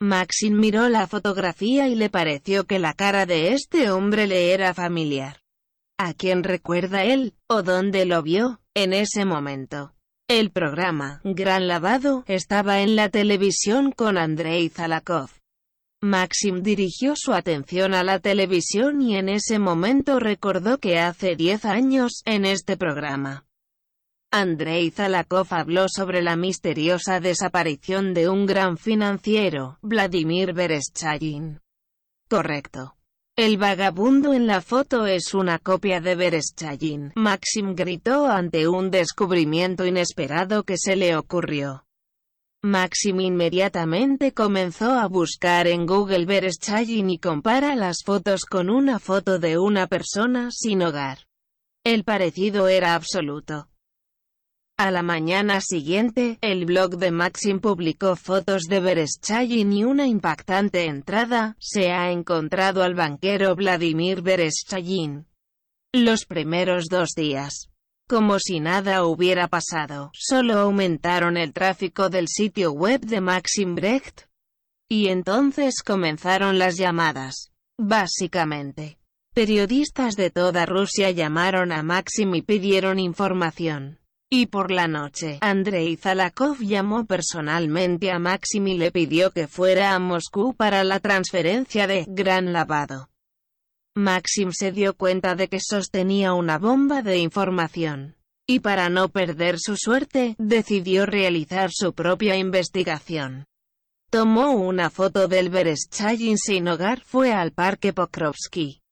Maxim 0.01 0.59
miró 0.59 0.89
la 0.89 1.07
fotografía 1.07 1.87
y 1.87 1.97
le 1.97 2.09
pareció 2.09 2.65
que 2.65 2.79
la 2.79 2.95
cara 2.95 3.27
de 3.27 3.53
este 3.53 3.91
hombre 3.91 4.27
le 4.27 4.55
era 4.55 4.73
familiar. 4.73 5.43
¿A 5.99 6.15
quién 6.15 6.43
recuerda 6.43 7.05
él, 7.05 7.35
o 7.47 7.63
dónde 7.63 8.07
lo 8.07 8.23
vio, 8.23 8.63
en 8.75 8.95
ese 8.95 9.27
momento? 9.27 9.93
El 10.29 10.51
programa, 10.51 11.21
Gran 11.25 11.69
Lavado, 11.69 12.25
estaba 12.27 12.81
en 12.81 12.97
la 12.97 13.11
televisión 13.11 13.93
con 13.93 14.17
Andrei 14.17 14.71
Zalakov. 14.71 15.29
Maxim 16.01 16.63
dirigió 16.63 17.15
su 17.17 17.33
atención 17.33 17.95
a 17.95 18.05
la 18.05 18.19
televisión 18.19 19.01
y 19.01 19.17
en 19.17 19.29
ese 19.29 19.59
momento 19.59 20.19
recordó 20.21 20.79
que 20.79 20.99
hace 20.99 21.37
10 21.37 21.65
años, 21.65 22.23
en 22.25 22.45
este 22.45 22.77
programa, 22.77 23.47
Andrei 24.33 24.91
Zalakov 24.91 25.47
habló 25.51 25.87
sobre 25.89 26.21
la 26.21 26.37
misteriosa 26.37 27.21
desaparición 27.21 28.13
de 28.13 28.29
un 28.29 28.45
gran 28.45 28.77
financiero, 28.77 29.79
Vladimir 29.81 30.53
Vereshchagin. 30.53 31.61
Correcto. 32.29 32.97
El 33.37 33.57
vagabundo 33.57 34.35
en 34.35 34.47
la 34.47 34.61
foto 34.61 35.07
es 35.07 35.33
una 35.33 35.59
copia 35.59 36.03
de 36.03 36.17
Vereshchagin. 36.17 37.13
Maxim 37.15 37.75
gritó 37.75 38.27
ante 38.27 38.69
un 38.69 38.91
descubrimiento 38.91 39.87
inesperado 39.87 40.65
que 40.65 40.77
se 40.77 40.97
le 40.97 41.17
ocurrió. 41.17 41.86
Maxim 42.67 43.21
inmediatamente 43.21 44.33
comenzó 44.33 44.91
a 44.91 45.07
buscar 45.07 45.69
en 45.69 45.87
Google 45.87 46.27
Vereshchagin 46.27 47.09
y 47.11 47.19
compara 47.19 47.77
las 47.77 48.03
fotos 48.05 48.45
con 48.45 48.71
una 48.71 48.99
foto 48.99 49.39
de 49.39 49.57
una 49.57 49.87
persona 49.87 50.51
sin 50.51 50.83
hogar. 50.83 51.29
El 51.85 52.03
parecido 52.03 52.67
era 52.67 52.97
absoluto. 52.97 53.69
A 54.77 54.91
la 54.91 55.03
mañana 55.03 55.61
siguiente, 55.61 56.39
el 56.41 56.67
blog 56.67 56.99
de 56.99 57.13
Maxim 57.13 57.61
publicó 57.61 58.17
fotos 58.17 58.65
de 58.65 58.81
Vereshchagin 58.81 59.73
y 59.73 59.85
una 59.85 60.09
impactante 60.09 60.87
entrada, 60.87 61.57
se 61.61 61.93
ha 61.93 62.11
encontrado 62.11 62.83
al 62.83 62.95
banquero 62.95 63.55
Vladimir 63.55 64.23
Vereshchagin. 64.23 65.29
Los 65.95 66.27
primeros 66.27 66.87
dos 66.91 67.11
días, 67.17 67.71
como 68.09 68.39
si 68.39 68.61
nada 68.61 69.05
hubiera 69.05 69.49
pasado, 69.49 70.11
solo 70.15 70.59
aumentaron 70.59 71.37
el 71.37 71.53
tráfico 71.53 72.09
del 72.09 72.29
sitio 72.29 72.73
web 72.73 73.01
de 73.01 73.21
Maxim 73.21 73.75
Brecht. 73.75 74.23
Y 74.89 75.09
entonces 75.09 75.83
comenzaron 75.85 76.59
las 76.59 76.77
llamadas. 76.77 77.51
Básicamente, 77.79 78.99
periodistas 79.35 80.15
de 80.15 80.31
toda 80.31 80.65
Rusia 80.65 81.11
llamaron 81.11 81.73
a 81.73 81.83
Maxim 81.83 82.35
y 82.37 82.43
pidieron 82.43 82.99
información. 82.99 83.99
Y 84.31 84.47
por 84.47 84.71
la 84.71 84.89
noche, 84.89 85.39
Andrei 85.41 85.97
Zalakov 85.97 86.59
llamó 86.61 87.07
personalmente 87.07 88.11
a 88.11 88.19
Maxim 88.19 88.67
y 88.69 88.79
le 88.79 88.91
pidió 88.91 89.31
que 89.31 89.47
fuera 89.47 89.95
a 89.95 89.99
Moscú 89.99 90.55
para 90.55 90.83
la 90.85 91.01
transferencia 91.01 91.87
de 91.87 92.05
«gran 92.09 92.53
lavado». 92.53 93.09
Maxim 93.97 94.53
se 94.53 94.73
dio 94.73 94.95
cuenta 94.95 95.35
de 95.35 95.49
que 95.49 95.59
sostenía 95.59 96.35
una 96.35 96.59
bomba 96.59 97.01
de 97.01 97.17
información. 97.17 98.15
Y 98.47 98.61
para 98.61 98.91
no 98.91 99.09
perder 99.09 99.59
su 99.59 99.77
suerte, 99.77 100.37
decidió 100.39 101.07
realizar 101.07 101.71
su 101.73 101.95
propia 101.95 102.37
investigación. 102.37 103.47
Tomó 104.11 104.53
una 104.53 104.91
foto 104.91 105.29
del 105.29 105.49
Bereshchagin 105.49 106.37
sin 106.37 106.69
hogar, 106.69 107.01
fue 107.01 107.33
al 107.33 107.53
parque 107.53 107.93
Pokrovsky. 107.93 108.83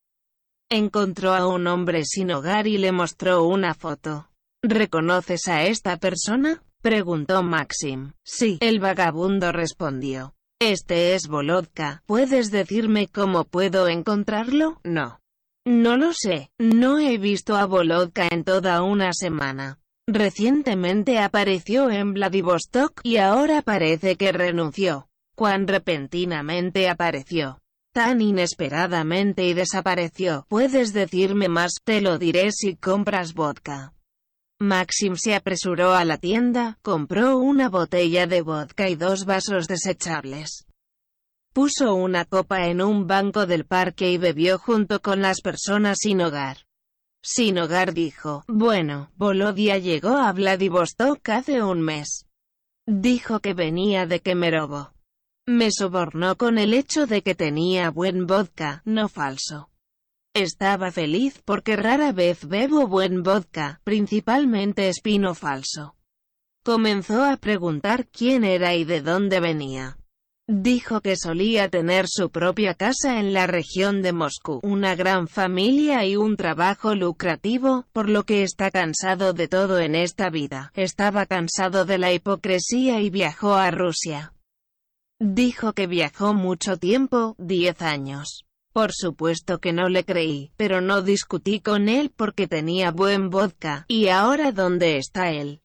Encontró 0.69 1.35
a 1.35 1.47
un 1.47 1.67
hombre 1.67 2.03
sin 2.03 2.31
hogar 2.31 2.65
y 2.65 2.79
le 2.79 2.91
mostró 2.91 3.45
una 3.45 3.75
foto. 3.75 4.29
¿Reconoces 4.63 5.47
a 5.47 5.65
esta 5.65 5.97
persona? 5.97 6.63
preguntó 6.81 7.43
Maxim. 7.43 8.13
Sí, 8.23 8.57
el 8.59 8.79
vagabundo 8.79 9.51
respondió. 9.51 10.34
Este 10.61 11.15
es 11.15 11.27
Volodka. 11.27 12.01
¿Puedes 12.05 12.49
decirme 12.49 13.07
cómo 13.07 13.43
puedo 13.43 13.89
encontrarlo? 13.89 14.79
No. 14.85 15.19
No 15.65 15.97
lo 15.97 16.13
sé. 16.13 16.49
No 16.57 16.97
he 16.97 17.17
visto 17.17 17.57
a 17.57 17.65
Volodka 17.65 18.29
en 18.31 18.45
toda 18.45 18.81
una 18.81 19.11
semana. 19.11 19.79
Recientemente 20.07 21.19
apareció 21.19 21.89
en 21.89 22.13
Vladivostok, 22.13 23.01
y 23.03 23.17
ahora 23.17 23.63
parece 23.63 24.15
que 24.15 24.31
renunció. 24.31 25.09
Cuán 25.35 25.67
repentinamente 25.67 26.87
apareció. 26.87 27.59
Tan 27.93 28.21
inesperadamente 28.21 29.43
y 29.43 29.53
desapareció. 29.53 30.45
¿Puedes 30.47 30.93
decirme 30.93 31.49
más? 31.49 31.73
Te 31.83 31.99
lo 31.99 32.17
diré 32.17 32.51
si 32.53 32.77
compras 32.77 33.33
vodka. 33.33 33.94
Maxim 34.59 35.15
se 35.17 35.35
apresuró 35.35 35.93
a 35.93 36.05
la 36.05 36.17
tienda, 36.17 36.77
compró 36.81 37.37
una 37.37 37.67
botella 37.67 38.25
de 38.25 38.41
vodka 38.41 38.87
y 38.87 38.95
dos 38.95 39.25
vasos 39.25 39.67
desechables. 39.67 40.65
Puso 41.53 41.93
una 41.95 42.23
copa 42.23 42.67
en 42.67 42.81
un 42.81 43.05
banco 43.05 43.45
del 43.45 43.65
parque 43.65 44.11
y 44.11 44.17
bebió 44.17 44.57
junto 44.57 45.01
con 45.01 45.21
las 45.21 45.41
personas 45.41 45.97
sin 46.01 46.21
hogar. 46.21 46.57
Sin 47.21 47.57
hogar 47.57 47.93
dijo, 47.93 48.45
bueno, 48.47 49.11
Volodia 49.15 49.77
llegó 49.77 50.17
a 50.17 50.31
Vladivostok 50.31 51.27
hace 51.29 51.61
un 51.61 51.81
mes. 51.81 52.25
Dijo 52.85 53.41
que 53.41 53.53
venía 53.53 54.05
de 54.05 54.21
Kemerovo. 54.21 54.93
Me 55.47 55.69
sobornó 55.71 56.37
con 56.37 56.57
el 56.57 56.73
hecho 56.73 57.07
de 57.07 57.23
que 57.23 57.35
tenía 57.35 57.89
buen 57.89 58.25
vodka, 58.25 58.81
no 58.85 59.09
falso. 59.09 59.69
Estaba 60.35 60.91
feliz 60.91 61.41
porque 61.45 61.77
rara 61.77 62.11
vez 62.11 62.45
bebo 62.45 62.87
buen 62.87 63.23
vodka, 63.23 63.79
principalmente 63.85 64.89
espino 64.89 65.33
falso. 65.33 65.95
Comenzó 66.61 67.23
a 67.23 67.37
preguntar 67.37 68.07
quién 68.07 68.43
era 68.43 68.75
y 68.75 68.83
de 68.83 69.01
dónde 69.01 69.39
venía. 69.39 69.97
Dijo 70.45 70.99
que 70.99 71.15
solía 71.15 71.69
tener 71.69 72.07
su 72.09 72.31
propia 72.31 72.73
casa 72.73 73.21
en 73.21 73.31
la 73.31 73.47
región 73.47 74.01
de 74.01 74.11
Moscú, 74.11 74.59
una 74.61 74.93
gran 74.93 75.29
familia 75.29 76.05
y 76.05 76.17
un 76.17 76.35
trabajo 76.35 76.95
lucrativo, 76.95 77.85
por 77.93 78.09
lo 78.09 78.25
que 78.25 78.43
está 78.43 78.71
cansado 78.71 79.31
de 79.31 79.47
todo 79.47 79.79
en 79.79 79.95
esta 79.95 80.29
vida. 80.29 80.73
Estaba 80.75 81.25
cansado 81.27 81.85
de 81.85 81.97
la 81.97 82.11
hipocresía 82.11 82.99
y 82.99 83.09
viajó 83.09 83.53
a 83.53 83.71
Rusia. 83.71 84.33
Dijo 85.17 85.71
que 85.71 85.87
viajó 85.87 86.33
mucho 86.33 86.75
tiempo, 86.75 87.35
10 87.37 87.81
años. 87.81 88.44
Por 88.75 88.91
supuesto 88.91 89.59
que 89.59 89.71
no 89.71 89.87
le 89.87 90.03
creí, 90.03 90.51
pero 90.57 90.81
no 90.81 91.01
discutí 91.01 91.61
con 91.61 91.87
él 91.87 92.11
porque 92.13 92.45
tenía 92.45 92.91
buen 92.91 93.29
vodka. 93.29 93.85
¿Y 93.87 94.09
ahora 94.09 94.51
dónde 94.51 94.97
está 94.97 95.31
él? 95.31 95.61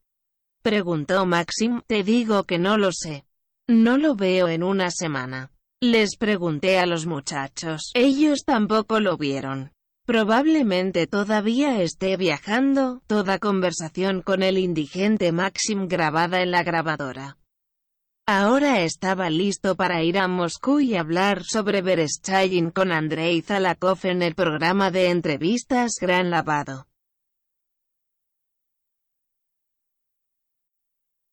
Preguntó 0.63 1.27
Maxim, 1.27 1.81
te 1.89 2.05
digo 2.05 2.45
que 2.45 2.61
no 2.61 2.79
lo 2.79 2.93
sé. 2.93 3.25
No 3.67 3.99
lo 3.99 4.15
veo 4.15 4.47
en 4.47 4.63
una 4.63 4.93
semana. 4.93 5.51
Les 5.83 6.17
pregunté 6.17 6.79
a 6.79 6.87
los 6.87 7.07
muchachos, 7.07 7.91
ellos 7.95 8.45
tampoco 8.47 9.01
lo 9.01 9.17
vieron. 9.17 9.73
Probablemente 10.07 11.09
todavía 11.09 11.83
esté 11.83 12.17
viajando, 12.17 13.03
toda 13.09 13.41
conversación 13.41 14.23
con 14.23 14.45
el 14.45 14.57
indigente 14.57 15.33
Maxim 15.33 15.89
grabada 15.89 16.43
en 16.43 16.53
la 16.53 16.63
grabadora. 16.63 17.40
Ahora 18.33 18.83
estaba 18.83 19.29
listo 19.29 19.75
para 19.75 20.05
ir 20.05 20.17
a 20.17 20.29
Moscú 20.29 20.79
y 20.79 20.95
hablar 20.95 21.43
sobre 21.43 21.83
Bereshchagin 21.83 22.71
con 22.71 22.93
Andrei 22.93 23.43
Zalakov 23.43 23.99
en 24.05 24.23
el 24.23 24.37
programa 24.37 24.93
de 24.93 25.11
entrevistas 25.11 25.95
Gran 26.01 26.31
Lavado. 26.31 26.87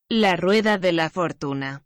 La 0.08 0.34
Rueda 0.34 0.76
de 0.76 0.92
la 0.92 1.08
Fortuna 1.08 1.84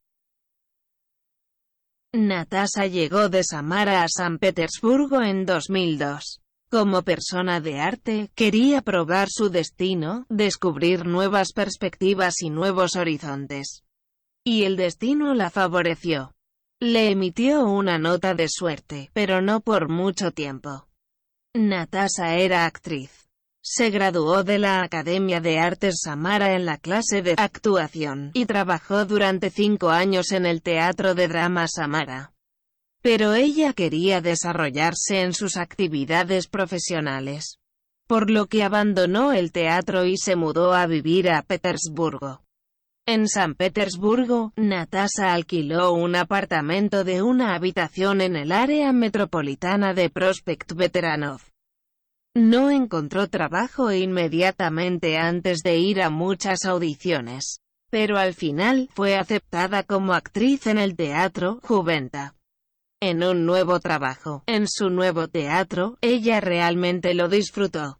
Natasha 2.15 2.87
llegó 2.87 3.29
de 3.29 3.45
Samara 3.45 4.05
a 4.05 4.09
San 4.09 4.39
Petersburgo 4.39 5.21
en 5.21 5.45
2002. 5.45 6.41
Como 6.71 7.03
persona 7.03 7.61
de 7.61 7.81
arte, 7.81 8.31
quería 8.35 8.81
probar 8.81 9.29
su 9.31 9.51
destino, 9.51 10.25
descubrir 10.31 11.05
nuevas 11.05 11.53
perspectivas 11.53 12.41
y 12.41 12.49
nuevos 12.49 12.97
horizontes. 12.97 13.85
Y 14.45 14.65
el 14.65 14.77
destino 14.77 15.35
la 15.35 15.51
favoreció. 15.51 16.33
Le 16.81 17.11
emitió 17.11 17.65
una 17.65 17.97
nota 17.99 18.35
de 18.35 18.49
suerte, 18.49 19.11
pero 19.13 19.41
no 19.41 19.61
por 19.61 19.89
mucho 19.89 20.33
tiempo. 20.33 20.89
Natasha 21.55 22.37
era 22.37 22.67
actriz. 22.67 23.29
Se 23.65 23.91
graduó 23.91 24.43
de 24.43 24.59
la 24.59 24.83
Academia 24.83 25.41
de 25.41 25.61
Artes 25.61 26.01
Samara 26.03 26.57
en 26.57 26.65
la 26.65 26.79
clase 26.79 27.23
de 27.23 27.37
actuación, 27.39 28.33
y 28.35 28.47
trabajó 28.47 29.05
durante 29.05 29.51
cinco 29.51 29.91
años 29.91 30.33
en 30.33 30.47
el 30.47 30.63
Teatro 30.63 31.15
de 31.15 31.29
Drama 31.29 31.69
Samara. 31.69 32.33
Pero 33.01 33.35
ella 33.35 33.73
quería 33.73 34.21
desarrollarse 34.21 35.21
en 35.21 35.35
sus 35.35 35.57
actividades 35.57 36.49
profesionales. 36.49 37.59
Por 38.09 38.29
lo 38.29 38.47
que 38.47 38.65
abandonó 38.65 39.33
el 39.33 39.53
teatro 39.53 40.05
y 40.05 40.17
se 40.17 40.35
mudó 40.35 40.73
a 40.73 40.87
vivir 40.87 41.31
a 41.31 41.43
Petersburgo. 41.43 42.43
En 43.05 43.27
San 43.27 43.57
Petersburgo, 43.57 44.53
Natasha 44.55 45.33
alquiló 45.33 45.93
un 45.93 46.15
apartamento 46.15 47.03
de 47.03 47.21
una 47.21 47.57
habitación 47.57 48.21
en 48.21 48.37
el 48.37 48.53
área 48.53 48.93
metropolitana 48.93 49.93
de 49.93 50.09
Prospect 50.09 50.75
Veteranov. 50.75 51.41
No 52.37 52.71
encontró 52.71 53.27
trabajo 53.27 53.91
inmediatamente 53.91 55.19
antes 55.19 55.63
de 55.65 55.79
ir 55.79 56.01
a 56.01 56.11
muchas 56.11 56.65
audiciones, 56.65 57.59
pero 57.91 58.19
al 58.19 58.35
final, 58.35 58.89
fue 58.95 59.17
aceptada 59.17 59.83
como 59.83 60.15
actriz 60.15 60.69
en 60.69 60.79
el 60.79 60.95
teatro 60.95 61.59
Juventa. 61.65 62.37
En 63.01 63.25
un 63.25 63.45
nuevo 63.45 63.81
trabajo, 63.81 64.45
en 64.47 64.69
su 64.69 64.91
nuevo 64.91 65.27
teatro, 65.27 65.99
ella 66.03 66.41
realmente 66.41 67.15
lo 67.15 67.29
disfrutó. 67.29 67.99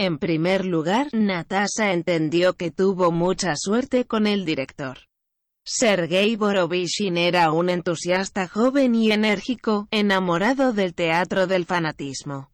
En 0.00 0.18
primer 0.18 0.64
lugar, 0.64 1.08
Natasha 1.12 1.92
entendió 1.92 2.54
que 2.54 2.70
tuvo 2.70 3.10
mucha 3.10 3.54
suerte 3.56 4.04
con 4.04 4.28
el 4.28 4.44
director. 4.44 4.98
Sergei 5.64 6.36
Borovichin 6.36 7.16
era 7.16 7.50
un 7.50 7.68
entusiasta 7.68 8.46
joven 8.46 8.94
y 8.94 9.10
enérgico, 9.10 9.88
enamorado 9.90 10.72
del 10.72 10.94
teatro 10.94 11.48
del 11.48 11.66
fanatismo. 11.66 12.52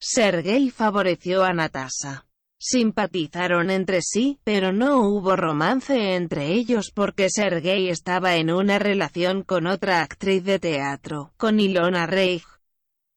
Sergei 0.00 0.70
favoreció 0.70 1.44
a 1.44 1.52
Natasha. 1.52 2.26
Simpatizaron 2.58 3.70
entre 3.70 4.02
sí, 4.02 4.40
pero 4.42 4.72
no 4.72 5.06
hubo 5.06 5.36
romance 5.36 6.16
entre 6.16 6.48
ellos 6.48 6.90
porque 6.92 7.30
Sergei 7.30 7.90
estaba 7.90 8.34
en 8.36 8.50
una 8.50 8.80
relación 8.80 9.44
con 9.44 9.68
otra 9.68 10.02
actriz 10.02 10.42
de 10.42 10.58
teatro, 10.58 11.32
con 11.36 11.60
Ilona 11.60 12.06
Reich. 12.06 12.44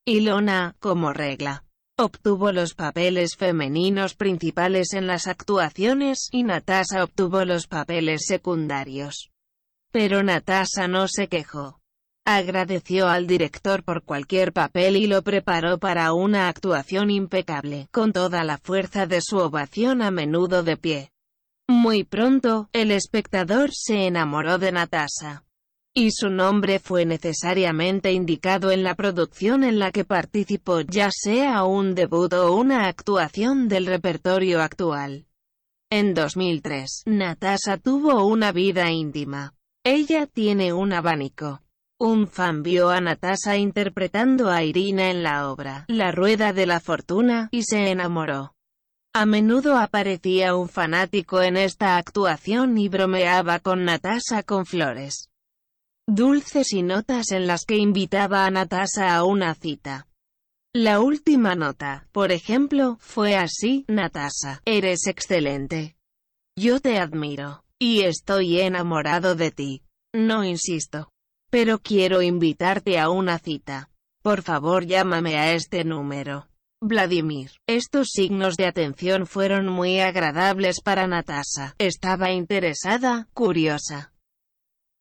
Ilona, 0.05 0.75
como 0.79 1.13
regla, 1.13 1.64
obtuvo 1.97 2.51
los 2.51 2.73
papeles 2.73 3.35
femeninos 3.37 4.15
principales 4.15 4.93
en 4.93 5.07
las 5.07 5.27
actuaciones, 5.27 6.29
y 6.31 6.43
Natasha 6.43 7.03
obtuvo 7.03 7.45
los 7.45 7.67
papeles 7.67 8.25
secundarios. 8.27 9.31
Pero 9.91 10.21
Natasha 10.23 10.87
no 10.87 11.07
se 11.07 11.27
quejó. 11.27 11.79
Agradeció 12.25 13.07
al 13.07 13.27
director 13.27 13.83
por 13.83 14.03
cualquier 14.03 14.51
papel 14.51 14.97
y 14.97 15.07
lo 15.07 15.21
preparó 15.21 15.77
para 15.77 16.11
una 16.11 16.49
actuación 16.49 17.11
impecable, 17.11 17.87
con 17.91 18.11
toda 18.11 18.43
la 18.43 18.57
fuerza 18.57 19.05
de 19.05 19.21
su 19.21 19.37
ovación 19.37 20.01
a 20.01 20.11
menudo 20.11 20.63
de 20.63 20.75
pie. 20.75 21.11
Muy 21.67 22.03
pronto, 22.03 22.69
el 22.73 22.91
espectador 22.91 23.69
se 23.73 24.07
enamoró 24.07 24.57
de 24.57 24.71
Natasha. 24.71 25.44
Y 25.97 26.11
su 26.11 26.29
nombre 26.29 26.79
fue 26.79 27.05
necesariamente 27.05 28.11
indicado 28.11 28.69
en 28.69 28.83
la 28.83 28.95
producción 28.95 29.63
en 29.63 29.79
la 29.79 29.93
que 29.93 30.03
participó, 30.03 30.81
ya 30.81 31.09
sea 31.09 31.63
un 31.63 31.95
debut 31.95 32.33
o 32.33 32.53
una 32.53 32.87
actuación 32.89 33.69
del 33.69 33.85
repertorio 33.85 34.61
actual. 34.61 35.25
En 35.89 36.13
2003, 36.13 37.03
Natasha 37.05 37.77
tuvo 37.77 38.25
una 38.25 38.51
vida 38.51 38.91
íntima. 38.91 39.53
Ella 39.85 40.27
tiene 40.27 40.73
un 40.73 40.91
abanico 40.91 41.61
un 41.97 42.27
fan 42.27 42.61
vio 42.61 42.89
a 42.89 42.99
Natasha 42.99 43.55
interpretando 43.55 44.49
a 44.49 44.63
Irina 44.63 45.09
en 45.09 45.23
la 45.23 45.49
obra 45.49 45.85
La 45.87 46.11
Rueda 46.11 46.51
de 46.51 46.65
la 46.65 46.81
Fortuna, 46.81 47.47
y 47.51 47.63
se 47.63 47.89
enamoró. 47.89 48.53
A 49.13 49.25
menudo 49.25 49.77
aparecía 49.77 50.55
un 50.57 50.67
fanático 50.67 51.41
en 51.41 51.55
esta 51.55 51.95
actuación 51.95 52.77
y 52.77 52.89
bromeaba 52.89 53.59
con 53.59 53.85
Natasha 53.85 54.43
con 54.43 54.65
flores 54.65 55.29
dulces 56.07 56.73
y 56.73 56.83
notas 56.83 57.31
en 57.31 57.47
las 57.47 57.65
que 57.65 57.77
invitaba 57.77 58.45
a 58.45 58.51
Natasha 58.51 59.15
a 59.15 59.23
una 59.23 59.55
cita. 59.55 60.07
La 60.73 60.99
última 60.99 61.55
nota, 61.55 62.07
por 62.11 62.31
ejemplo, 62.31 62.97
fue 62.99 63.35
así, 63.35 63.85
Natasha, 63.87 64.61
eres 64.65 65.07
excelente. 65.07 65.95
Yo 66.57 66.79
te 66.79 66.99
admiro. 66.99 67.63
Y 67.77 68.01
estoy 68.03 68.61
enamorado 68.61 69.35
de 69.35 69.51
ti. 69.51 69.83
No 70.13 70.45
insisto. 70.45 71.09
Pero 71.51 71.79
quiero 71.79 72.21
invitarte 72.21 72.99
a 72.99 73.09
una 73.09 73.37
cita. 73.37 73.89
Por 74.23 74.41
favor 74.41 74.85
llámame 74.85 75.37
a 75.37 75.53
este 75.53 75.83
número. 75.83 76.47
Vladimir. 76.81 77.51
Estos 77.67 78.09
signos 78.11 78.55
de 78.55 78.65
atención 78.65 79.27
fueron 79.27 79.67
muy 79.67 79.99
agradables 79.99 80.79
para 80.81 81.07
Natasha. 81.07 81.75
Estaba 81.77 82.31
interesada, 82.31 83.27
curiosa. 83.33 84.14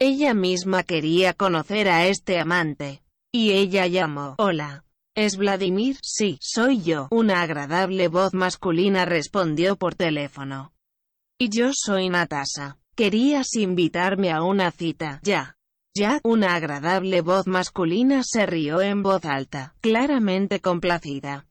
Ella 0.07 0.35
misma 0.35 0.83
quería 0.83 1.33
conocer 1.33 1.89
a 1.89 2.07
este 2.07 2.39
amante. 2.39 3.03
Y 3.33 3.53
ella 3.53 3.87
llamó. 3.87 4.35
Hola. 4.37 4.85
¿Es 5.17 5.39
Vladimir? 5.39 5.97
Sí, 6.03 6.37
soy 6.43 6.83
yo. 6.83 7.09
Una 7.11 7.41
agradable 7.41 8.09
voz 8.09 8.35
masculina 8.35 9.07
respondió 9.07 9.77
por 9.77 9.95
teléfono. 9.95 10.75
Y 11.39 11.49
yo 11.49 11.71
soy 11.73 12.11
Natasha. 12.11 12.77
Querías 12.95 13.55
invitarme 13.55 14.31
a 14.31 14.43
una 14.43 14.73
cita. 14.73 15.21
Ya. 15.23 15.57
Ya, 15.97 16.21
una 16.23 16.55
agradable 16.55 17.23
voz 17.23 17.47
masculina 17.47 18.21
se 18.25 18.45
rió 18.45 18.83
en 18.83 19.03
voz 19.03 19.25
alta, 19.25 19.75
claramente 19.81 20.61
complacida. 20.61 21.47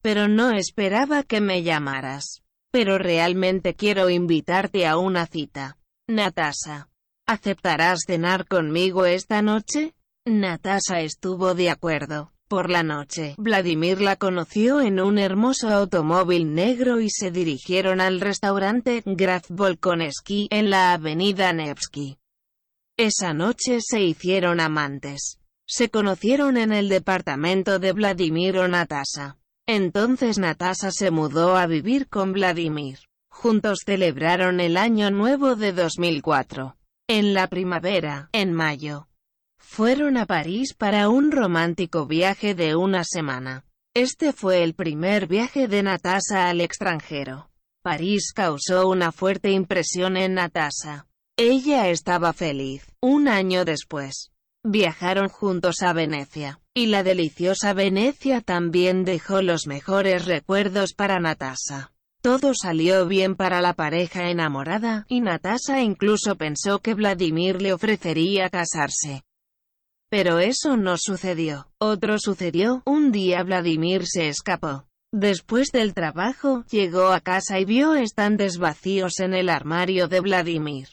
Pero 0.00 0.28
no 0.28 0.50
esperaba 0.52 1.24
que 1.24 1.42
me 1.42 1.62
llamaras. 1.62 2.42
Pero 2.70 2.96
realmente 2.96 3.74
quiero 3.74 4.08
invitarte 4.08 4.86
a 4.86 4.96
una 4.96 5.26
cita. 5.26 5.76
Natasha. 6.08 6.88
¿Aceptarás 7.26 8.00
cenar 8.06 8.46
conmigo 8.46 9.06
esta 9.06 9.42
noche? 9.42 9.94
Natasha 10.24 11.00
estuvo 11.00 11.54
de 11.54 11.70
acuerdo. 11.70 12.32
Por 12.48 12.68
la 12.68 12.82
noche, 12.82 13.34
Vladimir 13.38 14.02
la 14.02 14.16
conoció 14.16 14.82
en 14.82 15.00
un 15.00 15.18
hermoso 15.18 15.70
automóvil 15.70 16.52
negro 16.52 17.00
y 17.00 17.08
se 17.08 17.30
dirigieron 17.30 18.00
al 18.00 18.20
restaurante 18.20 19.02
Graf 19.06 19.46
Volkoneski 19.48 20.48
en 20.50 20.68
la 20.68 20.92
avenida 20.92 21.52
Nevsky. 21.54 22.18
Esa 22.98 23.32
noche 23.32 23.78
se 23.80 24.02
hicieron 24.02 24.60
amantes. 24.60 25.38
Se 25.66 25.88
conocieron 25.88 26.58
en 26.58 26.72
el 26.72 26.90
departamento 26.90 27.78
de 27.78 27.92
Vladimir 27.92 28.58
o 28.58 28.68
Natasha. 28.68 29.38
Entonces 29.66 30.38
Natasha 30.38 30.90
se 30.90 31.10
mudó 31.10 31.56
a 31.56 31.66
vivir 31.66 32.08
con 32.08 32.34
Vladimir. 32.34 32.98
Juntos 33.30 33.78
celebraron 33.86 34.60
el 34.60 34.76
año 34.76 35.10
nuevo 35.10 35.56
de 35.56 35.72
2004. 35.72 36.76
En 37.14 37.34
la 37.34 37.46
primavera, 37.46 38.30
en 38.32 38.54
mayo. 38.54 39.06
Fueron 39.58 40.16
a 40.16 40.24
París 40.24 40.72
para 40.72 41.10
un 41.10 41.30
romántico 41.30 42.06
viaje 42.06 42.54
de 42.54 42.74
una 42.74 43.04
semana. 43.04 43.66
Este 43.94 44.32
fue 44.32 44.62
el 44.62 44.72
primer 44.72 45.26
viaje 45.26 45.68
de 45.68 45.82
Natasha 45.82 46.48
al 46.48 46.62
extranjero. 46.62 47.50
París 47.82 48.32
causó 48.34 48.88
una 48.88 49.12
fuerte 49.12 49.50
impresión 49.50 50.16
en 50.16 50.32
Natasha. 50.32 51.06
Ella 51.36 51.90
estaba 51.90 52.32
feliz. 52.32 52.90
Un 53.02 53.28
año 53.28 53.66
después, 53.66 54.32
viajaron 54.64 55.28
juntos 55.28 55.82
a 55.82 55.92
Venecia, 55.92 56.62
y 56.72 56.86
la 56.86 57.02
deliciosa 57.02 57.74
Venecia 57.74 58.40
también 58.40 59.04
dejó 59.04 59.42
los 59.42 59.66
mejores 59.66 60.24
recuerdos 60.24 60.94
para 60.94 61.20
Natasha. 61.20 61.92
Todo 62.22 62.52
salió 62.54 63.08
bien 63.08 63.34
para 63.34 63.60
la 63.60 63.74
pareja 63.74 64.30
enamorada, 64.30 65.06
y 65.08 65.20
Natasha 65.20 65.82
incluso 65.82 66.36
pensó 66.36 66.78
que 66.78 66.94
Vladimir 66.94 67.60
le 67.60 67.72
ofrecería 67.72 68.48
casarse. 68.48 69.24
Pero 70.08 70.38
eso 70.38 70.76
no 70.76 70.98
sucedió. 70.98 71.72
Otro 71.80 72.20
sucedió, 72.20 72.80
un 72.86 73.10
día 73.10 73.42
Vladimir 73.42 74.06
se 74.06 74.28
escapó. 74.28 74.86
Después 75.12 75.72
del 75.72 75.94
trabajo, 75.94 76.64
llegó 76.70 77.08
a 77.08 77.20
casa 77.20 77.58
y 77.58 77.64
vio 77.64 77.94
estantes 77.94 78.56
vacíos 78.58 79.18
en 79.18 79.34
el 79.34 79.48
armario 79.48 80.06
de 80.06 80.20
Vladimir. 80.20 80.90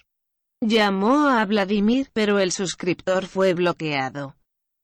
Llamó 0.62 1.30
a 1.30 1.46
Vladimir, 1.46 2.10
pero 2.12 2.40
el 2.40 2.52
suscriptor 2.52 3.28
fue 3.28 3.54
bloqueado. 3.54 4.36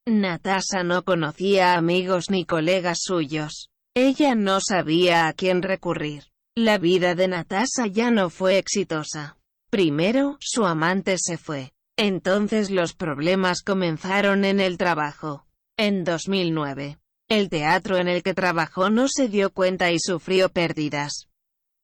Natasha 0.05 0.83
no 0.83 1.03
conocía 1.03 1.73
amigos 1.73 2.29
ni 2.29 2.45
colegas 2.45 2.99
suyos. 3.01 3.71
Ella 3.95 4.35
no 4.35 4.59
sabía 4.61 5.27
a 5.27 5.33
quién 5.33 5.63
recurrir. 5.63 6.25
La 6.57 6.77
vida 6.77 7.15
de 7.15 7.27
Natasha 7.27 7.85
ya 7.91 8.11
no 8.11 8.29
fue 8.29 8.57
exitosa. 8.57 9.37
Primero, 9.69 10.37
su 10.39 10.65
amante 10.65 11.17
se 11.17 11.37
fue. 11.37 11.73
Entonces 11.97 12.71
los 12.71 12.93
problemas 12.93 13.61
comenzaron 13.61 14.45
en 14.45 14.61
el 14.61 14.77
trabajo. 14.77 15.45
En 15.77 16.05
2009, 16.05 16.97
el 17.27 17.49
teatro 17.49 17.97
en 17.97 18.07
el 18.07 18.23
que 18.23 18.33
trabajó 18.33 18.89
no 18.89 19.09
se 19.09 19.27
dio 19.27 19.49
cuenta 19.49 19.91
y 19.91 19.99
sufrió 19.99 20.47
pérdidas. 20.47 21.27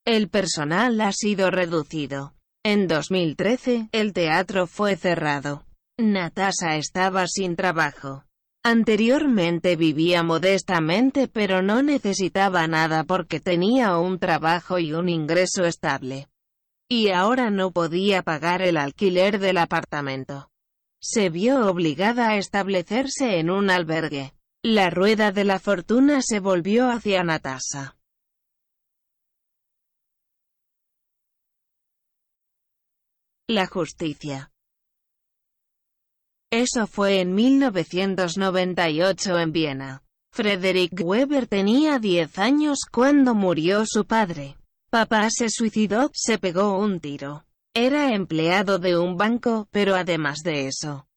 El 0.06 0.30
personal 0.30 1.02
ha 1.02 1.12
sido 1.12 1.52
reducido. 1.52 2.34
En 2.64 2.88
2013, 2.88 3.90
el 3.92 4.14
teatro 4.14 4.68
fue 4.68 4.96
cerrado. 4.96 5.66
Natasha 5.98 6.78
estaba 6.78 7.28
sin 7.28 7.58
trabajo. 7.58 8.24
Anteriormente 8.64 9.76
vivía 9.76 10.22
modestamente 10.22 11.28
pero 11.28 11.64
no 11.64 11.82
necesitaba 11.82 12.68
nada 12.68 13.04
porque 13.04 13.40
tenía 13.40 13.98
un 13.98 14.20
trabajo 14.20 14.78
y 14.78 14.94
un 14.94 15.10
ingreso 15.10 15.66
estable. 15.66 16.28
Y 16.88 17.10
ahora 17.10 17.50
no 17.50 17.72
podía 17.72 18.22
pagar 18.22 18.62
el 18.62 18.78
alquiler 18.78 19.40
del 19.40 19.58
apartamento. 19.58 20.52
Se 21.02 21.30
vio 21.30 21.66
obligada 21.68 22.30
a 22.30 22.38
establecerse 22.38 23.40
en 23.40 23.50
un 23.50 23.72
albergue. 23.72 24.34
La 24.62 24.92
rueda 24.92 25.32
de 25.32 25.44
la 25.44 25.58
fortuna 25.58 26.22
se 26.22 26.40
volvió 26.40 26.92
hacia 26.92 27.24
Natasha. 27.24 27.98
La 33.48 33.66
justicia. 33.66 34.51
Eso 36.52 36.86
fue 36.86 37.22
en 37.22 37.34
1998 37.34 39.40
en 39.40 39.52
Viena. 39.54 40.04
Frederick 40.34 41.00
Weber 41.02 41.48
tenía 41.48 41.98
10 41.98 42.38
años 42.40 42.80
cuando 42.92 43.34
murió 43.34 43.86
su 43.86 44.06
padre. 44.06 44.58
Papá 44.90 45.30
se 45.30 45.50
suicidó, 45.50 46.12
se 46.14 46.38
pegó 46.38 46.78
un 46.78 47.00
tiro. 47.00 47.46
Era 47.74 48.14
empleado 48.14 48.80
de 48.80 48.98
un 48.98 49.16
banco, 49.16 49.70
pero 49.72 49.96
además 49.96 50.40
de 50.44 50.68
eso, 50.68 51.08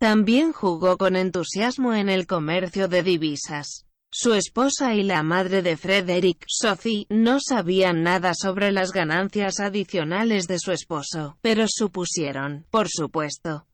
también 0.00 0.52
jugó 0.52 0.98
con 0.98 1.14
entusiasmo 1.14 1.94
en 1.94 2.08
el 2.08 2.26
comercio 2.26 2.88
de 2.88 3.04
divisas. 3.04 3.86
Su 4.12 4.34
esposa 4.34 4.96
y 4.96 5.04
la 5.04 5.22
madre 5.22 5.62
de 5.62 5.76
Frederick, 5.76 6.44
Sophie, 6.48 7.06
no 7.10 7.38
sabían 7.38 8.02
nada 8.02 8.32
sobre 8.34 8.72
las 8.72 8.90
ganancias 8.90 9.60
adicionales 9.60 10.48
de 10.48 10.58
su 10.58 10.72
esposo, 10.72 11.38
pero 11.42 11.66
supusieron, 11.68 12.66
por 12.70 12.88
supuesto, 12.88 13.68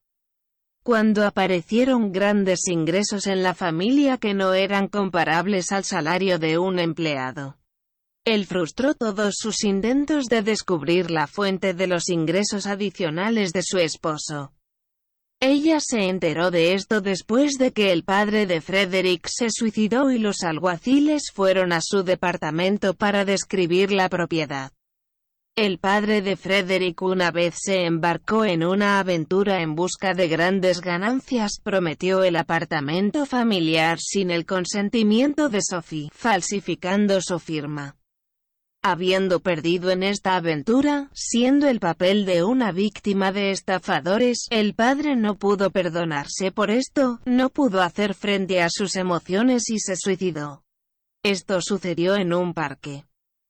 cuando 0.87 1.27
aparecieron 1.27 2.13
grandes 2.13 2.69
ingresos 2.69 3.27
en 3.27 3.43
la 3.43 3.57
familia 3.57 4.19
que 4.19 4.35
no 4.35 4.55
eran 4.55 4.87
comparables 4.87 5.73
al 5.73 5.83
salario 5.83 6.39
de 6.39 6.59
un 6.59 6.79
empleado. 6.79 7.59
Él 8.25 8.47
frustró 8.47 8.95
todos 8.95 9.35
sus 9.37 9.65
intentos 9.65 10.27
de 10.27 10.43
descubrir 10.43 11.11
la 11.11 11.27
fuente 11.27 11.75
de 11.75 11.89
los 11.89 12.09
ingresos 12.09 12.69
adicionales 12.69 13.53
de 13.53 13.65
su 13.65 13.79
esposo. 13.79 14.53
Ella 15.41 15.81
se 15.81 16.09
enteró 16.09 16.53
de 16.53 16.75
esto 16.75 17.01
después 17.01 17.59
de 17.59 17.73
que 17.73 17.91
el 17.91 18.05
padre 18.05 18.47
de 18.47 18.61
Frederick 18.61 19.27
se 19.27 19.49
suicidó 19.51 20.13
y 20.13 20.21
los 20.21 20.45
alguaciles 20.45 21.33
fueron 21.35 21.73
a 21.73 21.81
su 21.83 22.05
departamento 22.05 22.95
para 22.95 23.25
describir 23.25 23.91
la 23.91 24.09
propiedad. 24.09 24.71
El 25.59 25.79
padre 25.79 26.21
de 26.21 26.37
Frederick 26.37 27.01
una 27.01 27.31
vez 27.31 27.55
se 27.57 27.87
embarcó 27.87 28.45
en 28.45 28.63
una 28.63 28.99
aventura 28.99 29.63
en 29.63 29.75
busca 29.75 30.13
de 30.13 30.29
grandes 30.29 30.83
ganancias, 30.83 31.61
prometió 31.63 32.23
el 32.25 32.37
apartamento 32.37 33.25
familiar 33.25 33.99
sin 33.99 34.31
el 34.31 34.45
consentimiento 34.45 35.49
de 35.49 35.61
Sophie, 35.63 36.11
falsificando 36.13 37.23
su 37.23 37.39
firma. 37.39 37.97
Habiendo 38.83 39.41
perdido 39.41 39.89
en 39.91 40.03
esta 40.03 40.37
aventura, 40.37 41.09
siendo 41.15 41.69
el 41.69 41.81
papel 41.81 42.27
de 42.27 42.45
una 42.45 42.71
víctima 42.71 43.33
de 43.33 43.51
estafadores, 43.51 44.49
el 44.51 44.75
padre 44.75 45.17
no 45.17 45.37
pudo 45.37 45.71
perdonarse 45.71 46.53
por 46.53 46.71
esto, 46.71 47.21
no 47.25 47.49
pudo 47.49 47.81
hacer 47.81 48.13
frente 48.13 48.61
a 48.61 48.69
sus 48.69 48.95
emociones 48.95 49.71
y 49.71 49.79
se 49.79 49.97
suicidó. 49.97 50.65
Esto 51.25 51.63
sucedió 51.63 52.15
en 52.15 52.35
un 52.35 52.53
parque. 52.53 53.07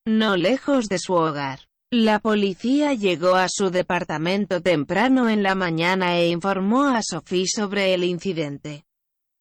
No 0.07 0.37
lejos 0.37 0.89
de 0.89 1.01
su 1.01 1.15
hogar. 1.15 1.67
La 1.99 2.19
policía 2.19 2.93
llegó 2.93 3.37
a 3.37 3.49
su 3.49 3.71
departamento 3.71 4.61
temprano 4.61 5.31
en 5.31 5.43
la 5.43 5.55
mañana 5.55 6.19
e 6.19 6.29
informó 6.29 6.89
a 6.89 7.01
Sophie 7.03 7.47
sobre 7.47 7.95
el 7.95 8.05
incidente. 8.05 8.85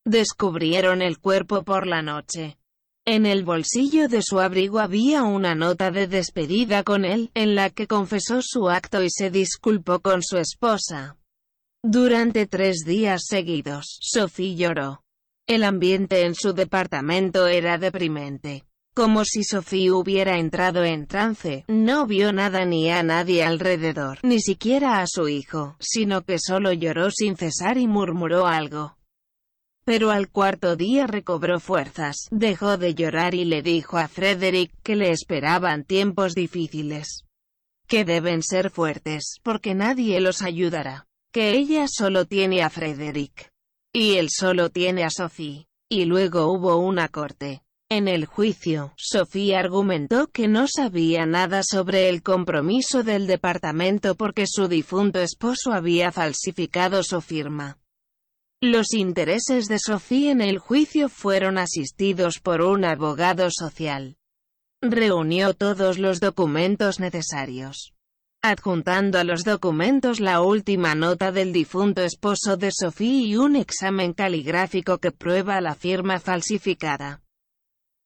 Descubrieron 0.06 1.02
el 1.02 1.20
cuerpo 1.20 1.64
por 1.64 1.86
la 1.86 2.02
noche. 2.02 2.58
En 3.04 3.26
el 3.26 3.44
bolsillo 3.44 4.08
de 4.08 4.22
su 4.22 4.40
abrigo 4.40 4.80
había 4.80 5.24
una 5.24 5.54
nota 5.54 5.92
de 5.92 6.08
despedida 6.08 6.84
con 6.84 7.04
él, 7.04 7.30
en 7.34 7.56
la 7.56 7.72
que 7.72 7.88
confesó 7.88 8.40
su 8.42 8.70
acto 8.70 9.04
y 9.04 9.10
se 9.10 9.30
disculpó 9.30 10.00
con 10.00 10.24
su 10.24 10.38
esposa. 10.38 11.18
Durante 11.84 12.48
tres 12.48 12.86
días 12.86 13.24
seguidos, 13.28 13.98
Sophie 14.00 14.56
lloró. 14.56 15.04
El 15.46 15.66
ambiente 15.66 16.22
en 16.22 16.36
su 16.36 16.54
departamento 16.54 17.48
era 17.48 17.78
deprimente. 17.78 18.64
Como 18.96 19.26
si 19.26 19.44
Sophie 19.44 19.92
hubiera 19.92 20.40
entrado 20.40 20.86
en 20.86 21.06
trance, 21.06 21.66
no 21.68 22.08
vio 22.08 22.32
nada 22.32 22.64
ni 22.64 22.90
a 22.90 23.04
nadie 23.04 23.44
alrededor, 23.44 24.20
ni 24.24 24.40
siquiera 24.40 25.02
a 25.02 25.06
su 25.06 25.28
hijo, 25.28 25.76
sino 25.82 26.22
que 26.22 26.38
solo 26.40 26.72
lloró 26.72 27.12
sin 27.12 27.36
cesar 27.36 27.78
y 27.78 27.88
murmuró 27.88 28.48
algo. 28.48 28.96
Pero 29.84 30.12
al 30.12 30.30
cuarto 30.30 30.78
día 30.78 31.08
recobró 31.08 31.60
fuerzas, 31.60 32.30
dejó 32.32 32.78
de 32.78 32.96
llorar 32.96 33.36
y 33.36 33.44
le 33.44 33.62
dijo 33.62 33.98
a 33.98 34.08
Frederick 34.08 34.72
que 34.82 34.96
le 34.96 35.12
esperaban 35.12 35.84
tiempos 35.84 36.34
difíciles. 36.34 37.26
Que 37.88 38.06
deben 38.06 38.44
ser 38.44 38.70
fuertes, 38.70 39.42
porque 39.44 39.76
nadie 39.76 40.22
los 40.22 40.42
ayudará. 40.42 41.06
Que 41.34 41.52
ella 41.52 41.88
solo 41.90 42.24
tiene 42.24 42.64
a 42.64 42.70
Frederick. 42.70 43.52
Y 43.94 44.16
él 44.16 44.30
solo 44.30 44.70
tiene 44.70 45.04
a 45.04 45.10
Sophie. 45.10 45.68
Y 45.90 46.06
luego 46.06 46.48
hubo 46.48 46.78
una 46.78 47.10
corte. 47.10 47.65
En 47.90 48.08
el 48.08 48.26
juicio, 48.26 48.94
Sofía 48.98 49.60
argumentó 49.60 50.28
que 50.28 50.48
no 50.48 50.66
sabía 50.68 51.28
nada 51.28 51.62
sobre 51.62 52.10
el 52.10 52.24
compromiso 52.24 53.04
del 53.04 53.28
departamento 53.28 54.16
porque 54.16 54.46
su 54.48 54.68
difunto 54.68 55.20
esposo 55.20 55.72
había 55.72 56.12
falsificado 56.12 57.04
su 57.04 57.22
firma. 57.22 57.78
Los 58.60 58.94
intereses 58.96 59.68
de 59.68 59.78
Sofía 59.78 60.32
en 60.32 60.42
el 60.42 60.58
juicio 60.58 61.10
fueron 61.10 61.60
asistidos 61.60 62.40
por 62.40 62.62
un 62.62 62.86
abogado 62.86 63.50
social. 63.52 64.18
Reunió 64.82 65.54
todos 65.54 66.00
los 66.00 66.20
documentos 66.20 67.00
necesarios. 67.00 67.94
Adjuntando 68.42 69.20
a 69.20 69.24
los 69.24 69.44
documentos 69.44 70.20
la 70.20 70.42
última 70.42 70.96
nota 70.96 71.32
del 71.32 71.54
difunto 71.54 72.02
esposo 72.02 72.58
de 72.58 72.72
Sofía 72.72 73.28
y 73.28 73.36
un 73.36 73.56
examen 73.56 74.14
caligráfico 74.14 74.98
que 74.98 75.12
prueba 75.12 75.62
la 75.62 75.76
firma 75.76 76.20
falsificada. 76.20 77.25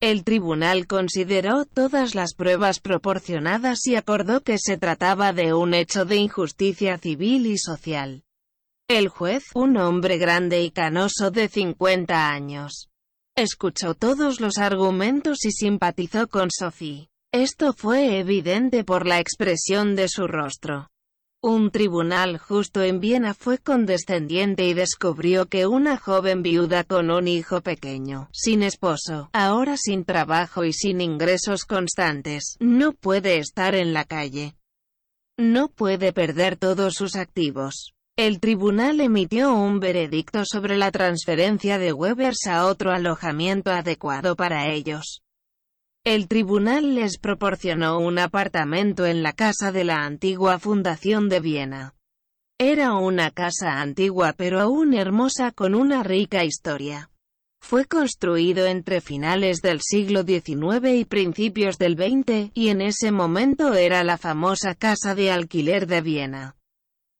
El 0.01 0.23
tribunal 0.23 0.87
consideró 0.87 1.65
todas 1.65 2.15
las 2.15 2.33
pruebas 2.33 2.79
proporcionadas 2.79 3.85
y 3.85 3.95
acordó 3.95 4.41
que 4.41 4.57
se 4.57 4.77
trataba 4.77 5.33
de 5.33 5.53
un 5.53 5.73
hecho 5.73 6.05
de 6.05 6.15
injusticia 6.15 6.97
civil 6.97 7.45
y 7.45 7.57
social. 7.57 8.23
El 8.87 9.09
juez, 9.09 9.43
un 9.55 9.75
hombre 9.75 10.17
grande 10.17 10.63
y 10.63 10.71
canoso 10.71 11.31
de 11.31 11.49
50 11.49 12.29
años, 12.29 12.89
escuchó 13.35 13.93
todos 13.93 14.39
los 14.39 14.57
argumentos 14.57 15.43
y 15.43 15.51
simpatizó 15.51 16.27
con 16.29 16.49
Sophie. 16.49 17.09
Esto 17.33 17.73
fue 17.73 18.19
evidente 18.19 18.85
por 18.85 19.05
la 19.05 19.19
expresión 19.19 19.97
de 19.97 20.07
su 20.07 20.27
rostro. 20.27 20.89
Un 21.41 21.71
tribunal 21.71 22.37
justo 22.37 22.83
en 22.83 22.99
Viena 22.99 23.33
fue 23.33 23.59
condescendiente 23.59 24.65
y 24.65 24.73
descubrió 24.73 25.45
que 25.45 25.67
una 25.67 25.95
joven 25.95 26.43
viuda 26.43 26.83
con 26.83 27.09
un 27.09 27.29
hijo 27.29 27.61
pequeño, 27.61 28.27
sin 28.33 28.61
esposo, 28.61 29.29
ahora 29.31 29.77
sin 29.77 30.03
trabajo 30.03 30.65
y 30.65 30.73
sin 30.73 30.99
ingresos 30.99 31.63
constantes, 31.63 32.57
no 32.59 32.91
puede 32.91 33.37
estar 33.37 33.73
en 33.73 33.93
la 33.93 34.03
calle. 34.03 34.55
No 35.37 35.69
puede 35.69 36.11
perder 36.11 36.57
todos 36.57 36.95
sus 36.95 37.15
activos. 37.15 37.93
El 38.17 38.41
tribunal 38.41 38.99
emitió 38.99 39.53
un 39.53 39.79
veredicto 39.79 40.43
sobre 40.43 40.75
la 40.75 40.91
transferencia 40.91 41.77
de 41.77 41.93
Webers 41.93 42.47
a 42.47 42.65
otro 42.65 42.91
alojamiento 42.91 43.71
adecuado 43.71 44.35
para 44.35 44.67
ellos. 44.73 45.21
El 46.05 46.29
tribunal 46.29 46.95
les 46.95 47.17
proporcionó 47.17 47.99
un 47.99 48.19
apartamento 48.19 49.05
en 49.05 49.21
la 49.21 49.33
casa 49.33 49.73
de 49.73 49.83
la 49.83 50.05
antigua 50.05 50.57
fundación 50.57 51.27
de 51.27 51.41
Viena. 51.41 51.95
Era 52.57 52.93
una 52.93 53.31
casa 53.31 53.81
antigua 53.81 54.33
pero 54.33 54.61
aún 54.61 54.93
hermosa 54.93 55.51
con 55.51 55.75
una 55.75 56.01
rica 56.03 56.45
historia. 56.45 57.11
Fue 57.61 57.83
construido 57.85 58.65
entre 58.65 59.01
finales 59.01 59.61
del 59.61 59.81
siglo 59.81 60.23
XIX 60.23 60.87
y 60.95 61.03
principios 61.03 61.77
del 61.77 61.95
XX, 61.95 62.51
y 62.53 62.69
en 62.69 62.79
ese 62.79 63.11
momento 63.11 63.73
era 63.73 64.03
la 64.05 64.17
famosa 64.17 64.75
casa 64.75 65.15
de 65.15 65.31
alquiler 65.31 65.85
de 65.85 66.01
Viena. 66.01 66.55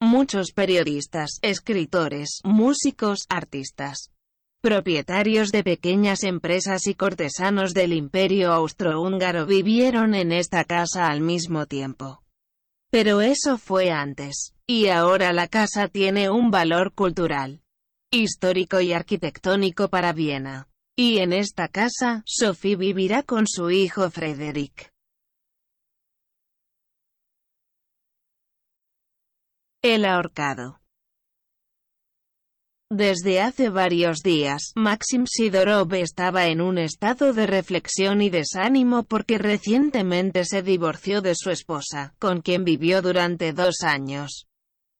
Muchos 0.00 0.52
periodistas, 0.52 1.38
escritores, 1.42 2.40
músicos, 2.44 3.26
artistas, 3.28 4.09
Propietarios 4.62 5.52
de 5.52 5.64
pequeñas 5.64 6.22
empresas 6.22 6.86
y 6.86 6.94
cortesanos 6.94 7.72
del 7.72 7.94
imperio 7.94 8.52
austrohúngaro 8.52 9.46
vivieron 9.46 10.14
en 10.14 10.32
esta 10.32 10.64
casa 10.64 11.06
al 11.06 11.22
mismo 11.22 11.64
tiempo. 11.64 12.22
Pero 12.90 13.22
eso 13.22 13.56
fue 13.56 13.90
antes, 13.90 14.52
y 14.66 14.88
ahora 14.88 15.32
la 15.32 15.48
casa 15.48 15.88
tiene 15.88 16.28
un 16.28 16.50
valor 16.50 16.92
cultural, 16.92 17.62
histórico 18.10 18.82
y 18.82 18.92
arquitectónico 18.92 19.88
para 19.88 20.12
Viena. 20.12 20.68
Y 20.94 21.20
en 21.20 21.32
esta 21.32 21.68
casa, 21.68 22.22
Sophie 22.26 22.76
vivirá 22.76 23.22
con 23.22 23.46
su 23.46 23.70
hijo 23.70 24.10
Frederick. 24.10 24.92
El 29.80 30.04
ahorcado 30.04 30.79
desde 32.90 33.40
hace 33.40 33.70
varios 33.70 34.18
días, 34.22 34.72
Maxim 34.74 35.24
Sidorov 35.24 35.94
estaba 35.94 36.48
en 36.48 36.60
un 36.60 36.76
estado 36.76 37.32
de 37.32 37.46
reflexión 37.46 38.20
y 38.20 38.30
desánimo 38.30 39.04
porque 39.04 39.38
recientemente 39.38 40.44
se 40.44 40.62
divorció 40.62 41.22
de 41.22 41.34
su 41.36 41.50
esposa, 41.50 42.14
con 42.18 42.40
quien 42.40 42.64
vivió 42.64 43.00
durante 43.00 43.52
dos 43.52 43.82
años. 43.82 44.48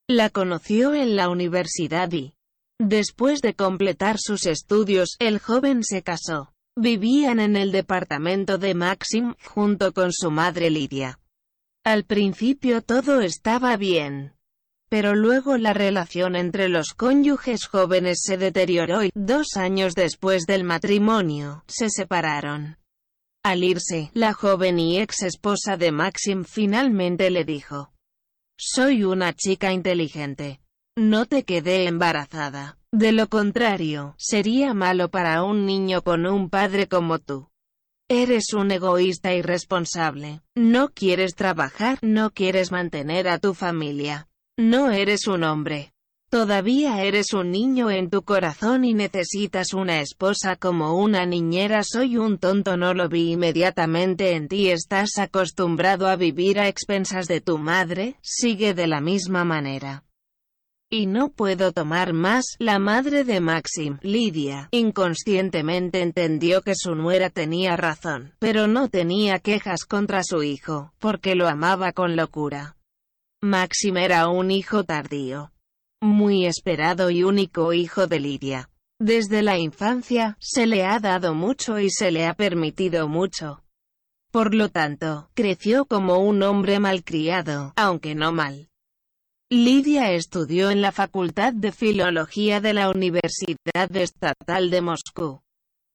La 0.09 0.31
conoció 0.31 0.95
en 0.95 1.17
la 1.17 1.29
universidad 1.29 2.13
y, 2.13 2.35
después 2.79 3.41
de 3.41 3.55
completar 3.55 4.17
sus 4.19 4.47
estudios, 4.47 5.17
el 5.19 5.41
joven 5.41 5.83
se 5.83 6.03
casó. 6.03 6.53
Vivían 6.77 7.41
en 7.41 7.57
el 7.57 7.73
departamento 7.73 8.57
de 8.57 8.75
Maxim, 8.75 9.35
junto 9.45 9.93
con 9.93 10.13
su 10.13 10.31
madre 10.31 10.71
Lidia. 10.71 11.19
Al 11.85 12.05
principio 12.05 12.83
todo 12.83 13.21
estaba 13.21 13.77
bien. 13.77 14.35
Pero 14.91 15.15
luego 15.15 15.57
la 15.57 15.73
relación 15.73 16.35
entre 16.35 16.69
los 16.69 16.95
cónyuges 16.95 17.67
jóvenes 17.67 18.23
se 18.25 18.37
deterioró 18.37 19.05
y, 19.05 19.13
dos 19.15 19.57
años 19.57 19.95
después 19.95 20.47
del 20.47 20.65
matrimonio, 20.65 21.63
se 21.69 21.89
separaron. 21.91 22.77
Al 23.45 23.63
irse, 23.63 24.11
la 24.15 24.33
joven 24.35 24.81
y 24.81 24.99
ex 24.99 25.23
esposa 25.23 25.77
de 25.77 25.93
Maxim 25.93 26.45
finalmente 26.45 27.31
le 27.31 27.45
dijo, 27.45 27.93
Soy 28.59 29.05
una 29.05 29.33
chica 29.33 29.73
inteligente. 29.73 30.61
No 30.99 31.25
te 31.25 31.45
quedé 31.45 31.87
embarazada. 31.87 32.77
De 32.93 33.13
lo 33.13 33.29
contrario, 33.29 34.17
sería 34.19 34.75
malo 34.75 35.09
para 35.09 35.45
un 35.45 35.67
niño 35.67 36.03
con 36.03 36.27
un 36.27 36.51
padre 36.51 36.89
como 36.89 37.21
tú. 37.21 37.49
Eres 38.09 38.53
un 38.55 38.73
egoísta 38.73 39.33
irresponsable. 39.35 40.41
No 40.57 40.89
quieres 40.89 41.37
trabajar, 41.37 42.01
no 42.03 42.33
quieres 42.33 42.73
mantener 42.73 43.29
a 43.29 43.39
tu 43.39 43.55
familia. 43.55 44.27
No 44.61 44.91
eres 44.91 45.27
un 45.27 45.43
hombre. 45.43 45.95
Todavía 46.29 47.03
eres 47.03 47.33
un 47.33 47.51
niño 47.51 47.91
en 47.91 48.11
tu 48.11 48.25
corazón 48.25 48.85
y 48.85 48.93
necesitas 48.93 49.73
una 49.73 50.03
esposa 50.03 50.55
como 50.55 50.99
una 50.99 51.25
niñera. 51.25 51.81
Soy 51.83 52.19
un 52.19 52.37
tonto, 52.37 52.77
no 52.77 52.93
lo 52.93 53.09
vi 53.09 53.33
inmediatamente 53.33 54.35
en 54.35 54.49
ti. 54.49 54.69
Estás 54.69 55.17
acostumbrado 55.17 56.09
a 56.09 56.17
vivir 56.17 56.61
a 56.61 56.69
expensas 56.69 57.27
de 57.27 57.41
tu 57.41 57.57
madre, 57.57 58.17
sigue 58.21 58.75
de 58.75 58.87
la 58.87 59.01
misma 59.01 59.45
manera. 59.45 60.05
Y 60.91 61.07
no 61.07 61.31
puedo 61.31 61.73
tomar 61.73 62.13
más, 62.13 62.45
la 62.59 62.79
madre 62.79 63.25
de 63.25 63.41
Maxim, 63.41 63.97
Lidia, 64.03 64.69
inconscientemente 64.73 66.03
entendió 66.03 66.61
que 66.61 66.75
su 66.75 66.95
nuera 66.95 67.31
tenía 67.31 67.79
razón, 67.79 68.35
pero 68.39 68.67
no 68.67 68.91
tenía 68.91 69.39
quejas 69.39 69.87
contra 69.87 70.23
su 70.23 70.43
hijo, 70.43 70.93
porque 70.99 71.35
lo 71.35 71.49
amaba 71.49 71.93
con 71.93 72.15
locura. 72.15 72.77
Maxim 73.43 73.97
era 73.97 74.29
un 74.29 74.51
hijo 74.51 74.85
tardío 74.85 75.51
muy 76.03 76.47
esperado 76.47 77.11
y 77.11 77.23
único 77.25 77.73
hijo 77.73 78.07
de 78.07 78.21
Lidia. 78.21 78.71
Desde 78.99 79.43
la 79.43 79.59
infancia, 79.59 80.37
se 80.41 80.67
le 80.67 80.85
ha 80.85 80.99
dado 80.99 81.35
mucho 81.35 81.79
y 81.79 81.91
se 81.91 82.11
le 82.11 82.27
ha 82.27 82.35
permitido 82.35 83.09
mucho. 83.09 83.63
Por 84.31 84.55
lo 84.55 84.69
tanto, 84.69 85.31
creció 85.35 85.87
como 85.87 86.19
un 86.19 86.43
hombre 86.43 86.79
malcriado, 86.81 87.73
aunque 87.77 88.15
no 88.15 88.33
mal. 88.33 88.69
Lidia 89.51 90.13
estudió 90.13 90.71
en 90.71 90.81
la 90.81 90.93
Facultad 90.93 91.53
de 91.53 91.73
Filología 91.73 92.61
de 92.61 92.73
la 92.73 92.91
Universidad 92.91 93.95
Estatal 93.95 94.71
de 94.71 94.81
Moscú. 94.81 95.43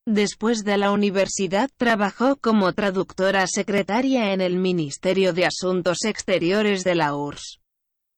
Después 0.08 0.64
de 0.64 0.78
la 0.78 0.92
universidad 0.92 1.72
trabajó 1.78 2.36
como 2.36 2.74
traductora 2.74 3.48
secretaria 3.48 4.34
en 4.34 4.42
el 4.42 4.58
Ministerio 4.58 5.34
de 5.34 5.48
Asuntos 5.48 6.06
Exteriores 6.06 6.84
de 6.84 6.94
la 6.94 7.16
URSS. 7.16 7.60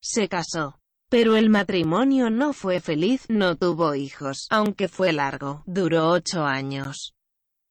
Se 0.01 0.27
casó. 0.27 0.81
Pero 1.09 1.37
el 1.37 1.49
matrimonio 1.49 2.29
no 2.29 2.51
fue 2.51 2.81
feliz, 2.81 3.23
no 3.29 3.55
tuvo 3.55 3.95
hijos, 3.95 4.47
aunque 4.49 4.89
fue 4.89 5.13
largo, 5.13 5.63
duró 5.65 6.09
ocho 6.09 6.43
años. 6.43 7.13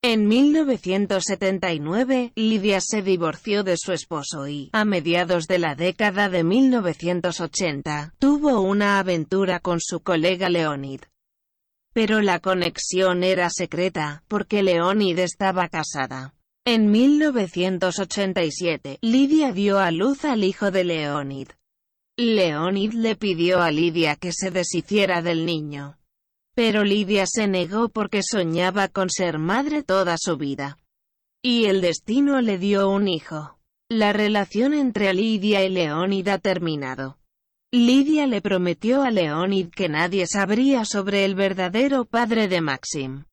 En 0.01 0.27
1979, 0.27 2.31
Lidia 2.35 2.81
se 2.81 3.03
divorció 3.03 3.63
de 3.63 3.77
su 3.77 3.93
esposo 3.93 4.47
y, 4.47 4.71
a 4.73 4.85
mediados 4.85 5.45
de 5.45 5.59
la 5.59 5.75
década 5.75 6.29
de 6.29 6.43
1980, 6.43 8.15
tuvo 8.17 8.61
una 8.61 8.97
aventura 8.97 9.59
con 9.59 9.79
su 9.79 9.99
colega 9.99 10.49
Leonid. 10.49 11.01
Pero 11.97 12.21
la 12.21 12.39
conexión 12.39 13.23
era 13.23 13.49
secreta, 13.49 14.23
porque 14.27 14.61
Leonid 14.61 15.17
estaba 15.17 15.67
casada. 15.67 16.35
En 16.63 16.91
1987, 16.91 18.99
Lidia 19.01 19.51
dio 19.51 19.79
a 19.79 19.89
luz 19.89 20.23
al 20.23 20.43
hijo 20.43 20.69
de 20.69 20.83
Leonid. 20.83 21.47
Leonid 22.15 22.93
le 22.93 23.15
pidió 23.15 23.63
a 23.63 23.71
Lidia 23.71 24.15
que 24.15 24.31
se 24.31 24.51
deshiciera 24.51 25.23
del 25.23 25.43
niño. 25.43 25.97
Pero 26.53 26.83
Lidia 26.83 27.25
se 27.25 27.47
negó 27.47 27.89
porque 27.89 28.21
soñaba 28.21 28.89
con 28.89 29.09
ser 29.09 29.39
madre 29.39 29.81
toda 29.81 30.17
su 30.19 30.37
vida. 30.37 30.77
Y 31.41 31.65
el 31.65 31.81
destino 31.81 32.41
le 32.41 32.59
dio 32.59 32.91
un 32.91 33.07
hijo. 33.07 33.57
La 33.89 34.13
relación 34.13 34.75
entre 34.75 35.15
Lidia 35.15 35.65
y 35.65 35.69
Leonid 35.69 36.27
ha 36.27 36.37
terminado. 36.37 37.17
Lidia 37.85 38.25
le 38.25 38.41
prometió 38.41 39.03
a 39.03 39.11
Leonid 39.11 39.69
que 39.69 39.87
nadie 39.87 40.25
sabría 40.25 40.83
sobre 40.83 41.25
el 41.25 41.35
verdadero 41.35 42.05
padre 42.05 42.47
de 42.47 42.59
Maxim. 42.59 43.25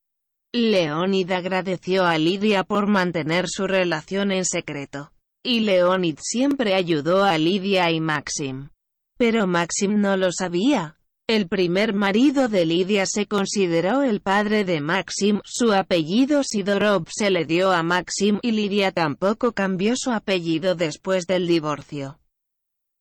Leonid 0.52 1.30
agradeció 1.30 2.04
a 2.04 2.18
Lidia 2.18 2.62
por 2.62 2.86
mantener 2.86 3.46
su 3.48 3.66
relación 3.66 4.32
en 4.32 4.44
secreto. 4.44 5.12
Y 5.42 5.60
Leonid 5.60 6.18
siempre 6.20 6.74
ayudó 6.74 7.24
a 7.24 7.38
Lidia 7.38 7.90
y 7.90 8.00
Maxim. 8.00 8.68
Pero 9.16 9.46
Maxim 9.46 10.00
no 10.00 10.16
lo 10.18 10.30
sabía. 10.30 10.98
El 11.26 11.48
primer 11.48 11.94
marido 11.94 12.48
de 12.48 12.66
Lidia 12.66 13.06
se 13.06 13.26
consideró 13.26 14.02
el 14.02 14.20
padre 14.20 14.64
de 14.64 14.82
Maxim, 14.82 15.40
su 15.44 15.72
apellido 15.72 16.42
Sidorov 16.44 17.06
se 17.08 17.30
le 17.30 17.46
dio 17.46 17.72
a 17.72 17.82
Maxim 17.82 18.40
y 18.42 18.50
Lidia 18.50 18.92
tampoco 18.92 19.52
cambió 19.52 19.94
su 19.96 20.10
apellido 20.10 20.74
después 20.74 21.26
del 21.26 21.46
divorcio. 21.46 22.18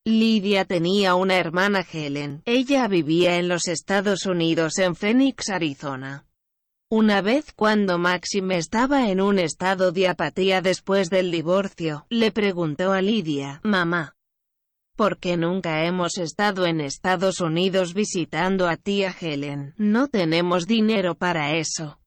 Lidia 0.06 0.66
tenía 0.66 1.16
una 1.16 1.38
hermana 1.38 1.86
Helen, 1.90 2.42
ella 2.44 2.90
vivía 2.90 3.38
en 3.38 3.48
los 3.48 3.70
Estados 3.70 4.26
Unidos 4.26 4.78
en 4.80 4.96
Phoenix, 4.96 5.50
Arizona. 5.50 6.26
Una 6.90 7.22
vez 7.22 7.54
cuando 7.56 7.98
Maxim 7.98 8.52
estaba 8.52 9.10
en 9.10 9.22
un 9.22 9.40
estado 9.40 9.94
de 9.94 10.10
apatía 10.10 10.62
después 10.62 11.10
del 11.10 11.32
divorcio, 11.32 12.06
le 12.10 12.32
preguntó 12.34 12.92
a 12.92 13.02
Lidia, 13.02 13.62
mamá, 13.64 14.18
porque 14.98 15.38
nunca 15.38 15.86
hemos 15.86 16.18
estado 16.18 16.66
en 16.66 16.82
Estados 16.82 17.40
Unidos 17.40 17.94
visitando 17.94 18.68
a 18.68 18.76
tía 18.76 19.16
Helen, 19.18 19.74
no 19.78 20.10
tenemos 20.10 20.68
dinero 20.68 21.16
para 21.16 21.56
eso. 21.56 22.02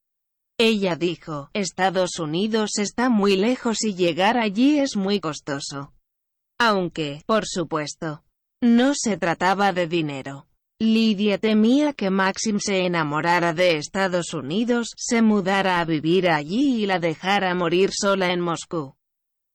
Ella 0.58 0.96
dijo, 0.96 1.48
Estados 1.54 2.18
Unidos 2.18 2.72
está 2.78 3.08
muy 3.08 3.36
lejos 3.36 3.82
y 3.84 3.94
llegar 3.94 4.36
allí 4.36 4.80
es 4.80 4.96
muy 4.96 5.18
costoso. 5.18 5.94
Aunque, 6.58 7.22
por 7.26 7.44
supuesto, 7.46 8.22
no 8.62 8.92
se 8.94 9.16
trataba 9.16 9.72
de 9.72 9.86
dinero. 9.86 10.46
Lidia 10.78 11.38
temía 11.38 11.94
que 11.94 12.10
Maxim 12.10 12.58
se 12.60 12.84
enamorara 12.84 13.54
de 13.54 13.78
Estados 13.78 14.34
Unidos, 14.34 14.92
se 14.96 15.22
mudara 15.22 15.80
a 15.80 15.84
vivir 15.84 16.28
allí 16.28 16.82
y 16.82 16.86
la 16.86 16.98
dejara 16.98 17.54
morir 17.54 17.90
sola 17.92 18.32
en 18.32 18.40
Moscú. 18.40 18.94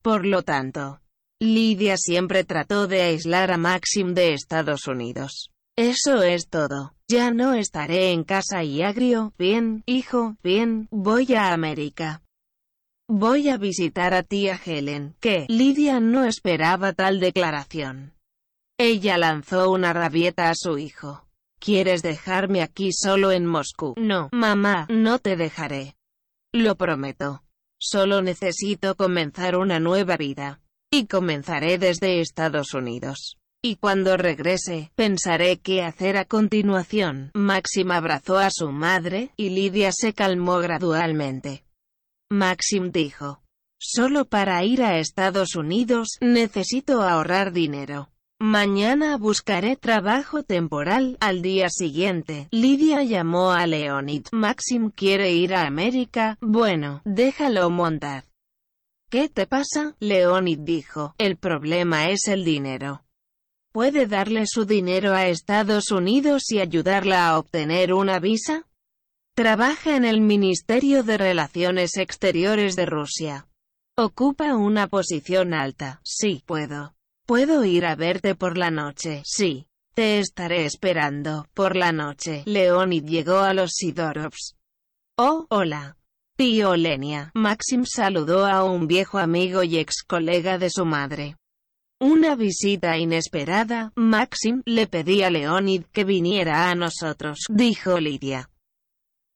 Por 0.02 0.26
lo 0.26 0.42
tanto, 0.42 1.02
Lidia 1.40 1.98
siempre 1.98 2.44
trató 2.44 2.88
de 2.88 3.02
aislar 3.02 3.52
a 3.52 3.58
Maxim 3.58 4.14
de 4.14 4.34
Estados 4.34 4.88
Unidos. 4.88 5.52
Eso 5.76 6.22
es 6.22 6.48
todo. 6.50 6.94
Ya 7.08 7.32
no 7.32 7.54
estaré 7.54 8.12
en 8.12 8.24
casa 8.24 8.64
y 8.64 8.82
agrio. 8.84 9.34
Bien, 9.38 9.84
hijo, 9.86 10.38
bien, 10.44 10.88
voy 10.92 11.34
a 11.34 11.54
América. 11.54 12.22
Voy 13.14 13.50
a 13.50 13.58
visitar 13.58 14.14
a 14.14 14.24
tía 14.24 14.58
Helen, 14.66 15.16
que 15.20 15.46
Lidia 15.50 16.00
no 16.00 16.24
esperaba 16.24 16.94
tal 16.94 17.20
declaración. 17.20 18.14
Ella 18.80 19.18
lanzó 19.18 19.70
una 19.70 19.92
rabieta 19.92 20.50
a 20.50 20.56
su 20.56 20.78
hijo. 20.78 21.28
¿Quieres 21.60 22.04
dejarme 22.04 22.62
aquí 22.62 22.94
solo 22.94 23.34
en 23.34 23.46
Moscú? 23.46 23.96
No, 23.98 24.30
mamá, 24.32 24.88
no 24.90 25.20
te 25.20 25.36
dejaré. 25.36 25.98
Lo 26.54 26.78
prometo. 26.78 27.44
Solo 27.82 28.22
necesito 28.22 28.96
comenzar 28.96 29.58
una 29.58 29.82
nueva 29.82 30.16
vida. 30.16 30.62
Y 30.90 31.08
comenzaré 31.08 31.78
desde 31.78 32.22
Estados 32.22 32.74
Unidos. 32.74 33.36
Y 33.62 33.76
cuando 33.76 34.16
regrese, 34.16 34.94
pensaré 34.96 35.60
qué 35.60 35.84
hacer 35.84 36.16
a 36.16 36.24
continuación. 36.24 37.32
Maxim 37.34 37.92
abrazó 37.92 38.38
a 38.38 38.52
su 38.52 38.72
madre, 38.72 39.32
y 39.36 39.50
Lidia 39.50 39.92
se 39.92 40.14
calmó 40.14 40.60
gradualmente. 40.60 41.66
Maxim 42.32 42.94
dijo, 42.94 43.42
Solo 43.78 44.24
para 44.24 44.64
ir 44.64 44.84
a 44.84 45.00
Estados 45.00 45.56
Unidos, 45.56 46.18
necesito 46.22 47.02
ahorrar 47.02 47.52
dinero. 47.52 48.10
Mañana 48.40 49.18
buscaré 49.18 49.76
trabajo 49.76 50.42
temporal. 50.42 51.18
Al 51.20 51.42
día 51.42 51.68
siguiente, 51.70 52.48
Lidia 52.52 53.04
llamó 53.04 53.52
a 53.52 53.68
Leonid. 53.68 54.28
Maxim 54.32 54.92
quiere 54.92 55.34
ir 55.34 55.54
a 55.54 55.68
América. 55.68 56.38
Bueno, 56.40 57.02
déjalo 57.04 57.70
montar. 57.70 58.24
¿Qué 59.10 59.28
te 59.28 59.46
pasa? 59.46 59.98
Leonid 60.00 60.60
dijo, 60.60 61.14
el 61.18 61.36
problema 61.36 62.12
es 62.12 62.30
el 62.30 62.46
dinero. 62.46 63.04
¿Puede 63.74 64.08
darle 64.08 64.46
su 64.48 64.64
dinero 64.64 65.14
a 65.14 65.28
Estados 65.28 65.92
Unidos 65.92 66.50
y 66.50 66.60
ayudarla 66.60 67.28
a 67.28 67.38
obtener 67.38 67.94
una 67.94 68.20
visa? 68.20 68.68
Trabaja 69.34 69.96
en 69.96 70.04
el 70.04 70.20
Ministerio 70.20 71.04
de 71.04 71.18
Relaciones 71.18 71.96
Exteriores 71.96 72.76
de 72.76 72.86
Rusia. 72.86 73.48
Ocupa 73.98 74.56
una 74.58 74.88
posición 74.88 75.54
alta. 75.54 76.02
Sí, 76.04 76.44
puedo. 76.46 76.96
Puedo 77.26 77.64
ir 77.64 77.86
a 77.86 77.96
verte 77.96 78.36
por 78.36 78.58
la 78.58 78.72
noche. 78.72 79.22
Sí. 79.26 79.68
Te 79.94 80.20
estaré 80.20 80.66
esperando. 80.66 81.48
Por 81.54 81.78
la 81.78 81.94
noche. 81.94 82.44
Leonid 82.46 83.06
llegó 83.06 83.40
a 83.40 83.54
los 83.54 83.72
Sidorovs. 83.72 84.58
Oh, 85.18 85.46
hola. 85.50 85.96
Tío 86.36 86.76
Lenia, 86.76 87.32
Maxim 87.34 87.86
saludó 87.86 88.46
a 88.46 88.66
un 88.66 88.86
viejo 88.86 89.18
amigo 89.18 89.64
y 89.64 89.78
ex 89.78 90.04
colega 90.06 90.58
de 90.58 90.70
su 90.70 90.86
madre. 90.86 91.38
Una 92.02 92.36
visita 92.36 92.98
inesperada, 92.98 93.94
Maxim, 93.96 94.62
le 94.66 94.88
pedí 94.88 95.24
a 95.24 95.30
Leonid 95.30 95.84
que 95.94 96.04
viniera 96.04 96.70
a 96.70 96.76
nosotros, 96.76 97.46
dijo 97.50 98.00
Lidia. 98.00 98.50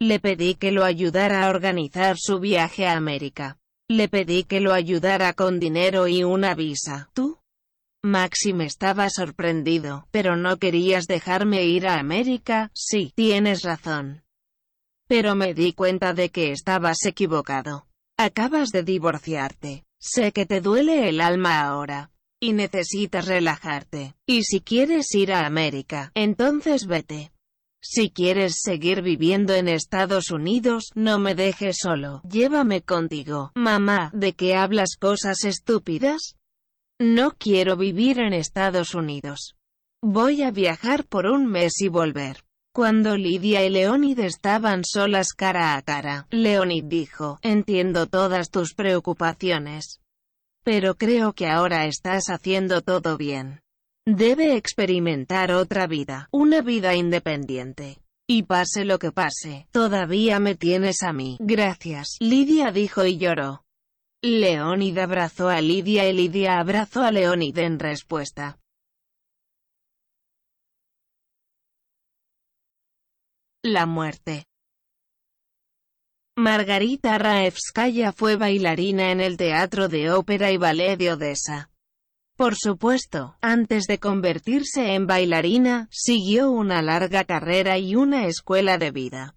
Le 0.08 0.20
pedí 0.20 0.54
que 0.54 0.72
lo 0.72 0.84
ayudara 0.84 1.44
a 1.44 1.50
organizar 1.50 2.16
su 2.20 2.40
viaje 2.40 2.86
a 2.86 2.96
América. 2.96 3.58
Le 3.90 4.08
pedí 4.08 4.44
que 4.44 4.60
lo 4.60 4.72
ayudara 4.72 5.34
con 5.34 5.60
dinero 5.60 6.08
y 6.08 6.24
una 6.24 6.54
visa. 6.54 7.10
¿Tú? 7.16 7.40
Maxim 8.04 8.62
estaba 8.62 9.10
sorprendido, 9.10 10.08
pero 10.12 10.36
no 10.36 10.58
querías 10.58 11.08
dejarme 11.08 11.64
ir 11.64 11.88
a 11.88 11.98
América, 11.98 12.70
sí, 12.76 13.14
tienes 13.16 13.64
razón. 13.64 14.22
Pero 15.08 15.34
me 15.34 15.56
di 15.56 15.74
cuenta 15.74 16.14
de 16.14 16.30
que 16.30 16.52
estabas 16.52 17.04
equivocado. 17.04 17.88
Acabas 18.16 18.70
de 18.70 18.84
divorciarte. 18.84 19.86
Sé 20.00 20.32
que 20.34 20.46
te 20.46 20.62
duele 20.62 21.10
el 21.10 21.20
alma 21.20 21.62
ahora. 21.62 22.12
y 22.40 22.54
necesitas 22.54 23.26
relajarte. 23.26 24.14
Y 24.28 24.44
si 24.44 24.62
quieres 24.62 25.12
ir 25.16 25.34
a 25.34 25.48
América, 25.48 26.12
entonces 26.14 26.86
vete. 26.86 27.32
Si 27.88 28.10
quieres 28.10 28.62
seguir 28.64 29.04
viviendo 29.04 29.54
en 29.54 29.68
Estados 29.68 30.32
Unidos, 30.32 30.90
no 30.96 31.20
me 31.20 31.36
dejes 31.36 31.78
solo. 31.80 32.22
Llévame 32.28 32.82
contigo. 32.82 33.52
Mamá, 33.54 34.10
¿de 34.12 34.34
qué 34.34 34.56
hablas 34.56 34.98
cosas 35.00 35.44
estúpidas? 35.44 36.36
No 37.00 37.36
quiero 37.38 37.78
vivir 37.78 38.18
en 38.20 38.34
Estados 38.34 38.96
Unidos. 38.96 39.56
Voy 40.02 40.42
a 40.42 40.50
viajar 40.50 41.06
por 41.06 41.28
un 41.28 41.46
mes 41.46 41.80
y 41.80 41.88
volver. 41.88 42.44
Cuando 42.74 43.18
Lidia 43.18 43.64
y 43.64 43.70
Leonid 43.70 44.18
estaban 44.20 44.84
solas 44.84 45.34
cara 45.34 45.76
a 45.76 45.82
cara, 45.84 46.26
Leonid 46.32 46.86
dijo, 46.86 47.38
entiendo 47.44 48.08
todas 48.08 48.50
tus 48.50 48.74
preocupaciones. 48.74 50.02
Pero 50.64 50.96
creo 50.96 51.34
que 51.34 51.48
ahora 51.48 51.86
estás 51.86 52.30
haciendo 52.30 52.82
todo 52.82 53.16
bien. 53.16 53.62
Debe 54.08 54.56
experimentar 54.56 55.52
otra 55.52 55.88
vida, 55.88 56.30
una 56.32 56.62
vida 56.62 56.94
independiente. 56.94 57.98
Y 58.28 58.44
pase 58.44 58.86
lo 58.86 59.00
que 59.00 59.12
pase, 59.12 59.68
todavía 59.72 60.40
me 60.40 60.54
tienes 60.54 61.02
a 61.02 61.12
mí. 61.12 61.38
Gracias, 61.40 62.18
Lidia 62.20 62.72
dijo 62.72 63.04
y 63.06 63.18
lloró. 63.18 63.64
Leonid 64.24 64.98
abrazó 65.00 65.50
a 65.50 65.60
Lidia 65.60 66.08
y 66.08 66.14
Lidia 66.14 66.60
abrazó 66.60 67.02
a 67.02 67.12
Leonid 67.12 67.58
en 67.58 67.80
respuesta. 67.80 68.60
La 73.64 73.88
muerte 73.88 74.46
Margarita 76.36 77.18
Raevskaya 77.18 78.12
fue 78.12 78.36
bailarina 78.36 79.12
en 79.12 79.22
el 79.22 79.38
Teatro 79.38 79.88
de 79.88 80.12
Ópera 80.12 80.52
y 80.52 80.58
Ballet 80.58 80.98
de 80.98 81.12
Odessa. 81.12 81.72
Por 82.36 82.56
supuesto, 82.56 83.38
antes 83.40 83.86
de 83.86 83.98
convertirse 83.98 84.94
en 84.94 85.08
bailarina, 85.08 85.88
siguió 85.90 86.52
una 86.52 86.82
larga 86.82 87.24
carrera 87.24 87.78
y 87.78 87.96
una 87.96 88.28
escuela 88.28 88.78
de 88.78 88.92
vida. 88.92 89.36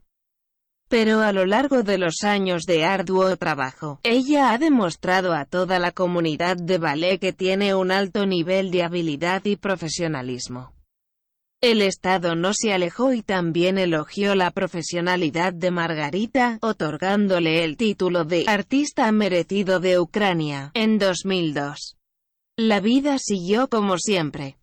Pero 0.88 1.20
a 1.20 1.32
lo 1.32 1.46
largo 1.46 1.84
de 1.84 1.96
los 1.96 2.24
años 2.24 2.64
de 2.64 2.84
arduo 2.84 3.36
trabajo, 3.36 4.00
ella 4.02 4.50
ha 4.50 4.58
demostrado 4.58 5.32
a 5.32 5.44
toda 5.44 5.78
la 5.78 5.92
comunidad 5.92 6.56
de 6.56 6.78
ballet 6.78 7.20
que 7.20 7.32
tiene 7.32 7.74
un 7.74 7.92
alto 7.92 8.26
nivel 8.26 8.72
de 8.72 8.82
habilidad 8.82 9.44
y 9.44 9.54
profesionalismo. 9.56 10.72
El 11.60 11.82
Estado 11.82 12.34
no 12.34 12.52
se 12.52 12.72
alejó 12.72 13.12
y 13.12 13.22
también 13.22 13.78
elogió 13.78 14.34
la 14.34 14.50
profesionalidad 14.50 15.52
de 15.52 15.70
Margarita, 15.70 16.58
otorgándole 16.62 17.64
el 17.64 17.76
título 17.76 18.24
de 18.24 18.44
Artista 18.48 19.10
Merecido 19.12 19.78
de 19.78 20.00
Ucrania, 20.00 20.70
en 20.74 20.98
2002. 20.98 21.97
La 22.60 22.80
vida 22.80 23.18
siguió 23.20 23.68
como 23.68 23.98
siempre. 23.98 24.58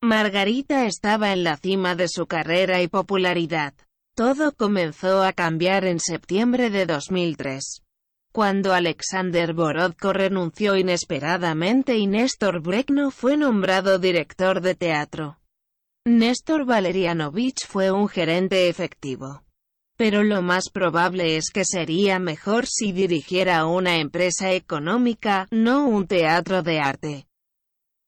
Margarita 0.00 0.86
estaba 0.86 1.32
en 1.32 1.42
la 1.42 1.56
cima 1.56 1.96
de 1.96 2.06
su 2.06 2.28
carrera 2.28 2.80
y 2.80 2.86
popularidad. 2.86 3.74
Todo 4.14 4.52
comenzó 4.52 5.24
a 5.24 5.32
cambiar 5.32 5.84
en 5.84 5.98
septiembre 5.98 6.70
de 6.70 6.86
2003. 6.86 7.82
Cuando 8.32 8.72
Alexander 8.72 9.52
Borodko 9.52 10.12
renunció 10.12 10.76
inesperadamente 10.76 11.98
y 11.98 12.06
Néstor 12.06 12.62
Brekno 12.62 13.10
fue 13.10 13.36
nombrado 13.36 13.98
director 13.98 14.60
de 14.60 14.76
teatro. 14.76 15.40
Néstor 16.04 16.64
Valerianovich 16.64 17.66
fue 17.66 17.90
un 17.90 18.08
gerente 18.08 18.68
efectivo. 18.68 19.42
Pero 19.96 20.22
lo 20.22 20.40
más 20.40 20.70
probable 20.70 21.36
es 21.36 21.50
que 21.52 21.64
sería 21.64 22.20
mejor 22.20 22.66
si 22.68 22.92
dirigiera 22.92 23.66
una 23.66 23.96
empresa 23.98 24.52
económica, 24.52 25.48
no 25.50 25.88
un 25.88 26.06
teatro 26.06 26.62
de 26.62 26.78
arte. 26.78 27.26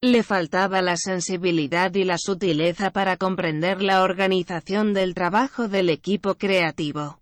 Le 0.05 0.25
faltaba 0.25 0.83
la 0.83 0.97
sensibilidad 0.97 1.95
y 1.95 2.03
la 2.03 2.19
sutileza 2.19 2.91
para 2.91 3.17
comprender 3.17 3.83
la 3.83 4.03
organización 4.03 4.95
del 4.95 5.15
trabajo 5.15 5.69
del 5.69 5.91
equipo 5.91 6.35
creativo. 6.35 7.21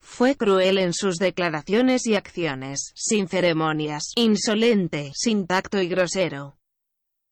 Fue 0.00 0.34
cruel 0.34 0.78
en 0.78 0.94
sus 0.94 1.16
declaraciones 1.16 2.06
y 2.06 2.14
acciones, 2.14 2.92
sin 2.94 3.28
ceremonias, 3.28 4.12
insolente, 4.16 5.12
sin 5.14 5.46
tacto 5.46 5.82
y 5.82 5.88
grosero. 5.88 6.56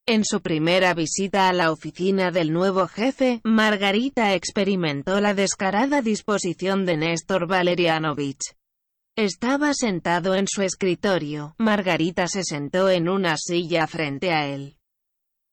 En 0.07 0.23
su 0.23 0.43
primera 0.43 0.93
visita 0.93 1.49
a 1.49 1.55
la 1.55 1.73
oficina 1.73 2.31
del 2.31 2.53
nuevo 2.53 2.87
jefe, 2.87 3.41
Margarita 3.43 4.35
experimentó 4.35 5.19
la 5.23 5.33
descarada 5.33 6.03
disposición 6.03 6.85
de 6.85 6.99
Néstor 6.99 7.47
Valerianovich. 7.49 8.55
Estaba 9.17 9.75
sentado 9.75 10.35
en 10.35 10.49
su 10.49 10.63
escritorio, 10.63 11.55
Margarita 11.57 12.27
se 12.27 12.43
sentó 12.43 12.91
en 12.91 13.09
una 13.09 13.37
silla 13.37 13.87
frente 13.87 14.33
a 14.33 14.49
él. 14.49 14.77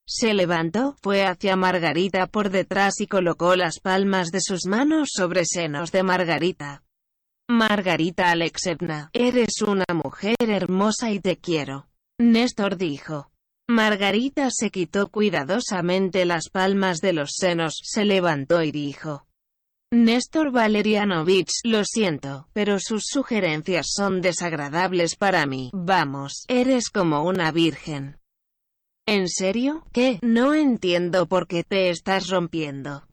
Se 0.07 0.33
levantó, 0.33 0.95
fue 1.03 1.25
hacia 1.25 1.55
Margarita 1.55 2.25
por 2.25 2.49
detrás 2.49 2.99
y 2.99 3.05
colocó 3.05 3.55
las 3.55 3.79
palmas 3.79 4.31
de 4.31 4.39
sus 4.41 4.65
manos 4.65 5.09
sobre 5.13 5.45
senos 5.45 5.91
de 5.91 6.01
Margarita. 6.01 6.83
Margarita 7.47 8.31
Alexevna, 8.31 9.11
eres 9.13 9.61
una 9.61 9.85
mujer 9.93 10.37
hermosa 10.39 11.11
y 11.11 11.19
te 11.19 11.37
quiero. 11.37 11.87
Néstor 12.19 12.77
dijo. 12.77 13.31
Margarita 13.69 14.49
se 14.49 14.71
quitó 14.71 15.11
cuidadosamente 15.11 16.25
las 16.25 16.49
palmas 16.49 16.97
de 16.97 17.13
los 17.13 17.33
senos, 17.37 17.79
se 17.83 18.05
levantó 18.05 18.63
y 18.63 18.71
dijo. 18.71 19.27
Néstor 19.93 20.51
Valerianovich, 20.51 21.51
lo 21.65 21.83
siento, 21.83 22.47
pero 22.53 22.79
sus 22.79 23.03
sugerencias 23.07 23.87
son 23.93 24.21
desagradables 24.21 25.17
para 25.17 25.45
mí. 25.45 25.69
Vamos, 25.73 26.45
eres 26.47 26.89
como 26.89 27.25
una 27.25 27.51
virgen. 27.51 28.17
¿En 29.05 29.27
serio? 29.27 29.83
¿Qué? 29.91 30.17
No 30.21 30.53
entiendo 30.53 31.25
por 31.27 31.45
qué 31.45 31.65
te 31.65 31.89
estás 31.89 32.29
rompiendo. 32.29 33.05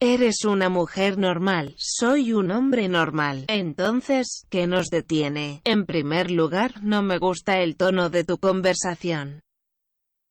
Eres 0.00 0.46
una 0.46 0.70
mujer 0.70 1.18
normal, 1.18 1.74
soy 1.76 2.32
un 2.32 2.50
hombre 2.50 2.88
normal. 2.88 3.44
Entonces, 3.48 4.46
¿qué 4.48 4.66
nos 4.66 4.88
detiene? 4.88 5.60
En 5.64 5.84
primer 5.84 6.30
lugar, 6.30 6.82
no 6.82 7.02
me 7.02 7.18
gusta 7.18 7.60
el 7.60 7.76
tono 7.76 8.08
de 8.08 8.24
tu 8.24 8.38
conversación. 8.38 9.42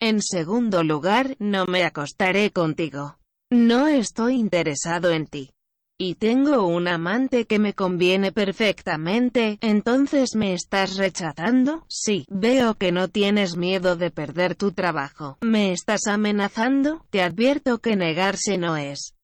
En 0.02 0.24
segundo 0.24 0.82
lugar, 0.84 1.36
no 1.38 1.68
me 1.68 1.84
acostaré 1.84 2.50
contigo. 2.52 3.20
No 3.52 3.88
estoy 3.88 4.34
interesado 4.34 5.12
en 5.12 5.28
ti 5.28 5.52
y 5.98 6.16
tengo 6.16 6.68
un 6.68 6.88
amante 6.88 7.46
que 7.46 7.60
me 7.60 7.74
conviene 7.74 8.32
perfectamente, 8.32 9.58
entonces 9.62 10.36
me 10.36 10.54
estás 10.54 10.98
rechazando? 10.98 11.86
Sí, 11.88 12.26
veo 12.30 12.76
que 12.76 12.92
no 12.92 13.08
tienes 13.08 13.56
miedo 13.56 13.96
de 13.96 14.12
perder 14.12 14.56
tu 14.56 14.72
trabajo. 14.72 15.38
¿Me 15.42 15.72
estás 15.72 16.08
amenazando? 16.08 17.06
Te 17.10 17.22
advierto 17.22 17.80
que 17.80 17.96
negarse 17.96 18.58
no 18.58 18.76
es 18.78 19.16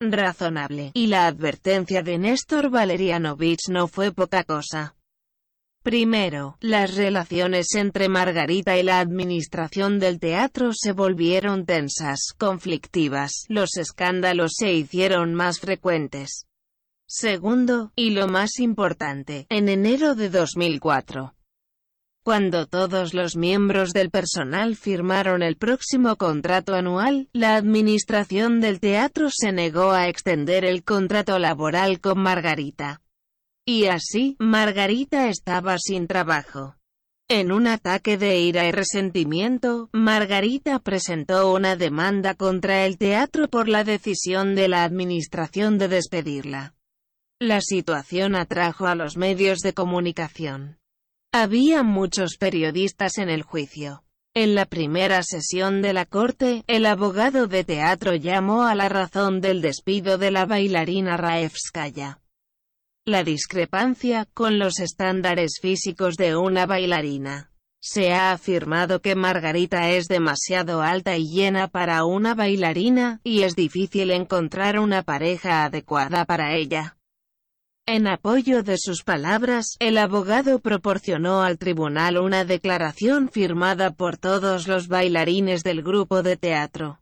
razonable. 0.00 0.92
Y 0.94 1.08
la 1.08 1.26
advertencia 1.26 2.02
de 2.02 2.18
Néstor 2.18 2.70
Valerianovich 2.70 3.68
no 3.68 3.86
fue 3.86 4.12
poca 4.12 4.44
cosa. 4.44 4.94
Primero, 5.82 6.58
las 6.60 6.94
relaciones 6.94 7.74
entre 7.74 8.10
Margarita 8.10 8.76
y 8.76 8.82
la 8.82 9.00
administración 9.00 9.98
del 9.98 10.20
teatro 10.20 10.72
se 10.74 10.92
volvieron 10.92 11.64
tensas, 11.64 12.34
conflictivas, 12.36 13.46
los 13.48 13.78
escándalos 13.78 14.52
se 14.58 14.74
hicieron 14.74 15.32
más 15.32 15.58
frecuentes. 15.58 16.46
Segundo, 17.06 17.92
y 17.96 18.10
lo 18.10 18.28
más 18.28 18.58
importante, 18.58 19.46
en 19.48 19.70
enero 19.70 20.14
de 20.14 20.28
2004, 20.28 21.34
cuando 22.22 22.66
todos 22.66 23.14
los 23.14 23.34
miembros 23.34 23.94
del 23.94 24.10
personal 24.10 24.76
firmaron 24.76 25.42
el 25.42 25.56
próximo 25.56 26.16
contrato 26.16 26.74
anual, 26.74 27.30
la 27.32 27.56
administración 27.56 28.60
del 28.60 28.78
teatro 28.80 29.28
se 29.30 29.52
negó 29.52 29.92
a 29.92 30.08
extender 30.08 30.66
el 30.66 30.84
contrato 30.84 31.38
laboral 31.38 32.00
con 32.00 32.18
Margarita. 32.20 33.00
Y 33.72 33.86
así, 33.86 34.34
Margarita 34.40 35.28
estaba 35.28 35.78
sin 35.78 36.08
trabajo. 36.08 36.74
En 37.28 37.52
un 37.52 37.68
ataque 37.68 38.18
de 38.18 38.40
ira 38.40 38.66
y 38.66 38.72
resentimiento, 38.72 39.88
Margarita 39.92 40.80
presentó 40.80 41.54
una 41.54 41.76
demanda 41.76 42.34
contra 42.34 42.84
el 42.84 42.98
teatro 42.98 43.46
por 43.46 43.68
la 43.68 43.84
decisión 43.84 44.56
de 44.56 44.66
la 44.66 44.82
administración 44.82 45.78
de 45.78 45.86
despedirla. 45.86 46.74
La 47.38 47.60
situación 47.60 48.34
atrajo 48.34 48.88
a 48.88 48.96
los 48.96 49.16
medios 49.16 49.60
de 49.60 49.72
comunicación. 49.72 50.78
Había 51.32 51.84
muchos 51.84 52.38
periodistas 52.38 53.18
en 53.18 53.28
el 53.28 53.42
juicio. 53.42 54.02
En 54.34 54.56
la 54.56 54.66
primera 54.66 55.22
sesión 55.22 55.80
de 55.80 55.92
la 55.92 56.06
corte, 56.06 56.64
el 56.66 56.86
abogado 56.86 57.46
de 57.46 57.62
teatro 57.62 58.16
llamó 58.16 58.64
a 58.64 58.74
la 58.74 58.88
razón 58.88 59.40
del 59.40 59.62
despido 59.62 60.18
de 60.18 60.32
la 60.32 60.44
bailarina 60.44 61.16
Raevskaya 61.16 62.19
la 63.06 63.24
discrepancia 63.24 64.26
con 64.34 64.58
los 64.58 64.78
estándares 64.78 65.58
físicos 65.60 66.16
de 66.16 66.36
una 66.36 66.66
bailarina. 66.66 67.50
Se 67.82 68.12
ha 68.12 68.32
afirmado 68.32 69.00
que 69.00 69.14
Margarita 69.14 69.90
es 69.90 70.06
demasiado 70.06 70.82
alta 70.82 71.16
y 71.16 71.26
llena 71.26 71.68
para 71.68 72.04
una 72.04 72.34
bailarina, 72.34 73.20
y 73.24 73.42
es 73.42 73.56
difícil 73.56 74.10
encontrar 74.10 74.78
una 74.78 75.02
pareja 75.02 75.64
adecuada 75.64 76.26
para 76.26 76.54
ella. 76.54 76.98
En 77.86 78.06
apoyo 78.06 78.62
de 78.62 78.76
sus 78.76 79.02
palabras, 79.02 79.76
el 79.78 79.96
abogado 79.96 80.58
proporcionó 80.58 81.42
al 81.42 81.56
tribunal 81.56 82.18
una 82.18 82.44
declaración 82.44 83.30
firmada 83.30 83.92
por 83.92 84.18
todos 84.18 84.68
los 84.68 84.88
bailarines 84.88 85.64
del 85.64 85.82
grupo 85.82 86.22
de 86.22 86.36
teatro. 86.36 86.99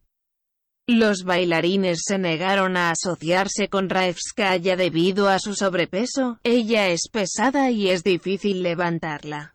Los 0.91 1.25
bailarines 1.25 2.01
se 2.07 2.17
negaron 2.17 2.79
a 2.79 2.91
asociarse 2.91 3.69
con 3.69 3.91
Raevskaya 3.91 4.75
debido 4.75 5.29
a 5.29 5.39
su 5.39 5.55
sobrepeso, 5.55 6.39
ella 6.45 6.89
es 6.89 7.11
pesada 7.13 7.71
y 7.71 7.91
es 7.91 8.03
difícil 8.03 8.63
levantarla. 8.63 9.55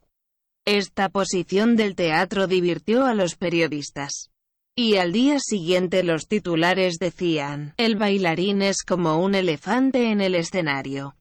Esta 0.63 1.09
posición 1.09 1.75
del 1.75 1.95
teatro 1.95 2.45
divirtió 2.45 3.07
a 3.07 3.15
los 3.15 3.35
periodistas. 3.35 4.29
Y 4.75 4.97
al 4.97 5.11
día 5.11 5.39
siguiente 5.39 6.03
los 6.03 6.27
titulares 6.27 6.97
decían, 6.99 7.73
el 7.77 7.95
bailarín 7.95 8.61
es 8.61 8.83
como 8.83 9.17
un 9.17 9.33
elefante 9.33 10.11
en 10.11 10.21
el 10.21 10.35
escenario. 10.35 11.15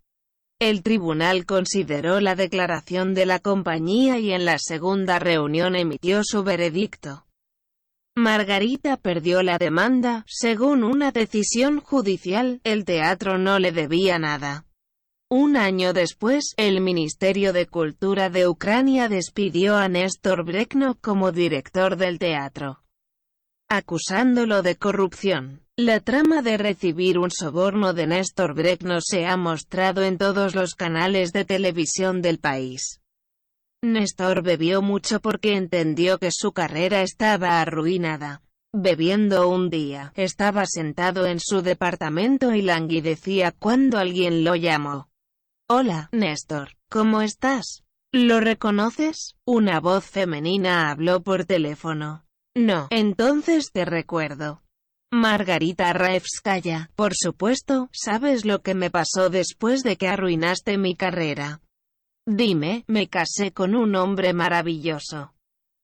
El 0.61 0.83
tribunal 0.83 1.47
consideró 1.47 2.21
la 2.21 2.35
declaración 2.35 3.15
de 3.15 3.25
la 3.25 3.39
compañía 3.39 4.19
y 4.19 4.33
en 4.33 4.45
la 4.45 4.59
segunda 4.59 5.19
reunión 5.19 5.75
emitió 5.75 6.21
su 6.23 6.45
veredicto. 6.45 7.25
Margarita 8.15 8.99
perdió 8.99 9.43
la 9.43 9.57
demanda, 9.57 10.25
según 10.29 10.85
una 10.85 11.13
decisión 11.13 11.81
judicial, 11.81 12.61
el 12.63 12.85
teatro 12.85 13.39
no 13.39 13.59
le 13.59 13.73
debía 13.73 14.19
nada. 14.19 14.67
Un 15.31 15.57
año 15.57 15.95
después, 15.95 16.53
el 16.59 16.83
Ministerio 16.83 17.55
de 17.55 17.67
Cultura 17.67 18.29
de 18.29 18.47
Ucrania 18.47 19.09
despidió 19.09 19.77
a 19.77 19.89
Néstor 19.89 20.45
Brekno 20.45 20.99
como 21.01 21.33
director 21.33 21.97
del 21.97 22.19
teatro, 22.19 22.83
acusándolo 23.71 24.61
de 24.61 24.77
corrupción. 24.77 25.63
La 25.79 26.01
trama 26.01 26.43
de 26.43 26.59
recibir 26.59 27.19
un 27.19 27.31
soborno 27.31 27.95
de 27.95 28.07
Néstor 28.07 28.55
Brekno 28.55 28.99
se 29.01 29.25
ha 29.25 29.39
mostrado 29.39 30.03
en 30.03 30.19
todos 30.19 30.55
los 30.55 30.75
canales 30.75 31.33
de 31.33 31.47
televisión 31.47 32.21
del 32.21 32.39
país. 32.39 33.02
Néstor 33.85 34.43
bebió 34.43 34.81
mucho 34.81 35.21
porque 35.21 35.57
entendió 35.57 36.19
que 36.19 36.31
su 36.31 36.53
carrera 36.53 37.03
estaba 37.03 37.61
arruinada. 37.61 38.43
Bebiendo 38.73 39.49
un 39.49 39.71
día, 39.71 40.13
estaba 40.15 40.65
sentado 40.67 41.27
en 41.27 41.41
su 41.41 41.63
departamento 41.63 42.55
y 42.55 42.63
languidecía 42.63 43.51
cuando 43.51 43.99
alguien 43.99 44.45
lo 44.45 44.55
llamó. 44.55 45.11
Hola, 45.69 46.09
Néstor, 46.13 46.77
¿cómo 46.89 47.23
estás? 47.23 47.83
¿Lo 48.13 48.41
reconoces? 48.41 49.35
Una 49.45 49.81
voz 49.81 50.05
femenina 50.05 50.91
habló 50.91 51.23
por 51.23 51.45
teléfono. 51.45 52.25
No, 52.55 52.87
entonces 52.91 53.73
te 53.73 53.85
recuerdo. 53.85 54.63
Margarita 55.11 55.93
Raevskaya, 55.93 56.91
por 56.95 57.15
supuesto, 57.15 57.91
sabes 57.93 58.45
lo 58.45 58.63
que 58.63 58.75
me 58.75 58.91
pasó 58.91 59.29
después 59.29 59.83
de 59.83 59.97
que 59.97 60.09
arruinaste 60.09 60.79
mi 60.79 60.95
carrera. 60.95 61.61
Dime, 62.27 62.85
me 62.87 63.09
casé 63.09 63.53
con 63.53 63.75
un 63.75 63.97
hombre 63.97 64.33
maravilloso. 64.33 65.35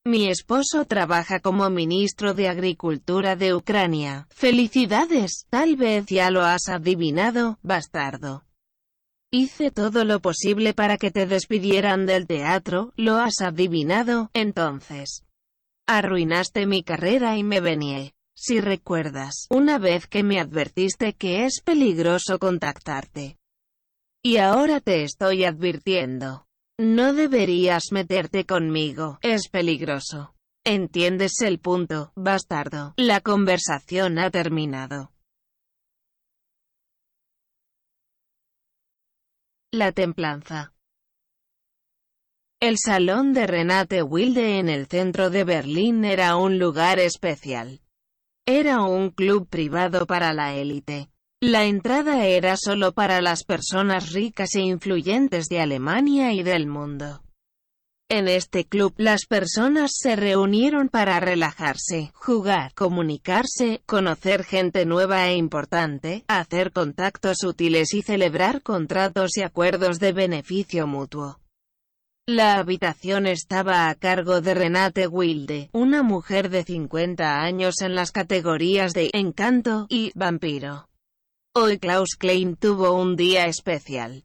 Mi 0.05 0.28
esposo 0.28 0.85
trabaja 0.85 1.40
como 1.40 1.69
ministro 1.69 2.32
de 2.32 2.48
Agricultura 2.48 3.35
de 3.35 3.55
Ucrania. 3.55 4.28
Felicidades, 4.31 5.47
tal 5.51 5.77
vez 5.77 6.06
ya 6.06 6.31
lo 6.31 6.43
has 6.43 6.69
adivinado, 6.69 7.59
bastardo. 7.62 8.44
Hice 9.32 9.73
todo 9.73 10.05
lo 10.05 10.20
posible 10.20 10.74
para 10.74 10.97
que 10.97 11.10
te 11.10 11.27
despidieran 11.27 12.06
del 12.06 12.27
teatro, 12.27 12.93
lo 12.97 13.16
has 13.16 13.40
adivinado, 13.40 14.31
entonces. 14.32 15.24
Arruinaste 15.86 16.66
mi 16.66 16.85
carrera 16.85 17.36
y 17.36 17.43
me 17.43 17.60
venié. 17.60 18.15
Si 18.35 18.60
recuerdas, 18.60 19.47
una 19.51 19.78
vez 19.78 20.06
que 20.06 20.23
me 20.23 20.39
advertiste 20.39 21.15
que 21.15 21.44
es 21.44 21.60
peligroso 21.62 22.39
contactarte. 22.39 23.36
Y 24.23 24.39
ahora 24.39 24.81
te 24.81 25.05
estoy 25.05 25.45
advirtiendo. 25.45 26.47
No 26.78 27.12
deberías 27.12 27.93
meterte 27.93 28.45
conmigo, 28.45 29.19
es 29.23 29.49
peligroso. 29.49 30.35
¿Entiendes 30.65 31.40
el 31.40 31.61
punto, 31.61 32.12
bastardo? 32.15 32.95
La 32.97 33.20
conversación 33.20 34.19
ha 34.19 34.31
terminado. 34.31 35.12
La 39.73 39.93
templanza. 39.93 40.73
El 42.61 42.77
salón 42.78 43.32
de 43.32 43.47
Renate 43.47 44.03
Wilde 44.03 44.59
en 44.59 44.69
el 44.69 44.89
centro 44.89 45.31
de 45.31 45.45
Berlín 45.45 46.05
era 46.05 46.36
un 46.36 46.59
lugar 46.59 46.99
especial. 46.99 47.81
Era 48.47 48.82
un 48.82 49.11
club 49.11 49.49
privado 49.49 50.07
para 50.07 50.32
la 50.32 50.55
élite. 50.55 51.09
La 51.40 51.66
entrada 51.66 52.27
era 52.27 52.56
solo 52.56 52.90
para 52.94 53.20
las 53.20 53.44
personas 53.44 54.12
ricas 54.12 54.56
e 54.56 54.60
influyentes 54.60 55.47
de 55.48 55.60
Alemania 55.60 56.32
y 56.32 56.43
del 56.43 56.66
mundo. 56.66 57.23
En 58.10 58.27
este 58.27 58.65
club, 58.65 58.93
las 58.97 59.24
personas 59.24 59.93
se 59.94 60.16
reunieron 60.16 60.89
para 60.89 61.20
relajarse, 61.20 62.10
jugar, 62.12 62.74
comunicarse, 62.74 63.82
conocer 63.86 64.43
gente 64.43 64.85
nueva 64.85 65.28
e 65.28 65.36
importante, 65.36 66.24
hacer 66.27 66.73
contactos 66.73 67.44
útiles 67.44 67.94
y 67.94 68.02
celebrar 68.02 68.60
contratos 68.62 69.36
y 69.36 69.43
acuerdos 69.43 70.01
de 70.01 70.12
beneficio 70.12 70.89
mutuo. 70.89 71.39
La 72.27 72.56
habitación 72.56 73.28
estaba 73.28 73.89
a 73.89 73.94
cargo 73.94 74.40
de 74.40 74.55
Renate 74.55 75.06
Wilde, 75.06 75.70
una 75.73 76.02
mujer 76.02 76.51
de 76.51 76.65
50 76.65 77.40
años 77.40 77.81
en 77.81 77.94
las 77.94 78.10
categorías 78.10 78.93
de 78.93 79.10
encanto 79.12 79.86
y 79.89 80.10
vampiro. 80.16 80.89
Hoy 81.61 81.81
Klaus 81.81 82.11
Klein 82.17 82.55
tuvo 82.55 82.93
un 82.93 83.17
día 83.17 83.47
especial. 83.47 84.23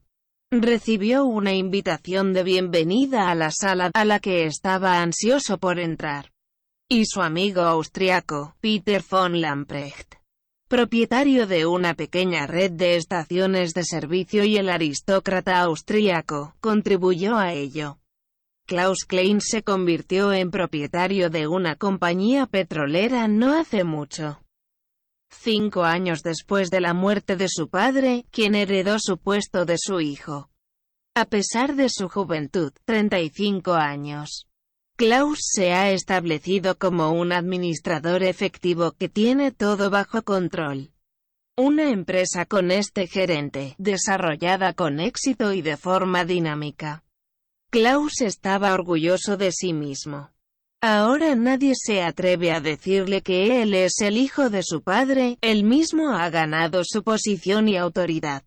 Recibió 0.52 1.26
una 1.26 1.52
invitación 1.52 2.32
de 2.32 2.44
bienvenida 2.44 3.32
a 3.32 3.34
la 3.34 3.50
sala, 3.50 3.90
a 3.92 4.06
la 4.06 4.20
que 4.20 4.46
estaba 4.46 5.02
ansioso 5.02 5.58
por 5.58 5.80
entrar. 5.80 6.30
Y 6.88 7.06
su 7.08 7.24
amigo 7.24 7.62
austriaco, 7.62 8.56
Peter 8.62 9.04
von 9.10 9.42
Lamprecht 9.42 10.14
propietario 10.68 11.48
de 11.48 11.66
una 11.66 11.96
pequeña 11.96 12.46
red 12.46 12.72
de 12.72 12.98
estaciones 12.98 13.74
de 13.74 13.84
servicio 13.84 14.44
y 14.44 14.58
el 14.58 14.70
aristócrata 14.70 15.60
austríaco, 15.62 16.54
contribuyó 16.62 17.36
a 17.36 17.54
ello. 17.54 17.98
Klaus 18.68 19.06
Klein 19.08 19.42
se 19.42 19.64
convirtió 19.64 20.34
en 20.34 20.52
propietario 20.52 21.32
de 21.32 21.48
una 21.48 21.78
compañía 21.78 22.46
petrolera 22.46 23.28
no 23.28 23.58
hace 23.60 23.84
mucho. 23.84 24.43
Cinco 25.40 25.84
años 25.84 26.22
después 26.24 26.70
de 26.70 26.80
la 26.80 26.94
muerte 26.94 27.36
de 27.36 27.48
su 27.50 27.68
padre, 27.68 28.26
quien 28.32 28.56
heredó 28.56 28.98
su 29.00 29.18
puesto 29.18 29.66
de 29.66 29.78
su 29.78 30.00
hijo. 30.00 30.50
A 31.16 31.26
pesar 31.26 31.76
de 31.76 31.90
su 31.90 32.08
juventud, 32.08 32.72
35 32.86 33.74
años. 33.74 34.48
Klaus 34.96 35.40
se 35.42 35.74
ha 35.74 35.92
establecido 35.92 36.78
como 36.78 37.12
un 37.12 37.34
administrador 37.34 38.24
efectivo 38.24 38.92
que 38.94 39.10
tiene 39.10 39.52
todo 39.52 39.90
bajo 39.90 40.22
control. 40.22 40.92
Una 41.58 41.90
empresa 41.90 42.46
con 42.46 42.72
este 42.72 43.08
gerente, 43.08 43.76
desarrollada 43.78 44.74
con 44.74 45.00
éxito 45.00 45.52
y 45.52 45.62
de 45.62 45.78
forma 45.78 46.26
dinámica. 46.26 47.04
Klaus 47.70 48.22
estaba 48.22 48.74
orgulloso 48.74 49.36
de 49.36 49.52
sí 49.52 49.74
mismo. 49.74 50.32
Ahora 50.86 51.34
nadie 51.36 51.76
se 51.78 52.02
atreve 52.02 52.52
a 52.52 52.60
decirle 52.60 53.22
que 53.22 53.62
él 53.62 53.74
es 53.74 54.02
el 54.02 54.18
hijo 54.18 54.50
de 54.50 54.64
su 54.64 54.82
padre, 54.82 55.38
él 55.40 55.64
mismo 55.64 56.10
ha 56.10 56.30
ganado 56.30 56.82
su 56.84 57.04
posición 57.04 57.70
y 57.70 57.78
autoridad. 57.78 58.44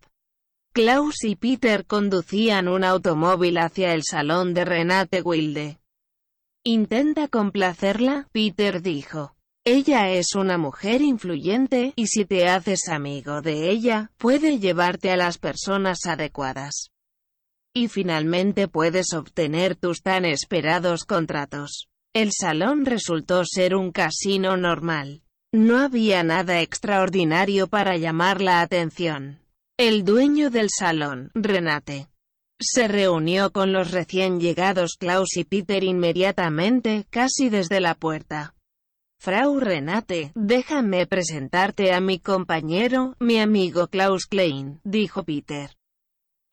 Klaus 0.71 1.23
y 1.23 1.35
Peter 1.35 1.87
conducían 1.87 2.67
un 2.67 2.83
automóvil 2.83 3.57
hacia 3.57 3.91
el 3.91 4.03
salón 4.03 4.53
de 4.53 4.65
Renate 4.65 5.23
Wilde. 5.23 5.79
Intenta 6.63 7.27
complacerla, 7.27 8.27
Peter 8.31 8.83
dijo. 8.83 9.35
Ella 9.65 10.11
es 10.11 10.35
una 10.35 10.59
mujer 10.59 11.01
influyente, 11.01 11.93
y 11.95 12.05
si 12.05 12.25
te 12.25 12.47
haces 12.47 12.87
amigo 12.87 13.41
de 13.41 13.71
ella, 13.71 14.11
puede 14.17 14.59
llevarte 14.59 15.09
a 15.09 15.17
las 15.17 15.39
personas 15.39 16.05
adecuadas. 16.05 16.91
Y 17.73 17.87
finalmente 17.87 18.67
puedes 18.67 19.13
obtener 19.13 19.75
tus 19.75 20.03
tan 20.03 20.23
esperados 20.23 21.03
contratos. 21.03 21.87
El 22.17 22.31
salón 22.31 22.87
resultó 22.87 23.43
ser 23.45 23.75
un 23.75 23.91
casino 23.91 24.57
normal. 24.57 25.21
No 25.53 25.77
había 25.77 26.23
nada 26.23 26.61
extraordinario 26.61 27.67
para 27.67 27.95
llamar 27.95 28.41
la 28.41 28.61
atención. 28.61 29.37
El 29.77 30.03
dueño 30.03 30.49
del 30.49 30.69
salón, 30.75 31.29
Renate, 31.35 32.07
se 32.59 32.87
reunió 32.87 33.51
con 33.51 33.71
los 33.71 33.91
recién 33.91 34.39
llegados 34.39 34.95
Klaus 34.99 35.37
y 35.37 35.43
Peter 35.43 35.83
inmediatamente, 35.83 37.05
casi 37.11 37.49
desde 37.49 37.81
la 37.81 37.93
puerta. 37.93 38.55
Frau 39.19 39.59
Renate, 39.59 40.31
déjame 40.33 41.05
presentarte 41.05 41.93
a 41.93 42.01
mi 42.01 42.17
compañero, 42.17 43.15
mi 43.19 43.37
amigo 43.37 43.89
Klaus 43.89 44.25
Klein, 44.25 44.81
dijo 44.83 45.23
Peter. 45.23 45.69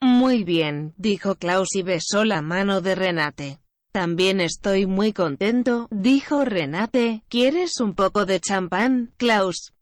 Muy 0.03 0.45
bien, 0.45 0.93
dijo 0.99 1.37
Klaus 1.37 1.75
y 1.75 1.83
besó 1.83 2.27
la 2.27 2.43
mano 2.43 2.83
de 2.83 2.95
Renate. 2.95 3.64
También 3.95 4.41
estoy 4.41 4.87
muy 4.87 5.13
contento, 5.13 5.87
dijo 5.93 6.45
Renate, 6.45 7.23
¿quieres 7.29 7.79
un 7.79 7.95
poco 7.95 8.27
de 8.27 8.41
champán, 8.41 9.13
Klaus? 9.19 9.73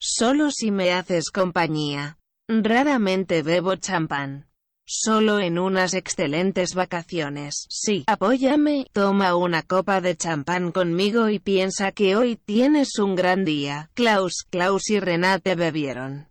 Solo 0.00 0.50
si 0.50 0.70
me 0.70 0.94
haces 0.94 1.30
compañía. 1.30 2.16
Raramente 2.48 3.42
bebo 3.42 3.76
champán. 3.76 4.46
solo 4.86 5.40
en 5.40 5.58
unas 5.58 5.92
excelentes 5.92 6.74
vacaciones. 6.74 7.66
Sí, 7.68 8.04
apóyame, 8.06 8.86
toma 8.92 9.36
una 9.36 9.62
copa 9.62 10.00
de 10.00 10.16
champán 10.16 10.72
conmigo 10.72 11.28
y 11.28 11.38
piensa 11.38 11.92
que 11.92 12.16
hoy 12.16 12.36
tienes 12.36 12.98
un 12.98 13.14
gran 13.14 13.44
día. 13.44 13.90
Klaus, 13.92 14.46
Klaus 14.48 14.88
y 14.88 15.00
Renate 15.00 15.54
bebieron. 15.54 16.28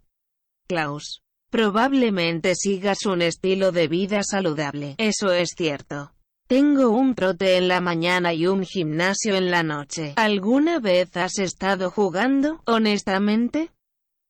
Klaus. 0.68 1.22
Probablemente 1.51 2.56
sigas 2.56 3.06
un 3.06 3.22
estilo 3.22 3.72
de 3.72 3.88
vida 3.88 4.23
saludable. 4.23 4.95
Eso 4.97 5.31
es 5.31 5.51
cierto. 5.56 6.11
Tengo 6.49 6.89
un 6.89 7.13
trote 7.13 7.57
en 7.57 7.67
la 7.67 7.80
mañana 7.80 8.34
y 8.34 8.47
un 8.47 8.65
gimnasio 8.65 9.35
en 9.35 9.51
la 9.51 9.61
noche. 9.61 10.13
¿Alguna 10.15 10.80
vez 10.80 11.15
has 11.15 11.38
estado 11.38 11.91
jugando, 11.91 12.63
honestamente? 12.65 13.69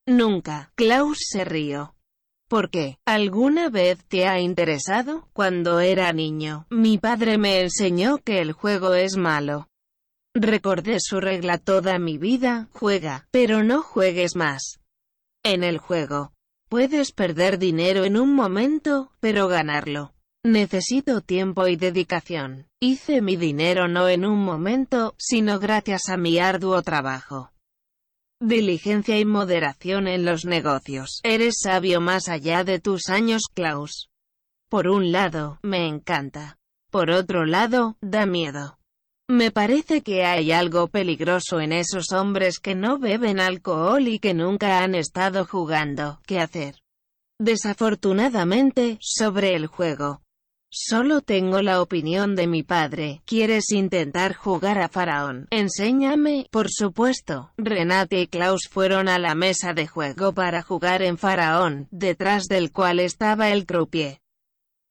Nunca. 0.05 0.73
Klaus 0.75 1.19
se 1.21 1.45
rió. 1.45 1.95
¿Por 2.49 2.71
qué? 2.71 2.97
¿Alguna 3.05 3.69
vez 3.69 4.03
te 4.03 4.27
ha 4.27 4.37
interesado? 4.41 5.29
Cuando 5.31 5.79
era 5.79 6.11
niño, 6.11 6.65
mi 6.69 6.97
padre 6.97 7.37
me 7.37 7.61
enseñó 7.61 8.17
que 8.17 8.39
el 8.41 8.51
juego 8.51 8.95
es 8.95 9.15
malo. 9.15 9.69
Recordé 10.35 10.97
su 10.99 11.21
regla 11.21 11.57
toda 11.57 11.99
mi 11.99 12.17
vida, 12.17 12.67
juega, 12.73 13.29
pero 13.31 13.63
no 13.63 13.81
juegues 13.81 14.35
más. 14.35 14.81
En 15.41 15.63
el 15.63 15.77
juego, 15.77 16.33
puedes 16.67 17.13
perder 17.13 17.59
dinero 17.59 18.03
en 18.03 18.17
un 18.17 18.35
momento, 18.35 19.13
pero 19.21 19.47
ganarlo. 19.47 20.11
Necesito 20.45 21.19
tiempo 21.19 21.67
y 21.67 21.75
dedicación. 21.75 22.65
Hice 22.79 23.21
mi 23.21 23.35
dinero 23.35 23.89
no 23.89 24.07
en 24.07 24.23
un 24.23 24.39
momento, 24.39 25.13
sino 25.17 25.59
gracias 25.59 26.07
a 26.07 26.15
mi 26.15 26.39
arduo 26.39 26.81
trabajo. 26.81 27.51
Diligencia 28.39 29.19
y 29.19 29.25
moderación 29.25 30.07
en 30.07 30.23
los 30.23 30.45
negocios. 30.45 31.19
Eres 31.23 31.57
sabio 31.61 31.99
más 31.99 32.29
allá 32.29 32.63
de 32.63 32.79
tus 32.79 33.09
años, 33.09 33.43
Klaus. 33.53 34.09
Por 34.69 34.87
un 34.87 35.11
lado, 35.11 35.59
me 35.61 35.87
encanta. 35.87 36.57
Por 36.89 37.11
otro 37.11 37.45
lado, 37.45 37.97
da 37.99 38.25
miedo. 38.25 38.79
Me 39.27 39.51
parece 39.51 40.03
que 40.03 40.23
hay 40.23 40.53
algo 40.53 40.87
peligroso 40.87 41.59
en 41.59 41.73
esos 41.73 42.13
hombres 42.13 42.59
que 42.59 42.75
no 42.75 42.97
beben 42.97 43.41
alcohol 43.41 44.07
y 44.07 44.19
que 44.19 44.33
nunca 44.33 44.83
han 44.83 44.95
estado 44.95 45.45
jugando. 45.45 46.21
¿Qué 46.25 46.39
hacer? 46.39 46.75
Desafortunadamente, 47.41 48.97
sobre 49.01 49.53
el 49.55 49.67
juego, 49.67 50.21
Solo 50.71 51.21
tengo 51.21 51.63
la 51.63 51.81
opinión 51.81 52.35
de 52.35 52.45
mi 52.45 52.61
padre. 52.61 53.23
¿Quieres 53.25 53.71
intentar 53.71 54.35
jugar 54.35 54.79
a 54.79 54.87
Faraón? 54.87 55.47
Enséñame, 55.49 56.45
por 56.51 56.69
supuesto. 56.69 57.51
Renate 57.57 58.21
y 58.21 58.27
Klaus 58.27 58.67
fueron 58.69 59.07
a 59.07 59.17
la 59.17 59.33
mesa 59.33 59.73
de 59.73 59.87
juego 59.87 60.33
para 60.33 60.61
jugar 60.61 61.01
en 61.01 61.17
Faraón, 61.17 61.87
detrás 61.89 62.43
del 62.45 62.71
cual 62.71 62.99
estaba 62.99 63.49
el 63.49 63.65
croupier. 63.65 64.19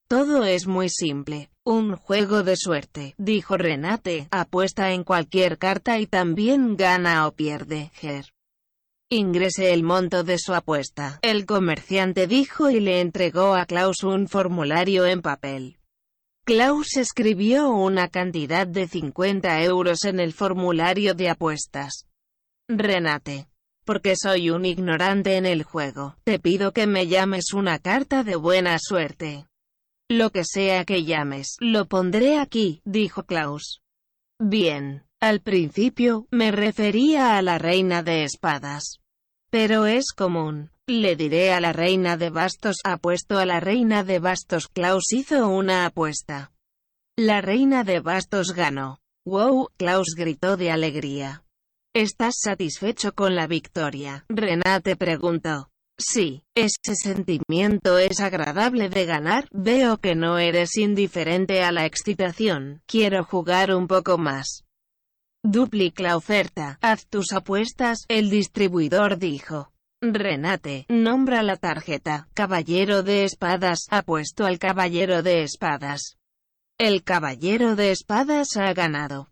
Todo 0.08 0.44
es 0.44 0.66
muy 0.66 0.88
simple. 0.88 1.48
Un 1.64 1.94
juego 1.94 2.42
de 2.42 2.56
suerte, 2.56 3.14
dijo 3.16 3.56
Renate, 3.56 4.26
apuesta 4.32 4.92
en 4.92 5.04
cualquier 5.04 5.58
carta 5.58 6.00
y 6.00 6.06
también 6.06 6.76
gana 6.76 7.26
o 7.28 7.32
pierde, 7.32 7.92
Ger. 7.94 8.32
Ingrese 9.10 9.72
el 9.72 9.84
monto 9.84 10.22
de 10.22 10.36
su 10.38 10.52
apuesta. 10.52 11.18
El 11.22 11.46
comerciante 11.46 12.26
dijo 12.26 12.68
y 12.68 12.78
le 12.78 13.00
entregó 13.00 13.54
a 13.54 13.64
Klaus 13.64 14.02
un 14.02 14.28
formulario 14.28 15.06
en 15.06 15.22
papel. 15.22 15.78
Klaus 16.44 16.94
escribió 16.98 17.70
una 17.70 18.08
cantidad 18.08 18.66
de 18.66 18.86
50 18.86 19.62
euros 19.62 20.04
en 20.04 20.20
el 20.20 20.34
formulario 20.34 21.14
de 21.14 21.30
apuestas. 21.30 22.06
Renate. 22.68 23.48
Porque 23.86 24.14
soy 24.14 24.50
un 24.50 24.66
ignorante 24.66 25.38
en 25.38 25.46
el 25.46 25.62
juego, 25.62 26.16
te 26.24 26.38
pido 26.38 26.72
que 26.72 26.86
me 26.86 27.06
llames 27.06 27.54
una 27.54 27.78
carta 27.78 28.24
de 28.24 28.36
buena 28.36 28.76
suerte. 28.78 29.46
Lo 30.10 30.28
que 30.28 30.44
sea 30.44 30.84
que 30.84 31.04
llames, 31.04 31.56
lo 31.60 31.86
pondré 31.86 32.38
aquí, 32.38 32.82
dijo 32.84 33.22
Klaus. 33.22 33.80
Bien. 34.38 35.07
Al 35.20 35.40
principio, 35.40 36.26
me 36.30 36.52
refería 36.52 37.36
a 37.36 37.42
la 37.42 37.58
reina 37.58 38.04
de 38.04 38.22
espadas. 38.22 39.00
Pero 39.50 39.86
es 39.86 40.12
común. 40.16 40.70
Le 40.86 41.16
diré 41.16 41.52
a 41.52 41.60
la 41.60 41.72
reina 41.72 42.16
de 42.16 42.30
bastos. 42.30 42.76
Apuesto 42.84 43.38
a 43.38 43.44
la 43.44 43.58
reina 43.58 44.04
de 44.04 44.20
bastos. 44.20 44.68
Klaus 44.68 45.12
hizo 45.12 45.48
una 45.48 45.86
apuesta. 45.86 46.52
La 47.16 47.40
reina 47.40 47.82
de 47.82 47.98
bastos 47.98 48.52
ganó. 48.52 49.00
¡Wow! 49.26 49.70
Klaus 49.76 50.14
gritó 50.16 50.56
de 50.56 50.70
alegría. 50.70 51.42
¿Estás 51.94 52.36
satisfecho 52.38 53.12
con 53.12 53.34
la 53.34 53.48
victoria? 53.48 54.24
Renate 54.28 54.94
preguntó. 54.94 55.68
Sí, 55.98 56.44
ese 56.54 56.94
sentimiento 56.94 57.98
es 57.98 58.20
agradable 58.20 58.88
de 58.88 59.04
ganar. 59.04 59.48
Veo 59.50 59.98
que 59.98 60.14
no 60.14 60.38
eres 60.38 60.76
indiferente 60.76 61.64
a 61.64 61.72
la 61.72 61.86
excitación. 61.86 62.82
Quiero 62.86 63.24
jugar 63.24 63.74
un 63.74 63.88
poco 63.88 64.16
más. 64.16 64.67
Duplica 65.44 66.02
la 66.02 66.16
oferta, 66.16 66.78
haz 66.80 67.06
tus 67.06 67.32
apuestas, 67.32 68.04
el 68.08 68.28
distribuidor 68.28 69.18
dijo. 69.18 69.72
Renate, 70.00 70.86
nombra 70.88 71.42
la 71.42 71.56
tarjeta, 71.56 72.28
caballero 72.34 73.02
de 73.02 73.24
espadas, 73.24 73.86
apuesto 73.90 74.46
al 74.46 74.58
caballero 74.58 75.22
de 75.22 75.42
espadas. 75.42 76.18
El 76.78 77.02
caballero 77.02 77.74
de 77.74 77.90
espadas 77.90 78.56
ha 78.56 78.72
ganado. 78.74 79.28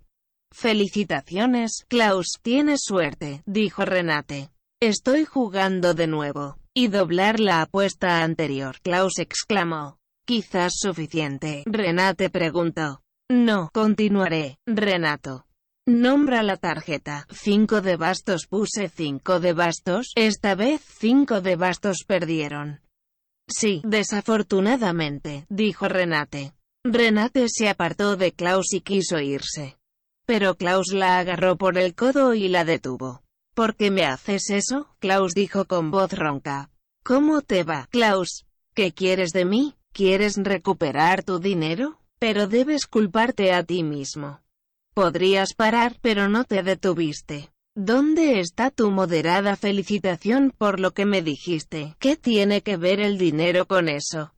Felicitaciones, 0.53 1.85
Klaus, 1.89 2.39
tienes 2.43 2.81
suerte, 2.83 3.43
dijo 3.47 3.85
Renate. 3.85 4.51
Estoy 4.81 5.24
jugando 5.24 5.95
de 5.95 6.07
nuevo. 6.07 6.59
Y 6.74 6.89
doblar 6.89 7.41
la 7.41 7.62
apuesta 7.62 8.23
anterior, 8.23 8.77
Klaus 8.83 9.19
exclamó. 9.19 9.99
Quizás 10.27 10.74
suficiente, 10.77 11.62
Renate 11.66 12.28
preguntó. 12.28 13.01
No, 13.31 13.70
continuaré, 13.73 14.59
Renato. 14.66 15.45
Nombra 15.89 16.43
la 16.43 16.57
tarjeta. 16.57 17.29
5 17.31 17.81
de 17.81 17.97
bastos 17.97 18.49
puse 18.49 18.89
5 18.89 19.39
de 19.39 19.53
bastos. 19.53 20.11
Esta 20.17 20.57
vez 20.57 20.81
5 20.99 21.41
de 21.41 21.55
bastos 21.55 21.99
perdieron. 22.05 22.81
Sí, 23.49 23.83
desafortunadamente, 23.85 25.47
dijo 25.49 25.87
Renate. 25.87 26.55
Renate 26.85 27.47
se 27.49 27.69
apartó 27.69 28.17
de 28.17 28.33
Klaus 28.33 28.73
y 28.73 28.81
quiso 28.81 29.21
irse. 29.21 29.77
Pero 30.27 30.57
Klaus 30.57 30.89
la 30.93 31.21
agarró 31.21 31.57
por 31.57 31.79
el 31.79 31.95
codo 31.95 32.35
y 32.35 32.49
la 32.49 32.65
detuvo. 32.65 33.23
¿Por 33.55 33.77
qué 33.77 33.93
me 33.93 34.05
haces 34.05 34.51
eso? 34.51 34.89
Klaus 34.99 35.35
dijo 35.35 35.67
con 35.67 35.93
voz 35.93 36.13
ronca. 36.13 36.69
¿Cómo 37.05 37.43
te 37.43 37.63
va, 37.63 37.87
Klaus? 37.93 38.45
¿Qué 38.75 38.93
quieres 38.93 39.31
de 39.31 39.45
mí? 39.45 39.77
¿Quieres 39.93 40.37
recuperar 40.37 41.23
tu 41.23 41.39
dinero? 41.39 42.01
Pero 42.19 42.49
debes 42.49 42.87
culparte 42.87 43.53
a 43.53 43.63
ti 43.63 43.85
mismo. 43.85 44.41
Podrías 44.97 45.52
parar, 45.52 45.98
pero 46.01 46.31
no 46.31 46.44
te 46.44 46.62
detuviste. 46.62 47.51
¿Dónde 47.77 48.40
está 48.40 48.70
tu 48.70 48.90
moderada 48.90 49.55
felicitación 49.55 50.55
por 50.56 50.81
lo 50.81 50.93
que 50.93 51.05
me 51.05 51.20
dijiste? 51.20 51.94
¿Qué 51.98 52.16
tiene 52.16 52.62
que 52.62 52.78
ver 52.78 53.01
el 53.01 53.18
dinero 53.18 53.66
con 53.66 53.90
eso? 53.90 54.32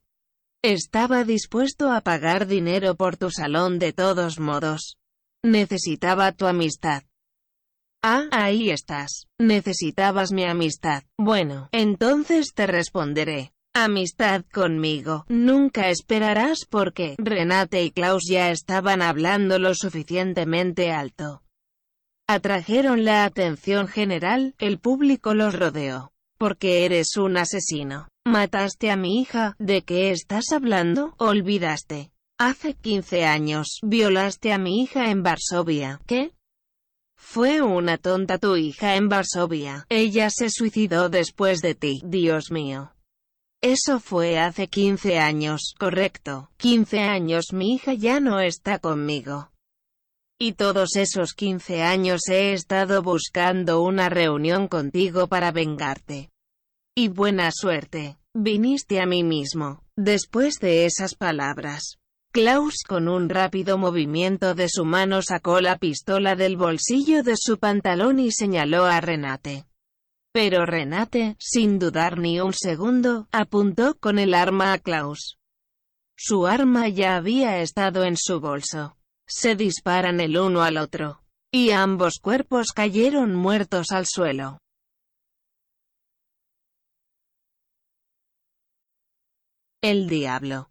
Estaba 0.65 1.23
dispuesto 1.23 1.93
a 1.93 2.01
pagar 2.01 2.49
dinero 2.49 2.97
por 2.97 3.17
tu 3.17 3.31
salón 3.31 3.79
de 3.79 3.93
todos 3.93 4.41
modos. 4.41 4.97
Necesitaba 5.45 6.33
tu 6.33 6.47
amistad. 6.47 7.05
Ah, 8.03 8.25
ahí 8.33 8.71
estás. 8.71 9.29
Necesitabas 9.39 10.33
mi 10.33 10.43
amistad. 10.43 11.05
Bueno, 11.17 11.69
entonces 11.71 12.53
te 12.53 12.67
responderé. 12.67 13.53
Amistad 13.85 14.45
conmigo. 14.53 15.25
Nunca 15.29 15.89
esperarás 15.89 16.67
porque 16.69 17.15
Renate 17.17 17.85
y 17.85 17.93
Klaus 17.93 18.25
ya 18.29 18.51
estaban 18.51 19.03
hablando 19.03 19.61
lo 19.61 19.73
suficientemente 19.73 20.91
alto. 20.91 21.43
Atrajeron 22.27 23.05
la 23.05 23.25
atención 23.25 23.87
general, 23.87 24.57
el 24.59 24.81
público 24.81 25.33
los 25.33 25.55
rodeó. 25.55 26.11
Porque 26.39 26.87
eres 26.87 27.17
un 27.17 27.37
asesino. 27.37 28.09
Mataste 28.27 28.91
a 28.91 28.97
mi 28.97 29.21
hija, 29.21 29.55
¿de 29.61 29.83
qué 29.83 30.11
estás 30.11 30.51
hablando? 30.51 31.15
Olvidaste. 31.19 32.11
Hace 32.37 32.75
15 32.75 33.27
años, 33.27 33.79
violaste 33.83 34.53
a 34.53 34.59
mi 34.59 34.83
hija 34.83 35.13
en 35.13 35.23
Varsovia. 35.23 36.01
¿Qué? 36.05 36.33
Fue 37.17 37.63
una 37.63 37.97
tonta 37.97 38.39
tu 38.39 38.57
hija 38.57 38.97
en 38.97 39.09
Varsovia. 39.09 39.87
Ella 39.89 40.31
se 40.31 40.51
suicidó 40.51 41.09
después 41.09 41.61
de 41.61 41.77
ti. 41.77 42.03
Dios 42.05 42.51
mío. 42.51 42.93
Eso 43.61 43.99
fue 43.99 44.39
hace 44.39 44.69
15 44.69 45.19
años, 45.19 45.75
correcto. 45.79 46.49
15 46.59 47.01
años 47.01 47.47
mi 47.53 47.75
hija 47.75 47.93
ya 47.93 48.21
no 48.21 48.39
está 48.39 48.79
conmigo. 48.79 49.51
Y 50.39 50.53
todos 50.53 50.95
esos 50.95 51.33
15 51.33 51.83
años 51.83 52.29
he 52.29 52.53
estado 52.53 53.03
buscando 53.03 53.83
una 53.83 54.09
reunión 54.09 54.69
contigo 54.69 55.27
para 55.27 55.51
vengarte. 55.51 56.31
Y 56.97 57.09
buena 57.09 57.51
suerte, 57.53 58.19
viniste 58.33 59.01
a 59.01 59.07
mí 59.07 59.25
mismo. 59.25 59.83
Después 59.97 60.61
de 60.61 60.85
esas 60.85 61.17
palabras, 61.17 61.99
Klaus 62.31 62.85
con 62.87 63.09
un 63.09 63.29
rápido 63.29 63.77
movimiento 63.77 64.55
de 64.55 64.69
su 64.69 64.85
mano 64.85 65.21
sacó 65.23 65.61
la 65.61 65.79
pistola 65.79 66.37
del 66.37 66.57
bolsillo 66.57 67.25
de 67.25 67.35
su 67.37 67.59
pantalón 67.59 68.21
y 68.21 68.31
señaló 68.31 68.85
a 68.85 69.01
Renate. 69.01 69.65
Pero 70.33 70.67
Renate, 70.67 71.37
sin 71.39 71.79
dudar 71.79 72.19
ni 72.19 72.41
un 72.41 72.53
segundo, 72.53 73.29
apuntó 73.33 73.99
con 73.99 74.19
el 74.19 74.35
arma 74.35 74.73
a 74.73 74.79
Klaus. 74.79 75.39
Su 76.17 76.47
arma 76.47 76.89
ya 76.89 77.17
había 77.17 77.61
estado 77.61 78.05
en 78.05 78.17
su 78.17 78.41
bolso. 78.41 78.97
Se 79.27 79.55
disparan 79.55 80.21
el 80.21 80.37
uno 80.37 80.63
al 80.63 80.77
otro. 80.77 81.23
Y 81.53 81.71
ambos 81.71 82.19
cuerpos 82.21 82.73
cayeron 82.75 83.35
muertos 83.35 83.91
al 83.91 84.07
suelo. 84.07 84.59
El 89.81 90.09
diablo. 90.09 90.71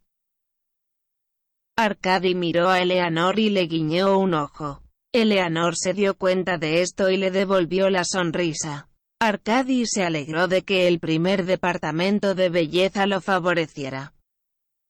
Arcadi 1.78 2.36
miró 2.36 2.70
a 2.70 2.82
Eleanor 2.82 3.40
y 3.40 3.50
le 3.50 3.68
guiñó 3.68 4.20
un 4.20 4.34
ojo. 4.34 4.84
Eleanor 5.14 5.76
se 5.78 5.94
dio 5.94 6.18
cuenta 6.18 6.58
de 6.58 6.82
esto 6.82 7.10
y 7.10 7.18
le 7.18 7.32
devolvió 7.32 7.90
la 7.90 8.04
sonrisa. 8.04 8.86
Arcadi 9.19 9.84
se 9.88 10.03
alegró 10.03 10.48
de 10.48 10.61
que 10.61 10.88
el 10.88 10.99
primer 10.99 11.45
departamento 11.45 12.35
de 12.35 12.49
belleza 12.49 13.07
lo 13.07 13.19
favoreciera. 13.19 14.14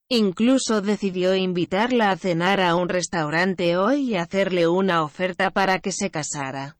Incluso 0.09 0.81
decidió 0.81 1.33
invitarla 1.33 2.11
a 2.11 2.17
cenar 2.17 2.59
a 2.59 2.75
un 2.75 2.89
restaurante 2.89 3.77
hoy 3.77 4.11
y 4.11 4.15
hacerle 4.15 4.67
una 4.67 5.03
oferta 5.03 5.49
para 5.51 5.79
que 5.79 5.93
se 5.93 6.11
casara. 6.11 6.77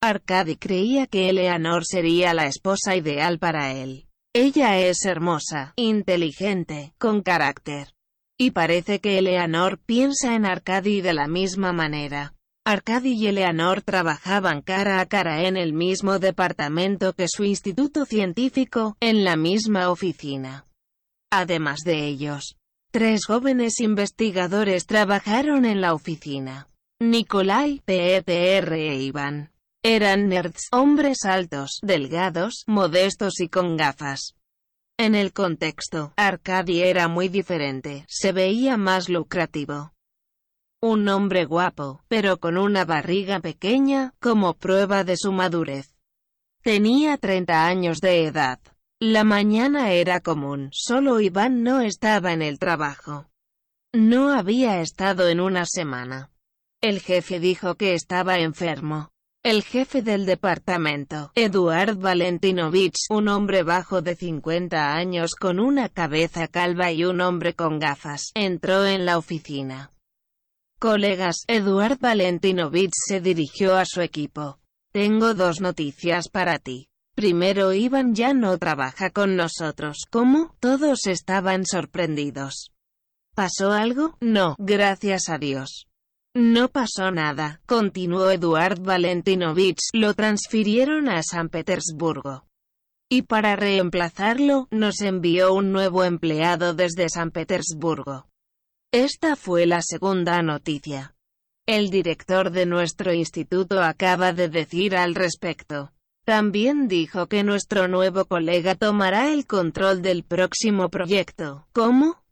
Arcadi 0.00 0.56
creía 0.56 1.08
que 1.08 1.28
Eleanor 1.28 1.84
sería 1.84 2.34
la 2.34 2.46
esposa 2.46 2.94
ideal 2.94 3.40
para 3.40 3.72
él. 3.72 4.06
Ella 4.32 4.78
es 4.78 5.04
hermosa, 5.04 5.72
inteligente, 5.74 6.94
con 6.98 7.22
carácter. 7.22 7.94
Y 8.38 8.52
parece 8.52 9.00
que 9.00 9.18
Eleanor 9.18 9.78
piensa 9.78 10.36
en 10.36 10.46
Arcadi 10.46 11.00
de 11.00 11.14
la 11.14 11.26
misma 11.26 11.72
manera. 11.72 12.35
Arcadi 12.68 13.12
y 13.12 13.28
Eleanor 13.28 13.80
trabajaban 13.80 14.60
cara 14.60 14.98
a 14.98 15.06
cara 15.06 15.44
en 15.44 15.56
el 15.56 15.72
mismo 15.72 16.18
departamento 16.18 17.12
que 17.12 17.26
su 17.28 17.44
instituto 17.44 18.04
científico, 18.06 18.96
en 18.98 19.22
la 19.22 19.36
misma 19.36 19.88
oficina. 19.88 20.66
Además 21.30 21.82
de 21.84 22.08
ellos, 22.08 22.56
tres 22.90 23.24
jóvenes 23.24 23.78
investigadores 23.78 24.86
trabajaron 24.86 25.64
en 25.64 25.80
la 25.80 25.94
oficina. 25.94 26.66
Nikolai, 27.00 27.82
P.E.P.R. 27.84 28.88
e 28.90 28.96
Iván. 28.96 29.52
Eran 29.84 30.28
nerds, 30.28 30.66
hombres 30.72 31.24
altos, 31.24 31.78
delgados, 31.82 32.64
modestos 32.66 33.38
y 33.38 33.48
con 33.48 33.76
gafas. 33.76 34.34
En 34.98 35.14
el 35.14 35.32
contexto, 35.32 36.14
Arcadi 36.16 36.82
era 36.82 37.06
muy 37.06 37.28
diferente, 37.28 38.04
se 38.08 38.32
veía 38.32 38.76
más 38.76 39.08
lucrativo. 39.08 39.92
Un 40.88 41.08
hombre 41.08 41.46
guapo, 41.46 42.00
pero 42.06 42.38
con 42.38 42.56
una 42.56 42.84
barriga 42.84 43.40
pequeña, 43.40 44.14
como 44.20 44.54
prueba 44.54 45.02
de 45.02 45.16
su 45.16 45.32
madurez. 45.32 45.96
Tenía 46.62 47.16
30 47.16 47.66
años 47.66 47.98
de 48.00 48.24
edad. 48.24 48.60
La 49.00 49.24
mañana 49.24 49.90
era 49.90 50.20
común, 50.20 50.68
solo 50.70 51.20
Iván 51.20 51.64
no 51.64 51.80
estaba 51.80 52.32
en 52.32 52.40
el 52.40 52.60
trabajo. 52.60 53.26
No 53.92 54.30
había 54.30 54.80
estado 54.80 55.28
en 55.28 55.40
una 55.40 55.66
semana. 55.66 56.30
El 56.80 57.00
jefe 57.00 57.40
dijo 57.40 57.74
que 57.74 57.94
estaba 57.94 58.38
enfermo. 58.38 59.10
El 59.42 59.64
jefe 59.64 60.02
del 60.02 60.24
departamento, 60.24 61.32
Eduard 61.34 61.96
Valentinovich, 61.96 63.06
un 63.10 63.26
hombre 63.26 63.64
bajo 63.64 64.02
de 64.02 64.14
50 64.14 64.94
años 64.94 65.34
con 65.34 65.58
una 65.58 65.88
cabeza 65.88 66.46
calva 66.46 66.92
y 66.92 67.04
un 67.04 67.20
hombre 67.20 67.54
con 67.54 67.80
gafas, 67.80 68.30
entró 68.36 68.86
en 68.86 69.04
la 69.04 69.18
oficina. 69.18 69.90
Colegas, 70.78 71.44
Eduard 71.48 71.98
Valentinovich 71.98 72.92
se 73.08 73.22
dirigió 73.22 73.76
a 73.76 73.86
su 73.86 74.02
equipo. 74.02 74.58
Tengo 74.92 75.32
dos 75.32 75.62
noticias 75.62 76.28
para 76.28 76.58
ti. 76.58 76.88
Primero 77.14 77.72
Iván 77.72 78.14
ya 78.14 78.34
no 78.34 78.58
trabaja 78.58 79.08
con 79.08 79.36
nosotros. 79.36 80.04
¿Cómo? 80.10 80.54
Todos 80.60 81.06
estaban 81.06 81.64
sorprendidos. 81.64 82.72
¿Pasó 83.34 83.72
algo? 83.72 84.18
No, 84.20 84.54
gracias 84.58 85.30
a 85.30 85.38
Dios. 85.38 85.86
No 86.34 86.68
pasó 86.68 87.10
nada, 87.10 87.62
continuó 87.64 88.30
Eduard 88.30 88.78
Valentinovich, 88.80 89.80
lo 89.94 90.12
transfirieron 90.12 91.08
a 91.08 91.22
San 91.22 91.48
Petersburgo. 91.48 92.44
Y 93.08 93.22
para 93.22 93.56
reemplazarlo, 93.56 94.68
nos 94.70 95.00
envió 95.00 95.54
un 95.54 95.72
nuevo 95.72 96.04
empleado 96.04 96.74
desde 96.74 97.08
San 97.08 97.30
Petersburgo. 97.30 98.26
Esta 98.92 99.36
fue 99.36 99.66
la 99.66 99.82
segunda 99.82 100.40
noticia. 100.42 101.14
El 101.66 101.90
director 101.90 102.50
de 102.50 102.64
nuestro 102.64 103.12
instituto 103.12 103.82
acaba 103.82 104.32
de 104.32 104.48
decir 104.48 104.96
al 104.96 105.14
respecto. 105.14 105.92
También 106.24 106.88
dijo 106.88 107.26
que 107.26 107.42
nuestro 107.42 107.88
nuevo 107.88 108.24
colega 108.24 108.74
tomará 108.74 109.32
el 109.32 109.46
control 109.46 110.02
del 110.02 110.22
próximo 110.24 110.88
proyecto. 110.88 111.66
¿Cómo? 111.72 112.22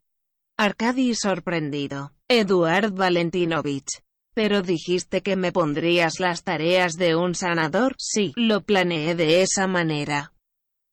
Arkady 0.57 1.15
sorprendido. 1.15 2.13
Eduard 2.29 2.91
Valentinovich. 2.93 4.01
Pero 4.33 4.61
dijiste 4.61 5.21
que 5.21 5.35
me 5.35 5.51
pondrías 5.51 6.19
las 6.19 6.43
tareas 6.43 6.95
de 6.95 7.15
un 7.15 7.35
sanador. 7.35 7.95
Sí, 7.97 8.33
lo 8.35 8.61
planeé 8.61 9.15
de 9.15 9.41
esa 9.41 9.67
manera. 9.67 10.33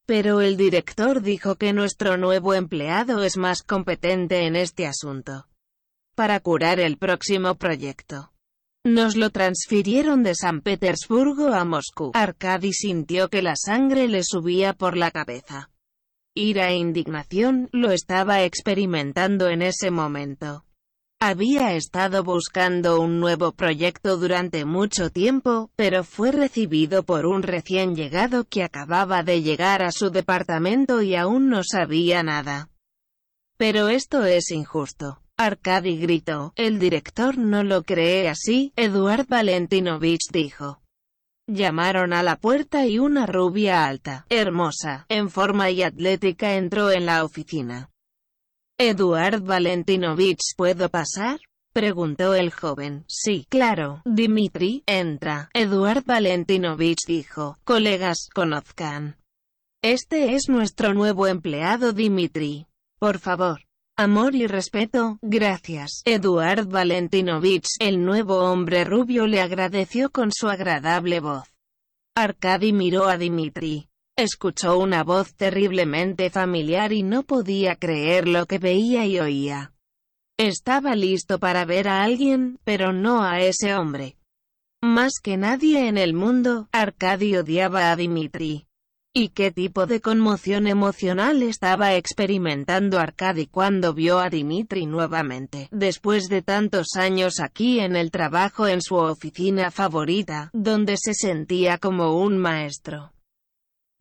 Pero 0.06 0.40
el 0.40 0.56
director 0.56 1.22
dijo 1.22 1.56
que 1.56 1.72
nuestro 1.72 2.16
nuevo 2.16 2.54
empleado 2.54 3.22
es 3.22 3.36
más 3.36 3.62
competente 3.62 4.46
en 4.46 4.56
este 4.56 4.86
asunto. 4.86 5.46
Para 6.14 6.40
curar 6.40 6.78
el 6.78 6.98
próximo 6.98 7.54
proyecto. 7.54 8.32
Nos 8.84 9.16
lo 9.16 9.30
transfirieron 9.30 10.22
de 10.22 10.34
San 10.34 10.60
Petersburgo 10.60 11.54
a 11.54 11.64
Moscú. 11.64 12.10
Arkady 12.12 12.74
sintió 12.74 13.28
que 13.30 13.40
la 13.40 13.54
sangre 13.56 14.08
le 14.08 14.22
subía 14.22 14.74
por 14.74 14.98
la 14.98 15.10
cabeza. 15.10 15.70
Ira 16.34 16.70
e 16.70 16.76
indignación, 16.76 17.70
lo 17.72 17.92
estaba 17.92 18.42
experimentando 18.42 19.48
en 19.48 19.62
ese 19.62 19.90
momento. 19.90 20.66
Había 21.18 21.74
estado 21.74 22.24
buscando 22.24 23.00
un 23.00 23.18
nuevo 23.18 23.52
proyecto 23.52 24.18
durante 24.18 24.66
mucho 24.66 25.08
tiempo, 25.08 25.70
pero 25.76 26.04
fue 26.04 26.30
recibido 26.30 27.04
por 27.04 27.24
un 27.24 27.42
recién 27.42 27.94
llegado 27.94 28.44
que 28.44 28.64
acababa 28.64 29.22
de 29.22 29.40
llegar 29.40 29.82
a 29.82 29.92
su 29.92 30.10
departamento 30.10 31.00
y 31.00 31.14
aún 31.14 31.48
no 31.48 31.62
sabía 31.64 32.22
nada. 32.22 32.68
Pero 33.56 33.88
esto 33.88 34.24
es 34.24 34.50
injusto. 34.50 35.22
Arkady 35.36 35.98
gritó. 35.98 36.52
El 36.56 36.78
director 36.78 37.38
no 37.38 37.62
lo 37.62 37.82
cree 37.82 38.28
así, 38.28 38.72
Eduard 38.76 39.26
Valentinovich 39.26 40.30
dijo. 40.32 40.80
Llamaron 41.48 42.12
a 42.12 42.22
la 42.22 42.36
puerta 42.36 42.86
y 42.86 42.98
una 42.98 43.26
rubia 43.26 43.84
alta, 43.84 44.26
hermosa, 44.28 45.06
en 45.08 45.28
forma 45.28 45.70
y 45.70 45.82
atlética 45.82 46.54
entró 46.54 46.90
en 46.90 47.06
la 47.06 47.24
oficina. 47.24 47.90
Eduard 48.78 49.42
Valentinovich, 49.42 50.54
¿puedo 50.56 50.88
pasar? 50.88 51.40
Preguntó 51.72 52.34
el 52.34 52.52
joven. 52.52 53.04
Sí, 53.08 53.46
claro. 53.48 54.02
Dimitri, 54.04 54.82
entra. 54.86 55.50
Eduard 55.54 56.04
Valentinovich 56.04 57.06
dijo. 57.06 57.56
Colegas, 57.64 58.28
conozcan. 58.34 59.16
Este 59.82 60.34
es 60.34 60.48
nuestro 60.48 60.94
nuevo 60.94 61.26
empleado 61.26 61.92
Dimitri. 61.92 62.66
Por 62.98 63.18
favor. 63.18 63.62
Amor 64.02 64.34
y 64.34 64.48
respeto, 64.48 65.20
gracias. 65.22 66.02
Eduard 66.04 66.66
Valentinovich, 66.66 67.68
el 67.78 68.04
nuevo 68.04 68.38
hombre 68.38 68.82
rubio 68.82 69.28
le 69.28 69.40
agradeció 69.40 70.10
con 70.10 70.32
su 70.32 70.48
agradable 70.48 71.20
voz. 71.20 71.44
Arkady 72.16 72.72
miró 72.72 73.06
a 73.06 73.16
Dimitri. 73.16 73.90
Escuchó 74.16 74.76
una 74.76 75.04
voz 75.04 75.36
terriblemente 75.36 76.30
familiar 76.30 76.92
y 76.92 77.04
no 77.04 77.22
podía 77.22 77.76
creer 77.76 78.26
lo 78.26 78.46
que 78.46 78.58
veía 78.58 79.06
y 79.06 79.20
oía. 79.20 79.72
Estaba 80.36 80.96
listo 80.96 81.38
para 81.38 81.64
ver 81.64 81.86
a 81.86 82.02
alguien, 82.02 82.58
pero 82.64 82.92
no 82.92 83.22
a 83.22 83.38
ese 83.38 83.72
hombre. 83.76 84.16
Más 84.82 85.20
que 85.22 85.36
nadie 85.36 85.86
en 85.86 85.96
el 85.96 86.12
mundo, 86.12 86.68
Arkady 86.72 87.36
odiaba 87.36 87.92
a 87.92 87.94
Dimitri. 87.94 88.66
¿Y 89.14 89.28
qué 89.28 89.50
tipo 89.50 89.84
de 89.84 90.00
conmoción 90.00 90.66
emocional 90.66 91.42
estaba 91.42 91.96
experimentando 91.96 92.98
Arkady 92.98 93.46
cuando 93.46 93.92
vio 93.92 94.18
a 94.18 94.30
Dimitri 94.30 94.86
nuevamente, 94.86 95.68
después 95.70 96.28
de 96.30 96.40
tantos 96.40 96.96
años 96.96 97.38
aquí 97.38 97.80
en 97.80 97.94
el 97.94 98.10
trabajo 98.10 98.66
en 98.66 98.80
su 98.80 98.94
oficina 98.94 99.70
favorita, 99.70 100.48
donde 100.54 100.96
se 100.96 101.12
sentía 101.12 101.76
como 101.76 102.22
un 102.22 102.38
maestro? 102.38 103.12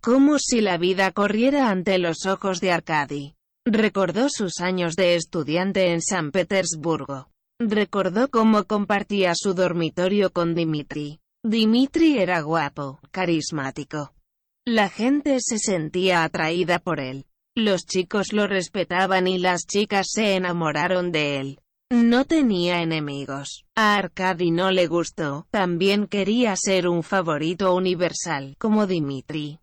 Como 0.02 0.40
si 0.40 0.62
la 0.62 0.78
vida 0.78 1.12
corriera 1.12 1.70
ante 1.70 1.98
los 1.98 2.26
ojos 2.26 2.62
de 2.62 2.72
Arkady. 2.72 3.36
Recordó 3.66 4.28
sus 4.30 4.62
años 4.62 4.96
de 4.96 5.16
estudiante 5.16 5.92
en 5.92 6.02
San 6.02 6.32
Petersburgo. 6.32 7.28
Recordó 7.60 8.30
cómo 8.30 8.64
compartía 8.64 9.34
su 9.36 9.54
dormitorio 9.54 10.32
con 10.32 10.56
Dimitri. 10.56 11.20
Dimitri 11.44 12.18
era 12.18 12.40
guapo, 12.42 13.00
carismático, 13.12 14.14
la 14.66 14.90
gente 14.90 15.38
se 15.40 15.58
sentía 15.58 16.24
atraída 16.24 16.80
por 16.80 17.00
él. 17.00 17.26
Los 17.56 17.86
chicos 17.86 18.32
lo 18.32 18.48
respetaban 18.48 19.28
y 19.28 19.40
las 19.40 19.66
chicas 19.66 20.08
se 20.12 20.36
enamoraron 20.36 21.12
de 21.12 21.40
él. 21.40 21.60
No 21.90 22.26
tenía 22.26 22.82
enemigos. 22.82 23.66
A 23.76 23.96
Arkady 23.96 24.52
no 24.52 24.72
le 24.72 24.88
gustó, 24.88 25.48
también 25.52 26.08
quería 26.08 26.56
ser 26.56 26.88
un 26.88 27.04
favorito 27.04 27.76
universal, 27.76 28.56
como 28.58 28.88
Dimitri. 28.88 29.60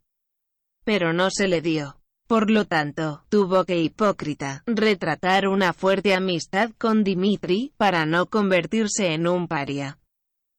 Pero 0.85 1.13
no 1.13 1.31
se 1.31 1.49
le 1.49 1.63
dio. 1.63 2.01
Por 2.27 2.51
lo 2.51 2.67
tanto, 2.67 3.25
tuvo 3.31 3.65
que 3.65 3.81
hipócrita 3.81 4.63
retratar 4.67 5.49
una 5.49 5.73
fuerte 5.73 6.13
amistad 6.13 6.73
con 6.77 7.05
Dimitri, 7.05 7.73
para 7.79 8.05
no 8.05 8.27
convertirse 8.27 9.15
en 9.15 9.27
un 9.27 9.49
paria. 9.49 9.99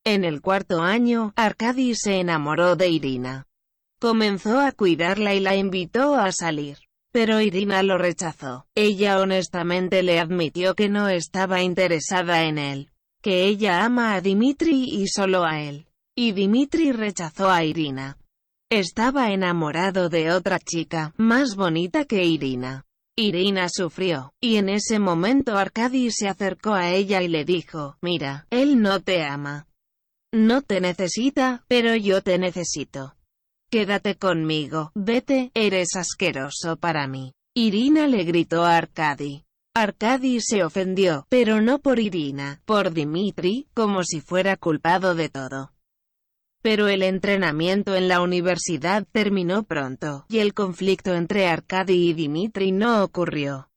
En 0.04 0.24
el 0.24 0.42
cuarto 0.42 0.82
año, 0.82 1.34
Arkady 1.36 1.94
se 1.94 2.20
enamoró 2.20 2.76
de 2.76 2.88
Irina. 2.88 3.49
Comenzó 4.00 4.62
a 4.62 4.72
cuidarla 4.72 5.36
y 5.36 5.42
la 5.42 5.58
invitó 5.58 6.16
a 6.16 6.32
salir. 6.32 6.78
Pero 7.12 7.42
Irina 7.42 7.84
lo 7.84 7.98
rechazó. 7.98 8.66
Ella 8.74 9.20
honestamente 9.20 10.04
le 10.04 10.20
admitió 10.20 10.74
que 10.74 10.88
no 10.88 11.10
estaba 11.10 11.62
interesada 11.64 12.44
en 12.44 12.58
él. 12.58 12.92
Que 13.22 13.46
ella 13.46 13.84
ama 13.84 14.14
a 14.14 14.22
Dimitri 14.22 14.86
y 14.86 15.08
solo 15.08 15.44
a 15.44 15.62
él. 15.62 15.88
Y 16.16 16.32
Dimitri 16.32 16.94
rechazó 16.94 17.50
a 17.50 17.66
Irina. 17.66 18.18
Estaba 18.70 19.32
enamorado 19.32 20.08
de 20.08 20.32
otra 20.32 20.60
chica, 20.60 21.14
más 21.18 21.56
bonita 21.56 22.06
que 22.06 22.24
Irina. 22.24 22.86
Irina 23.18 23.68
sufrió, 23.68 24.32
y 24.40 24.56
en 24.56 24.70
ese 24.70 25.00
momento 25.00 25.58
Arkady 25.58 26.10
se 26.12 26.30
acercó 26.30 26.74
a 26.74 26.92
ella 26.92 27.22
y 27.22 27.28
le 27.28 27.44
dijo, 27.44 27.98
mira, 28.02 28.48
él 28.50 28.82
no 28.82 29.02
te 29.02 29.24
ama. 29.24 29.68
No 30.32 30.62
te 30.62 30.80
necesita, 30.80 31.66
pero 31.68 31.96
yo 31.96 32.22
te 32.22 32.38
necesito. 32.38 33.16
Quédate 33.72 34.16
conmigo, 34.16 34.92
vete, 34.96 35.52
eres 35.54 35.96
asqueroso 35.96 36.78
para 36.78 37.08
mí. 37.08 37.34
Irina 37.54 38.08
le 38.08 38.24
gritó 38.24 38.64
a 38.64 38.78
Arkady. 38.78 39.44
Arkady 39.76 40.42
se 40.42 40.64
ofendió, 40.64 41.28
pero 41.30 41.62
no 41.62 41.78
por 41.78 42.00
Irina, 42.00 42.62
por 42.66 42.92
Dimitri, 42.92 43.68
como 43.76 44.04
si 44.04 44.22
fuera 44.22 44.58
culpado 44.58 45.14
de 45.14 45.30
todo. 45.30 45.72
Pero 46.64 46.88
el 46.88 47.04
entrenamiento 47.04 47.96
en 47.96 48.08
la 48.08 48.22
universidad 48.22 49.06
terminó 49.12 49.62
pronto, 49.62 50.26
y 50.30 50.40
el 50.40 50.56
conflicto 50.56 51.14
entre 51.14 51.48
Arkady 51.48 52.10
y 52.10 52.14
Dimitri 52.14 52.72
no 52.72 53.04
ocurrió. 53.04 53.70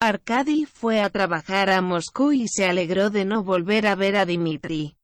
Arkady 0.00 0.66
fue 0.66 1.00
a 1.00 1.10
trabajar 1.10 1.68
a 1.68 1.82
Moscú 1.82 2.30
y 2.30 2.46
se 2.46 2.64
alegró 2.64 3.10
de 3.10 3.24
no 3.24 3.42
volver 3.42 3.88
a 3.88 3.96
ver 3.96 4.16
a 4.16 4.24
Dimitri. 4.24 4.94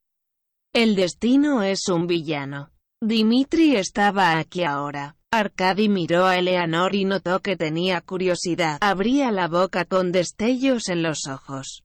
El 0.72 0.94
destino 0.94 1.64
es 1.64 1.88
un 1.88 2.06
villano. 2.06 2.70
Dimitri 3.00 3.76
estaba 3.76 4.38
aquí 4.38 4.64
ahora. 4.64 5.14
Arkady 5.30 5.88
miró 5.88 6.26
a 6.26 6.36
Eleanor 6.36 6.96
y 6.96 7.04
notó 7.04 7.40
que 7.40 7.56
tenía 7.56 8.00
curiosidad. 8.00 8.78
Abría 8.80 9.30
la 9.30 9.46
boca 9.46 9.84
con 9.84 10.10
destellos 10.10 10.88
en 10.88 11.04
los 11.04 11.28
ojos. 11.28 11.84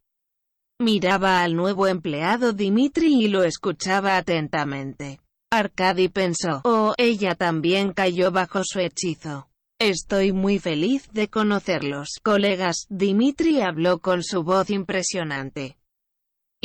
Miraba 0.80 1.44
al 1.44 1.56
nuevo 1.56 1.86
empleado 1.86 2.52
Dimitri 2.52 3.26
y 3.26 3.28
lo 3.28 3.44
escuchaba 3.44 4.18
atentamente. 4.18 5.20
Arkady 5.52 6.08
pensó, 6.08 6.62
oh, 6.64 6.96
ella 6.98 7.36
también 7.36 7.94
cayó 7.94 8.32
bajo 8.32 8.64
su 8.64 8.80
hechizo. 8.80 9.50
Estoy 9.80 10.32
muy 10.32 10.58
feliz 10.58 11.08
de 11.12 11.28
conocerlos, 11.28 12.20
colegas. 12.24 12.88
Dimitri 12.90 13.62
habló 13.62 14.00
con 14.00 14.24
su 14.24 14.44
voz 14.44 14.72
impresionante. 14.72 15.78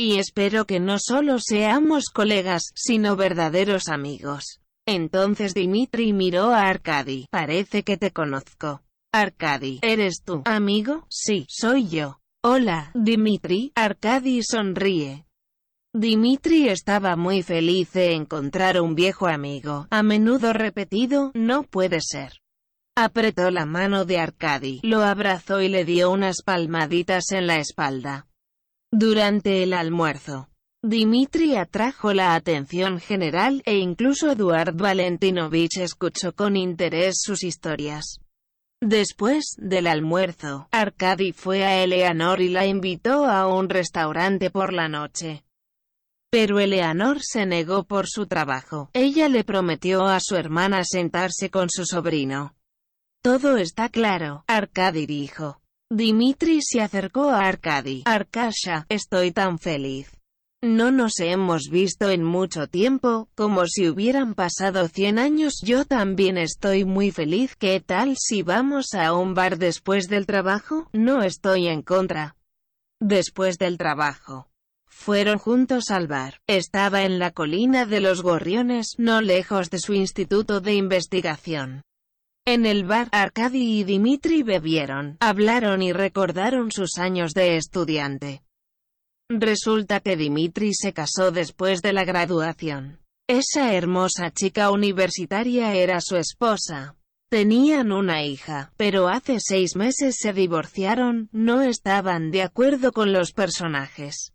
Y 0.01 0.17
espero 0.17 0.63
que 0.63 0.79
no 0.79 0.95
solo 0.97 1.39
seamos 1.39 2.05
colegas, 2.05 2.71
sino 2.73 3.17
verdaderos 3.17 3.89
amigos. 3.89 4.61
Entonces 4.87 5.53
Dimitri 5.53 6.13
miró 6.13 6.51
a 6.51 6.69
Arkady. 6.69 7.25
Parece 7.29 7.83
que 7.83 7.97
te 7.97 8.11
conozco. 8.11 8.81
Arkady, 9.11 9.79
¿eres 9.81 10.21
tú, 10.23 10.43
amigo? 10.45 11.05
Sí, 11.09 11.45
soy 11.49 11.89
yo. 11.89 12.21
Hola, 12.41 12.91
Dimitri. 12.93 13.73
Arkady 13.75 14.41
sonríe. 14.41 15.25
Dimitri 15.93 16.69
estaba 16.69 17.17
muy 17.17 17.43
feliz 17.43 17.91
de 17.91 18.13
encontrar 18.13 18.79
un 18.79 18.95
viejo 18.95 19.27
amigo, 19.27 19.85
a 19.89 20.01
menudo 20.01 20.53
repetido, 20.53 21.31
no 21.33 21.63
puede 21.63 21.99
ser. 21.99 22.39
Apretó 22.95 23.51
la 23.51 23.65
mano 23.65 24.05
de 24.05 24.19
Arkady, 24.19 24.79
lo 24.81 25.01
abrazó 25.01 25.59
y 25.61 25.67
le 25.67 25.83
dio 25.83 26.09
unas 26.09 26.41
palmaditas 26.41 27.31
en 27.31 27.47
la 27.47 27.57
espalda. 27.57 28.28
Durante 28.91 29.61
el 29.61 29.73
almuerzo, 29.73 30.49
Dimitri 30.81 31.57
atrajo 31.57 32.13
la 32.13 32.35
atención 32.35 32.99
general, 32.99 33.61
e 33.65 33.77
incluso 33.77 34.31
Eduard 34.31 34.73
Valentinovich 34.75 35.77
escuchó 35.77 36.33
con 36.33 36.55
interés 36.55 37.17
sus 37.21 37.43
historias. 37.43 38.19
Después 38.81 39.55
del 39.57 39.87
almuerzo, 39.87 40.69
Arkady 40.71 41.33
fue 41.33 41.65
a 41.65 41.83
Eleanor 41.83 42.41
y 42.41 42.47
la 42.47 42.65
invitó 42.65 43.25
a 43.25 43.45
un 43.47 43.67
restaurante 43.67 44.49
por 44.49 44.71
la 44.71 44.87
noche. 44.87 45.43
Pero 46.31 46.59
Eleanor 46.59 47.19
se 47.21 47.45
negó 47.45 47.83
por 47.83 48.07
su 48.07 48.25
trabajo. 48.25 48.89
Ella 48.93 49.27
le 49.27 49.43
prometió 49.43 50.07
a 50.07 50.19
su 50.21 50.35
hermana 50.37 50.83
sentarse 50.83 51.49
con 51.49 51.69
su 51.69 51.85
sobrino. 51.85 52.55
Todo 53.21 53.57
está 53.57 53.89
claro, 53.89 54.45
Arkady 54.47 55.05
dijo. 55.05 55.59
Dimitri 55.91 56.59
se 56.61 56.81
acercó 56.81 57.31
a 57.31 57.47
Arkady. 57.47 58.03
Arkasha, 58.05 58.85
estoy 58.89 59.31
tan 59.31 59.57
feliz. 59.57 60.11
No 60.61 60.91
nos 60.91 61.19
hemos 61.19 61.69
visto 61.71 62.11
en 62.11 62.23
mucho 62.23 62.67
tiempo, 62.67 63.27
como 63.33 63.65
si 63.65 63.89
hubieran 63.89 64.35
pasado 64.35 64.87
100 64.87 65.17
años. 65.17 65.61
Yo 65.63 65.85
también 65.85 66.37
estoy 66.37 66.85
muy 66.85 67.09
feliz. 67.09 67.55
¿Qué 67.55 67.79
tal 67.79 68.17
si 68.17 68.43
vamos 68.43 68.93
a 68.93 69.13
un 69.13 69.33
bar 69.33 69.57
después 69.57 70.09
del 70.09 70.27
trabajo? 70.27 70.89
No 70.93 71.23
estoy 71.23 71.67
en 71.67 71.81
contra. 71.81 72.35
Después 72.99 73.57
del 73.57 73.79
trabajo. 73.79 74.47
Fueron 74.85 75.39
juntos 75.39 75.89
al 75.89 76.07
bar. 76.07 76.39
Estaba 76.45 77.01
en 77.01 77.17
la 77.17 77.31
colina 77.31 77.87
de 77.87 78.01
los 78.01 78.21
Gorriones, 78.21 78.95
no 78.99 79.21
lejos 79.21 79.71
de 79.71 79.79
su 79.79 79.93
instituto 79.93 80.61
de 80.61 80.75
investigación. 80.75 81.81
En 82.51 82.65
el 82.65 82.83
bar, 82.83 83.09
Arkady 83.11 83.81
y 83.81 83.83
Dimitri 83.83 84.41
bebieron, 84.41 85.17
hablaron 85.19 85.83
y 85.83 85.93
recordaron 85.93 86.71
sus 86.71 86.97
años 86.97 87.35
de 87.35 87.57
estudiante. 87.57 88.41
Resulta 89.29 89.99
que 89.99 90.17
Dimitri 90.17 90.73
se 90.73 90.91
casó 90.91 91.29
después 91.29 91.83
de 91.83 91.93
la 91.93 92.05
graduación. 92.05 93.01
Esa 93.27 93.75
hermosa 93.75 94.31
chica 94.31 94.71
universitaria 94.71 95.75
era 95.75 96.01
su 96.01 96.15
esposa. 96.15 96.95
Tenían 97.29 97.91
una 97.91 98.23
hija, 98.23 98.73
pero 98.77 99.09
hace 99.09 99.37
seis 99.39 99.75
meses 99.75 100.15
se 100.19 100.33
divorciaron, 100.33 101.29
no 101.31 101.61
estaban 101.61 102.31
de 102.31 102.41
acuerdo 102.41 102.93
con 102.93 103.13
los 103.13 103.31
personajes. 103.31 104.33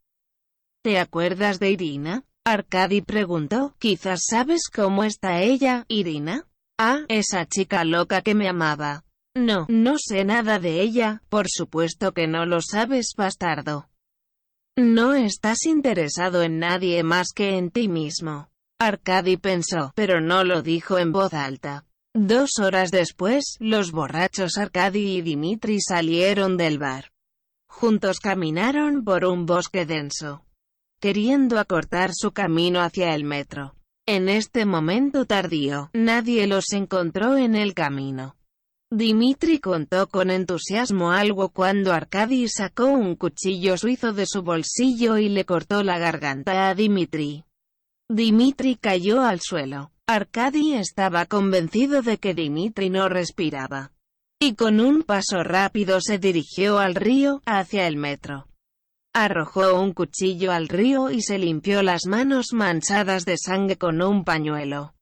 ¿Te 0.85 1.01
acuerdas 1.01 1.59
de 1.59 1.73
Irina? 1.73 2.23
Arkady 2.45 3.01
preguntó. 3.01 3.75
Quizás 3.81 4.21
sabes 4.31 4.69
cómo 4.73 5.03
está 5.03 5.43
ella, 5.43 5.85
Irina. 5.89 6.47
Ah, 6.79 7.01
esa 7.09 7.47
chica 7.47 7.85
loca 7.85 8.23
que 8.23 8.35
me 8.35 8.49
amaba. 8.49 9.05
No, 9.37 9.67
no 9.69 9.97
sé 9.99 10.25
nada 10.25 10.59
de 10.59 10.81
ella, 10.81 11.23
por 11.29 11.47
supuesto 11.49 12.13
que 12.13 12.27
no 12.27 12.47
lo 12.47 12.61
sabes, 12.61 13.15
bastardo. 13.17 13.89
No 14.77 15.15
estás 15.15 15.67
interesado 15.67 16.43
en 16.43 16.59
nadie 16.59 17.03
más 17.03 17.29
que 17.35 17.57
en 17.57 17.71
ti 17.71 17.89
mismo. 17.89 18.49
Arkady 18.81 19.37
pensó, 19.37 19.93
pero 19.95 20.21
no 20.21 20.45
lo 20.45 20.63
dijo 20.63 20.99
en 20.99 21.13
voz 21.13 21.33
alta. 21.33 21.87
Dos 22.13 22.59
horas 22.61 22.91
después, 22.91 23.57
los 23.61 23.93
borrachos 23.93 24.57
Arkady 24.59 25.19
y 25.19 25.23
Dimitri 25.23 25.81
salieron 25.81 26.57
del 26.57 26.79
bar. 26.79 27.13
Juntos 27.69 28.21
caminaron 28.21 29.05
por 29.05 29.25
un 29.25 29.47
bosque 29.47 29.87
denso 29.87 30.45
queriendo 31.05 31.59
acortar 31.59 32.13
su 32.15 32.33
camino 32.33 32.81
hacia 32.81 33.15
el 33.15 33.25
metro. 33.25 33.75
En 34.07 34.29
este 34.29 34.67
momento 34.67 35.25
tardío, 35.25 35.89
nadie 35.95 36.47
los 36.47 36.73
encontró 36.73 37.39
en 37.39 37.55
el 37.55 37.73
camino. 37.73 38.37
Dimitri 38.91 39.61
contó 39.61 40.09
con 40.09 40.31
entusiasmo 40.31 41.11
algo 41.13 41.49
cuando 41.49 41.91
Arkady 41.91 42.47
sacó 42.49 42.85
un 42.85 43.17
cuchillo 43.17 43.79
suizo 43.79 44.13
de 44.13 44.27
su 44.27 44.43
bolsillo 44.43 45.17
y 45.17 45.31
le 45.31 45.47
cortó 45.47 45.83
la 45.83 45.99
garganta 45.99 46.69
a 46.69 46.75
Dimitri. 46.75 47.45
Dimitri 48.11 48.77
cayó 48.77 49.23
al 49.23 49.41
suelo. 49.41 49.91
Arkady 50.07 50.75
estaba 50.75 51.25
convencido 51.25 52.03
de 52.03 52.19
que 52.19 52.35
Dimitri 52.35 52.91
no 52.91 53.09
respiraba. 53.09 53.93
Y 54.39 54.55
con 54.55 54.81
un 54.81 55.03
paso 55.03 55.43
rápido 55.43 56.03
se 56.03 56.19
dirigió 56.19 56.79
al 56.79 56.95
río, 56.95 57.41
hacia 57.47 57.87
el 57.87 57.97
metro. 57.97 58.49
Arrojó 59.17 59.81
un 59.81 59.93
cuchillo 59.93 60.51
al 60.51 60.69
río 60.69 61.09
y 61.11 61.23
se 61.23 61.39
limpió 61.39 61.85
las 61.85 62.07
manos 62.07 62.53
manchadas 62.53 63.25
de 63.25 63.39
sangre 63.39 63.79
con 63.79 64.03
un 64.03 64.25
pañuelo. 64.25 64.95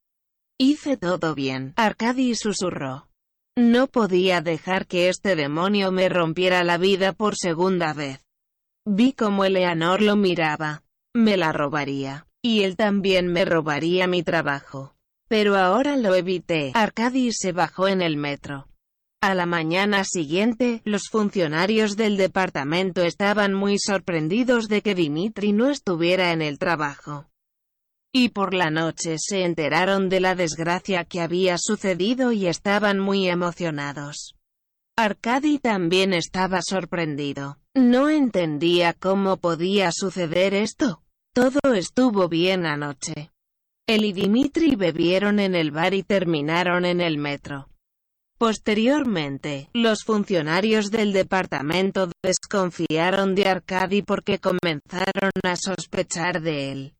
Hice 0.59 0.97
todo 0.97 1.33
bien, 1.33 1.73
Arkady 1.77 2.35
susurró. 2.35 3.09
No 3.57 3.87
podía 3.87 4.41
dejar 4.41 4.85
que 4.85 5.09
este 5.09 5.35
demonio 5.35 5.91
me 5.91 6.09
rompiera 6.09 6.63
la 6.63 6.77
vida 6.77 7.13
por 7.13 7.35
segunda 7.35 7.93
vez. 7.93 8.23
Vi 8.85 9.13
cómo 9.13 9.45
Eleanor 9.45 10.01
lo 10.01 10.15
miraba. 10.15 10.83
Me 11.15 11.35
la 11.35 11.51
robaría. 11.51 12.27
Y 12.43 12.63
él 12.63 12.75
también 12.75 13.27
me 13.27 13.45
robaría 13.45 14.05
mi 14.05 14.21
trabajo. 14.21 14.95
Pero 15.27 15.55
ahora 15.55 15.97
lo 15.97 16.13
evité. 16.13 16.71
Arkady 16.75 17.31
se 17.31 17.51
bajó 17.51 17.87
en 17.87 18.01
el 18.01 18.17
metro. 18.17 18.67
A 19.23 19.35
la 19.35 19.45
mañana 19.45 20.03
siguiente, 20.03 20.81
los 20.83 21.03
funcionarios 21.09 21.95
del 21.95 22.17
departamento 22.17 23.03
estaban 23.03 23.53
muy 23.53 23.79
sorprendidos 23.79 24.67
de 24.67 24.81
que 24.81 24.95
Dimitri 24.95 25.53
no 25.53 25.69
estuviera 25.69 26.33
en 26.33 26.41
el 26.41 26.59
trabajo. 26.59 27.29
Y 28.11 28.31
por 28.31 28.53
la 28.53 28.69
noche 28.69 29.15
se 29.19 29.45
enteraron 29.45 30.09
de 30.09 30.19
la 30.19 30.35
desgracia 30.35 31.05
que 31.05 31.21
había 31.21 31.55
sucedido 31.57 32.33
y 32.33 32.47
estaban 32.47 32.99
muy 32.99 33.29
emocionados. 33.29 34.35
Arcadi 34.97 35.57
también 35.57 36.11
estaba 36.11 36.59
sorprendido. 36.61 37.59
No 37.73 38.09
entendía 38.09 38.91
cómo 38.91 39.37
podía 39.37 39.91
suceder 39.93 40.53
esto. 40.53 41.01
Todo 41.33 41.61
estuvo 41.73 42.27
bien 42.27 42.65
anoche. 42.65 43.31
Él 43.87 44.03
y 44.03 44.11
Dimitri 44.11 44.75
bebieron 44.75 45.39
en 45.39 45.55
el 45.55 45.71
bar 45.71 45.93
y 45.93 46.03
terminaron 46.03 46.83
en 46.83 46.99
el 46.99 47.17
metro. 47.17 47.69
Posteriormente, 48.43 49.69
los 49.71 50.03
funcionarios 50.03 50.91
del 50.91 51.13
departamento 51.13 52.11
desconfiaron 52.21 53.35
de 53.35 53.47
Arcadi 53.47 54.01
porque 54.01 54.39
comenzaron 54.39 55.31
a 55.43 55.55
sospechar 55.55 56.41
de 56.41 56.73
él. 56.73 56.93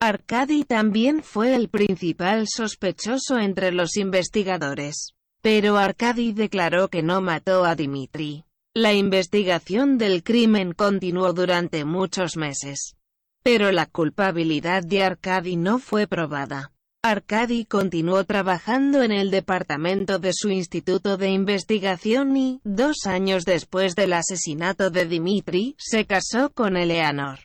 Arcadi 0.00 0.64
también 0.64 1.22
fue 1.22 1.54
el 1.54 1.68
principal 1.68 2.48
sospechoso 2.48 3.38
entre 3.38 3.70
los 3.70 3.96
investigadores. 3.96 5.12
Pero 5.40 5.78
Arcadi 5.78 6.32
declaró 6.32 6.88
que 6.88 7.04
no 7.04 7.20
mató 7.20 7.64
a 7.64 7.76
Dimitri. 7.76 8.44
La 8.74 8.92
investigación 8.92 9.98
del 9.98 10.24
crimen 10.24 10.72
continuó 10.72 11.32
durante 11.32 11.84
muchos 11.84 12.36
meses. 12.36 12.96
Pero 13.44 13.70
la 13.70 13.86
culpabilidad 13.86 14.82
de 14.82 15.04
Arcadi 15.04 15.54
no 15.54 15.78
fue 15.78 16.08
probada. 16.08 16.72
Arcadi 17.02 17.64
continuó 17.64 18.24
trabajando 18.24 19.02
en 19.02 19.10
el 19.10 19.30
departamento 19.30 20.18
de 20.18 20.32
su 20.34 20.50
instituto 20.50 21.16
de 21.16 21.30
investigación 21.30 22.36
y, 22.36 22.60
dos 22.62 23.06
años 23.06 23.46
después 23.46 23.94
del 23.94 24.12
asesinato 24.12 24.90
de 24.90 25.06
Dimitri, 25.06 25.76
se 25.78 26.04
casó 26.04 26.50
con 26.52 26.76
Eleanor. 26.76 27.38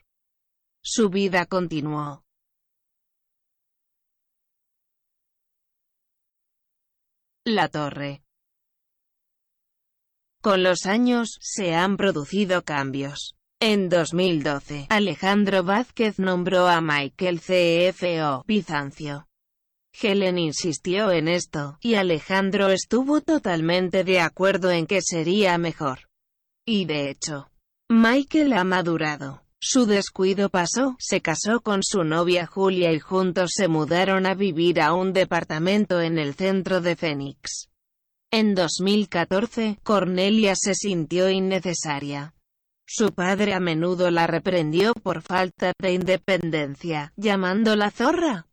Su 0.84 1.10
vida 1.10 1.46
continuó. 1.46 2.26
La 7.46 7.70
torre. 7.70 8.24
Con 10.42 10.64
los 10.64 10.86
años, 10.86 11.38
se 11.40 11.74
han 11.74 11.96
producido 11.96 12.64
cambios. 12.64 13.38
En 13.62 13.88
2012, 13.88 14.88
Alejandro 14.90 15.64
Vázquez 15.64 16.20
nombró 16.20 16.68
a 16.68 16.82
Michael 16.82 17.40
CFO 17.40 18.44
Bizancio. 18.46 19.26
Helen 20.02 20.38
insistió 20.38 21.12
en 21.12 21.28
esto, 21.28 21.78
y 21.82 21.96
Alejandro 21.96 22.70
estuvo 22.70 23.22
totalmente 23.22 24.04
de 24.04 24.20
acuerdo 24.20 24.72
en 24.72 24.88
que 24.88 25.02
sería 25.02 25.58
mejor. 25.58 26.10
Y 26.66 26.86
de 26.86 27.10
hecho, 27.10 27.50
Michael 27.90 28.54
ha 28.54 28.64
madurado. 28.64 29.44
Su 29.60 29.86
descuido 29.86 30.50
pasó, 30.50 30.96
se 31.00 31.22
casó 31.22 31.62
con 31.62 31.82
su 31.82 32.04
novia 32.04 32.46
Julia 32.46 32.92
y 32.92 33.00
juntos 33.00 33.52
se 33.56 33.68
mudaron 33.68 34.26
a 34.26 34.36
vivir 34.36 34.82
a 34.82 34.94
un 34.94 35.14
departamento 35.14 36.02
en 36.02 36.20
el 36.20 36.36
centro 36.36 36.82
de 36.82 36.96
Phoenix. 36.96 37.70
En 38.32 38.54
2014, 38.54 39.80
Cornelia 39.82 40.56
se 40.56 40.76
sintió 40.76 41.30
innecesaria. 41.30 42.34
Su 42.86 43.14
padre 43.14 43.54
a 43.54 43.60
menudo 43.60 44.12
la 44.12 44.28
reprendió 44.28 44.94
por 44.94 45.22
falta 45.22 45.74
de 45.80 45.94
independencia, 45.94 47.14
llamándola 47.16 47.90
zorra. 47.90 48.48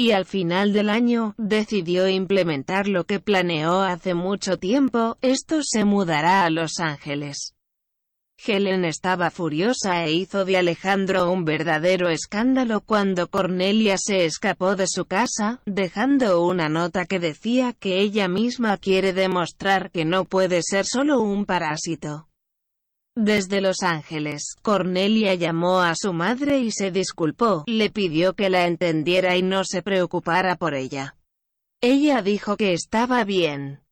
Y 0.00 0.12
al 0.12 0.24
final 0.24 0.72
del 0.72 0.88
año, 0.88 1.34
decidió 1.36 2.08
implementar 2.08 2.88
lo 2.88 3.04
que 3.04 3.20
planeó 3.20 3.82
hace 3.82 4.14
mucho 4.14 4.56
tiempo, 4.56 5.18
esto 5.20 5.60
se 5.62 5.84
mudará 5.84 6.46
a 6.46 6.48
Los 6.48 6.80
Ángeles. 6.80 7.54
Helen 8.42 8.86
estaba 8.86 9.30
furiosa 9.30 10.06
e 10.06 10.12
hizo 10.12 10.46
de 10.46 10.56
Alejandro 10.56 11.30
un 11.30 11.44
verdadero 11.44 12.08
escándalo 12.08 12.80
cuando 12.80 13.28
Cornelia 13.28 13.96
se 13.98 14.24
escapó 14.24 14.74
de 14.74 14.86
su 14.88 15.04
casa, 15.04 15.60
dejando 15.66 16.46
una 16.46 16.70
nota 16.70 17.04
que 17.04 17.18
decía 17.18 17.74
que 17.74 18.00
ella 18.00 18.26
misma 18.26 18.78
quiere 18.78 19.12
demostrar 19.12 19.90
que 19.90 20.06
no 20.06 20.24
puede 20.24 20.62
ser 20.62 20.86
solo 20.86 21.20
un 21.20 21.44
parásito. 21.44 22.29
Desde 23.22 23.60
Los 23.60 23.82
Ángeles, 23.82 24.56
Cornelia 24.62 25.34
llamó 25.34 25.82
a 25.82 25.94
su 25.94 26.14
madre 26.14 26.60
y 26.60 26.70
se 26.70 26.90
disculpó, 26.90 27.64
le 27.66 27.90
pidió 27.90 28.32
que 28.32 28.48
la 28.48 28.66
entendiera 28.66 29.36
y 29.36 29.42
no 29.42 29.62
se 29.64 29.82
preocupara 29.82 30.56
por 30.56 30.72
ella. 30.72 31.16
Ella 31.82 32.22
dijo 32.22 32.56
que 32.56 32.72
estaba 32.72 33.22
bien, 33.24 33.82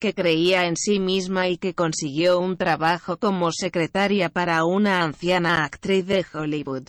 que 0.00 0.14
creía 0.14 0.66
en 0.66 0.76
sí 0.76 0.98
misma 0.98 1.46
y 1.46 1.58
que 1.58 1.74
consiguió 1.76 2.40
un 2.40 2.56
trabajo 2.56 3.18
como 3.18 3.52
secretaria 3.52 4.30
para 4.30 4.64
una 4.64 5.04
anciana 5.04 5.64
actriz 5.64 6.04
de 6.04 6.26
Hollywood. 6.34 6.88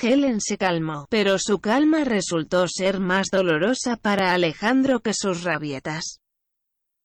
Helen 0.00 0.40
se 0.40 0.56
calmó, 0.56 1.06
pero 1.10 1.36
su 1.38 1.58
calma 1.58 2.04
resultó 2.04 2.66
ser 2.66 2.98
más 2.98 3.26
dolorosa 3.30 3.96
para 3.96 4.32
Alejandro 4.32 5.00
que 5.00 5.12
sus 5.12 5.44
rabietas. 5.44 6.19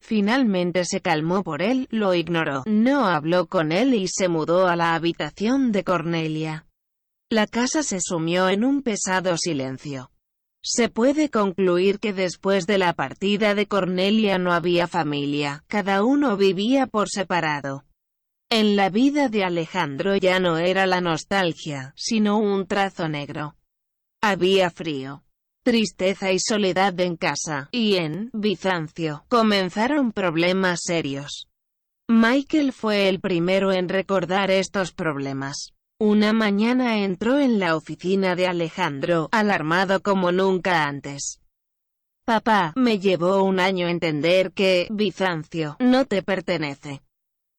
Finalmente 0.07 0.86
se 0.86 1.02
calmó 1.02 1.44
por 1.44 1.64
él, 1.64 1.88
lo 1.90 2.14
ignoró, 2.14 2.61
no 2.68 3.07
habló 3.07 3.48
con 3.48 3.72
él 3.72 3.95
y 3.95 4.07
se 4.07 4.27
mudó 4.27 4.68
a 4.68 4.76
la 4.76 4.94
habitación 4.94 5.72
de 5.72 5.84
Cornelia. 5.84 6.68
La 7.32 7.48
casa 7.48 7.82
se 7.82 7.99
sumió 8.02 8.49
en 8.49 8.64
un 8.64 8.84
pesado 8.84 9.36
silencio. 9.36 10.11
Se 10.64 10.90
puede 10.90 11.32
concluir 11.32 11.99
que 11.99 12.14
después 12.14 12.68
de 12.68 12.77
la 12.77 12.94
partida 12.94 13.56
de 13.56 13.65
Cornelia 13.65 14.38
no 14.38 14.53
había 14.53 14.86
familia, 14.86 15.64
cada 15.65 16.03
uno 16.03 16.38
vivía 16.38 16.86
por 16.86 17.10
separado. 17.10 17.84
En 18.52 18.76
la 18.76 18.91
vida 18.91 19.27
de 19.27 19.44
Alejandro 19.44 20.15
ya 20.18 20.40
no 20.40 20.60
era 20.60 20.86
la 20.86 21.02
nostalgia, 21.02 21.94
sino 21.95 22.38
un 22.38 22.68
trazo 22.68 23.10
negro. 23.10 23.56
Había 24.22 24.69
frío, 24.69 25.23
tristeza 25.65 26.31
y 26.31 26.37
soledad 26.39 26.97
en 26.99 27.17
casa, 27.17 27.69
y 27.71 27.95
en 27.95 28.29
Bizancio, 28.33 29.25
comenzaron 29.29 30.11
problemas 30.11 30.81
serios. 30.83 31.47
Michael 32.07 32.71
fue 32.71 33.09
el 33.09 33.19
primero 33.19 33.73
en 33.73 33.89
recordar 33.89 34.51
estos 34.51 34.93
problemas. 34.93 35.73
Una 35.99 36.33
mañana 36.33 36.99
entró 36.99 37.39
en 37.39 37.57
la 37.57 37.75
oficina 37.75 38.35
de 38.35 38.45
Alejandro, 38.45 39.27
alarmado 39.31 40.03
como 40.03 40.31
nunca 40.31 40.83
antes. 40.83 41.41
Papá, 42.25 42.73
me 42.75 42.99
llevó 42.99 43.43
un 43.43 43.59
año 43.59 43.87
entender 43.87 44.51
que, 44.51 44.87
Bizancio, 44.91 45.77
no 45.79 46.05
te 46.05 46.21
pertenece. 46.21 47.01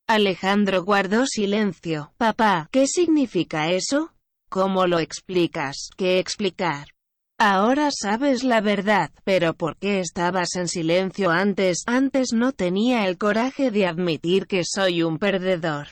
Alejandro 0.06 0.84
guardó 0.84 1.26
silencio. 1.26 2.12
Papá, 2.18 2.68
¿qué 2.70 2.86
significa 2.86 3.72
eso? 3.72 4.12
¿Cómo 4.48 4.86
lo 4.86 5.00
explicas? 5.00 5.90
¿Qué 5.96 6.20
explicar? 6.20 6.95
Ahora 7.38 7.90
sabes 7.90 8.44
la 8.44 8.62
verdad, 8.62 9.10
pero 9.24 9.52
¿por 9.52 9.76
qué 9.76 10.00
estabas 10.00 10.56
en 10.56 10.68
silencio 10.68 11.30
antes? 11.30 11.82
Antes 11.86 12.32
no 12.32 12.52
tenía 12.52 13.06
el 13.06 13.18
coraje 13.18 13.70
de 13.70 13.86
admitir 13.86 14.46
que 14.46 14.62
soy 14.64 15.02
un 15.02 15.18
perdedor. 15.18 15.88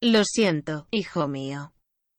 Lo 0.00 0.24
siento, 0.24 0.88
hijo 0.90 1.28
mío. 1.28 1.72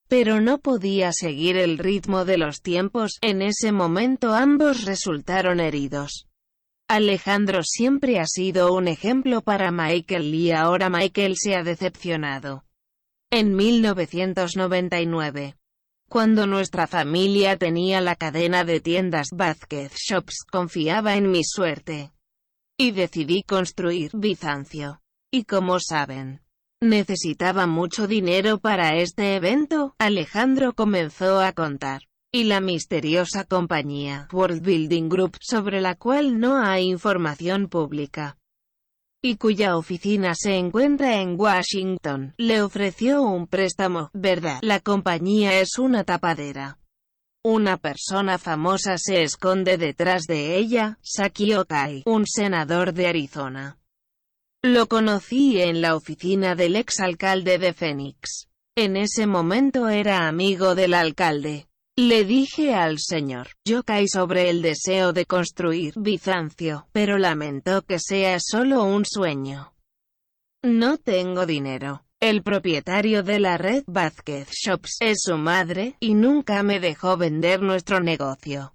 Pero 0.07 0.39
no 0.39 0.59
podía 0.59 1.11
seguir 1.11 1.57
el 1.57 1.77
ritmo 1.77 2.23
de 2.23 2.37
los 2.37 2.61
tiempos, 2.61 3.17
en 3.21 3.41
ese 3.41 3.73
momento 3.73 4.33
ambos 4.33 4.85
resultaron 4.85 5.59
heridos. 5.59 6.27
Alejandro 6.87 7.63
siempre 7.63 8.19
ha 8.19 8.27
sido 8.27 8.73
un 8.73 8.87
ejemplo 8.87 9.41
para 9.41 9.71
Michael 9.71 10.33
y 10.33 10.51
ahora 10.51 10.89
Michael 10.89 11.35
se 11.35 11.55
ha 11.55 11.63
decepcionado. 11.63 12.63
En 13.29 13.55
1999, 13.55 15.57
cuando 16.09 16.47
nuestra 16.47 16.87
familia 16.87 17.57
tenía 17.57 18.01
la 18.01 18.15
cadena 18.15 18.63
de 18.63 18.79
tiendas 18.79 19.29
Vázquez 19.33 19.93
Shops, 19.95 20.45
confiaba 20.51 21.15
en 21.15 21.31
mi 21.31 21.43
suerte. 21.43 22.11
Y 22.77 22.91
decidí 22.91 23.43
construir 23.43 24.11
Bizancio. 24.13 25.01
Y 25.31 25.45
como 25.45 25.79
saben, 25.79 26.43
Necesitaba 26.83 27.65
mucho 27.65 28.07
dinero 28.07 28.59
para 28.59 28.97
este 28.97 29.35
evento, 29.35 29.95
Alejandro 29.99 30.73
comenzó 30.73 31.39
a 31.39 31.53
contar. 31.53 32.01
Y 32.29 32.43
la 32.43 32.59
misteriosa 32.59 33.45
compañía, 33.45 34.27
World 34.33 34.61
Building 34.61 35.07
Group, 35.07 35.37
sobre 35.39 35.79
la 35.79 35.95
cual 35.95 36.41
no 36.41 36.57
hay 36.57 36.89
información 36.89 37.69
pública, 37.69 38.35
y 39.25 39.37
cuya 39.37 39.77
oficina 39.77 40.33
se 40.35 40.57
encuentra 40.57 41.21
en 41.21 41.39
Washington, 41.39 42.33
le 42.37 42.61
ofreció 42.61 43.21
un 43.21 43.47
préstamo, 43.47 44.09
¿verdad? 44.13 44.59
La 44.61 44.81
compañía 44.81 45.61
es 45.61 45.79
una 45.79 46.03
tapadera. 46.03 46.77
Una 47.41 47.77
persona 47.77 48.37
famosa 48.37 48.97
se 48.97 49.23
esconde 49.23 49.77
detrás 49.77 50.23
de 50.23 50.57
ella, 50.57 50.99
Saki 51.01 51.53
Okai, 51.53 52.03
un 52.05 52.27
senador 52.27 52.93
de 52.93 53.07
Arizona. 53.07 53.79
Lo 54.61 54.87
conocí 54.87 55.61
en 55.61 55.81
la 55.81 55.95
oficina 55.95 56.55
del 56.55 56.75
exalcalde 56.75 57.57
de 57.59 57.73
Phoenix. 57.73 58.49
En 58.75 58.97
ese 58.97 59.25
momento 59.25 59.87
era 59.87 60.27
amigo 60.27 60.75
del 60.75 60.93
alcalde. 60.93 61.67
Le 61.95 62.25
dije 62.25 62.73
al 62.73 62.97
señor 62.97 63.49
Yokai 63.67 64.07
sobre 64.07 64.49
el 64.49 64.63
deseo 64.63 65.13
de 65.13 65.27
construir 65.27 65.93
Bizancio, 65.95 66.87
pero 66.91 67.19
lamentó 67.19 67.83
que 67.83 67.99
sea 67.99 68.39
solo 68.39 68.83
un 68.83 69.05
sueño. 69.05 69.75
No 70.63 70.97
tengo 70.97 71.45
dinero. 71.45 72.03
El 72.19 72.41
propietario 72.41 73.21
de 73.21 73.39
la 73.39 73.59
red 73.59 73.83
Vázquez 73.85 74.49
Shops 74.49 74.97
es 75.01 75.19
su 75.21 75.37
madre, 75.37 75.95
y 75.99 76.15
nunca 76.15 76.63
me 76.63 76.79
dejó 76.79 77.15
vender 77.15 77.61
nuestro 77.61 77.99
negocio. 77.99 78.73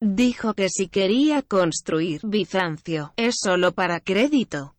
Dijo 0.00 0.54
que 0.54 0.68
si 0.68 0.86
quería 0.86 1.42
construir 1.42 2.20
Bizancio, 2.22 3.14
es 3.16 3.34
solo 3.42 3.72
para 3.72 3.98
crédito. 3.98 4.76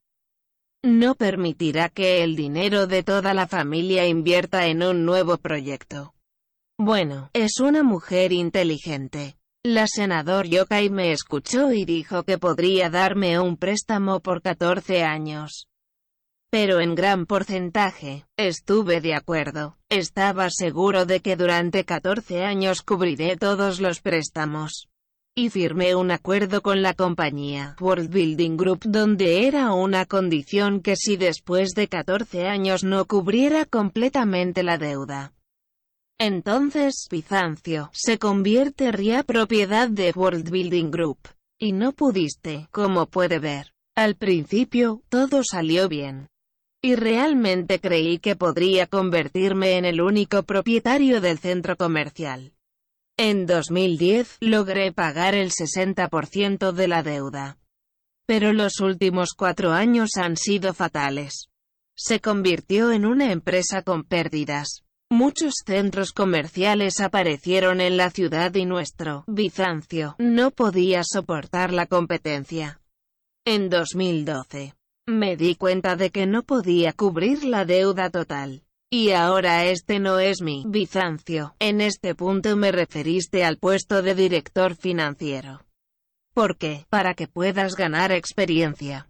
No 0.81 1.15
permitirá 1.15 1.89
que 1.89 2.23
el 2.23 2.37
dinero 2.37 2.87
de 2.87 3.03
toda 3.03 3.33
la 3.33 3.47
familia 3.47 4.07
invierta 4.07 4.67
en 4.67 4.81
un 4.81 5.03
nuevo 5.03 5.37
proyecto. 5.37 6.14
Bueno, 6.77 7.29
es 7.31 7.61
una 7.61 7.83
mujer 7.83 8.33
inteligente. 8.33 9.37
La 9.63 9.87
senador 9.87 10.45
Yokai 10.45 10.89
me 10.89 11.13
escuchó 11.13 11.71
y 11.71 11.85
dijo 11.85 12.23
que 12.23 12.37
podría 12.37 12.89
darme 12.89 13.39
un 13.39 13.55
préstamo 13.55 14.19
por 14.19 14.41
14 14.41 15.03
años. 15.03 15.67
Pero 16.51 16.81
en 16.81 16.93
gran 16.93 17.27
porcentaje, 17.27 18.25
estuve 18.37 18.99
de 18.99 19.15
acuerdo. 19.15 19.77
Estaba 19.89 20.49
seguro 20.49 21.05
de 21.05 21.21
que 21.21 21.37
durante 21.37 21.85
14 21.85 22.43
años 22.43 22.81
cubriré 22.81 23.37
todos 23.37 23.79
los 23.79 24.01
préstamos 24.01 24.89
y 25.33 25.49
firmé 25.49 25.95
un 25.95 26.11
acuerdo 26.11 26.61
con 26.61 26.81
la 26.81 26.93
compañía 26.93 27.75
World 27.81 28.09
Building 28.09 28.55
Group 28.55 28.83
donde 28.85 29.47
era 29.47 29.73
una 29.73 30.05
condición 30.05 30.81
que 30.81 30.95
si 30.95 31.17
después 31.17 31.71
de 31.71 31.89
14 31.89 32.47
años 32.47 32.85
no 32.85 33.05
cubriera 33.05 33.65
completamente 33.65 34.63
la 34.63 34.77
deuda. 34.77 35.34
Entonces 36.17 37.07
Bizancio 37.11 37.89
se 37.93 38.17
convertiría 38.17 39.23
propiedad 39.23 39.89
de 39.89 40.13
World 40.15 40.49
Building 40.49 40.89
Group. 40.89 41.19
Y 41.59 41.73
no 41.73 41.91
pudiste, 41.91 42.67
como 42.71 43.07
puede 43.07 43.39
ver. 43.39 43.73
Al 43.95 44.15
principio, 44.15 45.01
todo 45.09 45.41
salió 45.43 45.89
bien. 45.89 46.29
Y 46.81 46.95
realmente 46.95 47.79
creí 47.79 48.19
que 48.19 48.35
podría 48.35 48.87
convertirme 48.87 49.77
en 49.77 49.85
el 49.85 50.01
único 50.01 50.43
propietario 50.43 51.19
del 51.19 51.39
centro 51.39 51.75
comercial. 51.75 52.53
En 53.17 53.45
2010, 53.45 54.37
logré 54.41 54.91
pagar 54.91 55.35
el 55.35 55.51
60% 55.51 56.71
de 56.73 56.87
la 56.87 57.03
deuda. 57.03 57.57
Pero 58.25 58.53
los 58.53 58.79
últimos 58.79 59.33
cuatro 59.33 59.71
años 59.71 60.11
han 60.15 60.37
sido 60.37 60.73
fatales. 60.73 61.49
Se 61.97 62.19
convirtió 62.19 62.91
en 62.91 63.05
una 63.05 63.31
empresa 63.31 63.81
con 63.81 64.03
pérdidas. 64.03 64.84
Muchos 65.11 65.53
centros 65.63 66.11
comerciales 66.13 66.99
aparecieron 66.99 67.79
en 67.79 67.95
la 67.95 68.09
ciudad 68.09 68.55
y 68.55 68.65
nuestro 68.65 69.23
Bizancio 69.27 70.15
no 70.17 70.49
podía 70.49 71.03
soportar 71.03 71.71
la 71.71 71.85
competencia. 71.85 72.81
En 73.45 73.69
2012, 73.69 74.73
me 75.05 75.37
di 75.37 75.55
cuenta 75.55 75.95
de 75.95 76.09
que 76.09 76.25
no 76.25 76.41
podía 76.41 76.91
cubrir 76.91 77.43
la 77.43 77.65
deuda 77.65 78.09
total. 78.09 78.63
Y 78.91 79.11
ahora 79.11 79.65
este 79.65 79.99
no 79.99 80.17
es 80.17 80.41
mi 80.41 80.63
Bizancio. 80.67 81.55
En 81.59 81.81
este 81.81 82.15
punto 82.15 82.55
me 82.55 82.71
referiste 82.71 83.45
al 83.45 83.57
puesto 83.57 84.01
de 84.01 84.15
director 84.15 84.75
financiero. 84.75 85.61
¿Por 86.33 86.57
qué? 86.57 86.87
Para 86.89 87.13
que 87.13 87.27
puedas 87.27 87.75
ganar 87.75 88.11
experiencia. 88.11 89.07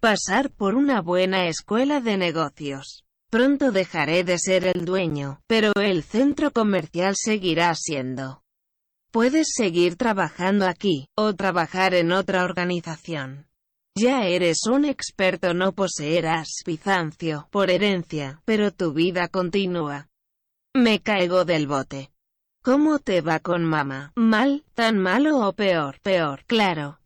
Pasar 0.00 0.50
por 0.50 0.74
una 0.74 1.00
buena 1.00 1.48
escuela 1.48 2.00
de 2.00 2.18
negocios. 2.18 3.07
Pronto 3.30 3.72
dejaré 3.72 4.24
de 4.24 4.38
ser 4.38 4.66
el 4.66 4.86
dueño, 4.86 5.40
pero 5.46 5.72
el 5.76 6.02
centro 6.02 6.50
comercial 6.50 7.14
seguirá 7.14 7.74
siendo. 7.74 8.42
Puedes 9.10 9.48
seguir 9.54 9.96
trabajando 9.96 10.66
aquí, 10.66 11.08
o 11.14 11.34
trabajar 11.34 11.94
en 11.94 12.12
otra 12.12 12.44
organización. 12.44 13.46
Ya 13.94 14.26
eres 14.26 14.66
un 14.66 14.84
experto 14.84 15.52
no 15.52 15.72
poseerás 15.72 16.48
Bizancio, 16.64 17.48
por 17.50 17.70
herencia, 17.70 18.40
pero 18.44 18.70
tu 18.70 18.92
vida 18.92 19.28
continúa. 19.28 20.08
Me 20.74 21.00
caigo 21.00 21.44
del 21.44 21.66
bote. 21.66 22.10
¿Cómo 22.62 22.98
te 22.98 23.20
va 23.20 23.40
con 23.40 23.64
mamá? 23.64 24.12
¿Mal? 24.14 24.64
¿Tan 24.74 24.98
malo 24.98 25.38
o 25.46 25.52
peor? 25.52 26.00
Peor, 26.00 26.44
claro. 26.46 27.00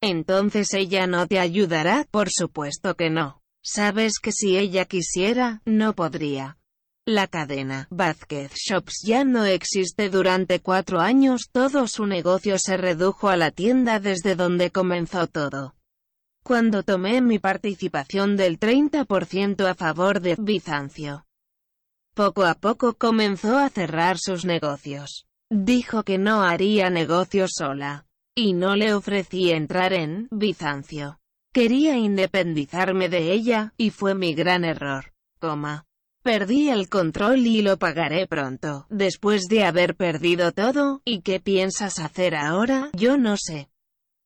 Entonces 0.00 0.74
ella 0.74 1.06
no 1.06 1.26
te 1.26 1.38
ayudará, 1.38 2.06
por 2.10 2.30
supuesto 2.30 2.94
que 2.94 3.10
no. 3.10 3.41
Sabes 3.62 4.18
que 4.20 4.32
si 4.32 4.56
ella 4.58 4.84
quisiera, 4.84 5.62
no 5.64 5.94
podría. 5.94 6.58
La 7.06 7.26
cadena 7.26 7.88
Vázquez 7.90 8.52
Shops 8.54 9.02
ya 9.04 9.24
no 9.24 9.44
existe 9.44 10.08
durante 10.08 10.60
cuatro 10.60 11.00
años, 11.00 11.48
todo 11.50 11.88
su 11.88 12.06
negocio 12.06 12.58
se 12.58 12.76
redujo 12.76 13.28
a 13.28 13.36
la 13.36 13.50
tienda 13.50 13.98
desde 13.98 14.36
donde 14.36 14.70
comenzó 14.70 15.26
todo 15.26 15.74
cuando 16.42 16.82
tomé 16.82 17.20
mi 17.20 17.38
participación 17.38 18.36
del 18.36 18.58
30% 18.58 19.64
a 19.68 19.74
favor 19.74 20.20
de 20.20 20.36
Bizancio. 20.38 21.24
Poco 22.14 22.44
a 22.44 22.54
poco 22.54 22.94
comenzó 22.94 23.58
a 23.58 23.68
cerrar 23.70 24.18
sus 24.18 24.44
negocios. 24.44 25.26
Dijo 25.50 26.02
que 26.02 26.18
no 26.18 26.42
haría 26.42 26.90
negocios 26.90 27.52
sola. 27.54 28.06
Y 28.34 28.54
no 28.54 28.76
le 28.76 28.94
ofrecí 28.94 29.50
entrar 29.50 29.92
en 29.92 30.28
Bizancio. 30.30 31.20
Quería 31.52 31.98
independizarme 31.98 33.10
de 33.10 33.30
ella, 33.30 33.74
y 33.76 33.90
fue 33.90 34.14
mi 34.14 34.32
gran 34.32 34.64
error. 34.64 35.12
Coma. 35.38 35.84
Perdí 36.22 36.70
el 36.70 36.88
control 36.88 37.46
y 37.46 37.60
lo 37.60 37.78
pagaré 37.78 38.26
pronto, 38.26 38.86
después 38.88 39.48
de 39.48 39.64
haber 39.64 39.94
perdido 39.94 40.52
todo, 40.52 41.02
¿y 41.04 41.20
qué 41.20 41.40
piensas 41.40 41.98
hacer 41.98 42.34
ahora? 42.36 42.90
Yo 42.94 43.18
no 43.18 43.36
sé. 43.36 43.68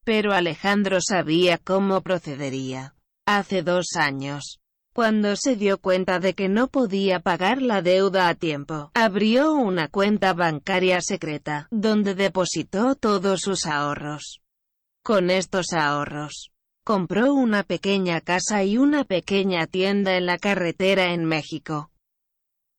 Pero 0.04 0.34
Alejandro 0.34 0.98
sabía 1.00 1.58
cómo 1.58 2.02
procedería. 2.02 2.94
Hace 3.26 3.62
dos 3.62 3.96
años, 3.96 4.60
cuando 4.94 5.34
se 5.34 5.56
dio 5.56 5.78
cuenta 5.78 6.20
de 6.20 6.34
que 6.34 6.48
no 6.48 6.68
podía 6.68 7.18
pagar 7.18 7.60
la 7.60 7.82
deuda 7.82 8.28
a 8.28 8.34
tiempo, 8.36 8.92
abrió 8.94 9.52
una 9.52 9.88
cuenta 9.88 10.32
bancaria 10.32 11.00
secreta, 11.00 11.66
donde 11.72 12.14
depositó 12.14 12.94
todos 12.94 13.40
sus 13.40 13.66
ahorros. 13.66 14.42
Con 15.02 15.30
estos 15.30 15.72
ahorros, 15.72 16.52
compró 16.86 17.34
una 17.34 17.64
pequeña 17.64 18.20
casa 18.20 18.62
y 18.62 18.78
una 18.78 19.02
pequeña 19.02 19.66
tienda 19.66 20.16
en 20.16 20.24
la 20.24 20.38
carretera 20.38 21.12
en 21.12 21.24
México. 21.24 21.90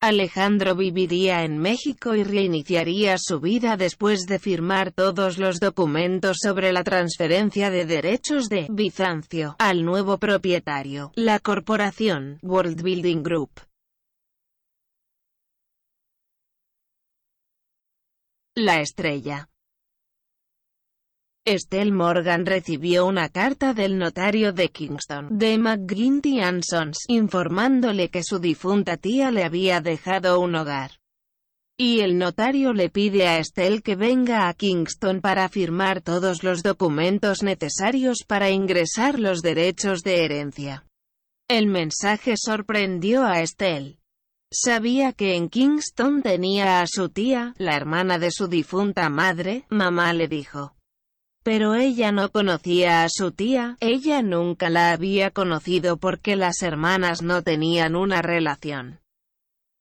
Alejandro 0.00 0.74
viviría 0.74 1.44
en 1.44 1.58
México 1.58 2.14
y 2.14 2.24
reiniciaría 2.24 3.16
su 3.18 3.38
vida 3.38 3.76
después 3.76 4.20
de 4.20 4.38
firmar 4.38 4.92
todos 4.92 5.36
los 5.36 5.60
documentos 5.60 6.38
sobre 6.40 6.72
la 6.72 6.84
transferencia 6.84 7.68
de 7.68 7.84
derechos 7.84 8.48
de 8.48 8.66
Bizancio 8.70 9.56
al 9.58 9.84
nuevo 9.84 10.16
propietario, 10.16 11.12
la 11.14 11.38
corporación 11.38 12.38
World 12.40 12.80
Building 12.80 13.22
Group. 13.22 13.50
La 18.54 18.80
estrella 18.80 19.50
Estelle 21.48 21.92
Morgan 21.92 22.44
recibió 22.44 23.06
una 23.06 23.30
carta 23.30 23.72
del 23.72 23.96
notario 23.96 24.52
de 24.52 24.68
Kingston, 24.68 25.28
de 25.30 25.56
McGinty 25.56 26.40
Sons, 26.60 26.98
informándole 27.08 28.10
que 28.10 28.22
su 28.22 28.38
difunta 28.38 28.98
tía 28.98 29.30
le 29.30 29.44
había 29.44 29.80
dejado 29.80 30.40
un 30.40 30.54
hogar. 30.56 30.90
Y 31.78 32.00
el 32.00 32.18
notario 32.18 32.74
le 32.74 32.90
pide 32.90 33.28
a 33.28 33.38
Estelle 33.38 33.80
que 33.80 33.96
venga 33.96 34.46
a 34.46 34.52
Kingston 34.52 35.22
para 35.22 35.48
firmar 35.48 36.02
todos 36.02 36.42
los 36.42 36.62
documentos 36.62 37.42
necesarios 37.42 38.24
para 38.26 38.50
ingresar 38.50 39.18
los 39.18 39.40
derechos 39.40 40.02
de 40.02 40.26
herencia. 40.26 40.84
El 41.48 41.66
mensaje 41.66 42.34
sorprendió 42.36 43.24
a 43.24 43.40
Estelle. 43.40 44.00
Sabía 44.52 45.14
que 45.14 45.34
en 45.34 45.48
Kingston 45.48 46.20
tenía 46.20 46.82
a 46.82 46.86
su 46.86 47.08
tía, 47.08 47.54
la 47.56 47.74
hermana 47.74 48.18
de 48.18 48.32
su 48.32 48.48
difunta 48.48 49.08
madre, 49.08 49.64
mamá 49.70 50.12
le 50.12 50.28
dijo. 50.28 50.74
Pero 51.48 51.74
ella 51.74 52.12
no 52.12 52.30
conocía 52.30 53.04
a 53.04 53.08
su 53.08 53.32
tía, 53.32 53.78
ella 53.80 54.20
nunca 54.20 54.68
la 54.68 54.92
había 54.92 55.30
conocido 55.30 55.96
porque 55.96 56.36
las 56.36 56.60
hermanas 56.60 57.22
no 57.22 57.42
tenían 57.42 57.96
una 57.96 58.20
relación. 58.20 59.00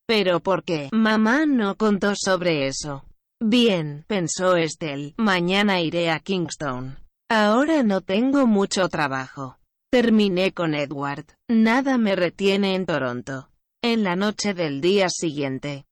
¿Pero 0.07 0.39
por 0.39 0.63
qué? 0.63 0.87
Mamá 0.93 1.45
no 1.45 1.75
contó 1.75 2.13
sobre 2.15 2.67
eso. 2.67 3.03
Bien, 3.41 4.05
pensó 4.07 4.55
Estelle, 4.55 5.13
mañana 5.17 5.81
iré 5.81 6.09
a 6.09 6.21
Kingston. 6.21 6.99
Ahora 7.29 7.83
no 7.83 7.99
tengo 7.99 8.47
mucho 8.47 8.87
trabajo. 8.87 9.57
Terminé 9.91 10.53
con 10.53 10.73
Edward. 10.73 11.25
Nada 11.49 11.97
me 11.97 12.15
retiene 12.15 12.75
en 12.75 12.85
Toronto. 12.85 13.49
En 13.83 14.05
la 14.05 14.15
noche 14.15 14.53
del 14.53 14.79
día 14.79 15.09
siguiente, 15.09 15.85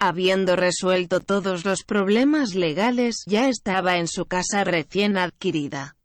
Habiendo 0.00 0.54
resuelto 0.54 1.18
todos 1.18 1.64
los 1.64 1.82
problemas 1.82 2.54
legales, 2.54 3.24
ya 3.26 3.48
estaba 3.48 3.98
en 3.98 4.06
su 4.06 4.26
casa 4.26 4.62
recién 4.62 5.18
adquirida. 5.18 5.96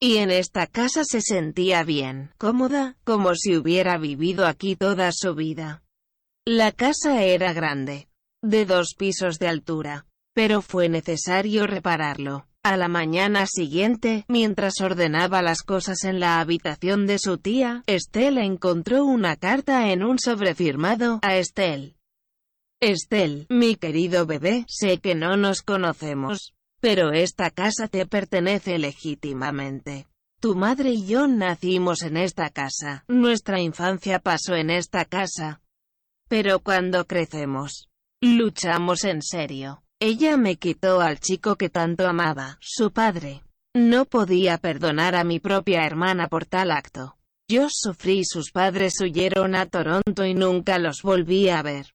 Y 0.00 0.16
en 0.16 0.32
esta 0.32 0.66
casa 0.66 1.02
se 1.04 1.20
sentía 1.20 1.84
bien, 1.84 2.30
cómoda, 2.36 2.96
como 3.04 3.36
si 3.36 3.56
hubiera 3.56 3.96
vivido 3.96 4.44
aquí 4.44 4.74
toda 4.74 5.10
su 5.12 5.36
vida. 5.36 5.84
La 6.44 6.72
casa 6.72 7.22
era 7.22 7.52
grande, 7.52 8.08
de 8.42 8.64
dos 8.64 8.94
pisos 8.98 9.38
de 9.38 9.46
altura, 9.46 10.06
pero 10.34 10.60
fue 10.60 10.88
necesario 10.88 11.66
repararlo. 11.66 12.46
A 12.64 12.76
la 12.76 12.88
mañana 12.88 13.46
siguiente, 13.46 14.24
mientras 14.28 14.80
ordenaba 14.80 15.42
las 15.42 15.62
cosas 15.62 16.02
en 16.02 16.18
la 16.18 16.40
habitación 16.40 17.06
de 17.06 17.18
su 17.20 17.38
tía, 17.38 17.84
Estelle 17.86 18.44
encontró 18.44 19.04
una 19.04 19.36
carta 19.36 19.90
en 19.90 20.02
un 20.02 20.18
sobre 20.18 20.56
firmado 20.56 21.20
a 21.22 21.36
Estelle. 21.36 21.97
Estel, 22.80 23.46
mi 23.48 23.74
querido 23.74 24.24
bebé, 24.24 24.64
sé 24.68 24.98
que 24.98 25.16
no 25.16 25.36
nos 25.36 25.62
conocemos, 25.62 26.54
pero 26.80 27.10
esta 27.10 27.50
casa 27.50 27.88
te 27.88 28.06
pertenece 28.06 28.78
legítimamente. 28.78 30.06
Tu 30.40 30.54
madre 30.54 30.90
y 30.90 31.04
yo 31.04 31.26
nacimos 31.26 32.02
en 32.02 32.16
esta 32.16 32.50
casa, 32.50 33.04
nuestra 33.08 33.60
infancia 33.60 34.20
pasó 34.20 34.54
en 34.54 34.70
esta 34.70 35.04
casa. 35.04 35.60
Pero 36.28 36.60
cuando 36.60 37.04
crecemos, 37.08 37.88
luchamos 38.22 39.02
en 39.02 39.22
serio. 39.22 39.82
Ella 39.98 40.36
me 40.36 40.54
quitó 40.54 41.00
al 41.00 41.18
chico 41.18 41.56
que 41.56 41.70
tanto 41.70 42.06
amaba, 42.06 42.58
su 42.60 42.92
padre. 42.92 43.42
No 43.74 44.04
podía 44.04 44.56
perdonar 44.56 45.16
a 45.16 45.24
mi 45.24 45.40
propia 45.40 45.84
hermana 45.84 46.28
por 46.28 46.46
tal 46.46 46.70
acto. 46.70 47.16
Yo 47.50 47.66
sufrí 47.68 48.24
sus 48.24 48.52
padres 48.52 49.00
huyeron 49.00 49.56
a 49.56 49.66
Toronto 49.66 50.24
y 50.24 50.34
nunca 50.34 50.78
los 50.78 51.02
volví 51.02 51.48
a 51.48 51.62
ver. 51.62 51.86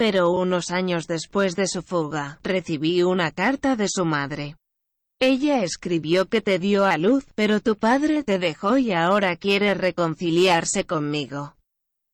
Pero 0.00 0.30
unos 0.30 0.70
años 0.70 1.06
después 1.06 1.56
de 1.56 1.66
su 1.66 1.82
fuga, 1.82 2.40
recibí 2.42 3.02
una 3.02 3.32
carta 3.32 3.76
de 3.76 3.86
su 3.86 4.06
madre. 4.06 4.56
Ella 5.20 5.62
escribió 5.62 6.24
que 6.24 6.40
te 6.40 6.58
dio 6.58 6.86
a 6.86 6.96
luz, 6.96 7.26
pero 7.34 7.60
tu 7.60 7.76
padre 7.76 8.22
te 8.22 8.38
dejó 8.38 8.78
y 8.78 8.92
ahora 8.92 9.36
quiere 9.36 9.74
reconciliarse 9.74 10.86
conmigo. 10.86 11.54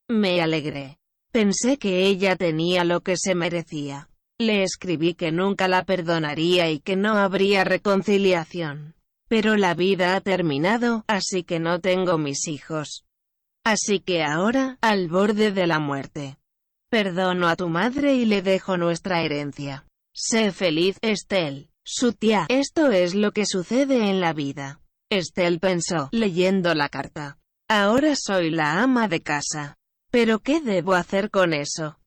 Me 0.08 0.40
alegré. 0.40 0.98
Pensé 1.30 1.78
que 1.78 2.08
ella 2.08 2.34
tenía 2.34 2.82
lo 2.82 3.02
que 3.02 3.14
se 3.16 3.36
merecía. 3.36 4.08
Le 4.36 4.64
escribí 4.64 5.14
que 5.14 5.30
nunca 5.30 5.68
la 5.68 5.84
perdonaría 5.84 6.68
y 6.72 6.80
que 6.80 6.96
no 6.96 7.16
habría 7.16 7.62
reconciliación. 7.62 8.96
Pero 9.28 9.56
la 9.56 9.74
vida 9.74 10.16
ha 10.16 10.20
terminado, 10.20 11.04
así 11.06 11.44
que 11.44 11.60
no 11.60 11.78
tengo 11.78 12.18
mis 12.18 12.48
hijos. 12.48 13.04
Así 13.64 14.00
que 14.00 14.24
ahora, 14.24 14.76
al 14.80 15.06
borde 15.06 15.52
de 15.52 15.68
la 15.68 15.78
muerte. 15.78 16.36
Perdono 16.90 17.48
a 17.48 17.56
tu 17.56 17.68
madre 17.68 18.14
y 18.14 18.26
le 18.26 18.42
dejo 18.42 18.76
nuestra 18.76 19.22
herencia. 19.22 19.84
Sé 20.14 20.52
feliz, 20.52 20.98
Estelle. 21.02 21.68
Su 21.84 22.12
tía, 22.12 22.46
esto 22.48 22.90
es 22.90 23.14
lo 23.14 23.32
que 23.32 23.44
sucede 23.44 24.08
en 24.08 24.20
la 24.20 24.32
vida. 24.32 24.80
Estelle 25.10 25.58
pensó, 25.58 26.08
leyendo 26.12 26.74
la 26.74 26.88
carta. 26.88 27.38
Ahora 27.68 28.14
soy 28.16 28.50
la 28.50 28.82
ama 28.82 29.08
de 29.08 29.20
casa. 29.20 29.76
¿Pero 30.10 30.38
qué 30.38 30.60
debo 30.60 30.94
hacer 30.94 31.30
con 31.30 31.52
eso? 31.52 31.98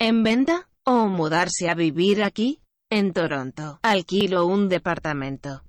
¿En 0.00 0.24
venta? 0.24 0.68
¿O 0.84 1.06
mudarse 1.06 1.68
a 1.70 1.74
vivir 1.74 2.22
aquí? 2.22 2.60
En 2.90 3.12
Toronto, 3.12 3.78
alquilo 3.82 4.46
un 4.46 4.68
departamento. 4.68 5.62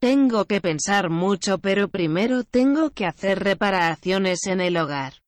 Tengo 0.00 0.44
que 0.44 0.60
pensar 0.60 1.10
mucho 1.10 1.58
pero 1.58 1.88
primero 1.88 2.44
tengo 2.44 2.90
que 2.90 3.06
hacer 3.06 3.40
reparaciones 3.42 4.46
en 4.46 4.60
el 4.60 4.76
hogar. 4.76 5.23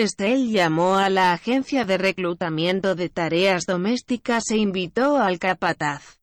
Estelle 0.00 0.50
llamó 0.50 0.96
a 0.96 1.10
la 1.10 1.32
agencia 1.32 1.84
de 1.84 1.98
reclutamiento 1.98 2.94
de 2.94 3.08
tareas 3.08 3.64
domésticas 3.66 4.50
e 4.50 4.56
invitó 4.56 5.18
al 5.18 5.38
capataz. 5.38 6.20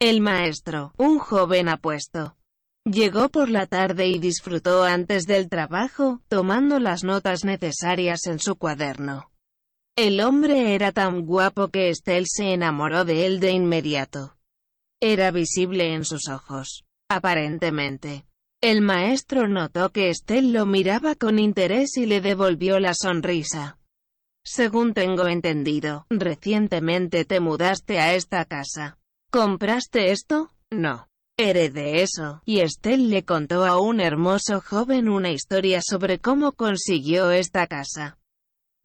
El 0.00 0.20
maestro, 0.20 0.92
un 0.98 1.18
joven 1.18 1.68
apuesto, 1.68 2.36
llegó 2.84 3.28
por 3.28 3.48
la 3.48 3.66
tarde 3.66 4.08
y 4.08 4.18
disfrutó 4.18 4.82
antes 4.82 5.24
del 5.26 5.48
trabajo, 5.48 6.20
tomando 6.28 6.80
las 6.80 7.04
notas 7.04 7.44
necesarias 7.44 8.26
en 8.26 8.40
su 8.40 8.56
cuaderno. 8.56 9.30
El 9.96 10.20
hombre 10.20 10.74
era 10.74 10.90
tan 10.90 11.24
guapo 11.24 11.68
que 11.68 11.90
Estelle 11.90 12.26
se 12.26 12.52
enamoró 12.52 13.04
de 13.04 13.26
él 13.26 13.38
de 13.38 13.52
inmediato. 13.52 14.36
Era 15.00 15.30
visible 15.30 15.94
en 15.94 16.04
sus 16.04 16.28
ojos. 16.28 16.84
Aparentemente. 17.08 18.24
El 18.62 18.80
maestro 18.80 19.48
notó 19.48 19.90
que 19.90 20.08
Estelle 20.08 20.52
lo 20.52 20.66
miraba 20.66 21.16
con 21.16 21.40
interés 21.40 21.96
y 21.96 22.06
le 22.06 22.20
devolvió 22.20 22.78
la 22.78 22.94
sonrisa. 22.94 23.76
Según 24.44 24.94
tengo 24.94 25.26
entendido, 25.26 26.06
recientemente 26.10 27.24
te 27.24 27.40
mudaste 27.40 27.98
a 27.98 28.14
esta 28.14 28.44
casa. 28.44 29.00
¿Compraste 29.32 30.12
esto? 30.12 30.52
No. 30.70 31.08
Heredé 31.36 32.02
eso. 32.02 32.40
Y 32.44 32.60
Estelle 32.60 33.08
le 33.08 33.24
contó 33.24 33.64
a 33.64 33.80
un 33.80 33.98
hermoso 33.98 34.60
joven 34.60 35.08
una 35.08 35.32
historia 35.32 35.80
sobre 35.82 36.20
cómo 36.20 36.52
consiguió 36.52 37.32
esta 37.32 37.66
casa. 37.66 38.20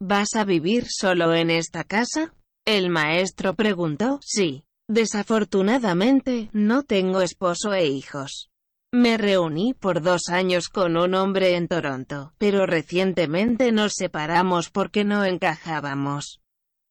¿Vas 0.00 0.34
a 0.34 0.42
vivir 0.42 0.86
solo 0.88 1.34
en 1.34 1.50
esta 1.50 1.84
casa? 1.84 2.34
El 2.66 2.90
maestro 2.90 3.54
preguntó. 3.54 4.18
Sí. 4.24 4.64
Desafortunadamente, 4.88 6.50
no 6.52 6.82
tengo 6.82 7.20
esposo 7.20 7.74
e 7.74 7.86
hijos. 7.86 8.50
Me 8.92 9.18
reuní 9.18 9.74
por 9.74 10.00
dos 10.00 10.28
años 10.30 10.70
con 10.70 10.96
un 10.96 11.14
hombre 11.14 11.56
en 11.56 11.68
Toronto, 11.68 12.32
pero 12.38 12.64
recientemente 12.64 13.70
nos 13.70 13.92
separamos 13.94 14.70
porque 14.70 15.04
no 15.04 15.24
encajábamos. 15.26 16.40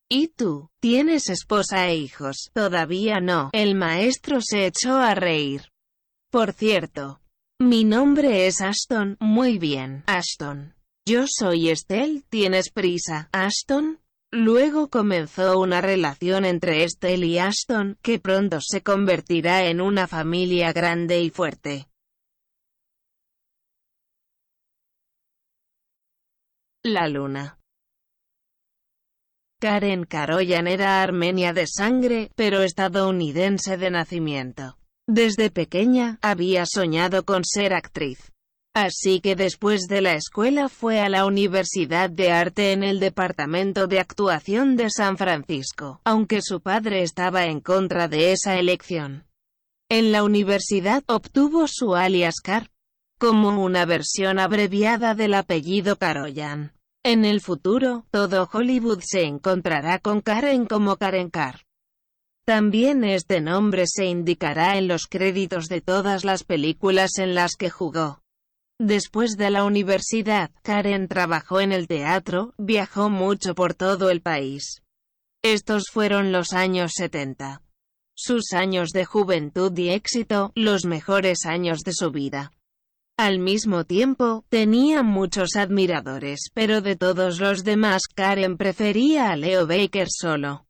¿Y 0.07 0.27
tú? 0.27 0.69
¿Tienes 0.79 1.29
esposa 1.29 1.87
e 1.87 1.95
hijos? 1.95 2.51
Todavía 2.53 3.19
no. 3.19 3.49
El 3.51 3.73
maestro 3.73 4.41
se 4.41 4.67
echó 4.67 4.97
a 4.97 5.15
reír. 5.15 5.71
Por 6.31 6.53
cierto. 6.53 7.19
Mi 7.59 7.83
nombre 7.83 8.45
es 8.45 8.61
Ashton. 8.61 9.17
Muy 9.19 9.57
bien, 9.57 10.03
Ashton. 10.05 10.75
Yo 11.07 11.25
soy 11.27 11.69
Estelle. 11.69 12.21
¿Tienes 12.29 12.69
prisa, 12.69 13.27
Ashton? 13.31 13.99
Luego 14.39 14.87
comenzó 14.89 15.59
una 15.59 15.81
relación 15.81 16.45
entre 16.45 16.83
Estelle 16.83 17.25
y 17.25 17.39
Ashton, 17.39 17.97
que 18.03 18.19
pronto 18.19 18.59
se 18.61 18.83
convertirá 18.83 19.65
en 19.65 19.81
una 19.81 20.05
familia 20.05 20.71
grande 20.73 21.19
y 21.23 21.31
fuerte. 21.31 21.87
La 26.83 27.07
luna 27.07 27.57
Karen 29.59 30.03
Karoyan 30.03 30.67
era 30.67 31.01
armenia 31.01 31.51
de 31.51 31.65
sangre, 31.65 32.29
pero 32.35 32.61
estadounidense 32.61 33.75
de 33.77 33.89
nacimiento. 33.89 34.77
Desde 35.07 35.49
pequeña, 35.49 36.19
había 36.21 36.67
soñado 36.67 37.25
con 37.25 37.43
ser 37.43 37.73
actriz. 37.73 38.31
Así 38.79 39.21
que 39.21 39.35
después 39.35 39.87
de 39.87 40.01
la 40.01 40.13
escuela 40.13 40.69
fue 40.69 40.99
a 40.99 41.09
la 41.09 41.25
Universidad 41.25 42.11
de 42.11 42.31
Arte 42.31 42.73
en 42.73 42.83
el 42.83 42.99
Departamento 42.99 43.87
de 43.87 43.99
Actuación 43.99 44.75
de 44.75 44.91
San 44.91 45.17
Francisco, 45.17 45.99
aunque 46.03 46.43
su 46.43 46.61
padre 46.61 47.01
estaba 47.01 47.45
en 47.45 47.59
contra 47.59 48.07
de 48.07 48.33
esa 48.33 48.59
elección. 48.59 49.25
En 49.89 50.11
la 50.11 50.23
universidad 50.23 51.03
obtuvo 51.07 51.65
su 51.67 51.95
alias 51.95 52.35
Car, 52.35 52.69
como 53.17 53.49
una 53.63 53.85
versión 53.85 54.37
abreviada 54.37 55.15
del 55.15 55.33
apellido 55.33 55.95
Karoyan. 55.95 56.73
En 57.03 57.25
el 57.25 57.41
futuro, 57.41 58.05
todo 58.11 58.47
Hollywood 58.53 58.99
se 59.01 59.23
encontrará 59.23 59.97
con 59.97 60.21
Karen 60.21 60.67
como 60.67 60.97
Karen 60.97 61.31
Carr. 61.31 61.61
También 62.45 63.03
este 63.03 63.41
nombre 63.41 63.85
se 63.87 64.05
indicará 64.05 64.77
en 64.77 64.87
los 64.87 65.07
créditos 65.07 65.65
de 65.65 65.81
todas 65.81 66.23
las 66.23 66.43
películas 66.43 67.17
en 67.17 67.33
las 67.33 67.55
que 67.55 67.71
jugó. 67.71 68.21
Después 68.79 69.37
de 69.37 69.49
la 69.49 69.63
universidad, 69.63 70.51
Karen 70.61 71.07
trabajó 71.07 71.61
en 71.61 71.71
el 71.71 71.87
teatro, 71.87 72.53
viajó 72.59 73.09
mucho 73.09 73.55
por 73.55 73.73
todo 73.73 74.11
el 74.11 74.21
país. 74.21 74.83
Estos 75.43 75.85
fueron 75.91 76.31
los 76.31 76.53
años 76.53 76.91
70. 76.95 77.63
Sus 78.15 78.53
años 78.53 78.91
de 78.91 79.05
juventud 79.05 79.75
y 79.75 79.89
éxito, 79.89 80.51
los 80.53 80.85
mejores 80.85 81.45
años 81.45 81.79
de 81.79 81.93
su 81.93 82.11
vida. 82.11 82.51
Al 83.17 83.39
mismo 83.39 83.83
tiempo, 83.83 84.45
tenía 84.49 85.01
muchos 85.01 85.55
admiradores, 85.55 86.51
pero 86.53 86.81
de 86.81 86.95
todos 86.95 87.39
los 87.39 87.63
demás 87.63 88.03
Karen 88.13 88.57
prefería 88.57 89.31
a 89.31 89.35
Leo 89.35 89.65
Baker 89.65 90.07
solo. 90.07 90.66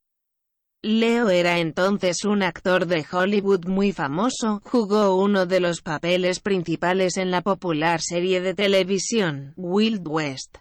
Leo 0.84 1.30
era 1.30 1.58
entonces 1.58 2.24
un 2.24 2.44
actor 2.44 2.86
de 2.86 3.04
Hollywood 3.12 3.66
muy 3.66 3.92
famoso, 3.92 4.62
jugó 4.64 5.16
uno 5.16 5.48
de 5.48 5.60
los 5.60 5.82
papeles 5.82 6.40
principales 6.40 7.18
en 7.18 7.32
la 7.32 7.42
popular 7.42 8.00
serie 8.00 8.42
de 8.42 8.54
televisión, 8.54 9.54
Wild 9.56 10.08
West. 10.08 10.58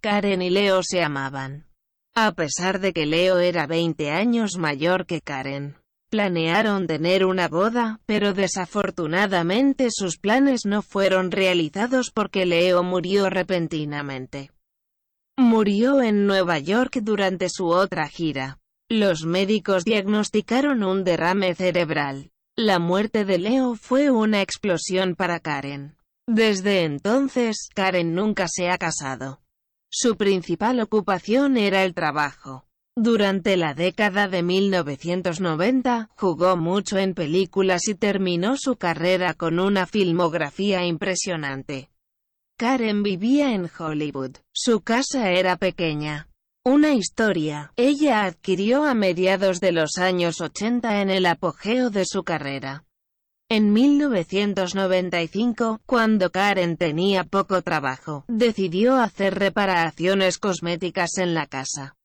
Karen 0.00 0.40
y 0.40 0.48
Leo 0.48 0.82
se 0.82 1.02
amaban. 1.02 1.66
A 2.14 2.32
pesar 2.32 2.80
de 2.80 2.94
que 2.94 3.04
Leo 3.04 3.38
era 3.38 3.66
20 3.66 4.10
años 4.10 4.56
mayor 4.56 5.04
que 5.06 5.20
Karen. 5.20 5.76
Planearon 6.10 6.86
tener 6.86 7.24
una 7.24 7.48
boda, 7.48 8.00
pero 8.06 8.32
desafortunadamente 8.32 9.88
sus 9.90 10.18
planes 10.18 10.64
no 10.64 10.82
fueron 10.82 11.30
realizados 11.30 12.10
porque 12.10 12.46
Leo 12.46 12.82
murió 12.82 13.28
repentinamente. 13.30 14.50
Murió 15.38 16.02
en 16.02 16.26
Nueva 16.26 16.58
York 16.58 16.98
durante 17.02 17.48
su 17.48 17.68
otra 17.68 18.08
gira. 18.08 18.61
Los 18.94 19.24
médicos 19.24 19.86
diagnosticaron 19.86 20.84
un 20.84 21.02
derrame 21.02 21.54
cerebral. 21.54 22.30
La 22.58 22.78
muerte 22.78 23.24
de 23.24 23.38
Leo 23.38 23.74
fue 23.74 24.10
una 24.10 24.42
explosión 24.42 25.14
para 25.16 25.40
Karen. 25.40 25.96
Desde 26.28 26.82
entonces, 26.82 27.70
Karen 27.74 28.14
nunca 28.14 28.48
se 28.48 28.68
ha 28.68 28.76
casado. 28.76 29.40
Su 29.90 30.18
principal 30.18 30.78
ocupación 30.78 31.56
era 31.56 31.84
el 31.84 31.94
trabajo. 31.94 32.66
Durante 32.94 33.56
la 33.56 33.72
década 33.72 34.28
de 34.28 34.42
1990, 34.42 36.10
jugó 36.14 36.58
mucho 36.58 36.98
en 36.98 37.14
películas 37.14 37.88
y 37.88 37.94
terminó 37.94 38.58
su 38.58 38.76
carrera 38.76 39.32
con 39.32 39.58
una 39.58 39.86
filmografía 39.86 40.84
impresionante. 40.84 41.88
Karen 42.58 43.02
vivía 43.02 43.54
en 43.54 43.70
Hollywood. 43.74 44.32
Su 44.52 44.82
casa 44.82 45.30
era 45.30 45.56
pequeña. 45.56 46.28
Una 46.64 46.94
historia, 46.94 47.72
ella 47.74 48.22
adquirió 48.22 48.84
a 48.84 48.94
mediados 48.94 49.58
de 49.58 49.72
los 49.72 49.98
años 49.98 50.40
80 50.40 51.00
en 51.00 51.10
el 51.10 51.26
apogeo 51.26 51.90
de 51.90 52.04
su 52.04 52.22
carrera. 52.22 52.84
En 53.48 53.72
1995, 53.72 55.80
cuando 55.86 56.30
Karen 56.30 56.76
tenía 56.76 57.24
poco 57.24 57.62
trabajo, 57.62 58.24
decidió 58.28 58.94
hacer 58.94 59.40
reparaciones 59.40 60.38
cosméticas 60.38 61.18
en 61.18 61.34
la 61.34 61.46
casa. 61.46 61.96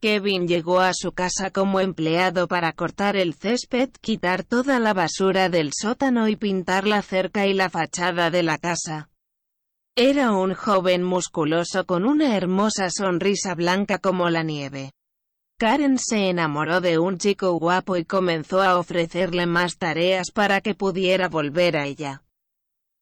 Kevin 0.00 0.48
llegó 0.48 0.80
a 0.80 0.90
su 0.92 1.12
casa 1.12 1.50
como 1.50 1.78
empleado 1.78 2.48
para 2.48 2.72
cortar 2.72 3.14
el 3.14 3.34
césped, 3.34 3.90
quitar 4.00 4.42
toda 4.42 4.80
la 4.80 4.92
basura 4.92 5.48
del 5.48 5.70
sótano 5.72 6.26
y 6.26 6.34
pintar 6.34 6.84
la 6.84 7.00
cerca 7.02 7.46
y 7.46 7.54
la 7.54 7.70
fachada 7.70 8.30
de 8.30 8.42
la 8.42 8.58
casa. 8.58 9.08
Era 10.00 10.30
un 10.30 10.54
joven 10.54 11.02
musculoso 11.02 11.84
con 11.84 12.04
una 12.04 12.36
hermosa 12.36 12.88
sonrisa 12.88 13.56
blanca 13.56 13.98
como 13.98 14.30
la 14.30 14.44
nieve. 14.44 14.92
Karen 15.58 15.98
se 15.98 16.28
enamoró 16.28 16.80
de 16.80 17.00
un 17.00 17.18
chico 17.18 17.54
guapo 17.54 17.96
y 17.96 18.04
comenzó 18.04 18.62
a 18.62 18.78
ofrecerle 18.78 19.46
más 19.46 19.76
tareas 19.76 20.30
para 20.30 20.60
que 20.60 20.76
pudiera 20.76 21.28
volver 21.28 21.76
a 21.76 21.86
ella. 21.86 22.22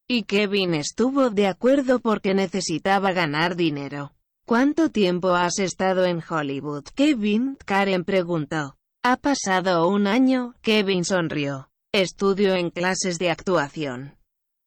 Y 0.08 0.22
Kevin 0.22 0.72
estuvo 0.72 1.28
de 1.28 1.48
acuerdo 1.48 1.98
porque 1.98 2.32
necesitaba 2.32 3.12
ganar 3.12 3.56
dinero. 3.56 4.12
¿Cuánto 4.46 4.90
tiempo 4.90 5.34
has 5.34 5.58
estado 5.58 6.06
en 6.06 6.22
Hollywood, 6.26 6.84
Kevin? 6.94 7.58
Karen 7.66 8.04
preguntó. 8.04 8.78
Ha 9.02 9.18
pasado 9.18 9.86
un 9.86 10.06
año, 10.06 10.54
Kevin 10.62 11.04
sonrió. 11.04 11.68
Estudio 11.92 12.54
en 12.54 12.70
clases 12.70 13.18
de 13.18 13.30
actuación. 13.30 14.16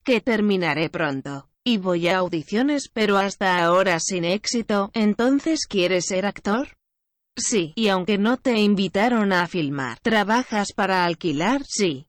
Que 0.03 0.21
terminaré 0.21 0.91
pronto. 0.91 1.48
Y 1.63 1.77
voy 1.77 2.07
a 2.07 2.17
audiciones 2.17 2.89
pero 2.91 3.17
hasta 3.17 3.63
ahora 3.63 3.99
sin 3.99 4.25
éxito, 4.25 4.91
¿entonces 4.93 5.65
quieres 5.67 6.05
ser 6.05 6.25
actor? 6.25 6.77
Sí, 7.35 7.73
y 7.75 7.87
aunque 7.87 8.17
no 8.17 8.37
te 8.37 8.59
invitaron 8.59 9.31
a 9.31 9.47
filmar, 9.47 9.99
¿trabajas 9.99 10.73
para 10.73 11.05
alquilar? 11.05 11.63
Sí. 11.65 12.07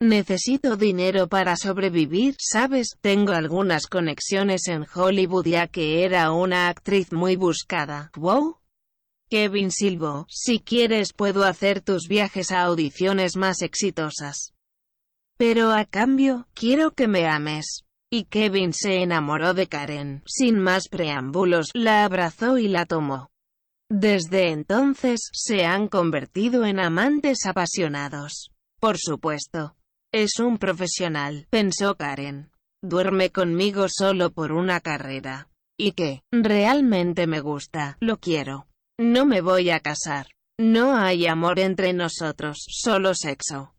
Necesito 0.00 0.76
dinero 0.76 1.28
para 1.28 1.56
sobrevivir, 1.56 2.34
¿sabes? 2.38 2.96
Tengo 3.00 3.32
algunas 3.32 3.86
conexiones 3.86 4.66
en 4.68 4.86
Hollywood 4.92 5.46
ya 5.46 5.66
que 5.66 6.04
era 6.04 6.32
una 6.32 6.68
actriz 6.68 7.12
muy 7.12 7.36
buscada. 7.36 8.10
¿Wow? 8.16 8.56
Kevin 9.28 9.70
Silvo, 9.70 10.26
si 10.28 10.58
quieres 10.58 11.12
puedo 11.12 11.44
hacer 11.44 11.82
tus 11.82 12.08
viajes 12.08 12.50
a 12.50 12.62
audiciones 12.62 13.36
más 13.36 13.62
exitosas. 13.62 14.54
Pero 15.36 15.70
a 15.70 15.84
cambio, 15.84 16.48
quiero 16.54 16.92
que 16.92 17.06
me 17.06 17.26
ames. 17.26 17.84
Y 18.12 18.24
Kevin 18.24 18.72
se 18.72 19.02
enamoró 19.02 19.54
de 19.54 19.68
Karen. 19.68 20.22
Sin 20.26 20.58
más 20.58 20.88
preámbulos, 20.88 21.70
la 21.74 22.04
abrazó 22.04 22.58
y 22.58 22.66
la 22.66 22.84
tomó. 22.84 23.30
Desde 23.88 24.50
entonces, 24.50 25.30
se 25.32 25.64
han 25.64 25.86
convertido 25.86 26.64
en 26.64 26.80
amantes 26.80 27.46
apasionados. 27.46 28.50
Por 28.80 28.98
supuesto. 28.98 29.76
Es 30.12 30.40
un 30.40 30.58
profesional, 30.58 31.46
pensó 31.50 31.94
Karen. 31.96 32.50
Duerme 32.82 33.30
conmigo 33.30 33.86
solo 33.88 34.32
por 34.32 34.50
una 34.50 34.80
carrera. 34.80 35.48
¿Y 35.78 35.92
qué? 35.92 36.22
Realmente 36.32 37.28
me 37.28 37.40
gusta, 37.40 37.96
lo 38.00 38.18
quiero. 38.18 38.66
No 38.98 39.24
me 39.24 39.40
voy 39.40 39.70
a 39.70 39.78
casar. 39.78 40.26
No 40.58 40.96
hay 40.96 41.26
amor 41.26 41.58
entre 41.60 41.92
nosotros, 41.92 42.64
solo 42.68 43.14
sexo. 43.14 43.72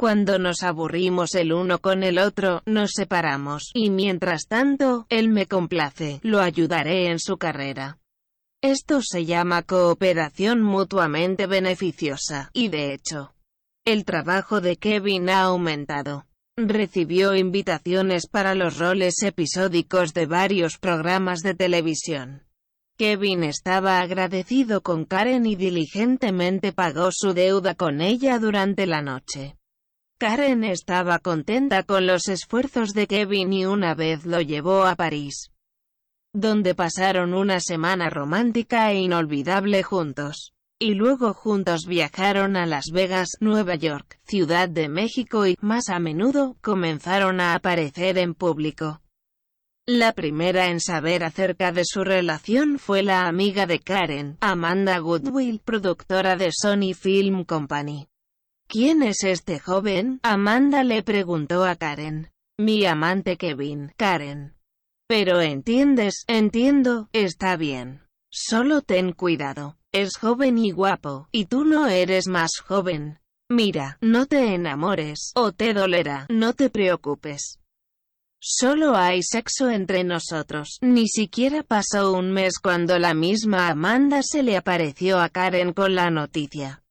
Cuando 0.00 0.38
nos 0.38 0.62
aburrimos 0.62 1.34
el 1.34 1.52
uno 1.52 1.78
con 1.78 2.02
el 2.02 2.18
otro, 2.18 2.62
nos 2.64 2.92
separamos, 2.92 3.70
y 3.74 3.90
mientras 3.90 4.46
tanto, 4.48 5.04
él 5.10 5.28
me 5.28 5.44
complace, 5.44 6.20
lo 6.22 6.40
ayudaré 6.40 7.10
en 7.10 7.18
su 7.18 7.36
carrera. 7.36 7.98
Esto 8.62 9.02
se 9.02 9.26
llama 9.26 9.60
cooperación 9.62 10.62
mutuamente 10.62 11.46
beneficiosa, 11.46 12.48
y 12.54 12.68
de 12.68 12.94
hecho, 12.94 13.34
el 13.84 14.06
trabajo 14.06 14.62
de 14.62 14.76
Kevin 14.76 15.28
ha 15.28 15.42
aumentado. 15.42 16.24
Recibió 16.56 17.36
invitaciones 17.36 18.26
para 18.26 18.54
los 18.54 18.78
roles 18.78 19.22
episódicos 19.22 20.14
de 20.14 20.24
varios 20.24 20.78
programas 20.78 21.40
de 21.40 21.54
televisión. 21.54 22.46
Kevin 22.96 23.44
estaba 23.44 24.00
agradecido 24.00 24.80
con 24.80 25.04
Karen 25.04 25.44
y 25.44 25.56
diligentemente 25.56 26.72
pagó 26.72 27.10
su 27.12 27.34
deuda 27.34 27.74
con 27.74 28.00
ella 28.00 28.38
durante 28.38 28.86
la 28.86 29.02
noche. 29.02 29.59
Karen 30.20 30.64
estaba 30.64 31.18
contenta 31.18 31.82
con 31.82 32.06
los 32.06 32.28
esfuerzos 32.28 32.92
de 32.92 33.06
Kevin 33.06 33.54
y 33.54 33.64
una 33.64 33.94
vez 33.94 34.26
lo 34.26 34.42
llevó 34.42 34.84
a 34.84 34.94
París, 34.94 35.50
donde 36.34 36.74
pasaron 36.74 37.32
una 37.32 37.58
semana 37.58 38.10
romántica 38.10 38.92
e 38.92 38.96
inolvidable 38.96 39.82
juntos 39.82 40.52
y 40.78 40.92
luego 40.92 41.32
juntos 41.32 41.86
viajaron 41.86 42.58
a 42.58 42.66
Las 42.66 42.90
Vegas, 42.92 43.30
Nueva 43.40 43.76
York, 43.76 44.20
Ciudad 44.26 44.68
de 44.68 44.90
México 44.90 45.46
y, 45.46 45.56
más 45.62 45.88
a 45.88 45.98
menudo, 45.98 46.58
comenzaron 46.60 47.40
a 47.40 47.54
aparecer 47.54 48.18
en 48.18 48.34
público. 48.34 49.00
La 49.86 50.12
primera 50.12 50.68
en 50.68 50.80
saber 50.80 51.24
acerca 51.24 51.72
de 51.72 51.86
su 51.86 52.04
relación 52.04 52.78
fue 52.78 53.02
la 53.02 53.26
amiga 53.26 53.64
de 53.64 53.78
Karen, 53.78 54.36
Amanda 54.40 54.98
Goodwill, 54.98 55.60
productora 55.64 56.36
de 56.36 56.50
Sony 56.52 56.92
Film 56.92 57.44
Company. 57.44 58.09
¿Quién 58.70 59.02
es 59.02 59.24
este 59.24 59.58
joven? 59.58 60.20
Amanda 60.22 60.84
le 60.84 61.02
preguntó 61.02 61.64
a 61.64 61.74
Karen. 61.74 62.30
Mi 62.56 62.86
amante 62.86 63.36
Kevin, 63.36 63.92
Karen. 63.96 64.54
Pero 65.08 65.40
entiendes, 65.40 66.22
entiendo, 66.28 67.08
está 67.12 67.56
bien. 67.56 68.02
Solo 68.30 68.80
ten 68.80 69.10
cuidado. 69.10 69.76
Es 69.90 70.16
joven 70.16 70.56
y 70.56 70.70
guapo, 70.70 71.26
y 71.32 71.46
tú 71.46 71.64
no 71.64 71.88
eres 71.88 72.28
más 72.28 72.60
joven. 72.64 73.18
Mira, 73.50 73.98
no 74.00 74.26
te 74.26 74.54
enamores, 74.54 75.32
o 75.34 75.50
te 75.50 75.74
dolerá, 75.74 76.26
no 76.28 76.52
te 76.52 76.70
preocupes. 76.70 77.58
Solo 78.40 78.94
hay 78.94 79.24
sexo 79.24 79.68
entre 79.68 80.04
nosotros. 80.04 80.78
Ni 80.80 81.08
siquiera 81.08 81.64
pasó 81.64 82.12
un 82.12 82.30
mes 82.30 82.60
cuando 82.62 83.00
la 83.00 83.14
misma 83.14 83.68
Amanda 83.68 84.20
se 84.22 84.44
le 84.44 84.56
apareció 84.56 85.18
a 85.18 85.28
Karen 85.28 85.72
con 85.72 85.96
la 85.96 86.10
noticia. 86.10 86.84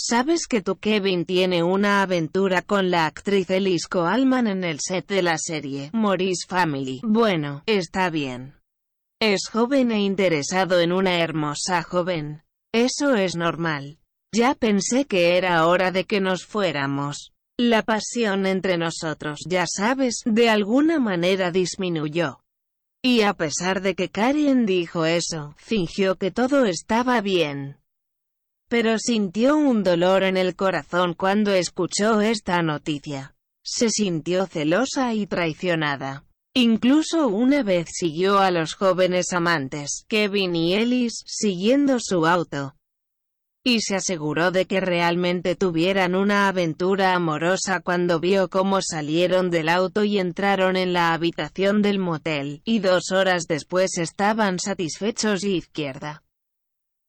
¿Sabes 0.00 0.46
que 0.46 0.62
tu 0.62 0.76
Kevin 0.76 1.24
tiene 1.24 1.64
una 1.64 2.02
aventura 2.02 2.62
con 2.62 2.88
la 2.88 3.06
actriz 3.06 3.50
Elise 3.50 3.88
Coalman 3.88 4.46
en 4.46 4.62
el 4.62 4.78
set 4.78 5.08
de 5.08 5.22
la 5.22 5.36
serie, 5.38 5.90
Maurice 5.92 6.46
Family? 6.46 7.00
Bueno, 7.02 7.64
está 7.66 8.08
bien. 8.08 8.54
Es 9.20 9.48
joven 9.50 9.90
e 9.90 10.00
interesado 10.00 10.78
en 10.78 10.92
una 10.92 11.18
hermosa 11.18 11.82
joven. 11.82 12.44
Eso 12.72 13.16
es 13.16 13.34
normal. 13.34 13.98
Ya 14.32 14.54
pensé 14.54 15.04
que 15.04 15.36
era 15.36 15.66
hora 15.66 15.90
de 15.90 16.04
que 16.04 16.20
nos 16.20 16.46
fuéramos. 16.46 17.32
La 17.58 17.82
pasión 17.82 18.46
entre 18.46 18.78
nosotros, 18.78 19.40
ya 19.48 19.64
sabes, 19.66 20.22
de 20.24 20.48
alguna 20.48 21.00
manera 21.00 21.50
disminuyó. 21.50 22.38
Y 23.02 23.22
a 23.22 23.34
pesar 23.34 23.82
de 23.82 23.96
que 23.96 24.10
Karen 24.10 24.64
dijo 24.64 25.06
eso, 25.06 25.56
fingió 25.56 26.14
que 26.14 26.30
todo 26.30 26.66
estaba 26.66 27.20
bien. 27.20 27.77
Pero 28.68 28.98
sintió 28.98 29.56
un 29.56 29.82
dolor 29.82 30.22
en 30.22 30.36
el 30.36 30.54
corazón 30.54 31.14
cuando 31.14 31.52
escuchó 31.52 32.20
esta 32.20 32.62
noticia. 32.62 33.34
Se 33.62 33.88
sintió 33.88 34.46
celosa 34.46 35.14
y 35.14 35.26
traicionada. 35.26 36.24
Incluso 36.54 37.28
una 37.28 37.62
vez 37.62 37.88
siguió 37.92 38.38
a 38.38 38.50
los 38.50 38.74
jóvenes 38.74 39.32
amantes, 39.32 40.04
Kevin 40.08 40.54
y 40.56 40.74
Ellis, 40.74 41.22
siguiendo 41.26 41.98
su 42.00 42.26
auto. 42.26 42.74
Y 43.64 43.80
se 43.80 43.96
aseguró 43.96 44.50
de 44.50 44.66
que 44.66 44.80
realmente 44.80 45.54
tuvieran 45.54 46.14
una 46.14 46.48
aventura 46.48 47.14
amorosa 47.14 47.80
cuando 47.80 48.20
vio 48.20 48.48
cómo 48.48 48.80
salieron 48.82 49.50
del 49.50 49.68
auto 49.68 50.04
y 50.04 50.18
entraron 50.18 50.76
en 50.76 50.92
la 50.92 51.12
habitación 51.12 51.80
del 51.82 51.98
motel, 51.98 52.62
y 52.64 52.80
dos 52.80 53.12
horas 53.12 53.44
después 53.46 53.98
estaban 53.98 54.58
satisfechos 54.58 55.44
y 55.44 55.56
izquierda. 55.56 56.22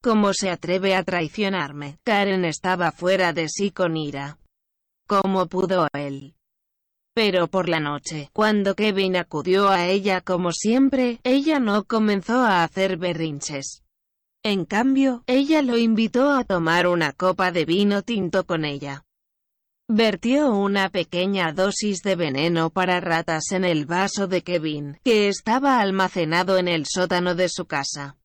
¿Cómo 0.02 0.32
se 0.34 0.50
atreve 0.50 0.96
a 0.96 1.04
traicionarme? 1.04 2.00
Karen 2.06 2.46
estaba 2.46 2.94
fuera 2.94 3.34
de 3.34 3.50
sí 3.50 3.72
con 3.72 3.98
ira. 3.98 4.38
¿Cómo 5.08 5.48
pudo 5.48 5.90
él? 5.92 6.36
Pero 7.14 7.48
por 7.48 7.68
la 7.68 7.82
noche, 7.82 8.30
cuando 8.32 8.76
Kevin 8.76 9.18
acudió 9.18 9.68
a 9.68 9.88
ella 9.88 10.22
como 10.22 10.54
siempre, 10.54 11.20
ella 11.24 11.60
no 11.60 11.84
comenzó 11.84 12.38
a 12.38 12.64
hacer 12.64 12.96
berrinches. 12.96 13.84
En 14.42 14.64
cambio, 14.64 15.24
ella 15.28 15.62
lo 15.62 15.78
invitó 15.78 16.32
a 16.32 16.46
tomar 16.46 16.88
una 16.88 17.12
copa 17.12 17.52
de 17.52 17.66
vino 17.66 18.02
tinto 18.02 18.46
con 18.46 18.64
ella. 18.64 19.04
Vertió 19.90 20.54
una 20.56 20.88
pequeña 20.90 21.52
dosis 21.52 22.04
de 22.04 22.16
veneno 22.16 22.70
para 22.70 23.02
ratas 23.02 23.52
en 23.52 23.66
el 23.66 23.86
vaso 23.86 24.28
de 24.28 24.44
Kevin, 24.44 24.98
que 25.04 25.28
estaba 25.28 25.82
almacenado 25.82 26.58
en 26.58 26.70
el 26.70 26.86
sótano 26.86 27.36
de 27.36 27.50
su 27.50 27.66
casa. 27.66 28.16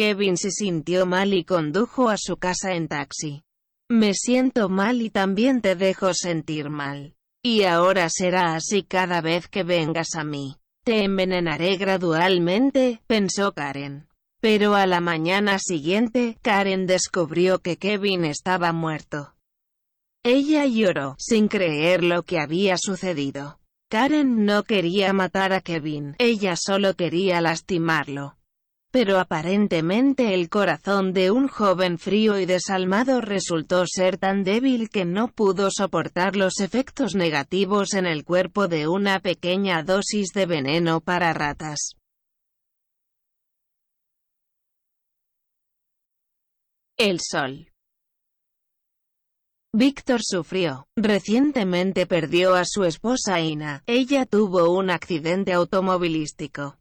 Kevin 0.00 0.38
se 0.38 0.50
sintió 0.50 1.04
mal 1.04 1.34
y 1.34 1.44
condujo 1.44 2.08
a 2.08 2.16
su 2.16 2.38
casa 2.38 2.72
en 2.72 2.88
taxi. 2.88 3.42
Me 3.90 4.14
siento 4.14 4.70
mal 4.70 5.02
y 5.02 5.10
también 5.10 5.60
te 5.60 5.76
dejo 5.76 6.14
sentir 6.14 6.70
mal. 6.70 7.16
Y 7.42 7.64
ahora 7.64 8.08
será 8.08 8.54
así 8.54 8.82
cada 8.82 9.20
vez 9.20 9.46
que 9.48 9.62
vengas 9.62 10.14
a 10.14 10.24
mí. 10.24 10.56
Te 10.86 11.04
envenenaré 11.04 11.76
gradualmente, 11.76 13.02
pensó 13.06 13.52
Karen. 13.52 14.08
Pero 14.40 14.74
a 14.74 14.86
la 14.86 15.02
mañana 15.02 15.58
siguiente, 15.58 16.38
Karen 16.40 16.86
descubrió 16.86 17.58
que 17.58 17.76
Kevin 17.76 18.24
estaba 18.24 18.72
muerto. 18.72 19.34
Ella 20.24 20.64
lloró, 20.64 21.14
sin 21.18 21.46
creer 21.46 22.04
lo 22.04 22.22
que 22.22 22.40
había 22.40 22.78
sucedido. 22.78 23.60
Karen 23.90 24.46
no 24.46 24.62
quería 24.62 25.12
matar 25.12 25.52
a 25.52 25.60
Kevin, 25.60 26.14
ella 26.18 26.56
solo 26.56 26.94
quería 26.94 27.42
lastimarlo. 27.42 28.39
Pero 28.92 29.20
aparentemente 29.20 30.34
el 30.34 30.48
corazón 30.48 31.12
de 31.12 31.30
un 31.30 31.46
joven 31.46 31.96
frío 31.96 32.40
y 32.40 32.46
desalmado 32.46 33.20
resultó 33.20 33.84
ser 33.86 34.18
tan 34.18 34.42
débil 34.42 34.90
que 34.90 35.04
no 35.04 35.28
pudo 35.28 35.70
soportar 35.70 36.34
los 36.34 36.58
efectos 36.58 37.14
negativos 37.14 37.94
en 37.94 38.06
el 38.06 38.24
cuerpo 38.24 38.66
de 38.66 38.88
una 38.88 39.20
pequeña 39.20 39.84
dosis 39.84 40.30
de 40.34 40.46
veneno 40.46 41.00
para 41.00 41.32
ratas. 41.32 41.92
El 46.98 47.20
sol. 47.20 47.68
Víctor 49.72 50.20
sufrió. 50.20 50.88
Recientemente 50.96 52.06
perdió 52.06 52.54
a 52.56 52.64
su 52.64 52.82
esposa 52.82 53.40
Ina. 53.40 53.84
Ella 53.86 54.26
tuvo 54.26 54.76
un 54.76 54.90
accidente 54.90 55.52
automovilístico. 55.52 56.79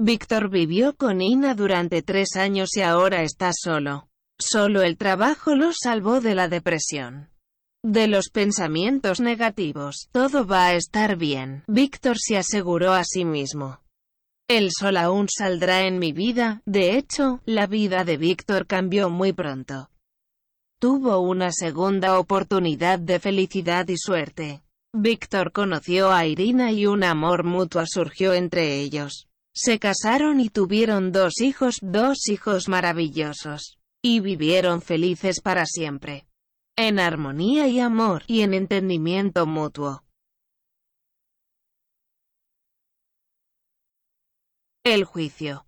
Víctor 0.00 0.50
vivió 0.50 0.96
con 0.96 1.20
Ina 1.22 1.54
durante 1.54 2.02
tres 2.02 2.36
años 2.36 2.76
y 2.76 2.82
ahora 2.82 3.22
está 3.22 3.52
solo. 3.52 4.08
Solo 4.38 4.82
el 4.82 4.96
trabajo 4.96 5.54
lo 5.54 5.72
salvó 5.72 6.20
de 6.20 6.34
la 6.34 6.48
depresión. 6.48 7.30
De 7.84 8.08
los 8.08 8.30
pensamientos 8.30 9.20
negativos, 9.20 10.08
todo 10.10 10.46
va 10.46 10.66
a 10.66 10.74
estar 10.74 11.16
bien. 11.16 11.64
Víctor 11.66 12.16
se 12.18 12.36
aseguró 12.36 12.92
a 12.92 13.04
sí 13.04 13.24
mismo. 13.24 13.80
El 14.48 14.70
sol 14.72 14.96
aún 14.96 15.28
saldrá 15.28 15.86
en 15.86 15.98
mi 15.98 16.12
vida, 16.12 16.62
de 16.66 16.96
hecho, 16.96 17.40
la 17.44 17.66
vida 17.66 18.04
de 18.04 18.16
Víctor 18.16 18.66
cambió 18.66 19.10
muy 19.10 19.32
pronto 19.32 19.90
tuvo 20.84 21.18
una 21.20 21.50
segunda 21.50 22.18
oportunidad 22.18 22.98
de 22.98 23.18
felicidad 23.18 23.88
y 23.88 23.96
suerte. 23.96 24.62
Víctor 24.92 25.50
conoció 25.50 26.12
a 26.12 26.26
Irina 26.26 26.72
y 26.72 26.84
un 26.84 27.04
amor 27.04 27.42
mutuo 27.42 27.84
surgió 27.86 28.34
entre 28.34 28.80
ellos. 28.80 29.26
Se 29.54 29.78
casaron 29.78 30.40
y 30.40 30.48
tuvieron 30.48 31.12
dos 31.12 31.40
hijos, 31.40 31.78
dos 31.80 32.28
hijos 32.28 32.68
maravillosos. 32.68 33.78
Y 34.02 34.20
vivieron 34.20 34.82
felices 34.82 35.40
para 35.40 35.64
siempre. 35.64 36.26
En 36.76 36.98
armonía 36.98 37.68
y 37.68 37.78
amor, 37.80 38.24
y 38.26 38.42
en 38.42 38.52
entendimiento 38.52 39.46
mutuo. 39.46 40.02
El 44.84 45.04
juicio 45.04 45.64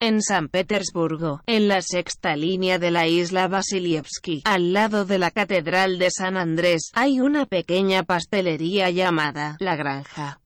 en 0.00 0.22
San 0.22 0.48
Petersburgo, 0.48 1.42
en 1.46 1.66
la 1.66 1.82
sexta 1.82 2.36
línea 2.36 2.78
de 2.78 2.92
la 2.92 3.08
isla 3.08 3.48
Vasilievsky, 3.48 4.42
al 4.44 4.72
lado 4.72 5.04
de 5.04 5.18
la 5.18 5.32
Catedral 5.32 5.98
de 5.98 6.12
San 6.12 6.36
Andrés, 6.36 6.90
hay 6.94 7.20
una 7.20 7.46
pequeña 7.46 8.04
pastelería 8.04 8.90
llamada 8.90 9.56
La 9.58 9.74
Granja. 9.74 10.40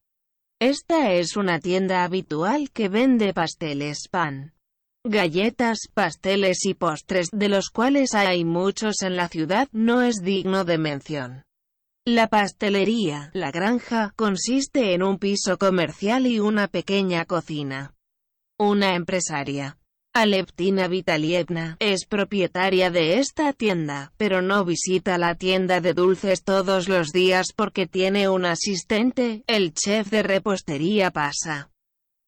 Esta 0.63 1.13
es 1.13 1.37
una 1.37 1.59
tienda 1.59 2.05
habitual 2.05 2.71
que 2.71 2.89
vende 2.89 3.35
pasteles, 3.35 4.07
pan, 4.09 4.53
galletas, 5.05 5.89
pasteles 5.93 6.65
y 6.67 6.75
postres, 6.75 7.31
de 7.33 7.49
los 7.49 7.69
cuales 7.69 8.15
hay 8.15 8.45
muchos 8.45 9.03
en 9.03 9.17
la 9.17 9.27
ciudad, 9.27 9.69
no 9.73 10.03
es 10.03 10.23
digno 10.23 10.65
de 10.65 10.79
mención. 10.79 11.43
La 12.07 12.29
pastelería, 12.29 13.33
la 13.35 13.51
granja, 13.51 14.13
consiste 14.15 14.95
en 14.95 15.03
un 15.03 15.19
piso 15.19 15.59
comercial 15.59 16.29
y 16.29 16.39
una 16.39 16.69
pequeña 16.69 17.25
cocina. 17.25 17.97
Una 18.57 18.95
empresaria, 18.95 19.79
Aleptina 20.15 20.89
Vitalievna, 20.89 21.79
es 21.81 22.05
propietaria 22.05 22.91
de 22.91 23.19
esta 23.19 23.55
tienda, 23.55 24.13
pero 24.19 24.43
no 24.43 24.63
visita 24.63 25.17
la 25.17 25.37
tienda 25.37 25.81
de 25.81 25.95
dulces 25.95 26.45
todos 26.45 26.87
los 26.87 27.13
días 27.13 27.55
porque 27.57 27.87
tiene 27.87 28.29
un 28.29 28.45
asistente, 28.45 29.43
el 29.47 29.73
chef 29.73 30.11
de 30.11 30.23
repostería 30.23 31.13
Pasa. 31.13 31.71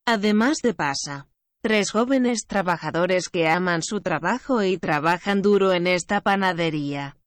Además 0.07 0.61
de 0.63 0.73
Pasa, 0.73 1.29
tres 1.61 1.91
jóvenes 1.91 2.47
trabajadores 2.47 3.29
que 3.29 3.49
aman 3.49 3.83
su 3.83 4.01
trabajo 4.01 4.63
y 4.63 4.79
trabajan 4.79 5.43
duro 5.43 5.75
en 5.75 5.87
esta 5.87 6.23
panadería. 6.23 7.19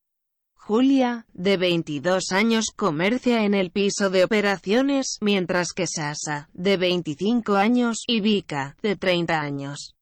Julia, 0.56 1.28
de 1.34 1.58
22 1.58 2.32
años, 2.32 2.72
comercia 2.76 3.46
en 3.46 3.54
el 3.54 3.70
piso 3.70 4.10
de 4.10 4.24
operaciones, 4.24 5.20
mientras 5.22 5.72
que 5.72 5.86
Sasa, 5.86 6.50
de 6.54 6.78
25 6.78 7.56
años, 7.56 8.04
y 8.08 8.22
Vika, 8.22 8.76
de 8.82 8.96
30 8.96 9.40
años, 9.40 9.97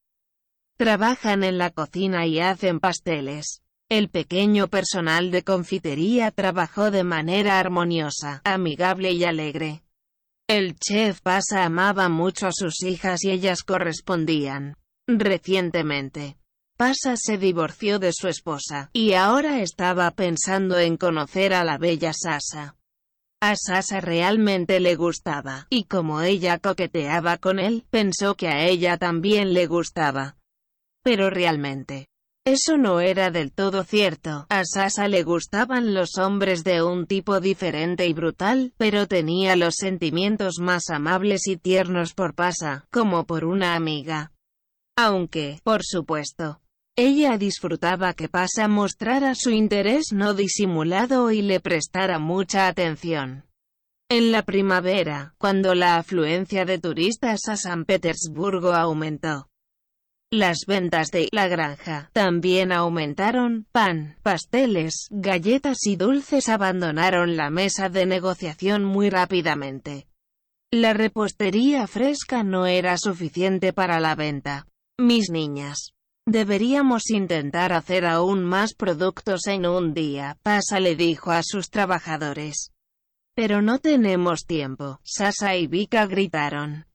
trabajan 0.76 1.42
en 1.44 1.58
la 1.58 1.70
cocina 1.70 2.26
y 2.26 2.40
hacen 2.40 2.80
pasteles. 2.80 3.62
El 3.88 4.08
pequeño 4.08 4.68
personal 4.68 5.30
de 5.30 5.42
confitería 5.42 6.30
trabajó 6.32 6.90
de 6.90 7.04
manera 7.04 7.60
armoniosa, 7.60 8.42
amigable 8.44 9.12
y 9.12 9.24
alegre. 9.24 9.82
El 10.48 10.76
chef 10.76 11.20
Pasa 11.20 11.64
amaba 11.64 12.08
mucho 12.08 12.46
a 12.46 12.52
sus 12.52 12.82
hijas 12.82 13.24
y 13.24 13.30
ellas 13.30 13.62
correspondían. 13.62 14.76
Recientemente, 15.06 16.36
Pasa 16.76 17.14
se 17.16 17.38
divorció 17.38 17.98
de 17.98 18.12
su 18.12 18.28
esposa, 18.28 18.90
y 18.92 19.14
ahora 19.14 19.60
estaba 19.60 20.10
pensando 20.10 20.78
en 20.78 20.96
conocer 20.96 21.54
a 21.54 21.64
la 21.64 21.78
bella 21.78 22.12
Sasa. 22.12 22.76
A 23.40 23.54
Sasa 23.56 24.00
realmente 24.00 24.78
le 24.80 24.94
gustaba, 24.94 25.68
y 25.70 25.84
como 25.84 26.20
ella 26.20 26.58
coqueteaba 26.58 27.38
con 27.38 27.58
él, 27.58 27.86
pensó 27.88 28.34
que 28.34 28.48
a 28.48 28.66
ella 28.66 28.98
también 28.98 29.54
le 29.54 29.66
gustaba. 29.66 30.35
Pero 31.06 31.30
realmente, 31.30 32.08
eso 32.44 32.78
no 32.78 32.98
era 32.98 33.30
del 33.30 33.52
todo 33.52 33.84
cierto. 33.84 34.44
A 34.48 34.64
Sasa 34.64 35.06
le 35.06 35.22
gustaban 35.22 35.94
los 35.94 36.18
hombres 36.18 36.64
de 36.64 36.82
un 36.82 37.06
tipo 37.06 37.38
diferente 37.38 38.08
y 38.08 38.12
brutal, 38.12 38.72
pero 38.76 39.06
tenía 39.06 39.54
los 39.54 39.76
sentimientos 39.76 40.58
más 40.58 40.90
amables 40.90 41.46
y 41.46 41.58
tiernos 41.58 42.12
por 42.12 42.34
Pasa, 42.34 42.88
como 42.90 43.24
por 43.24 43.44
una 43.44 43.76
amiga. 43.76 44.32
Aunque, 44.98 45.60
por 45.62 45.84
supuesto, 45.84 46.60
ella 46.96 47.38
disfrutaba 47.38 48.12
que 48.12 48.28
Pasa 48.28 48.66
mostrara 48.66 49.36
su 49.36 49.50
interés 49.50 50.06
no 50.12 50.34
disimulado 50.34 51.30
y 51.30 51.40
le 51.40 51.60
prestara 51.60 52.18
mucha 52.18 52.66
atención. 52.66 53.44
En 54.10 54.32
la 54.32 54.42
primavera, 54.42 55.36
cuando 55.38 55.76
la 55.76 55.98
afluencia 55.98 56.64
de 56.64 56.80
turistas 56.80 57.46
a 57.46 57.56
San 57.56 57.84
Petersburgo 57.84 58.72
aumentó, 58.72 59.48
las 60.30 60.66
ventas 60.66 61.10
de 61.10 61.28
la 61.32 61.48
granja 61.48 62.10
también 62.12 62.72
aumentaron, 62.72 63.66
pan, 63.72 64.16
pasteles, 64.22 65.08
galletas 65.10 65.78
y 65.86 65.96
dulces 65.96 66.48
abandonaron 66.48 67.36
la 67.36 67.50
mesa 67.50 67.88
de 67.88 68.06
negociación 68.06 68.84
muy 68.84 69.10
rápidamente. 69.10 70.08
La 70.72 70.92
repostería 70.92 71.86
fresca 71.86 72.42
no 72.42 72.66
era 72.66 72.98
suficiente 72.98 73.72
para 73.72 74.00
la 74.00 74.14
venta. 74.14 74.66
Mis 74.98 75.30
niñas, 75.30 75.96
Deberíamos 76.28 77.10
intentar 77.10 77.72
hacer 77.72 78.04
aún 78.04 78.44
más 78.44 78.74
productos 78.74 79.46
en 79.46 79.64
un 79.64 79.94
día, 79.94 80.36
Pasa 80.42 80.80
le 80.80 80.96
dijo 80.96 81.30
a 81.30 81.42
sus 81.44 81.70
trabajadores. 81.70 82.72
Pero 83.36 83.62
no 83.62 83.78
tenemos 83.78 84.44
tiempo, 84.44 84.98
Sasa 85.04 85.54
y 85.54 85.68
Vika 85.68 86.06
gritaron. 86.06 86.86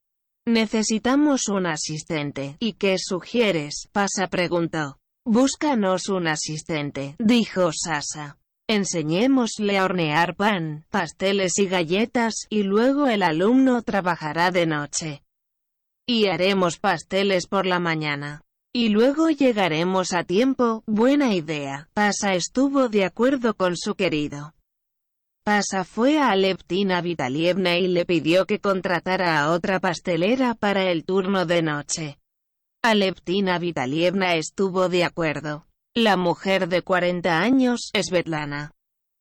Necesitamos 0.47 1.47
un 1.49 1.67
asistente. 1.67 2.57
¿Y 2.59 2.73
qué 2.73 2.97
sugieres? 2.97 3.87
Pasa 3.91 4.27
preguntó. 4.27 4.97
Búscanos 5.23 6.09
un 6.09 6.27
asistente, 6.27 7.15
dijo 7.19 7.71
Sasa. 7.71 8.39
Enseñémosle 8.67 9.77
a 9.77 9.85
hornear 9.85 10.35
pan, 10.35 10.85
pasteles 10.89 11.59
y 11.59 11.67
galletas, 11.67 12.47
y 12.49 12.63
luego 12.63 13.07
el 13.07 13.21
alumno 13.21 13.83
trabajará 13.83 14.49
de 14.49 14.65
noche. 14.65 15.23
Y 16.07 16.27
haremos 16.27 16.79
pasteles 16.79 17.45
por 17.45 17.67
la 17.67 17.79
mañana. 17.79 18.41
Y 18.73 18.89
luego 18.89 19.29
llegaremos 19.29 20.13
a 20.13 20.23
tiempo, 20.23 20.83
buena 20.87 21.35
idea. 21.35 21.89
Pasa 21.93 22.33
estuvo 22.33 22.89
de 22.89 23.05
acuerdo 23.05 23.53
con 23.53 23.77
su 23.77 23.93
querido. 23.95 24.53
Pasa 25.43 25.83
fue 25.85 26.19
a 26.19 26.29
Aleptina 26.29 27.01
Vitalievna 27.01 27.75
y 27.77 27.87
le 27.87 28.05
pidió 28.05 28.45
que 28.45 28.59
contratara 28.59 29.39
a 29.39 29.51
otra 29.51 29.79
pastelera 29.79 30.53
para 30.53 30.91
el 30.91 31.03
turno 31.03 31.47
de 31.47 31.63
noche. 31.63 32.19
Aleptina 32.83 33.57
Vitalievna 33.57 34.35
estuvo 34.35 34.87
de 34.87 35.03
acuerdo. 35.03 35.65
La 35.95 36.15
mujer 36.15 36.69
de 36.69 36.83
40 36.83 37.39
años, 37.39 37.91
Svetlana, 37.99 38.71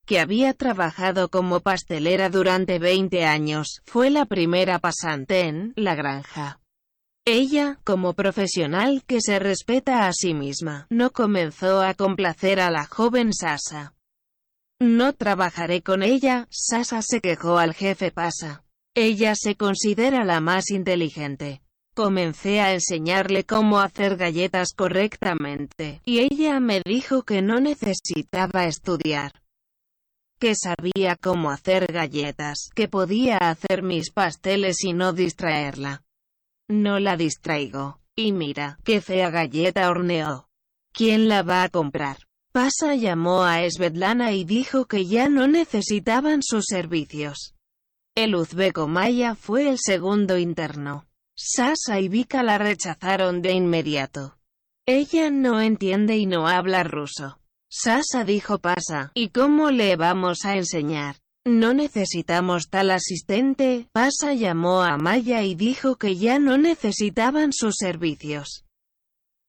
que 0.06 0.20
había 0.20 0.52
trabajado 0.52 1.30
como 1.30 1.60
pastelera 1.60 2.28
durante 2.28 2.78
20 2.78 3.24
años, 3.24 3.80
fue 3.86 4.10
la 4.10 4.26
primera 4.26 4.78
pasante 4.78 5.46
en 5.46 5.72
la 5.74 5.94
granja. 5.94 6.60
Ella, 7.24 7.78
como 7.82 8.12
profesional 8.12 9.04
que 9.06 9.20
se 9.22 9.38
respeta 9.38 10.06
a 10.06 10.12
sí 10.12 10.34
misma, 10.34 10.86
no 10.90 11.12
comenzó 11.12 11.80
a 11.80 11.94
complacer 11.94 12.60
a 12.60 12.70
la 12.70 12.86
joven 12.86 13.32
Sasa. 13.32 13.94
No 14.80 15.12
trabajaré 15.12 15.82
con 15.82 16.02
ella, 16.02 16.48
Sasa 16.50 17.02
se 17.02 17.20
quejó 17.20 17.58
al 17.58 17.74
jefe 17.74 18.10
Pasa. 18.10 18.64
Ella 18.94 19.34
se 19.34 19.54
considera 19.54 20.24
la 20.24 20.40
más 20.40 20.70
inteligente. 20.70 21.60
Comencé 21.94 22.60
a 22.60 22.72
enseñarle 22.72 23.44
cómo 23.44 23.78
hacer 23.78 24.16
galletas 24.16 24.72
correctamente, 24.74 26.00
y 26.06 26.20
ella 26.20 26.60
me 26.60 26.80
dijo 26.84 27.24
que 27.24 27.42
no 27.42 27.60
necesitaba 27.60 28.64
estudiar. 28.64 29.32
Que 30.38 30.54
sabía 30.54 31.16
cómo 31.16 31.50
hacer 31.50 31.92
galletas, 31.92 32.70
que 32.74 32.88
podía 32.88 33.36
hacer 33.36 33.82
mis 33.82 34.10
pasteles 34.10 34.82
y 34.82 34.94
no 34.94 35.12
distraerla. 35.12 36.04
No 36.68 36.98
la 37.00 37.18
distraigo. 37.18 38.00
Y 38.16 38.32
mira, 38.32 38.78
qué 38.84 39.02
fea 39.02 39.28
galleta 39.28 39.90
horneó. 39.90 40.48
¿Quién 40.94 41.28
la 41.28 41.42
va 41.42 41.64
a 41.64 41.68
comprar? 41.68 42.29
Pasa 42.52 42.96
llamó 42.96 43.44
a 43.44 43.60
Svetlana 43.70 44.32
y 44.32 44.44
dijo 44.44 44.86
que 44.86 45.06
ya 45.06 45.28
no 45.28 45.46
necesitaban 45.46 46.42
sus 46.42 46.64
servicios. 46.66 47.54
El 48.16 48.34
uzbeco 48.34 48.88
Maya 48.88 49.36
fue 49.36 49.68
el 49.68 49.78
segundo 49.78 50.36
interno. 50.36 51.06
Sasa 51.36 52.00
y 52.00 52.08
Vika 52.08 52.42
la 52.42 52.58
rechazaron 52.58 53.40
de 53.40 53.52
inmediato. 53.52 54.36
Ella 54.84 55.30
no 55.30 55.60
entiende 55.60 56.16
y 56.16 56.26
no 56.26 56.48
habla 56.48 56.82
ruso. 56.82 57.38
Sasa 57.70 58.24
dijo 58.24 58.58
pasa, 58.58 59.12
¿y 59.14 59.28
cómo 59.28 59.70
le 59.70 59.94
vamos 59.94 60.44
a 60.44 60.56
enseñar? 60.56 61.18
No 61.46 61.72
necesitamos 61.72 62.68
tal 62.68 62.90
asistente. 62.90 63.88
Pasa 63.92 64.34
llamó 64.34 64.82
a 64.82 64.98
Maya 64.98 65.42
y 65.44 65.54
dijo 65.54 65.94
que 65.96 66.16
ya 66.16 66.40
no 66.40 66.58
necesitaban 66.58 67.52
sus 67.52 67.76
servicios. 67.78 68.64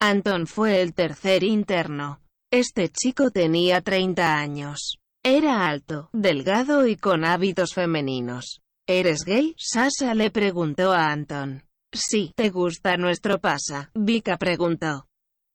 Anton 0.00 0.46
fue 0.46 0.80
el 0.82 0.94
tercer 0.94 1.42
interno. 1.42 2.21
Este 2.52 2.90
chico 2.90 3.30
tenía 3.30 3.80
30 3.80 4.36
años. 4.36 4.98
Era 5.24 5.66
alto, 5.66 6.10
delgado 6.12 6.86
y 6.86 6.96
con 6.96 7.24
hábitos 7.24 7.72
femeninos. 7.72 8.60
¿Eres 8.86 9.24
gay? 9.24 9.54
Sasa 9.56 10.14
le 10.14 10.30
preguntó 10.30 10.92
a 10.92 11.10
Anton. 11.12 11.62
Sí, 11.94 12.34
¿te 12.36 12.50
gusta 12.50 12.98
nuestro 12.98 13.40
pasa? 13.40 13.90
Vika 13.94 14.36
preguntó. 14.36 15.06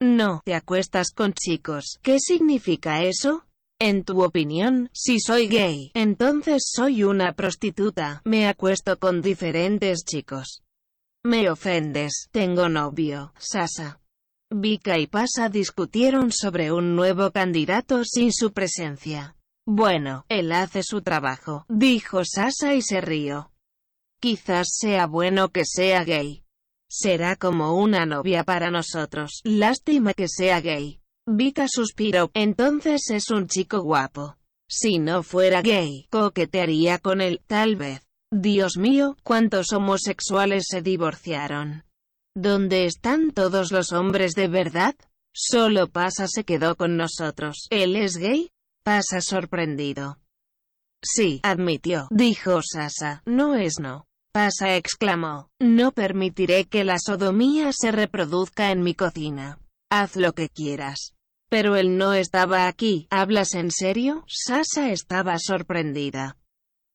No, 0.02 0.42
te 0.44 0.56
acuestas 0.56 1.12
con 1.12 1.34
chicos. 1.34 2.00
¿Qué 2.02 2.18
significa 2.20 3.04
eso? 3.04 3.46
En 3.80 4.04
tu 4.04 4.24
opinión, 4.24 4.90
si 4.92 5.20
soy 5.20 5.48
gay, 5.48 5.92
entonces 5.94 6.72
soy 6.74 7.04
una 7.04 7.34
prostituta. 7.34 8.24
Me 8.26 8.48
acuesto 8.48 8.98
con 8.98 9.22
diferentes 9.22 10.04
chicos. 10.04 10.64
Me 11.24 11.48
ofendes. 11.52 12.28
Tengo 12.32 12.70
novio, 12.70 13.34
Sasa. 13.38 14.00
Vika 14.50 14.98
y 14.98 15.08
Pasa 15.08 15.50
discutieron 15.50 16.32
sobre 16.32 16.72
un 16.72 16.96
nuevo 16.96 17.32
candidato 17.32 18.06
sin 18.06 18.32
su 18.32 18.54
presencia. 18.54 19.36
Bueno, 19.66 20.26
él 20.30 20.54
hace 20.54 20.84
su 20.84 21.02
trabajo, 21.02 21.66
dijo 21.68 22.24
Sasa 22.24 22.74
y 22.74 22.82
se 22.82 23.02
rió. 23.02 23.52
Quizás 24.22 24.70
sea 24.72 25.06
bueno 25.06 25.50
que 25.50 25.66
sea 25.66 26.06
gay. 26.06 26.44
Será 26.90 27.36
como 27.36 27.78
una 27.78 28.06
novia 28.06 28.46
para 28.46 28.72
nosotros. 28.72 29.42
Lástima 29.44 30.14
que 30.14 30.30
sea 30.30 30.62
gay. 30.62 31.02
Vika 31.28 31.68
suspiró. 31.68 32.32
Entonces 32.34 33.10
es 33.10 33.30
un 33.30 33.48
chico 33.48 33.82
guapo. 33.82 34.38
Si 34.70 34.98
no 34.98 35.24
fuera 35.24 35.62
gay, 35.62 36.08
coquetearía 36.10 37.00
con 37.00 37.20
él, 37.20 37.42
tal 37.48 37.76
vez. 37.76 38.08
Dios 38.32 38.78
mío, 38.78 39.18
cuántos 39.24 39.74
homosexuales 39.74 40.66
se 40.70 40.82
divorciaron. 40.82 41.84
¿Dónde 42.40 42.86
están 42.86 43.32
todos 43.32 43.72
los 43.72 43.92
hombres 43.92 44.34
de 44.34 44.48
verdad? 44.48 44.94
Solo 45.34 45.88
Pasa 45.88 46.28
se 46.28 46.44
quedó 46.44 46.76
con 46.76 46.96
nosotros. 46.96 47.66
¿Él 47.72 47.96
es 47.96 48.18
gay? 48.18 48.52
Pasa 48.84 49.22
sorprendido. 49.22 50.20
Sí, 51.02 51.40
admitió, 51.42 52.08
dijo 52.12 52.62
Sasa, 52.62 53.24
no 53.26 53.56
es 53.56 53.80
no. 53.80 54.06
Pasa 54.32 54.76
exclamó, 54.76 55.50
no 55.60 55.94
permitiré 55.94 56.66
que 56.66 56.84
la 56.84 57.00
sodomía 57.00 57.72
se 57.74 57.92
reproduzca 57.92 58.70
en 58.70 58.84
mi 58.84 58.94
cocina. 58.94 59.58
Haz 59.90 60.16
lo 60.16 60.34
que 60.34 60.48
quieras. 60.48 61.16
Pero 61.50 61.76
él 61.76 61.98
no 61.98 62.14
estaba 62.14 62.68
aquí, 62.68 63.08
¿hablas 63.10 63.56
en 63.56 63.72
serio? 63.72 64.24
Sasa 64.28 64.92
estaba 64.92 65.40
sorprendida. 65.40 66.38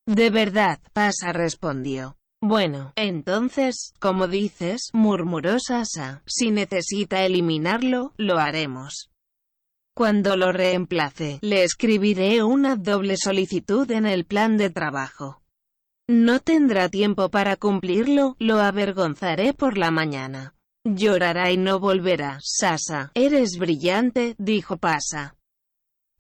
De 0.07 0.31
verdad, 0.31 0.79
Pasa 0.93 1.33
respondió. 1.33 2.17
Bueno, 2.45 2.93
entonces, 2.97 3.95
como 4.01 4.27
dices, 4.27 4.91
murmuró 4.93 5.61
Sasa, 5.61 6.23
si 6.27 6.51
necesita 6.51 7.25
eliminarlo, 7.25 8.15
lo 8.17 8.39
haremos. 8.39 9.13
Cuando 9.95 10.37
lo 10.37 10.51
reemplace, 10.51 11.39
le 11.41 11.63
escribiré 11.63 12.43
una 12.43 12.75
doble 12.75 13.17
solicitud 13.17 13.89
en 13.93 14.07
el 14.07 14.25
plan 14.25 14.57
de 14.57 14.71
trabajo. 14.71 15.41
No 16.09 16.41
tendrá 16.41 16.89
tiempo 16.89 17.31
para 17.31 17.55
cumplirlo, 17.55 18.35
lo 18.41 18.59
avergonzaré 18.59 19.55
por 19.55 19.79
la 19.79 19.93
mañana. 19.93 20.57
Llorará 20.85 21.53
y 21.53 21.57
no 21.57 21.79
volverá. 21.79 22.41
Sasa, 22.43 23.13
eres 23.15 23.57
brillante, 23.57 24.35
dijo 24.39 24.79
Pasa. 24.79 25.37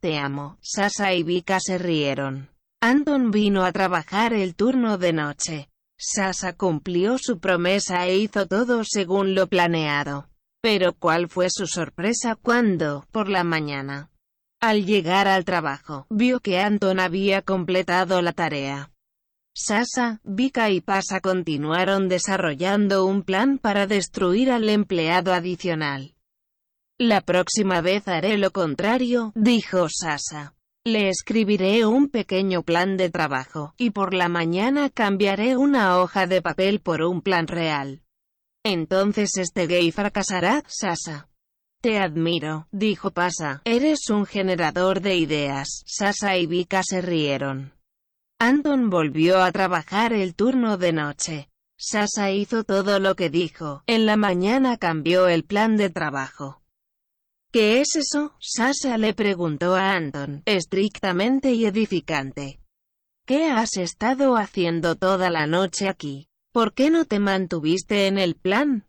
Te 0.00 0.18
amo. 0.18 0.56
Sasa 0.60 1.14
y 1.14 1.24
Vika 1.24 1.58
se 1.58 1.78
rieron. 1.78 2.48
Anton 2.80 3.32
vino 3.32 3.64
a 3.64 3.72
trabajar 3.72 4.32
el 4.34 4.54
turno 4.54 4.98
de 4.98 5.12
noche. 5.12 5.71
Sasa 6.04 6.52
cumplió 6.54 7.16
su 7.16 7.38
promesa 7.38 8.08
e 8.08 8.16
hizo 8.16 8.48
todo 8.48 8.82
según 8.82 9.36
lo 9.36 9.46
planeado. 9.46 10.28
Pero 10.60 10.94
¿cuál 10.94 11.28
fue 11.28 11.46
su 11.48 11.68
sorpresa 11.68 12.34
cuando, 12.34 13.06
por 13.12 13.28
la 13.28 13.44
mañana, 13.44 14.10
al 14.60 14.84
llegar 14.84 15.28
al 15.28 15.44
trabajo, 15.44 16.08
vio 16.10 16.40
que 16.40 16.58
Anton 16.58 16.98
había 16.98 17.42
completado 17.42 18.20
la 18.20 18.32
tarea? 18.32 18.90
Sasa, 19.54 20.20
Vika 20.24 20.70
y 20.70 20.80
Pasa 20.80 21.20
continuaron 21.20 22.08
desarrollando 22.08 23.06
un 23.06 23.22
plan 23.22 23.58
para 23.58 23.86
destruir 23.86 24.50
al 24.50 24.68
empleado 24.68 25.32
adicional. 25.32 26.16
La 26.98 27.20
próxima 27.20 27.80
vez 27.80 28.08
haré 28.08 28.38
lo 28.38 28.50
contrario, 28.50 29.30
dijo 29.36 29.86
Sasa. 29.88 30.56
Le 30.84 31.08
escribiré 31.08 31.86
un 31.86 32.08
pequeño 32.08 32.64
plan 32.64 32.96
de 32.96 33.08
trabajo, 33.08 33.72
y 33.76 33.90
por 33.90 34.14
la 34.14 34.28
mañana 34.28 34.90
cambiaré 34.90 35.56
una 35.56 35.98
hoja 35.98 36.26
de 36.26 36.42
papel 36.42 36.80
por 36.80 37.02
un 37.02 37.22
plan 37.22 37.46
real. 37.46 38.02
Entonces 38.64 39.36
este 39.36 39.68
gay 39.68 39.92
fracasará, 39.92 40.64
Sasa. 40.66 41.28
Te 41.80 41.98
admiro, 41.98 42.66
dijo 42.72 43.12
Pasa. 43.12 43.62
Eres 43.64 44.10
un 44.10 44.26
generador 44.26 45.00
de 45.00 45.16
ideas. 45.16 45.82
Sasa 45.86 46.36
y 46.36 46.46
Vika 46.46 46.82
se 46.84 47.00
rieron. 47.00 47.72
Anton 48.40 48.90
volvió 48.90 49.40
a 49.40 49.52
trabajar 49.52 50.12
el 50.12 50.34
turno 50.34 50.78
de 50.78 50.92
noche. 50.92 51.48
Sasa 51.76 52.32
hizo 52.32 52.64
todo 52.64 52.98
lo 52.98 53.14
que 53.14 53.30
dijo. 53.30 53.82
En 53.86 54.06
la 54.06 54.16
mañana 54.16 54.76
cambió 54.78 55.28
el 55.28 55.44
plan 55.44 55.76
de 55.76 55.90
trabajo. 55.90 56.61
¿Qué 57.52 57.82
es 57.82 57.96
eso? 57.96 58.34
Sasa 58.40 58.96
le 58.96 59.12
preguntó 59.12 59.74
a 59.74 59.92
Anton, 59.92 60.42
estrictamente 60.46 61.52
y 61.52 61.66
edificante. 61.66 62.60
¿Qué 63.26 63.50
has 63.50 63.76
estado 63.76 64.36
haciendo 64.36 64.96
toda 64.96 65.28
la 65.28 65.46
noche 65.46 65.86
aquí? 65.86 66.28
¿Por 66.50 66.72
qué 66.72 66.88
no 66.88 67.04
te 67.04 67.18
mantuviste 67.18 68.06
en 68.06 68.16
el 68.16 68.36
plan? 68.36 68.86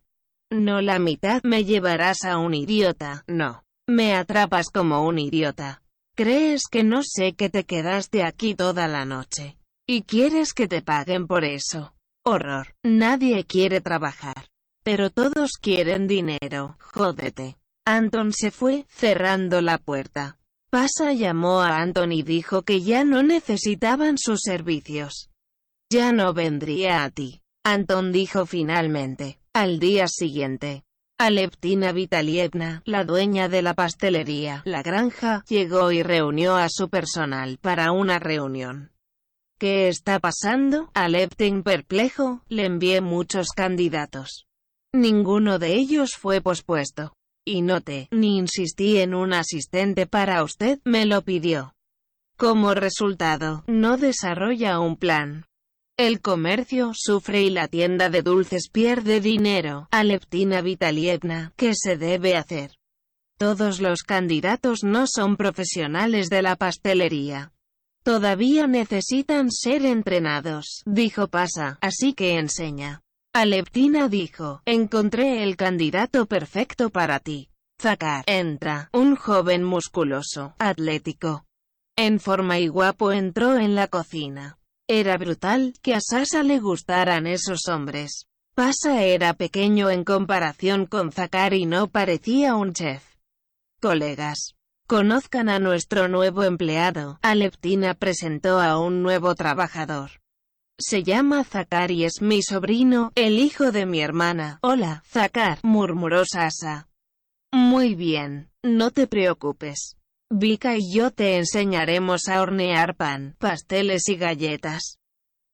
No 0.49 0.79
la 0.79 0.97
mitad, 0.97 1.43
me 1.43 1.65
llevarás 1.65 2.23
a 2.23 2.37
un 2.37 2.53
idiota, 2.53 3.25
no. 3.27 3.65
Me 3.85 4.15
atrapas 4.15 4.69
como 4.69 5.05
un 5.05 5.19
idiota. 5.19 5.81
¿Crees 6.15 6.61
que 6.71 6.85
no 6.85 7.01
sé 7.03 7.33
que 7.33 7.49
te 7.49 7.65
quedaste 7.65 8.23
aquí 8.23 8.55
toda 8.55 8.87
la 8.87 9.03
noche? 9.03 9.57
¿Y 9.85 10.03
quieres 10.03 10.53
que 10.53 10.69
te 10.69 10.81
paguen 10.81 11.27
por 11.27 11.43
eso? 11.43 11.93
Horror. 12.23 12.75
Nadie 12.81 13.43
quiere 13.43 13.81
trabajar. 13.81 14.47
Pero 14.83 15.09
todos 15.09 15.57
quieren 15.59 16.07
dinero, 16.07 16.77
jódete. 16.79 17.57
Anton 17.85 18.31
se 18.31 18.49
fue, 18.51 18.85
cerrando 18.89 19.61
la 19.61 19.77
puerta. 19.77 20.37
Pasa 20.69 21.11
llamó 21.11 21.61
a 21.61 21.81
Anton 21.81 22.11
y 22.13 22.23
dijo 22.23 22.61
que 22.61 22.81
ya 22.81 23.03
no 23.03 23.23
necesitaban 23.23 24.17
sus 24.17 24.39
servicios. 24.41 25.29
Ya 25.91 26.13
no 26.13 26.33
vendría 26.33 27.03
a 27.03 27.09
ti. 27.09 27.41
Anton 27.63 28.11
dijo 28.11 28.45
finalmente. 28.45 29.39
Al 29.53 29.79
día 29.79 30.07
siguiente. 30.07 30.83
Aleptina 31.19 31.91
Vitalievna, 31.91 32.81
la 32.85 33.03
dueña 33.03 33.47
de 33.47 33.61
la 33.61 33.75
pastelería, 33.75 34.63
la 34.65 34.81
granja, 34.81 35.43
llegó 35.47 35.91
y 35.91 36.01
reunió 36.01 36.55
a 36.55 36.69
su 36.69 36.89
personal 36.89 37.59
para 37.61 37.91
una 37.91 38.17
reunión. 38.17 38.91
¿Qué 39.59 39.89
está 39.89 40.19
pasando? 40.19 40.89
Aleptin 40.95 41.63
perplejo, 41.63 42.41
le 42.47 42.65
envié 42.65 42.99
muchos 43.01 43.49
candidatos. 43.55 44.47
Ninguno 44.91 45.59
de 45.59 45.75
ellos 45.75 46.15
fue 46.15 46.41
pospuesto. 46.41 47.13
Y 47.45 47.61
noté, 47.61 48.07
ni 48.11 48.37
insistí 48.37 48.99
en 48.99 49.13
un 49.13 49.33
asistente 49.33 50.07
para 50.07 50.43
usted, 50.43 50.79
me 50.85 51.05
lo 51.05 51.21
pidió. 51.23 51.75
Como 52.37 52.73
resultado, 52.73 53.63
no 53.67 53.97
desarrolla 53.97 54.79
un 54.79 54.95
plan. 54.95 55.45
El 55.97 56.21
comercio 56.21 56.91
sufre 56.95 57.43
y 57.43 57.49
la 57.49 57.67
tienda 57.67 58.09
de 58.09 58.21
dulces 58.23 58.69
pierde 58.71 59.19
dinero. 59.19 59.87
Aleptina 59.91 60.61
Vitalievna, 60.61 61.53
¿qué 61.55 61.73
se 61.75 61.97
debe 61.97 62.35
hacer? 62.35 62.71
Todos 63.37 63.79
los 63.79 64.03
candidatos 64.03 64.83
no 64.83 65.05
son 65.05 65.35
profesionales 65.35 66.29
de 66.29 66.41
la 66.41 66.55
pastelería. 66.55 67.51
Todavía 68.03 68.67
necesitan 68.67 69.51
ser 69.51 69.85
entrenados, 69.85 70.81
dijo 70.85 71.27
Pasa, 71.27 71.77
así 71.81 72.13
que 72.13 72.37
enseña. 72.37 73.01
Aleptina 73.35 74.09
dijo, 74.09 74.61
encontré 74.63 75.41
el 75.41 75.57
candidato 75.57 76.27
perfecto 76.27 76.91
para 76.91 77.19
ti. 77.19 77.49
Zakar, 77.81 78.23
entra, 78.27 78.89
un 78.93 79.15
joven 79.15 79.63
musculoso, 79.63 80.53
atlético, 80.59 81.43
en 81.97 82.19
forma 82.19 82.59
y 82.59 82.67
guapo 82.67 83.11
entró 83.11 83.57
en 83.57 83.73
la 83.73 83.87
cocina. 83.87 84.59
Era 84.87 85.17
brutal 85.17 85.73
que 85.81 85.95
a 85.95 85.99
Sasa 85.99 86.43
le 86.43 86.59
gustaran 86.59 87.25
esos 87.25 87.67
hombres. 87.67 88.27
Pasa 88.53 89.01
era 89.01 89.33
pequeño 89.33 89.89
en 89.89 90.03
comparación 90.03 90.85
con 90.85 91.11
Zakar 91.11 91.55
y 91.55 91.65
no 91.65 91.87
parecía 91.87 92.55
un 92.55 92.73
chef. 92.73 93.03
Colegas, 93.81 94.53
conozcan 94.85 95.49
a 95.49 95.57
nuestro 95.57 96.07
nuevo 96.07 96.43
empleado. 96.43 97.17
Aleptina 97.23 97.95
presentó 97.95 98.61
a 98.61 98.77
un 98.79 99.01
nuevo 99.01 99.33
trabajador. 99.33 100.22
Se 100.79 101.03
llama 101.03 101.43
Zakar 101.43 101.91
y 101.91 102.03
es 102.03 102.21
mi 102.21 102.41
sobrino, 102.41 103.11
el 103.13 103.37
hijo 103.37 103.71
de 103.71 103.85
mi 103.85 104.01
hermana. 104.01 104.57
Hola, 104.63 105.03
Zakar, 105.07 105.59
murmuró 105.61 106.25
Sasa. 106.25 106.89
Muy 107.51 107.93
bien, 107.93 108.49
no 108.63 108.89
te 108.89 109.05
preocupes. 109.05 109.97
Vika 110.31 110.75
y 110.75 110.91
yo 110.91 111.11
te 111.11 111.37
enseñaremos 111.37 112.27
a 112.27 112.41
hornear 112.41 112.95
pan, 112.95 113.35
pasteles 113.37 114.09
y 114.09 114.15
galletas. 114.15 114.97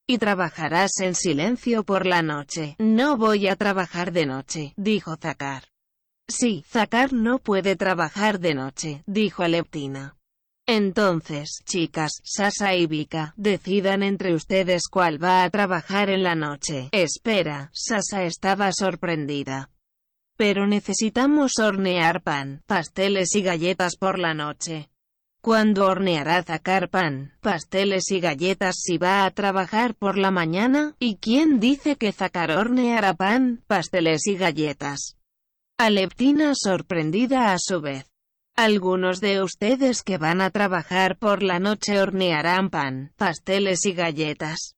Y 0.07 0.19
trabajarás 0.19 0.91
en 1.01 1.15
silencio 1.15 1.83
por 1.83 2.05
la 2.05 2.21
noche. 2.21 2.75
No 2.79 3.17
voy 3.17 3.49
a 3.49 3.57
trabajar 3.57 4.13
de 4.13 4.25
noche, 4.25 4.73
dijo 4.77 5.17
Zakar. 5.17 5.65
Sí, 6.29 6.63
Zakar 6.69 7.11
no 7.11 7.39
puede 7.39 7.75
trabajar 7.75 8.39
de 8.39 8.53
noche, 8.53 9.03
dijo 9.05 9.43
Aleptina. 9.43 10.15
Entonces, 10.71 11.63
chicas, 11.65 12.21
Sasa 12.23 12.75
y 12.75 12.85
Vika, 12.85 13.33
decidan 13.37 14.03
entre 14.03 14.35
ustedes 14.35 14.83
cuál 14.87 15.21
va 15.21 15.43
a 15.43 15.49
trabajar 15.49 16.11
en 16.11 16.21
la 16.21 16.35
noche. 16.35 16.89
Espera, 16.91 17.71
Sasa 17.73 18.21
estaba 18.21 18.71
sorprendida. 18.71 19.71
Pero 20.37 20.67
necesitamos 20.67 21.53
hornear 21.57 22.21
pan, 22.21 22.61
pasteles 22.67 23.33
y 23.33 23.41
galletas 23.41 23.95
por 23.95 24.19
la 24.19 24.35
noche. 24.35 24.91
¿Cuándo 25.41 25.87
horneará 25.87 26.43
Zakar 26.43 26.89
pan, 26.89 27.33
pasteles 27.41 28.11
y 28.11 28.19
galletas 28.19 28.75
si 28.79 28.99
va 28.99 29.25
a 29.25 29.31
trabajar 29.31 29.95
por 29.95 30.19
la 30.19 30.29
mañana? 30.29 30.95
¿Y 30.99 31.15
quién 31.15 31.59
dice 31.59 31.95
que 31.95 32.11
Zakar 32.11 32.51
horneará 32.51 33.15
pan, 33.15 33.63
pasteles 33.65 34.27
y 34.27 34.35
galletas? 34.35 35.17
Aleptina 35.79 36.53
sorprendida 36.53 37.53
a 37.53 37.57
su 37.57 37.81
vez. 37.81 38.05
Algunos 38.61 39.21
de 39.21 39.41
ustedes 39.41 40.03
que 40.03 40.17
van 40.17 40.41
a 40.41 40.49
trabajar 40.49 41.17
por 41.17 41.43
la 41.43 41.59
noche 41.59 42.01
hornearán 42.01 42.69
pan, 42.69 43.13
pasteles 43.15 43.85
y 43.85 43.93
galletas. 43.93 44.75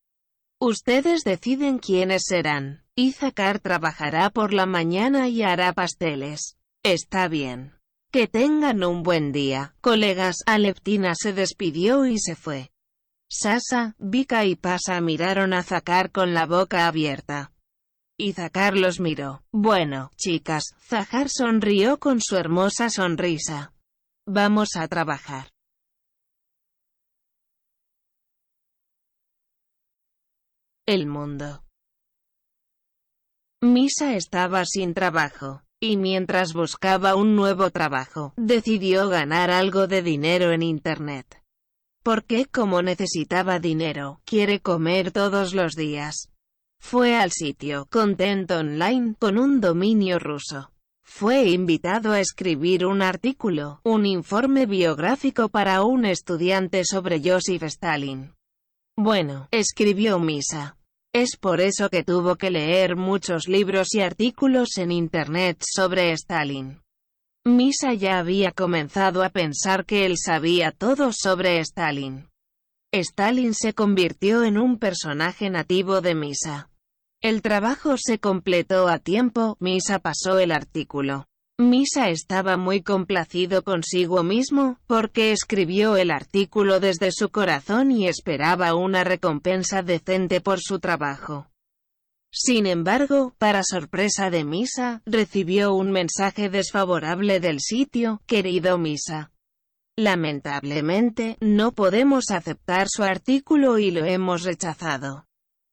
Ustedes 0.60 1.24
deciden 1.24 1.80
quiénes 1.80 2.26
serán. 2.28 2.84
Izakar 2.96 3.58
trabajará 3.58 4.30
por 4.30 4.54
la 4.54 4.68
mañana 4.68 5.30
y 5.30 5.42
hará 5.42 5.74
pasteles. 5.74 6.58
Está 6.84 7.28
bien. 7.28 7.74
Que 8.12 8.28
tengan 8.28 8.84
un 8.84 9.02
buen 9.02 9.32
día, 9.32 9.74
colegas. 9.82 10.44
Aleptina 10.46 11.16
se 11.16 11.34
despidió 11.34 12.06
y 12.06 12.20
se 12.20 12.36
fue. 12.36 12.70
Sasa, 13.32 13.96
Vika 13.98 14.46
y 14.46 14.56
Pasa 14.56 15.02
miraron 15.02 15.54
a 15.54 15.64
Zakar 15.64 16.12
con 16.12 16.36
la 16.36 16.46
boca 16.46 16.86
abierta. 16.86 17.51
Y 18.24 18.34
Zakar 18.34 18.78
los 18.78 19.00
miró. 19.00 19.42
Bueno, 19.52 20.12
chicas, 20.16 20.76
Zahar 20.88 21.28
sonrió 21.28 21.98
con 21.98 22.22
su 22.22 22.36
hermosa 22.36 22.92
sonrisa. 22.92 23.74
Vamos 24.28 24.76
a 24.76 24.88
trabajar. 24.88 25.50
El 30.86 31.08
mundo. 31.08 31.64
Misa 33.60 34.16
estaba 34.16 34.66
sin 34.66 34.94
trabajo, 34.94 35.64
y 35.80 35.98
mientras 35.98 36.54
buscaba 36.54 37.16
un 37.16 37.36
nuevo 37.36 37.72
trabajo, 37.72 38.34
decidió 38.38 39.10
ganar 39.10 39.50
algo 39.50 39.88
de 39.88 40.04
dinero 40.04 40.52
en 40.52 40.62
Internet. 40.62 41.42
Porque 42.04 42.46
como 42.46 42.84
necesitaba 42.84 43.58
dinero, 43.58 44.22
quiere 44.26 44.60
comer 44.60 45.12
todos 45.12 45.56
los 45.56 45.74
días. 45.74 46.32
Fue 46.82 47.16
al 47.16 47.32
sitio 47.32 47.86
Content 47.90 48.52
Online 48.52 49.16
con 49.18 49.38
un 49.38 49.62
dominio 49.62 50.20
ruso. 50.20 50.72
Fue 51.06 51.44
invitado 51.48 52.12
a 52.12 52.20
escribir 52.20 52.86
un 52.86 53.02
artículo, 53.02 53.80
un 53.86 54.06
informe 54.06 54.66
biográfico 54.66 55.48
para 55.48 55.84
un 55.84 56.04
estudiante 56.04 56.84
sobre 56.84 57.22
Joseph 57.24 57.64
Stalin. 57.64 58.34
Bueno, 58.98 59.48
escribió 59.52 60.20
Misa. 60.20 60.76
Es 61.14 61.38
por 61.38 61.62
eso 61.62 61.90
que 61.90 62.04
tuvo 62.04 62.36
que 62.36 62.52
leer 62.52 62.98
muchos 62.98 63.48
libros 63.48 63.94
y 63.94 64.02
artículos 64.02 64.78
en 64.78 64.92
Internet 64.92 65.62
sobre 65.62 66.12
Stalin. 66.12 66.82
Misa 67.46 67.94
ya 67.94 68.20
había 68.20 68.52
comenzado 68.52 69.24
a 69.24 69.30
pensar 69.30 69.86
que 69.86 70.06
él 70.06 70.16
sabía 70.18 70.72
todo 70.72 71.12
sobre 71.14 71.60
Stalin. 71.60 72.31
Stalin 72.94 73.54
se 73.54 73.74
convirtió 73.74 74.44
en 74.44 74.58
un 74.58 74.78
personaje 74.78 75.50
nativo 75.50 76.02
de 76.02 76.14
Misa. 76.14 76.70
El 77.22 77.42
trabajo 77.42 77.96
se 77.98 78.20
completó 78.20 78.90
a 78.90 79.00
tiempo, 79.00 79.56
Misa 79.62 80.00
pasó 80.00 80.40
el 80.40 80.52
artículo. 80.52 81.28
Misa 81.58 82.10
estaba 82.10 82.58
muy 82.58 82.82
complacido 82.82 83.64
consigo 83.64 84.24
mismo, 84.24 84.78
porque 84.88 85.32
escribió 85.32 85.96
el 85.96 86.12
artículo 86.12 86.82
desde 86.82 87.14
su 87.14 87.30
corazón 87.30 87.92
y 87.92 88.10
esperaba 88.10 88.76
una 88.76 89.06
recompensa 89.06 89.84
decente 89.84 90.42
por 90.42 90.60
su 90.60 90.80
trabajo. 90.80 91.48
Sin 92.30 92.66
embargo, 92.66 93.36
para 93.38 93.64
sorpresa 93.64 94.30
de 94.30 94.44
Misa, 94.44 95.02
recibió 95.06 95.74
un 95.74 95.92
mensaje 95.92 96.50
desfavorable 96.50 97.40
del 97.40 97.62
sitio, 97.62 98.22
querido 98.26 98.78
Misa. 98.78 99.31
Lamentablemente, 100.02 101.38
no 101.42 101.74
podemos 101.74 102.32
aceptar 102.32 102.88
su 102.90 103.04
artículo 103.04 103.78
y 103.78 103.92
lo 103.92 104.06
hemos 104.06 104.44
rechazado 104.44 105.26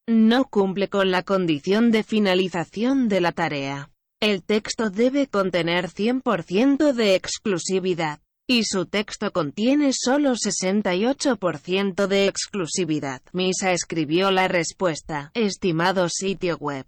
no 0.08 0.47
cumple 0.47 0.89
con 0.89 1.10
la 1.10 1.23
condición 1.23 1.90
de 1.90 2.02
finalización 2.02 3.08
de 3.08 3.20
la 3.20 3.32
tarea. 3.32 3.90
El 4.20 4.42
texto 4.42 4.89
debe 4.89 5.26
contener 5.26 5.90
100% 5.90 6.94
de 6.94 7.15
exclusividad, 7.15 8.20
y 8.48 8.65
su 8.65 8.86
texto 8.86 9.31
contiene 9.32 9.92
solo 9.92 10.32
68% 10.32 12.07
de 12.07 12.26
exclusividad. 12.26 13.20
Misa 13.32 13.73
escribió 13.73 14.31
la 14.31 14.48
respuesta, 14.48 15.31
estimado 15.34 16.08
sitio 16.08 16.57
web. 16.57 16.86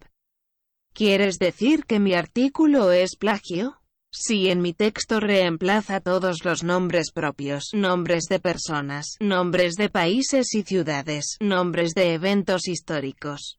¿Quieres 0.94 1.38
decir 1.38 1.84
que 1.84 2.00
mi 2.00 2.14
artículo 2.14 2.90
es 2.90 3.16
plagio? 3.16 3.79
Si 4.12 4.48
en 4.48 4.60
mi 4.60 4.72
texto 4.72 5.20
reemplaza 5.20 6.00
todos 6.00 6.44
los 6.44 6.64
nombres 6.64 7.12
propios, 7.12 7.70
nombres 7.72 8.24
de 8.24 8.40
personas, 8.40 9.16
nombres 9.20 9.74
de 9.74 9.88
países 9.88 10.52
y 10.54 10.62
ciudades, 10.62 11.36
nombres 11.40 11.94
de 11.94 12.14
eventos 12.14 12.66
históricos. 12.66 13.58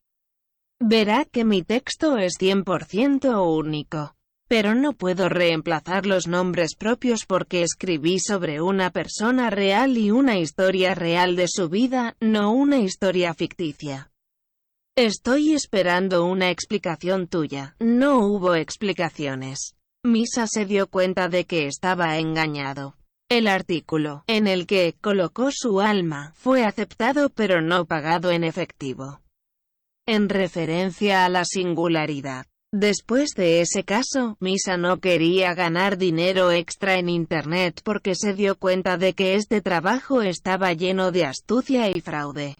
Verá 0.82 1.24
que 1.24 1.46
mi 1.46 1.64
texto 1.64 2.18
es 2.18 2.34
100% 2.38 3.42
único. 3.48 4.16
Pero 4.50 4.76
no 4.76 4.92
puedo 4.92 5.30
reemplazar 5.30 6.06
los 6.06 6.28
nombres 6.28 6.76
propios 6.76 7.26
porque 7.26 7.62
escribí 7.62 8.20
sobre 8.20 8.60
una 8.60 8.90
persona 8.90 9.50
real 9.50 9.98
y 9.98 10.12
una 10.12 10.38
historia 10.38 10.94
real 10.94 11.38
de 11.38 11.48
su 11.48 11.70
vida, 11.70 12.18
no 12.20 12.52
una 12.52 12.80
historia 12.80 13.34
ficticia. 13.34 14.12
Estoy 14.98 15.54
esperando 15.54 16.26
una 16.26 16.50
explicación 16.52 17.28
tuya. 17.28 17.78
No 17.80 18.26
hubo 18.26 18.56
explicaciones. 18.56 19.76
Misa 20.04 20.48
se 20.48 20.66
dio 20.66 20.88
cuenta 20.88 21.30
de 21.30 21.46
que 21.46 21.68
estaba 21.68 22.18
engañado. 22.18 22.96
El 23.30 23.48
artículo, 23.48 24.24
en 24.26 24.48
el 24.48 24.66
que 24.66 24.96
colocó 25.00 25.50
su 25.52 25.80
alma, 25.80 26.34
fue 26.36 26.66
aceptado 26.66 27.30
pero 27.30 27.62
no 27.62 27.86
pagado 27.86 28.32
en 28.32 28.44
efectivo. 28.44 29.22
En 30.08 30.28
referencia 30.28 31.24
a 31.24 31.30
la 31.30 31.46
singularidad. 31.46 32.48
Después 32.74 33.36
de 33.36 33.62
ese 33.62 33.84
caso, 33.84 34.38
Misa 34.40 34.76
no 34.76 35.00
quería 35.00 35.54
ganar 35.54 36.00
dinero 36.00 36.52
extra 36.52 36.98
en 36.98 37.08
Internet 37.08 37.82
porque 37.84 38.16
se 38.16 38.34
dio 38.34 38.58
cuenta 38.58 38.98
de 38.98 39.14
que 39.14 39.36
este 39.36 39.62
trabajo 39.62 40.24
estaba 40.24 40.74
lleno 40.74 41.12
de 41.12 41.26
astucia 41.26 41.90
y 41.90 42.02
fraude. 42.02 42.56